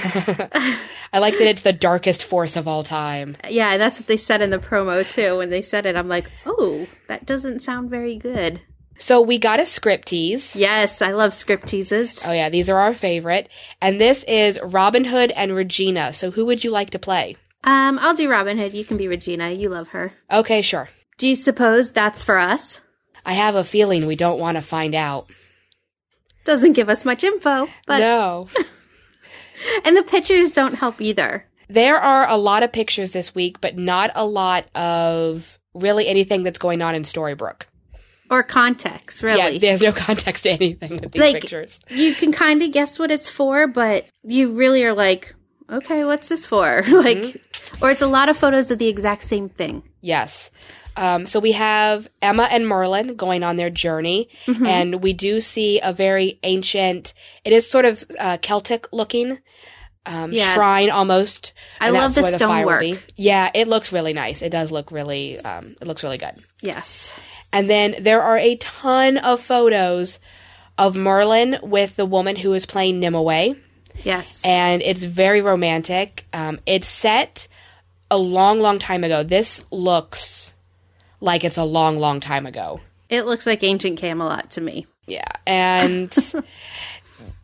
I 1.12 1.20
like 1.20 1.38
that 1.38 1.48
it's 1.48 1.62
the 1.62 1.74
darkest 1.74 2.24
force 2.24 2.56
of 2.56 2.68
all 2.68 2.84
time. 2.84 3.38
Yeah, 3.50 3.72
and 3.72 3.82
that's 3.82 4.00
what 4.00 4.08
they 4.08 4.18
said 4.18 4.42
in 4.42 4.50
the 4.50 4.60
promo 4.60 5.10
too. 5.10 5.38
When 5.38 5.50
they 5.50 5.62
said 5.62 5.86
it, 5.86 5.96
I'm 5.96 6.08
like, 6.08 6.30
oh, 6.46 6.88
that 7.08 7.26
doesn't 7.26 7.62
sound 7.62 7.90
very 7.90 8.18
good. 8.18 8.62
So 9.00 9.22
we 9.22 9.38
got 9.38 9.60
a 9.62 9.66
script 9.66 10.10
tease. 10.10 10.56
Yes, 10.56 11.02
I 11.02 11.12
love 11.12 11.34
script 11.34 11.68
teases. 11.68 12.22
Oh 12.26 12.34
yeah, 12.34 12.50
these 12.50 12.70
are 12.70 12.78
our 12.78 12.94
favorite. 12.94 13.48
And 13.82 14.00
this 14.00 14.24
is 14.26 14.60
Robin 14.62 15.06
Hood 15.06 15.32
and 15.32 15.56
Regina. 15.56 16.12
So 16.14 16.32
who 16.32 16.46
would 16.46 16.64
you 16.64 16.70
like 16.70 16.90
to 16.92 17.00
play? 17.00 17.38
Um, 17.64 17.98
I'll 18.00 18.14
do 18.14 18.30
Robin 18.30 18.58
Hood. 18.58 18.74
You 18.74 18.84
can 18.84 18.98
be 18.98 19.08
Regina. 19.08 19.52
You 19.52 19.70
love 19.70 19.90
her. 19.90 20.14
Okay, 20.30 20.62
sure. 20.62 20.90
Do 21.18 21.28
you 21.28 21.36
suppose 21.36 21.92
that's 21.92 22.24
for 22.24 22.38
us? 22.38 22.82
I 23.26 23.34
have 23.34 23.56
a 23.56 23.64
feeling 23.64 24.06
we 24.06 24.16
don't 24.16 24.40
want 24.40 24.58
to 24.58 24.62
find 24.62 24.94
out. 24.94 25.28
Doesn't 26.46 26.74
give 26.74 26.90
us 26.90 27.06
much 27.06 27.24
info, 27.24 27.68
but 27.86 28.00
No. 28.00 28.50
and 29.86 29.96
the 29.96 30.04
pictures 30.04 30.52
don't 30.52 30.76
help 30.76 31.02
either. 31.02 31.46
There 31.70 31.98
are 31.98 32.28
a 32.28 32.38
lot 32.38 32.64
of 32.64 32.72
pictures 32.72 33.12
this 33.14 33.36
week, 33.36 33.62
but 33.62 33.78
not 33.78 34.12
a 34.16 34.26
lot 34.26 34.66
of 34.76 35.60
really 35.74 36.08
anything 36.08 36.44
that's 36.44 36.58
going 36.58 36.82
on 36.82 36.96
in 36.96 37.04
Storybrooke. 37.04 37.64
Or 38.30 38.44
context, 38.44 39.24
really. 39.24 39.54
Yeah, 39.54 39.60
there's 39.60 39.82
no 39.82 39.92
context 39.92 40.44
to 40.44 40.52
anything 40.52 40.92
with 40.98 41.12
these 41.12 41.20
Like- 41.22 41.42
pictures. 41.42 41.80
you 41.90 42.14
can 42.16 42.32
kind 42.32 42.62
of 42.62 42.72
guess 42.72 43.00
what 43.00 43.12
it's 43.12 43.30
for, 43.30 43.68
but 43.68 44.06
you 44.24 44.52
really 44.52 44.84
are 44.86 44.94
like, 44.94 45.34
okay, 45.70 46.04
what's 46.06 46.28
this 46.28 46.46
for? 46.46 46.84
like, 46.92 47.42
or 47.82 47.92
it's 47.92 48.02
a 48.02 48.08
lot 48.08 48.30
of 48.30 48.38
photos 48.38 48.70
of 48.72 48.80
the 48.80 48.88
exact 48.88 49.24
same 49.24 49.50
thing. 49.50 49.84
Yes. 50.02 50.52
Um, 50.98 51.26
so 51.26 51.40
we 51.40 51.54
have 51.54 52.08
Emma 52.22 52.44
and 52.52 52.68
Merlin 52.68 53.16
going 53.16 53.42
on 53.44 53.56
their 53.56 53.70
journey, 53.70 54.30
Mm-hmm. 54.48 54.66
and 54.66 55.04
we 55.04 55.14
do 55.14 55.40
see 55.40 55.80
a 55.82 55.94
very 55.94 56.40
ancient. 56.44 57.14
It 57.46 57.54
is 57.54 57.70
sort 57.70 57.86
of 57.86 58.04
uh, 58.20 58.38
Celtic 58.42 58.88
looking 58.92 59.40
um, 60.06 60.34
Yeah. 60.34 60.54
shrine 60.56 60.90
almost. 60.90 61.54
I 61.80 61.92
love 61.92 62.16
the 62.16 62.22
where 62.24 62.38
fire 62.40 62.66
will 62.66 62.74
stonework. 62.80 63.08
Yeah, 63.16 63.50
it 63.54 63.68
looks 63.68 63.94
really 63.94 64.14
nice. 64.14 64.42
It 64.42 64.50
does 64.50 64.72
look 64.72 64.92
really. 64.92 65.40
Um, 65.40 65.76
it 65.80 65.88
looks 65.88 66.04
really 66.04 66.18
good. 66.18 66.34
Yes. 66.62 67.18
And 67.52 67.70
then 67.70 67.96
there 68.02 68.22
are 68.22 68.38
a 68.38 68.56
ton 68.58 69.18
of 69.18 69.42
photos 69.42 70.20
of 70.78 70.96
Merlin 70.96 71.58
with 71.64 71.96
the 71.96 72.06
woman 72.06 72.36
who 72.36 72.54
is 72.54 72.66
playing 72.66 73.00
Nimue, 73.00 73.56
Yes. 74.04 74.42
and 74.46 74.82
it's 74.82 75.04
very 75.04 75.42
romantic. 75.42 76.26
Um, 76.32 76.60
it's 76.66 76.88
set 76.88 77.48
a 78.12 78.18
long, 78.18 78.60
long 78.60 78.80
time 78.80 79.04
ago. 79.04 79.24
This 79.24 79.66
looks 79.72 80.54
like 81.20 81.44
it's 81.44 81.58
a 81.58 81.64
long, 81.66 81.98
long 81.98 82.20
time 82.20 82.46
ago. 82.46 82.80
it 83.10 83.24
looks 83.24 83.46
like 83.48 83.64
ancient 83.64 83.98
Camelot 84.00 84.52
to 84.52 84.62
me. 84.62 84.86
Yeah. 85.08 85.32
And 85.48 86.14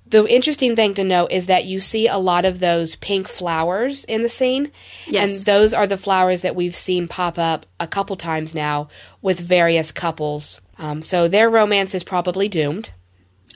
the 0.07 0.25
interesting 0.27 0.75
thing 0.75 0.93
to 0.95 1.03
note 1.03 1.31
is 1.31 1.47
that 1.47 1.65
you 1.65 1.79
see 1.79 2.07
a 2.07 2.17
lot 2.17 2.45
of 2.45 2.59
those 2.59 2.95
pink 2.97 3.27
flowers 3.27 4.05
in 4.05 4.21
the 4.21 4.29
scene. 4.29 4.71
Yes. 5.07 5.31
And 5.31 5.45
those 5.45 5.73
are 5.73 5.87
the 5.87 5.97
flowers 5.97 6.41
that 6.41 6.55
we've 6.55 6.75
seen 6.75 7.07
pop 7.07 7.39
up 7.39 7.65
a 7.79 7.87
couple 7.87 8.15
times 8.15 8.53
now 8.53 8.89
with 9.21 9.39
various 9.39 9.91
couples. 9.91 10.61
Um, 10.77 11.01
so 11.01 11.27
their 11.27 11.49
romance 11.49 11.95
is 11.95 12.03
probably 12.03 12.49
doomed. 12.49 12.91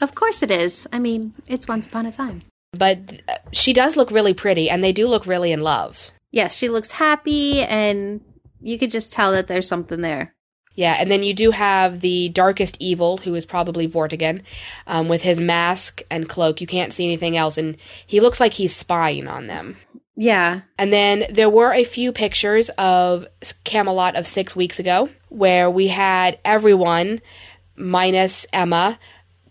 Of 0.01 0.15
course 0.15 0.41
it 0.41 0.49
is. 0.49 0.87
I 0.91 0.99
mean, 0.99 1.33
it's 1.47 1.67
once 1.67 1.85
upon 1.85 2.05
a 2.05 2.11
time. 2.11 2.39
But 2.71 3.21
uh, 3.27 3.35
she 3.51 3.73
does 3.73 3.97
look 3.97 4.11
really 4.11 4.33
pretty, 4.33 4.69
and 4.69 4.83
they 4.83 4.93
do 4.93 5.07
look 5.07 5.25
really 5.25 5.51
in 5.51 5.61
love. 5.61 6.11
Yes, 6.31 6.55
she 6.55 6.69
looks 6.69 6.91
happy, 6.91 7.61
and 7.61 8.21
you 8.61 8.77
could 8.77 8.91
just 8.91 9.11
tell 9.11 9.31
that 9.33 9.47
there's 9.47 9.67
something 9.67 10.01
there. 10.01 10.33
Yeah, 10.79 10.95
and 10.97 11.11
then 11.11 11.23
you 11.23 11.33
do 11.33 11.51
have 11.51 11.99
the 11.99 12.29
darkest 12.29 12.77
evil, 12.79 13.17
who 13.17 13.35
is 13.35 13.45
probably 13.45 13.85
Vortigern, 13.85 14.43
um, 14.87 15.09
with 15.09 15.23
his 15.23 15.37
mask 15.37 16.01
and 16.09 16.29
cloak. 16.29 16.61
You 16.61 16.67
can't 16.67 16.93
see 16.93 17.03
anything 17.03 17.35
else, 17.35 17.57
and 17.57 17.75
he 18.07 18.21
looks 18.21 18.39
like 18.39 18.53
he's 18.53 18.73
spying 18.73 19.27
on 19.27 19.47
them. 19.47 19.75
Yeah. 20.15 20.61
And 20.77 20.93
then 20.93 21.25
there 21.29 21.49
were 21.49 21.73
a 21.73 21.83
few 21.83 22.13
pictures 22.13 22.69
of 22.77 23.27
Camelot 23.65 24.15
of 24.15 24.25
six 24.25 24.55
weeks 24.55 24.79
ago, 24.79 25.09
where 25.27 25.69
we 25.69 25.87
had 25.87 26.39
everyone, 26.45 27.19
minus 27.75 28.45
Emma, 28.53 28.97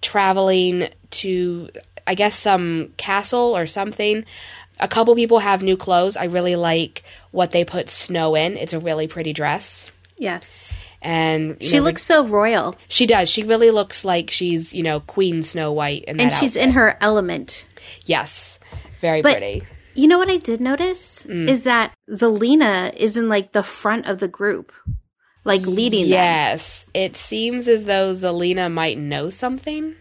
traveling 0.00 0.88
to, 1.10 1.68
I 2.06 2.14
guess, 2.14 2.38
some 2.38 2.94
castle 2.96 3.54
or 3.54 3.66
something. 3.66 4.24
A 4.80 4.88
couple 4.88 5.14
people 5.14 5.40
have 5.40 5.62
new 5.62 5.76
clothes. 5.76 6.16
I 6.16 6.24
really 6.24 6.56
like 6.56 7.04
what 7.32 7.50
they 7.50 7.66
put 7.66 7.90
Snow 7.90 8.34
in. 8.34 8.56
It's 8.56 8.72
a 8.72 8.80
really 8.80 9.08
pretty 9.08 9.34
dress. 9.34 9.90
Yes. 10.16 10.67
And 11.00 11.56
She 11.62 11.76
know, 11.78 11.84
looks 11.84 12.02
so 12.02 12.26
royal, 12.26 12.76
she 12.88 13.06
does. 13.06 13.28
She 13.28 13.44
really 13.44 13.70
looks 13.70 14.04
like 14.04 14.30
she's, 14.30 14.74
you 14.74 14.82
know, 14.82 15.00
Queen 15.00 15.42
Snow 15.42 15.72
White 15.72 16.04
and 16.08 16.20
she's 16.34 16.56
outfit. 16.56 16.62
in 16.62 16.70
her 16.72 16.96
element. 17.00 17.66
Yes. 18.04 18.58
Very 19.00 19.22
But- 19.22 19.38
pretty. 19.38 19.62
You 19.94 20.06
know 20.06 20.18
what 20.18 20.30
I 20.30 20.36
did 20.36 20.60
notice 20.60 21.24
mm. 21.28 21.48
is 21.48 21.64
that 21.64 21.92
Zelena 22.08 22.94
is 22.94 23.16
in 23.16 23.28
like 23.28 23.50
the 23.50 23.64
front 23.64 24.06
of 24.06 24.18
the 24.20 24.28
group, 24.28 24.72
like 25.44 25.62
leading 25.62 26.02
them, 26.02 26.10
Yes. 26.10 26.86
It 26.94 27.16
seems 27.16 27.66
as 27.66 27.84
though 27.84 28.12
Zelena 28.12 28.70
might 28.72 28.96
know 28.98 29.28
something. 29.28 29.96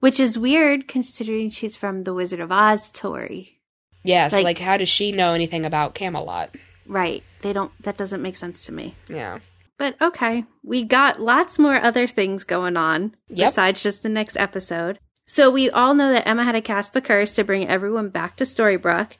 which 0.00 0.20
is 0.20 0.38
weird 0.38 0.86
considering 0.86 1.48
she's 1.50 1.76
from 1.76 2.04
the 2.04 2.12
Wizard 2.14 2.40
of 2.40 2.52
Oz 2.52 2.84
story. 2.86 3.58
Yes, 4.04 4.32
Like- 4.32 4.44
like, 4.44 4.58
how 4.58 4.76
does 4.76 4.88
she 4.88 5.12
know 5.12 5.32
anything 5.34 5.64
about 5.66 5.94
Camelot? 5.94 6.54
Right. 6.86 7.22
They 7.42 7.52
don't 7.54 7.72
that 7.82 7.96
doesn't 7.96 8.22
make 8.22 8.36
sense 8.36 8.64
to 8.66 8.72
me. 8.72 8.94
Yeah. 9.08 9.38
But 9.78 9.96
okay, 10.02 10.44
we 10.62 10.82
got 10.82 11.20
lots 11.20 11.58
more 11.58 11.76
other 11.76 12.06
things 12.06 12.44
going 12.44 12.76
on 12.76 13.14
Yep. 13.28 13.50
besides 13.50 13.82
just 13.82 14.02
the 14.02 14.08
next 14.08 14.36
episode. 14.36 14.98
So 15.24 15.50
we 15.50 15.70
all 15.70 15.94
know 15.94 16.10
that 16.12 16.26
Emma 16.26 16.44
had 16.44 16.52
to 16.52 16.60
cast 16.60 16.92
the 16.92 17.00
curse 17.00 17.34
to 17.36 17.44
bring 17.44 17.68
everyone 17.68 18.08
back 18.08 18.36
to 18.36 18.44
Storybrooke, 18.44 19.12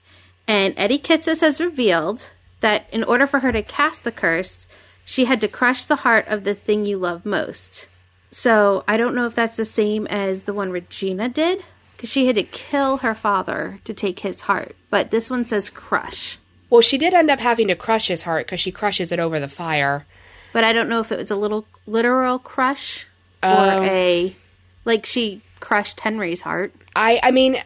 and 0.47 0.75
Eddie 0.77 0.99
Kitsis 0.99 1.41
has 1.43 1.61
revealed 1.61 2.31
that 2.61 2.87
in 2.93 3.05
order 3.05 3.27
for 3.27 3.41
her 3.41 3.53
to 3.53 3.63
cast 3.63 4.05
the 4.05 4.11
curse, 4.13 4.67
she 5.05 5.27
had 5.27 5.41
to 5.43 5.49
crush 5.49 5.85
the 5.85 5.97
heart 5.97 6.27
of 6.29 6.45
the 6.45 6.55
thing 6.55 6.85
you 6.85 6.99
love 6.99 7.25
most. 7.25 7.87
So 8.31 8.85
I 8.89 8.97
don't 8.97 9.15
know 9.15 9.27
if 9.27 9.35
that's 9.35 9.57
the 9.57 9.65
same 9.65 10.07
as 10.09 10.43
the 10.43 10.55
one 10.55 10.71
Regina 10.71 11.29
did, 11.29 11.63
because 11.97 12.11
she 12.11 12.27
had 12.27 12.37
to 12.37 12.43
kill 12.43 12.99
her 12.99 13.15
father 13.15 13.81
to 13.85 13.95
take 13.95 14.21
his 14.21 14.43
heart. 14.43 14.77
But 14.91 15.11
this 15.11 15.31
one 15.31 15.45
says 15.45 15.71
crush. 15.71 16.39
Well, 16.71 16.81
she 16.81 16.99
did 16.99 17.15
end 17.15 17.31
up 17.31 17.41
having 17.41 17.69
to 17.69 17.77
crush 17.77 18.09
his 18.09 18.23
heart 18.23 18.47
because 18.47 18.61
she 18.61 18.73
crushes 18.73 19.13
it 19.13 19.19
over 19.19 19.41
the 19.41 19.49
fire. 19.49 20.07
But 20.53 20.65
I 20.65 20.73
don't 20.73 20.89
know 20.89 21.01
if 21.01 21.13
it 21.13 21.19
was 21.19 21.31
a 21.31 21.37
little 21.37 21.67
literal 21.87 22.39
crush 22.39 23.07
or 23.43 23.49
Um, 23.51 23.83
a 23.85 24.37
like 24.85 25.07
she 25.07 25.41
crushed 25.61 26.01
Henry's 26.01 26.41
heart. 26.43 26.73
I 26.97 27.21
I 27.23 27.31
mean 27.31 27.63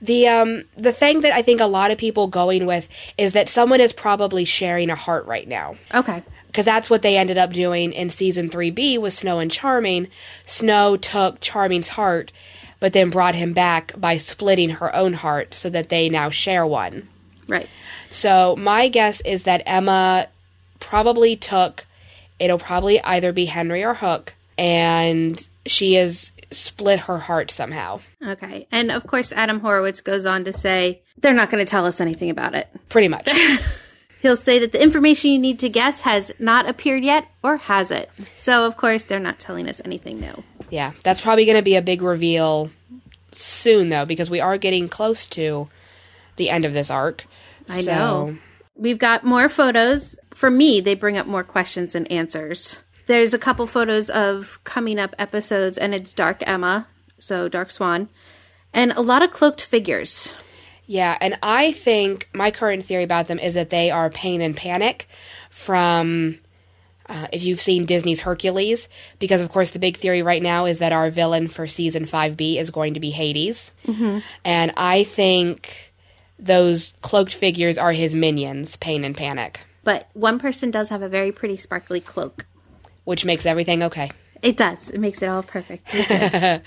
the 0.00 0.28
um 0.28 0.64
the 0.76 0.92
thing 0.92 1.20
that 1.20 1.32
I 1.32 1.42
think 1.42 1.60
a 1.60 1.66
lot 1.66 1.90
of 1.90 1.98
people 1.98 2.26
going 2.26 2.66
with 2.66 2.88
is 3.18 3.32
that 3.32 3.48
someone 3.48 3.80
is 3.80 3.92
probably 3.92 4.44
sharing 4.44 4.90
a 4.90 4.94
heart 4.94 5.26
right 5.26 5.46
now. 5.46 5.76
Okay. 5.94 6.22
because 6.46 6.64
that's 6.64 6.88
what 6.90 7.02
they 7.02 7.16
ended 7.16 7.38
up 7.38 7.52
doing 7.52 7.92
in 7.92 8.10
season 8.10 8.48
3B 8.50 8.98
with 9.00 9.12
Snow 9.12 9.38
and 9.38 9.50
Charming. 9.50 10.08
Snow 10.46 10.96
took 10.96 11.40
Charming's 11.40 11.88
heart, 11.88 12.32
but 12.80 12.92
then 12.92 13.10
brought 13.10 13.34
him 13.36 13.52
back 13.52 13.92
by 13.96 14.16
splitting 14.16 14.70
her 14.70 14.94
own 14.96 15.12
heart 15.12 15.54
so 15.54 15.68
that 15.70 15.90
they 15.90 16.08
now 16.08 16.28
share 16.30 16.66
one. 16.66 17.08
Right. 17.46 17.68
So 18.10 18.56
my 18.56 18.88
guess 18.88 19.20
is 19.20 19.44
that 19.44 19.62
Emma 19.66 20.26
probably 20.80 21.36
took, 21.36 21.84
it'll 22.40 22.58
probably 22.58 23.00
either 23.04 23.32
be 23.32 23.44
Henry 23.44 23.84
or 23.84 23.94
Hook, 23.94 24.34
and 24.58 25.46
she 25.66 25.94
has 25.94 26.32
split 26.50 27.00
her 27.00 27.18
heart 27.18 27.50
somehow. 27.52 28.00
Okay. 28.26 28.66
And 28.72 28.90
of 28.90 29.06
course 29.06 29.30
Adam 29.32 29.60
Horowitz 29.60 30.00
goes 30.00 30.26
on 30.26 30.42
to 30.44 30.52
say 30.52 31.02
they're 31.18 31.32
not 31.34 31.48
going 31.50 31.64
to 31.64 31.70
tell 31.70 31.86
us 31.86 32.00
anything 32.00 32.28
about 32.30 32.56
it. 32.56 32.66
Pretty 32.88 33.06
much. 33.06 33.30
He'll 34.22 34.36
say 34.36 34.58
that 34.58 34.72
the 34.72 34.82
information 34.82 35.30
you 35.30 35.38
need 35.38 35.60
to 35.60 35.68
guess 35.68 36.00
has 36.00 36.32
not 36.40 36.68
appeared 36.68 37.04
yet 37.04 37.26
or 37.44 37.56
has 37.56 37.90
it. 37.92 38.10
So 38.36 38.66
of 38.66 38.76
course 38.76 39.04
they're 39.04 39.20
not 39.20 39.38
telling 39.38 39.68
us 39.68 39.80
anything 39.84 40.18
new. 40.20 40.42
yeah, 40.70 40.92
that's 41.04 41.20
probably 41.20 41.44
going 41.44 41.56
to 41.56 41.62
be 41.62 41.76
a 41.76 41.82
big 41.82 42.02
reveal 42.02 42.70
soon, 43.32 43.88
though, 43.90 44.04
because 44.04 44.28
we 44.28 44.40
are 44.40 44.58
getting 44.58 44.88
close 44.88 45.26
to 45.28 45.68
the 46.36 46.50
end 46.50 46.64
of 46.64 46.72
this 46.72 46.90
arc. 46.90 47.26
I 47.68 47.80
So- 47.82 47.94
know. 47.94 48.38
We've 48.80 48.98
got 48.98 49.24
more 49.24 49.50
photos. 49.50 50.16
For 50.30 50.50
me, 50.50 50.80
they 50.80 50.94
bring 50.94 51.18
up 51.18 51.26
more 51.26 51.44
questions 51.44 51.94
and 51.94 52.10
answers. 52.10 52.80
There's 53.04 53.34
a 53.34 53.38
couple 53.38 53.66
photos 53.66 54.08
of 54.08 54.58
coming 54.64 54.98
up 54.98 55.14
episodes, 55.18 55.76
and 55.76 55.94
it's 55.94 56.14
Dark 56.14 56.42
Emma, 56.46 56.86
so 57.18 57.46
Dark 57.46 57.70
Swan, 57.70 58.08
and 58.72 58.92
a 58.92 59.02
lot 59.02 59.22
of 59.22 59.32
cloaked 59.32 59.60
figures. 59.60 60.34
Yeah, 60.86 61.18
and 61.20 61.38
I 61.42 61.72
think 61.72 62.30
my 62.32 62.50
current 62.50 62.86
theory 62.86 63.04
about 63.04 63.28
them 63.28 63.38
is 63.38 63.52
that 63.52 63.68
they 63.68 63.90
are 63.90 64.08
Pain 64.08 64.40
and 64.40 64.56
Panic 64.56 65.08
from 65.50 66.38
uh, 67.06 67.26
if 67.32 67.42
you've 67.44 67.60
seen 67.60 67.84
Disney's 67.84 68.22
Hercules, 68.22 68.88
because 69.18 69.42
of 69.42 69.50
course 69.50 69.72
the 69.72 69.78
big 69.78 69.98
theory 69.98 70.22
right 70.22 70.42
now 70.42 70.64
is 70.64 70.78
that 70.78 70.92
our 70.92 71.10
villain 71.10 71.48
for 71.48 71.66
season 71.66 72.06
5B 72.06 72.58
is 72.58 72.70
going 72.70 72.94
to 72.94 73.00
be 73.00 73.10
Hades. 73.10 73.72
And 74.44 74.72
I 74.76 75.04
think 75.04 75.89
those 76.44 76.94
cloaked 77.02 77.34
figures 77.34 77.76
are 77.78 77.92
his 77.92 78.14
minions, 78.14 78.76
Pain 78.76 79.04
and 79.04 79.16
Panic, 79.16 79.60
But 79.84 80.08
one 80.14 80.38
person 80.38 80.70
does 80.70 80.88
have 80.88 81.02
a 81.02 81.08
very 81.08 81.32
pretty 81.32 81.56
sparkly 81.56 82.00
cloak. 82.00 82.46
which 83.04 83.24
makes 83.24 83.46
everything 83.46 83.82
okay. 83.84 84.10
It 84.42 84.56
does. 84.56 84.90
It 84.90 84.98
makes 85.00 85.20
it 85.22 85.28
all 85.28 85.42
perfect. 85.42 85.84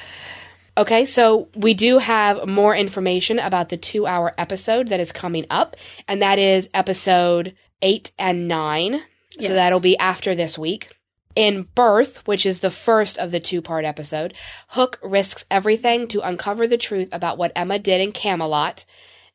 Okay, 0.76 1.06
so 1.06 1.50
we 1.56 1.76
do 1.76 2.00
have 2.00 2.48
more 2.48 2.76
information 2.76 3.38
about 3.38 3.70
the 3.70 3.78
two 3.78 4.08
hour 4.08 4.34
episode 4.40 4.88
that 4.88 5.00
is 5.00 5.12
coming 5.12 5.46
up, 5.52 5.76
and 6.08 6.24
that 6.24 6.40
is 6.40 6.68
episode 6.74 7.54
eight 7.84 8.12
and 8.18 8.48
nine. 8.48 9.04
Yes. 9.38 9.48
So 9.50 9.54
that'll 9.54 9.80
be 9.80 9.98
after 10.00 10.34
this 10.34 10.58
week. 10.58 10.98
In 11.36 11.68
Birth, 11.76 12.26
which 12.28 12.44
is 12.44 12.62
the 12.62 12.72
first 12.72 13.20
of 13.20 13.30
the 13.30 13.40
two 13.40 13.62
part 13.62 13.86
episode, 13.86 14.34
Hook 14.70 15.00
risks 15.04 15.46
everything 15.52 16.08
to 16.08 16.22
uncover 16.22 16.66
the 16.66 16.78
truth 16.78 17.10
about 17.12 17.38
what 17.38 17.52
Emma 17.56 17.78
did 17.78 18.02
in 18.02 18.12
Camelot. 18.12 18.84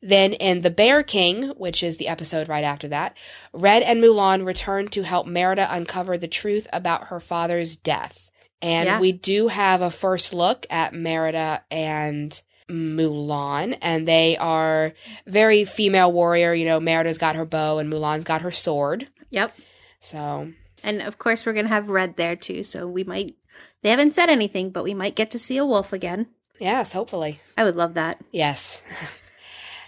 Then 0.01 0.33
in 0.33 0.61
The 0.61 0.69
Bear 0.69 1.03
King, 1.03 1.49
which 1.57 1.83
is 1.83 1.97
the 1.97 2.07
episode 2.07 2.47
right 2.47 2.63
after 2.63 2.87
that, 2.89 3.17
Red 3.53 3.83
and 3.83 4.01
Mulan 4.01 4.45
return 4.45 4.87
to 4.89 5.03
help 5.03 5.27
Merida 5.27 5.67
uncover 5.69 6.17
the 6.17 6.27
truth 6.27 6.67
about 6.71 7.05
her 7.07 7.19
father's 7.19 7.75
death. 7.75 8.31
And 8.61 8.87
Yeah. 8.87 8.99
we 8.99 9.11
do 9.11 9.47
have 9.49 9.81
a 9.81 9.91
first 9.91 10.33
look 10.33 10.65
at 10.69 10.93
Merida 10.93 11.63
and 11.71 12.41
Mulan, 12.69 13.77
and 13.81 14.07
they 14.07 14.37
are 14.37 14.93
very 15.25 15.65
female 15.65 16.11
warrior. 16.11 16.53
You 16.53 16.65
know, 16.65 16.79
Merida's 16.79 17.17
got 17.17 17.35
her 17.35 17.45
bow 17.45 17.79
and 17.79 17.91
Mulan's 17.91 18.23
got 18.25 18.41
her 18.41 18.51
sword. 18.51 19.07
yep. 19.29 19.51
So, 19.99 20.51
And 20.81 21.01
of 21.01 21.17
course, 21.19 21.45
we're 21.45 21.53
going 21.53 21.65
to 21.65 21.73
have 21.73 21.89
Red 21.89 22.15
there 22.15 22.35
too. 22.37 22.63
So 22.63 22.87
we 22.87 23.03
might 23.03 23.35
They 23.81 23.89
haven't 23.89 24.13
said 24.13 24.29
anything, 24.29 24.69
but 24.71 24.83
we 24.83 24.93
might 24.93 25.15
get 25.15 25.31
to 25.31 25.39
see 25.39 25.57
a 25.57 25.65
wolf 25.65 25.91
again. 25.93 26.27
Yes, 26.59 26.91
hopefully. 26.93 27.39
I 27.57 27.63
would 27.63 27.75
love 27.77 27.93
that. 27.95 28.19
Yes. 28.31 28.81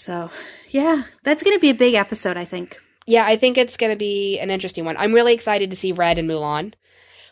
So, 0.02 0.32
yeah, 0.70 1.04
that's 1.24 1.44
going 1.44 1.56
to 1.56 1.62
be 1.62 1.70
a 1.70 1.76
big 1.76 1.94
episode, 1.94 2.36
I 2.36 2.46
think. 2.46 2.80
Yeah, 3.06 3.24
I 3.24 3.38
think 3.38 3.58
it's 3.58 3.78
going 3.78 3.92
to 3.92 3.98
be 3.98 4.40
an 4.40 4.50
interesting 4.50 4.84
one. 4.84 4.98
I'm 4.98 5.14
really 5.14 5.34
excited 5.36 5.70
to 5.70 5.78
see 5.78 5.92
Red 5.92 6.18
and 6.18 6.28
Mulan. 6.28 6.74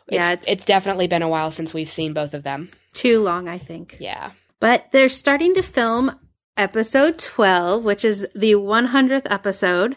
Yeah, 0.08 0.34
it's, 0.34 0.46
it's 0.48 0.66
definitely 0.66 1.08
been 1.08 1.24
a 1.24 1.30
while 1.30 1.50
since 1.50 1.74
we've 1.74 1.90
seen 1.90 2.14
both 2.14 2.36
of 2.36 2.44
them. 2.44 2.70
Too 2.94 3.22
long, 3.22 3.50
I 3.50 3.58
think. 3.58 3.98
Yeah. 4.00 4.32
But 4.60 4.92
they're 4.92 5.10
starting 5.10 5.56
to 5.56 5.64
film 5.64 6.20
episode 6.58 7.18
12, 7.18 7.84
which 7.84 8.06
is 8.06 8.28
the 8.36 8.54
100th 8.54 9.28
episode. 9.32 9.96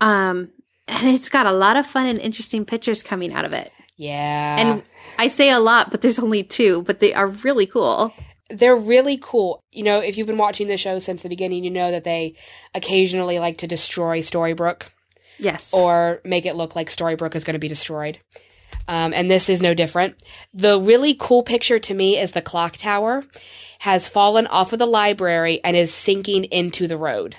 Um, 0.00 0.50
and 0.88 1.08
it's 1.08 1.28
got 1.28 1.44
a 1.44 1.52
lot 1.52 1.76
of 1.76 1.86
fun 1.86 2.06
and 2.06 2.18
interesting 2.18 2.64
pictures 2.64 3.02
coming 3.02 3.34
out 3.34 3.44
of 3.44 3.52
it. 3.52 3.72
Yeah. 3.96 4.56
And 4.58 4.82
I 5.18 5.28
say 5.28 5.50
a 5.50 5.58
lot, 5.58 5.90
but 5.90 6.00
there's 6.00 6.18
only 6.18 6.44
two, 6.44 6.82
but 6.82 6.98
they 6.98 7.12
are 7.12 7.28
really 7.28 7.66
cool. 7.66 8.14
They're 8.50 8.76
really 8.76 9.18
cool. 9.20 9.62
You 9.72 9.82
know, 9.84 9.98
if 10.00 10.16
you've 10.16 10.26
been 10.26 10.38
watching 10.38 10.68
the 10.68 10.76
show 10.76 10.98
since 10.98 11.22
the 11.22 11.28
beginning, 11.28 11.64
you 11.64 11.70
know 11.70 11.90
that 11.90 12.04
they 12.04 12.34
occasionally 12.74 13.38
like 13.38 13.58
to 13.58 13.66
destroy 13.66 14.20
Storybrooke 14.20 14.84
Yes. 15.38 15.70
or 15.72 16.20
make 16.24 16.46
it 16.46 16.54
look 16.56 16.76
like 16.76 16.88
Storybrooke 16.88 17.34
is 17.34 17.44
going 17.44 17.54
to 17.54 17.58
be 17.60 17.68
destroyed. 17.68 18.18
Um, 18.88 19.12
and 19.12 19.30
this 19.30 19.48
is 19.48 19.60
no 19.60 19.74
different. 19.74 20.16
The 20.54 20.80
really 20.80 21.14
cool 21.18 21.42
picture 21.42 21.78
to 21.80 21.94
me 21.94 22.18
is 22.18 22.32
the 22.32 22.42
clock 22.42 22.76
tower 22.76 23.24
has 23.80 24.08
fallen 24.08 24.46
off 24.46 24.72
of 24.72 24.78
the 24.78 24.86
library 24.86 25.60
and 25.64 25.76
is 25.76 25.92
sinking 25.92 26.44
into 26.44 26.86
the 26.86 26.96
road. 26.96 27.36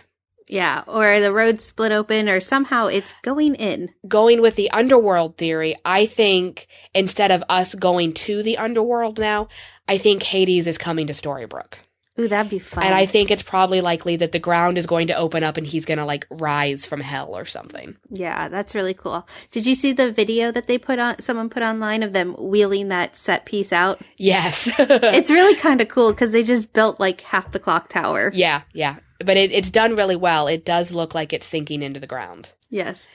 yeah. 0.49 0.84
Or 0.88 1.19
the 1.19 1.34
road 1.34 1.59
split 1.61 1.91
open, 1.91 2.29
or 2.29 2.39
somehow 2.39 2.88
it's 2.88 3.13
going 3.23 3.55
in. 3.55 3.89
Going 4.07 4.41
with 4.41 4.55
the 4.55 4.69
underworld 4.71 5.38
theory, 5.38 5.75
I 5.84 6.05
think 6.05 6.67
instead 6.93 7.31
of 7.31 7.43
us 7.49 7.75
going 7.75 8.13
to 8.13 8.43
the 8.43 8.57
underworld 8.57 9.19
now, 9.19 9.47
I 9.88 9.97
think 9.97 10.23
Hades 10.23 10.68
is 10.68 10.77
coming 10.77 11.07
to 11.07 11.14
Storybrooke. 11.14 11.76
Ooh, 12.19 12.27
that'd 12.27 12.49
be 12.49 12.57
fun. 12.57 12.84
And 12.84 12.95
I 12.95 13.05
think 13.05 13.30
it's 13.30 13.43
probably 13.43 13.80
likely 13.80 14.15
that 14.15 14.31
the 14.31 14.39
ground 14.39 14.80
is 14.80 14.88
going 14.88 15.07
to 15.07 15.15
open 15.15 15.43
up 15.43 15.55
and 15.55 15.68
he's 15.68 15.85
going 15.85 15.99
to 15.99 16.05
like 16.05 16.26
rise 16.31 16.85
from 16.85 16.99
hell 16.99 17.38
or 17.38 17.45
something. 17.45 17.95
yeah, 18.09 18.47
that's 18.49 18.73
really 18.73 18.95
cool. 18.95 19.27
Did 19.51 19.68
you 19.68 19.76
see 19.76 19.91
the 19.91 20.11
video 20.11 20.51
that 20.51 20.65
they 20.65 20.80
put 20.80 20.97
on, 20.97 21.19
someone 21.19 21.49
put 21.49 21.61
online 21.61 22.01
of 22.01 22.14
them 22.14 22.34
wheeling 22.39 22.88
that 22.88 23.15
set 23.15 23.45
piece 23.45 23.72
out? 23.72 24.01
Yes. 24.18 24.68
it's 24.80 25.30
really 25.30 25.55
kind 25.59 25.80
of 25.80 25.89
cool 25.89 26.11
because 26.11 26.31
they 26.31 26.43
just 26.43 26.73
built 26.73 26.99
like 26.99 27.22
half 27.22 27.51
the 27.51 27.59
clock 27.59 27.89
tower. 27.89 28.31
yeah, 28.34 28.64
yeah. 28.73 28.97
But 29.19 29.38
it, 29.38 29.51
it's 29.51 29.72
done 29.72 29.95
really 29.95 30.15
well. 30.15 30.47
It 30.47 30.65
does 30.65 30.91
look 30.91 31.14
like 31.14 31.34
it's 31.34 31.45
sinking 31.45 31.84
into 31.84 31.99
the 31.99 32.07
ground. 32.07 32.53
Yes. 32.69 33.07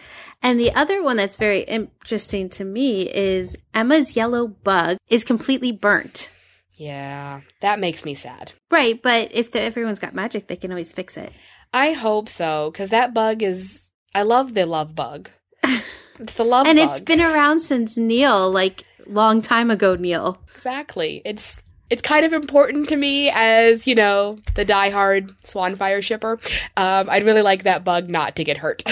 And 0.42 0.58
the 0.58 0.72
other 0.74 1.02
one 1.02 1.16
that's 1.16 1.36
very 1.36 1.62
interesting 1.62 2.48
to 2.50 2.64
me 2.64 3.02
is 3.08 3.56
Emma's 3.74 4.16
yellow 4.16 4.46
bug 4.48 4.98
is 5.08 5.22
completely 5.24 5.70
burnt. 5.72 6.30
Yeah, 6.76 7.40
that 7.60 7.78
makes 7.78 8.04
me 8.04 8.14
sad. 8.14 8.52
Right, 8.70 9.00
but 9.00 9.30
if 9.32 9.50
the, 9.52 9.60
everyone's 9.60 9.98
got 9.98 10.14
magic, 10.14 10.46
they 10.46 10.56
can 10.56 10.70
always 10.70 10.92
fix 10.92 11.16
it. 11.16 11.32
I 11.72 11.92
hope 11.92 12.28
so 12.28 12.70
because 12.72 12.90
that 12.90 13.14
bug 13.14 13.42
is. 13.42 13.90
I 14.14 14.22
love 14.22 14.54
the 14.54 14.66
love 14.66 14.94
bug. 14.94 15.30
It's 16.18 16.34
the 16.34 16.44
love 16.44 16.66
and 16.66 16.78
bug. 16.78 16.88
it's 16.88 17.00
been 17.00 17.20
around 17.22 17.60
since 17.60 17.96
Neal, 17.96 18.50
like 18.50 18.82
long 19.06 19.40
time 19.42 19.70
ago, 19.70 19.96
Neal. 19.96 20.38
exactly. 20.54 21.22
It's 21.24 21.56
it's 21.92 22.00
kind 22.00 22.24
of 22.24 22.32
important 22.32 22.88
to 22.88 22.96
me 22.96 23.28
as 23.28 23.86
you 23.86 23.94
know 23.94 24.38
the 24.54 24.64
diehard 24.64 25.30
Swanfire 25.42 26.02
shipper. 26.02 26.38
Um, 26.74 27.10
I'd 27.10 27.24
really 27.24 27.42
like 27.42 27.64
that 27.64 27.84
bug 27.84 28.08
not 28.08 28.36
to 28.36 28.44
get 28.44 28.56
hurt. 28.56 28.82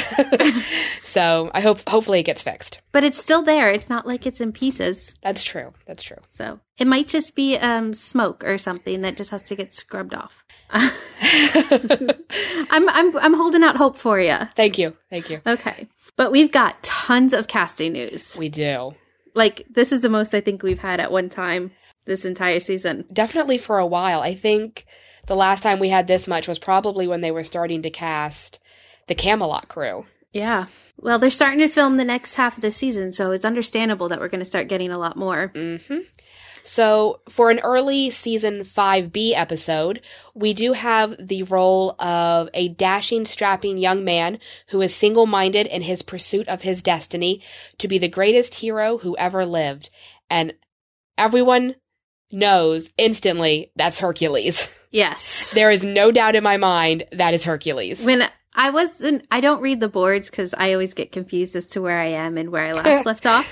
so 1.02 1.50
I 1.54 1.62
hope 1.62 1.88
hopefully 1.88 2.20
it 2.20 2.24
gets 2.24 2.42
fixed. 2.42 2.82
But 2.92 3.02
it's 3.02 3.18
still 3.18 3.40
there. 3.40 3.70
It's 3.70 3.88
not 3.88 4.06
like 4.06 4.26
it's 4.26 4.38
in 4.38 4.52
pieces. 4.52 5.14
That's 5.22 5.42
true. 5.42 5.72
That's 5.86 6.02
true. 6.02 6.18
So 6.28 6.60
it 6.76 6.86
might 6.86 7.08
just 7.08 7.34
be 7.34 7.56
um, 7.56 7.94
smoke 7.94 8.44
or 8.44 8.58
something 8.58 9.00
that 9.00 9.16
just 9.16 9.30
has 9.30 9.42
to 9.44 9.56
get 9.56 9.72
scrubbed 9.72 10.12
off. 10.12 10.44
I'm 10.70 10.90
I'm 12.70 13.16
I'm 13.16 13.34
holding 13.34 13.62
out 13.62 13.76
hope 13.78 13.96
for 13.96 14.20
you. 14.20 14.36
Thank 14.56 14.76
you. 14.76 14.94
Thank 15.08 15.30
you. 15.30 15.40
Okay, 15.46 15.88
but 16.16 16.32
we've 16.32 16.52
got 16.52 16.82
tons 16.82 17.32
of 17.32 17.48
casting 17.48 17.94
news. 17.94 18.36
We 18.38 18.50
do. 18.50 18.92
Like 19.34 19.64
this 19.70 19.90
is 19.90 20.02
the 20.02 20.10
most 20.10 20.34
I 20.34 20.42
think 20.42 20.62
we've 20.62 20.78
had 20.78 21.00
at 21.00 21.10
one 21.10 21.30
time 21.30 21.70
this 22.04 22.24
entire 22.24 22.60
season. 22.60 23.04
Definitely 23.12 23.58
for 23.58 23.78
a 23.78 23.86
while. 23.86 24.20
I 24.20 24.34
think 24.34 24.86
the 25.26 25.36
last 25.36 25.62
time 25.62 25.78
we 25.78 25.88
had 25.88 26.06
this 26.06 26.26
much 26.26 26.48
was 26.48 26.58
probably 26.58 27.06
when 27.06 27.20
they 27.20 27.30
were 27.30 27.44
starting 27.44 27.82
to 27.82 27.90
cast 27.90 28.58
the 29.06 29.14
Camelot 29.14 29.68
crew. 29.68 30.06
Yeah. 30.32 30.66
Well, 30.98 31.18
they're 31.18 31.30
starting 31.30 31.58
to 31.60 31.68
film 31.68 31.96
the 31.96 32.04
next 32.04 32.34
half 32.34 32.56
of 32.56 32.62
the 32.62 32.70
season, 32.70 33.12
so 33.12 33.32
it's 33.32 33.44
understandable 33.44 34.08
that 34.08 34.20
we're 34.20 34.28
going 34.28 34.40
to 34.40 34.44
start 34.44 34.68
getting 34.68 34.90
a 34.90 34.98
lot 34.98 35.16
more. 35.16 35.48
hmm 35.54 35.98
So, 36.62 37.20
for 37.28 37.50
an 37.50 37.58
early 37.60 38.10
season 38.10 38.62
5B 38.62 39.32
episode, 39.34 40.02
we 40.34 40.54
do 40.54 40.72
have 40.74 41.16
the 41.18 41.42
role 41.44 42.00
of 42.00 42.48
a 42.54 42.68
dashing, 42.68 43.26
strapping 43.26 43.78
young 43.78 44.04
man 44.04 44.38
who 44.68 44.80
is 44.80 44.94
single 44.94 45.26
minded 45.26 45.66
in 45.66 45.82
his 45.82 46.02
pursuit 46.02 46.46
of 46.48 46.62
his 46.62 46.82
destiny 46.82 47.42
to 47.78 47.88
be 47.88 47.98
the 47.98 48.08
greatest 48.08 48.56
hero 48.56 48.98
who 48.98 49.16
ever 49.16 49.44
lived. 49.44 49.90
And 50.28 50.54
everyone 51.18 51.74
knows 52.32 52.90
instantly 52.96 53.72
that's 53.76 53.98
Hercules. 53.98 54.68
Yes. 54.90 55.52
There 55.54 55.70
is 55.70 55.84
no 55.84 56.10
doubt 56.12 56.36
in 56.36 56.44
my 56.44 56.56
mind 56.56 57.04
that 57.12 57.34
is 57.34 57.44
Hercules. 57.44 58.04
When 58.04 58.28
I 58.54 58.70
wasn't, 58.70 59.26
I 59.30 59.40
don't 59.40 59.60
read 59.60 59.80
the 59.80 59.88
boards 59.88 60.30
because 60.30 60.54
I 60.56 60.72
always 60.72 60.94
get 60.94 61.12
confused 61.12 61.56
as 61.56 61.66
to 61.68 61.82
where 61.82 61.98
I 61.98 62.06
am 62.06 62.36
and 62.38 62.50
where 62.50 62.64
I 62.64 62.72
last 62.72 63.06
left 63.06 63.26
off. 63.26 63.46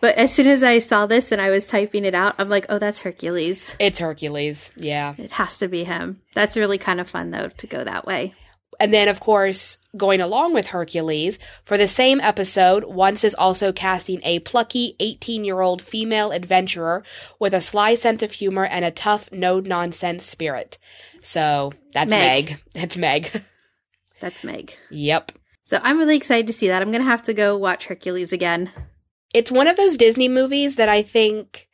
But 0.00 0.16
as 0.16 0.34
soon 0.34 0.46
as 0.46 0.62
I 0.62 0.78
saw 0.78 1.06
this 1.06 1.32
and 1.32 1.40
I 1.40 1.50
was 1.50 1.66
typing 1.66 2.04
it 2.04 2.14
out, 2.14 2.34
I'm 2.38 2.48
like, 2.48 2.66
oh, 2.68 2.78
that's 2.78 3.00
Hercules. 3.00 3.76
It's 3.80 3.98
Hercules. 3.98 4.70
Yeah. 4.76 5.14
It 5.16 5.32
has 5.32 5.58
to 5.58 5.68
be 5.68 5.84
him. 5.84 6.20
That's 6.34 6.56
really 6.56 6.78
kind 6.78 7.00
of 7.00 7.08
fun, 7.08 7.30
though, 7.30 7.48
to 7.48 7.66
go 7.66 7.82
that 7.82 8.06
way. 8.06 8.34
And 8.78 8.92
then, 8.92 9.08
of 9.08 9.20
course, 9.20 9.78
going 9.96 10.20
along 10.20 10.54
with 10.54 10.68
Hercules, 10.68 11.38
for 11.62 11.76
the 11.76 11.88
same 11.88 12.20
episode, 12.20 12.84
Once 12.84 13.24
is 13.24 13.34
also 13.34 13.72
casting 13.72 14.20
a 14.22 14.40
plucky 14.40 14.96
18 15.00 15.44
year 15.44 15.60
old 15.60 15.82
female 15.82 16.32
adventurer 16.32 17.02
with 17.38 17.54
a 17.54 17.60
sly 17.60 17.94
sense 17.94 18.22
of 18.22 18.32
humor 18.32 18.64
and 18.64 18.84
a 18.84 18.90
tough, 18.90 19.30
no 19.32 19.60
nonsense 19.60 20.24
spirit. 20.24 20.78
So 21.20 21.72
that's 21.92 22.10
Meg. 22.10 22.50
Meg. 22.50 22.62
That's 22.74 22.96
Meg. 22.96 23.42
That's 24.20 24.42
Meg. 24.42 24.74
yep. 24.90 25.30
So 25.64 25.78
I'm 25.82 25.98
really 25.98 26.16
excited 26.16 26.46
to 26.46 26.52
see 26.54 26.68
that. 26.68 26.80
I'm 26.80 26.90
going 26.90 27.02
to 27.02 27.10
have 27.10 27.24
to 27.24 27.34
go 27.34 27.58
watch 27.58 27.84
Hercules 27.84 28.32
again. 28.32 28.70
It's 29.34 29.50
one 29.50 29.66
of 29.66 29.76
those 29.76 29.98
Disney 29.98 30.28
movies 30.28 30.76
that 30.76 30.88
I 30.88 31.02
think 31.02 31.68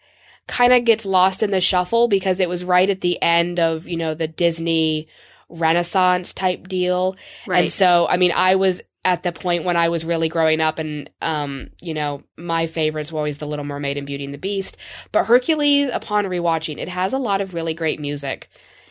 kind 0.49 0.73
of 0.73 0.85
gets 0.85 1.07
lost 1.07 1.43
in 1.43 1.51
the 1.51 1.61
shuffle 1.61 2.09
because 2.09 2.41
it 2.41 2.49
was 2.49 2.65
right 2.65 2.91
at 2.91 3.01
the 3.01 3.21
end 3.23 3.61
of, 3.61 3.87
you 3.87 3.97
know, 3.97 4.15
the 4.15 4.27
Disney 4.27 5.09
Renaissance 5.53 6.33
type 6.35 6.69
deal. 6.69 7.17
Right. 7.47 7.61
And 7.61 7.71
so, 7.71 8.07
I 8.09 8.17
mean, 8.17 8.33
I 8.33 8.57
was 8.57 8.81
at 9.05 9.23
the 9.25 9.33
point 9.33 9.65
when 9.65 9.77
I 9.77 9.89
was 9.89 10.05
really 10.05 10.29
growing 10.29 10.61
up 10.61 10.79
and, 10.79 11.11
um, 11.21 11.71
you 11.81 11.93
know, 11.93 12.23
my 12.37 12.67
favorites 12.67 13.11
were 13.11 13.19
always 13.19 13.39
The 13.39 13.47
Little 13.49 13.65
Mermaid 13.65 13.99
and 13.99 14.07
Beauty 14.07 14.25
and 14.25 14.33
the 14.33 14.39
Beast. 14.39 14.77
But 15.11 15.27
Hercules, 15.27 15.91
upon 15.93 16.25
rewatching, 16.27 16.79
it 16.79 16.89
has 16.89 17.13
a 17.13 17.19
lot 17.19 17.41
of 17.41 17.53
really 17.55 17.75
great 17.75 17.99
music. 17.99 18.49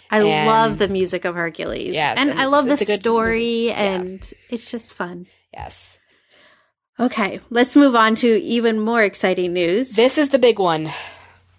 I 0.10 0.20
And- 0.22 0.48
love 0.48 0.78
the 0.80 0.90
music 0.90 1.24
of 1.24 1.36
Hercules. 1.36 1.94
Yes, 1.94 2.18
and, 2.20 2.32
and 2.32 2.40
I 2.42 2.46
love 2.46 2.68
the 2.68 2.76
good 2.76 3.00
story. 3.00 3.68
Yeah. 3.68 3.74
and 4.02 4.34
it's 4.50 4.70
just 4.70 4.94
fun. 4.94 5.28
Yes. 5.54 5.98
Okay, 7.00 7.40
let's 7.50 7.76
move 7.76 7.96
on 7.96 8.16
to 8.16 8.28
even 8.28 8.80
more 8.80 9.02
exciting 9.02 9.54
news. 9.54 9.92
This 9.94 10.18
is 10.18 10.30
the 10.30 10.40
big 10.40 10.60
one. 10.60 10.90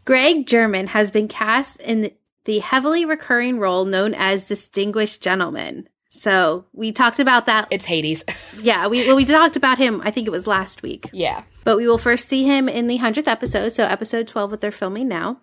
Greg 0.04 0.46
German 0.46 0.88
has 0.88 1.10
been 1.10 1.26
cast 1.28 1.80
in 1.80 2.10
the 2.44 2.58
heavily 2.58 3.04
recurring 3.04 3.58
role 3.58 3.84
known 3.84 4.14
as 4.14 4.48
Distinguished 4.48 5.22
Gentleman. 5.22 5.88
So 6.08 6.66
we 6.72 6.92
talked 6.92 7.20
about 7.20 7.46
that. 7.46 7.68
It's 7.70 7.86
Hades. 7.86 8.24
yeah, 8.60 8.88
we 8.88 9.06
well, 9.06 9.16
we 9.16 9.24
talked 9.24 9.56
about 9.56 9.78
him. 9.78 10.02
I 10.04 10.10
think 10.10 10.26
it 10.26 10.30
was 10.30 10.46
last 10.46 10.82
week. 10.82 11.08
yeah. 11.12 11.44
But 11.64 11.76
we 11.76 11.86
will 11.86 11.98
first 11.98 12.28
see 12.28 12.44
him 12.44 12.68
in 12.68 12.86
the 12.86 12.96
hundredth 12.96 13.28
episode, 13.28 13.70
so 13.72 13.84
episode 13.84 14.28
twelve 14.28 14.50
that 14.50 14.60
they're 14.60 14.72
filming 14.72 15.08
now. 15.08 15.40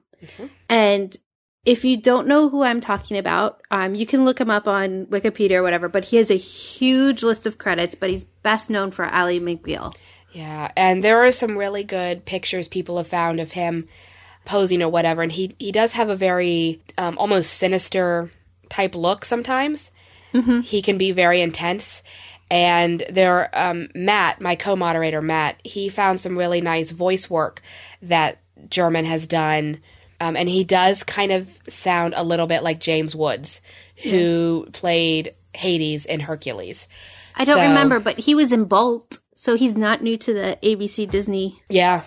And 0.69 1.15
if 1.65 1.85
you 1.85 1.97
don't 1.97 2.27
know 2.27 2.49
who 2.49 2.61
I'm 2.61 2.81
talking 2.81 3.17
about, 3.17 3.61
um, 3.71 3.95
you 3.95 4.05
can 4.05 4.25
look 4.25 4.39
him 4.39 4.49
up 4.49 4.67
on 4.67 5.05
Wikipedia 5.07 5.53
or 5.55 5.63
whatever. 5.63 5.87
But 5.89 6.05
he 6.05 6.17
has 6.17 6.29
a 6.29 6.35
huge 6.35 7.23
list 7.23 7.47
of 7.47 7.57
credits. 7.57 7.95
But 7.95 8.09
he's 8.09 8.25
best 8.25 8.69
known 8.69 8.91
for 8.91 9.05
Ally 9.05 9.39
McBeal. 9.39 9.95
Yeah, 10.33 10.71
and 10.77 11.03
there 11.03 11.25
are 11.25 11.31
some 11.31 11.57
really 11.57 11.83
good 11.83 12.25
pictures 12.25 12.67
people 12.67 12.97
have 12.97 13.07
found 13.07 13.39
of 13.39 13.51
him 13.53 13.87
posing 14.45 14.81
or 14.81 14.89
whatever, 14.89 15.21
and 15.21 15.31
he 15.31 15.55
he 15.59 15.71
does 15.71 15.93
have 15.93 16.09
a 16.09 16.15
very 16.15 16.81
um, 16.97 17.17
almost 17.17 17.53
sinister 17.53 18.31
type 18.69 18.95
look 18.95 19.25
sometimes. 19.25 19.91
Mm-hmm. 20.33 20.61
He 20.61 20.81
can 20.81 20.97
be 20.97 21.11
very 21.11 21.41
intense, 21.41 22.03
and 22.51 23.03
there, 23.09 23.49
um, 23.53 23.89
Matt, 23.95 24.41
my 24.41 24.55
co-moderator 24.55 25.21
Matt, 25.21 25.59
he 25.63 25.89
found 25.89 26.19
some 26.19 26.37
really 26.37 26.61
nice 26.61 26.91
voice 26.91 27.29
work 27.29 27.61
that 28.03 28.37
Germann 28.69 29.05
has 29.05 29.25
done, 29.27 29.79
um, 30.19 30.35
and 30.35 30.47
he 30.49 30.63
does 30.63 31.03
kind 31.03 31.31
of 31.31 31.49
sound 31.67 32.13
a 32.15 32.23
little 32.23 32.45
bit 32.47 32.61
like 32.61 32.79
James 32.79 33.15
Woods, 33.15 33.61
who 34.03 34.67
played 34.71 35.33
Hades 35.53 36.05
in 36.05 36.19
Hercules. 36.19 36.87
I 37.35 37.43
don't 37.45 37.55
So- 37.57 37.61
remember, 37.63 37.99
but 37.99 38.17
he 38.19 38.35
was 38.35 38.51
in 38.51 38.65
Bolt, 38.65 39.17
so 39.33 39.55
he's 39.55 39.75
not 39.75 40.03
new 40.03 40.17
to 40.17 40.33
the 40.33 40.57
ABC 40.61 41.09
Disney 41.09 41.61
Yeah, 41.69 42.01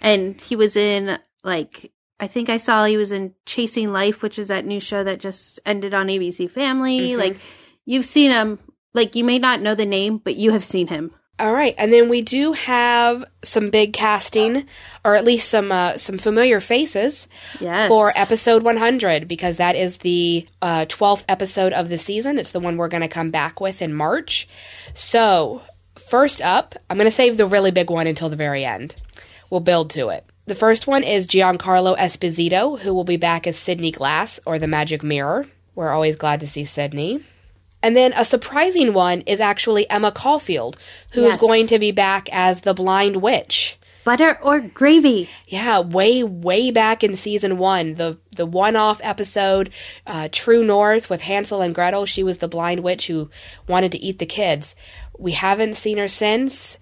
and 0.00 0.40
he 0.42 0.54
was 0.54 0.76
in 0.76 1.18
Like, 1.44 1.92
I 2.18 2.26
think 2.26 2.48
I 2.48 2.56
saw 2.56 2.84
he 2.84 2.96
was 2.96 3.12
in 3.12 3.34
Chasing 3.46 3.92
Life, 3.92 4.22
which 4.22 4.38
is 4.38 4.48
that 4.48 4.64
new 4.64 4.80
show 4.80 5.04
that 5.04 5.20
just 5.20 5.60
ended 5.66 5.94
on 5.94 6.08
ABC 6.08 6.48
Family. 6.50 7.10
Mhm. 7.10 7.18
Like, 7.18 7.36
you've 7.84 8.06
seen 8.06 8.32
him. 8.32 8.58
Like, 8.94 9.14
you 9.14 9.24
may 9.24 9.38
not 9.38 9.60
know 9.60 9.74
the 9.74 9.86
name, 9.86 10.18
but 10.18 10.36
you 10.36 10.52
have 10.52 10.64
seen 10.64 10.86
him. 10.88 11.12
All 11.36 11.52
right, 11.52 11.74
and 11.78 11.92
then 11.92 12.08
we 12.08 12.22
do 12.22 12.52
have 12.52 13.24
some 13.42 13.70
big 13.70 13.92
casting, 13.92 14.66
or 15.04 15.16
at 15.16 15.24
least 15.24 15.48
some 15.48 15.72
uh, 15.72 15.98
some 15.98 16.16
familiar 16.16 16.60
faces 16.60 17.26
Yes. 17.58 17.88
for 17.88 18.12
episode 18.14 18.62
100 18.62 19.26
because 19.26 19.56
that 19.56 19.74
is 19.74 19.96
the 19.98 20.46
uh, 20.62 20.86
12th 20.86 21.24
episode 21.28 21.72
of 21.72 21.88
the 21.88 21.98
season. 21.98 22.38
It's 22.38 22.52
the 22.52 22.60
one 22.60 22.76
we're 22.76 22.86
going 22.86 23.00
to 23.02 23.08
come 23.08 23.30
back 23.30 23.60
with 23.60 23.82
in 23.82 23.92
March. 23.92 24.46
So, 24.94 25.62
first 25.96 26.40
up, 26.40 26.76
I'm 26.88 26.96
going 26.96 27.10
to 27.10 27.14
save 27.16 27.36
the 27.36 27.46
really 27.46 27.72
big 27.72 27.90
one 27.90 28.06
until 28.06 28.28
the 28.28 28.36
very 28.36 28.64
end. 28.64 28.94
We'll 29.50 29.58
build 29.58 29.90
to 29.90 30.10
it. 30.10 30.24
The 30.46 30.54
first 30.54 30.86
one 30.86 31.02
is 31.02 31.26
Giancarlo 31.26 31.96
Esposito, 31.96 32.78
who 32.78 32.92
will 32.92 33.04
be 33.04 33.16
back 33.16 33.46
as 33.46 33.56
Sidney 33.56 33.90
Glass 33.90 34.40
or 34.44 34.58
the 34.58 34.66
Magic 34.66 35.02
Mirror. 35.02 35.46
We're 35.74 35.90
always 35.92 36.16
glad 36.16 36.40
to 36.40 36.46
see 36.46 36.64
Sidney. 36.64 37.20
And 37.82 37.96
then 37.96 38.12
a 38.14 38.24
surprising 38.24 38.92
one 38.92 39.22
is 39.22 39.40
actually 39.40 39.88
Emma 39.90 40.12
Caulfield, 40.12 40.76
who 41.12 41.24
is 41.24 41.32
Yes. 41.32 41.40
going 41.40 41.66
to 41.68 41.78
be 41.78 41.92
back 41.92 42.28
as 42.32 42.60
the 42.62 42.74
Blind 42.74 43.16
Witch. 43.16 43.78
Butter 44.04 44.38
or 44.42 44.60
gravy? 44.60 45.30
Yeah, 45.46 45.80
way 45.80 46.22
way 46.22 46.70
back 46.70 47.02
in 47.02 47.16
season 47.16 47.56
one, 47.56 47.94
the 47.94 48.18
the 48.36 48.44
one 48.44 48.76
off 48.76 49.00
episode, 49.02 49.70
uh, 50.06 50.28
True 50.30 50.62
North 50.62 51.08
with 51.08 51.22
Hansel 51.22 51.62
and 51.62 51.74
Gretel. 51.74 52.04
She 52.04 52.22
was 52.22 52.36
the 52.38 52.48
blind 52.48 52.80
witch 52.80 53.06
who 53.06 53.30
wanted 53.66 53.92
to 53.92 53.98
eat 53.98 54.18
the 54.18 54.26
kids. 54.26 54.74
We 55.18 55.32
haven't 55.32 55.76
seen 55.76 55.96
her 55.96 56.08
since. 56.08 56.76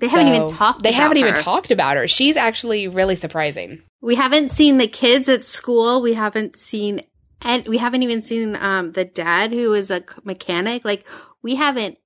They 0.00 0.08
haven't 0.08 0.28
even 0.34 0.48
talked. 0.48 0.82
They 0.82 0.90
about 0.90 1.02
haven't 1.02 1.16
even 1.18 1.34
her. 1.34 1.42
talked 1.42 1.70
about 1.70 1.96
her. 1.96 2.08
She's 2.08 2.36
actually 2.36 2.88
really 2.88 3.16
surprising. 3.16 3.82
We 4.00 4.14
haven't 4.16 4.50
seen 4.50 4.78
the 4.78 4.88
kids 4.88 5.28
at 5.28 5.44
school. 5.44 6.00
We 6.02 6.14
haven't 6.14 6.56
seen, 6.56 7.02
and 7.42 7.66
we 7.68 7.78
haven't 7.78 8.02
even 8.02 8.22
seen 8.22 8.56
um 8.56 8.92
the 8.92 9.04
dad 9.04 9.52
who 9.52 9.72
is 9.74 9.90
a 9.90 10.02
mechanic. 10.24 10.84
Like 10.84 11.06
we 11.42 11.54
haven't. 11.56 11.98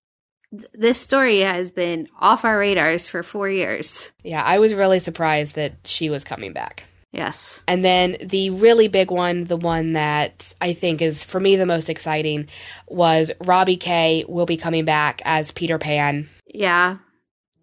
th- 0.50 0.66
This 0.74 1.00
story 1.00 1.40
has 1.40 1.70
been 1.70 2.08
off 2.18 2.44
our 2.44 2.58
radars 2.58 3.06
for 3.08 3.22
four 3.22 3.48
years. 3.48 4.10
Yeah, 4.22 4.42
I 4.42 4.58
was 4.58 4.74
really 4.74 4.98
surprised 5.00 5.54
that 5.54 5.72
she 5.84 6.10
was 6.10 6.24
coming 6.24 6.52
back. 6.52 6.84
Yes. 7.12 7.62
And 7.68 7.84
then 7.84 8.16
the 8.24 8.50
really 8.50 8.88
big 8.88 9.12
one, 9.12 9.44
the 9.44 9.56
one 9.56 9.92
that 9.92 10.52
I 10.60 10.72
think 10.72 11.00
is 11.00 11.22
for 11.22 11.38
me 11.38 11.54
the 11.54 11.64
most 11.64 11.88
exciting, 11.88 12.48
was 12.88 13.30
Robbie 13.40 13.76
Kay 13.76 14.24
will 14.28 14.46
be 14.46 14.56
coming 14.56 14.84
back 14.84 15.22
as 15.24 15.52
Peter 15.52 15.78
Pan. 15.78 16.28
Yeah. 16.48 16.96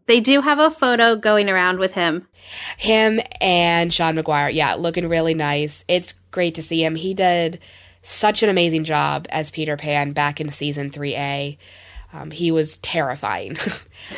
They 0.06 0.20
do 0.20 0.42
have 0.42 0.60
a 0.60 0.72
photo 0.72 1.16
going 1.16 1.50
around 1.50 1.80
with 1.80 1.94
him. 1.94 2.28
Him 2.78 3.20
and 3.40 3.94
Sean 3.94 4.16
Maguire, 4.16 4.50
yeah, 4.50 4.74
looking 4.76 5.08
really 5.08 5.34
nice. 5.34 5.86
It's 5.88 6.14
great 6.32 6.56
to 6.56 6.64
see 6.64 6.84
him. 6.84 6.96
He 6.96 7.14
did 7.14 7.60
such 8.04 8.44
an 8.44 8.50
amazing 8.50 8.84
job 8.84 9.28
as 9.30 9.52
Peter 9.52 9.78
Pan 9.78 10.12
back 10.14 10.42
in 10.42 10.50
season 10.50 10.90
3A. 10.90 11.58
Um, 12.14 12.32
he 12.32 12.52
was 12.52 12.78
terrifying. 12.78 13.58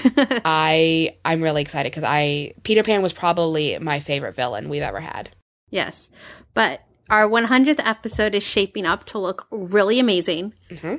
I 0.46 1.16
I'm 1.24 1.44
really 1.44 1.62
excited 1.62 1.92
because 1.92 2.04
I 2.04 2.54
Peter 2.64 2.82
Pan 2.84 3.04
was 3.04 3.14
probably 3.14 3.78
my 3.78 4.00
favorite 4.00 4.36
villain 4.36 4.70
we've 4.70 4.82
ever 4.82 5.00
had. 5.00 5.30
Yes. 5.70 6.10
But 6.54 6.82
our 7.10 7.28
100th 7.28 7.82
episode 7.86 8.34
is 8.34 8.44
shaping 8.44 8.86
up 8.86 9.04
to 9.06 9.20
look 9.20 9.46
really 9.52 10.00
amazing. 10.00 10.54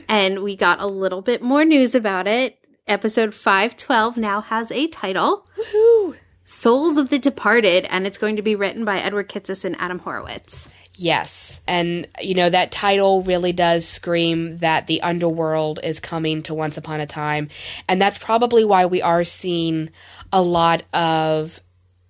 And 0.08 0.42
we 0.42 0.54
got 0.54 0.80
a 0.80 0.86
little 0.86 1.22
bit 1.22 1.42
more 1.42 1.64
news 1.64 1.94
about 1.94 2.28
it. 2.28 2.58
Episode 2.86 3.34
512 3.34 4.18
now 4.18 4.42
has 4.42 4.70
a 4.70 4.86
title 4.88 5.46
Woohoo! 5.56 6.16
Souls 6.44 6.98
of 6.98 7.08
the 7.08 7.18
Departed, 7.18 7.86
and 7.86 8.06
it's 8.06 8.18
going 8.18 8.36
to 8.36 8.42
be 8.42 8.56
written 8.56 8.84
by 8.84 8.98
Edward 8.98 9.30
Kitsis 9.30 9.64
and 9.64 9.74
Adam 9.78 9.98
Horowitz. 9.98 10.68
Yes. 10.94 11.62
And, 11.66 12.06
you 12.20 12.34
know, 12.34 12.50
that 12.50 12.70
title 12.70 13.22
really 13.22 13.54
does 13.54 13.88
scream 13.88 14.58
that 14.58 14.86
the 14.86 15.00
underworld 15.00 15.80
is 15.82 15.98
coming 15.98 16.42
to 16.42 16.52
Once 16.52 16.76
Upon 16.76 17.00
a 17.00 17.06
Time. 17.06 17.48
And 17.88 18.02
that's 18.02 18.18
probably 18.18 18.66
why 18.66 18.84
we 18.84 19.00
are 19.00 19.24
seeing 19.24 19.88
a 20.30 20.42
lot 20.42 20.82
of 20.92 21.60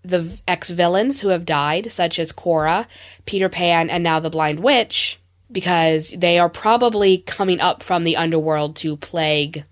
the 0.03 0.41
ex 0.49 0.71
villains 0.71 1.21
who 1.21 1.29
have 1.29 1.47
died, 1.47 1.93
such 1.93 2.19
as 2.19 2.33
Cora, 2.33 2.89
Peter 3.27 3.49
Pan, 3.49 3.91
and 3.91 4.03
now 4.03 4.19
the 4.19 4.29
Blind 4.29 4.59
Witch, 4.59 5.21
because 5.53 6.11
they 6.11 6.41
are 6.41 6.49
probably 6.49 7.19
coming 7.19 7.61
up 7.61 7.85
from 7.85 8.03
the 8.03 8.17
underworld 8.17 8.75
to 8.77 8.97
plague 8.97 9.65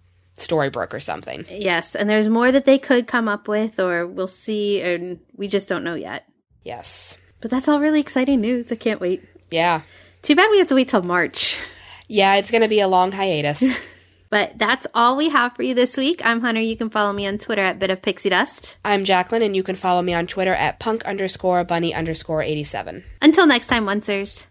Storybrooke 0.46 0.94
or 0.94 1.00
something. 1.00 1.44
Yes, 1.48 1.94
and 1.94 2.08
there's 2.08 2.28
more 2.28 2.52
that 2.52 2.64
they 2.64 2.78
could 2.78 3.06
come 3.06 3.28
up 3.28 3.48
with, 3.48 3.80
or 3.80 4.06
we'll 4.06 4.26
see, 4.26 4.80
and 4.82 5.20
we 5.36 5.48
just 5.48 5.68
don't 5.68 5.84
know 5.84 5.94
yet. 5.94 6.26
Yes. 6.64 7.16
But 7.40 7.50
that's 7.50 7.68
all 7.68 7.80
really 7.80 8.00
exciting 8.00 8.40
news. 8.40 8.70
I 8.70 8.76
can't 8.76 9.00
wait. 9.00 9.24
Yeah. 9.50 9.82
Too 10.22 10.36
bad 10.36 10.50
we 10.50 10.58
have 10.58 10.68
to 10.68 10.74
wait 10.74 10.88
till 10.88 11.02
March. 11.02 11.58
Yeah, 12.08 12.36
it's 12.36 12.50
going 12.50 12.62
to 12.62 12.68
be 12.68 12.80
a 12.80 12.88
long 12.88 13.12
hiatus. 13.12 13.62
But 14.32 14.56
that's 14.56 14.86
all 14.94 15.18
we 15.18 15.28
have 15.28 15.54
for 15.54 15.62
you 15.62 15.74
this 15.74 15.94
week. 15.94 16.22
I'm 16.24 16.40
Hunter. 16.40 16.62
You 16.62 16.74
can 16.74 16.88
follow 16.88 17.12
me 17.12 17.26
on 17.26 17.36
Twitter 17.36 17.60
at 17.60 17.78
Bit 17.78 17.90
of 17.90 18.00
Pixie 18.00 18.30
Dust. 18.30 18.78
I'm 18.82 19.04
Jacqueline, 19.04 19.42
and 19.42 19.54
you 19.54 19.62
can 19.62 19.76
follow 19.76 20.00
me 20.00 20.14
on 20.14 20.26
Twitter 20.26 20.54
at 20.54 20.80
punk 20.80 21.04
underscore 21.04 21.62
bunny 21.64 21.94
underscore 21.94 22.40
87. 22.40 23.04
Until 23.20 23.46
next 23.46 23.66
time, 23.66 23.84
Oncers. 23.84 24.46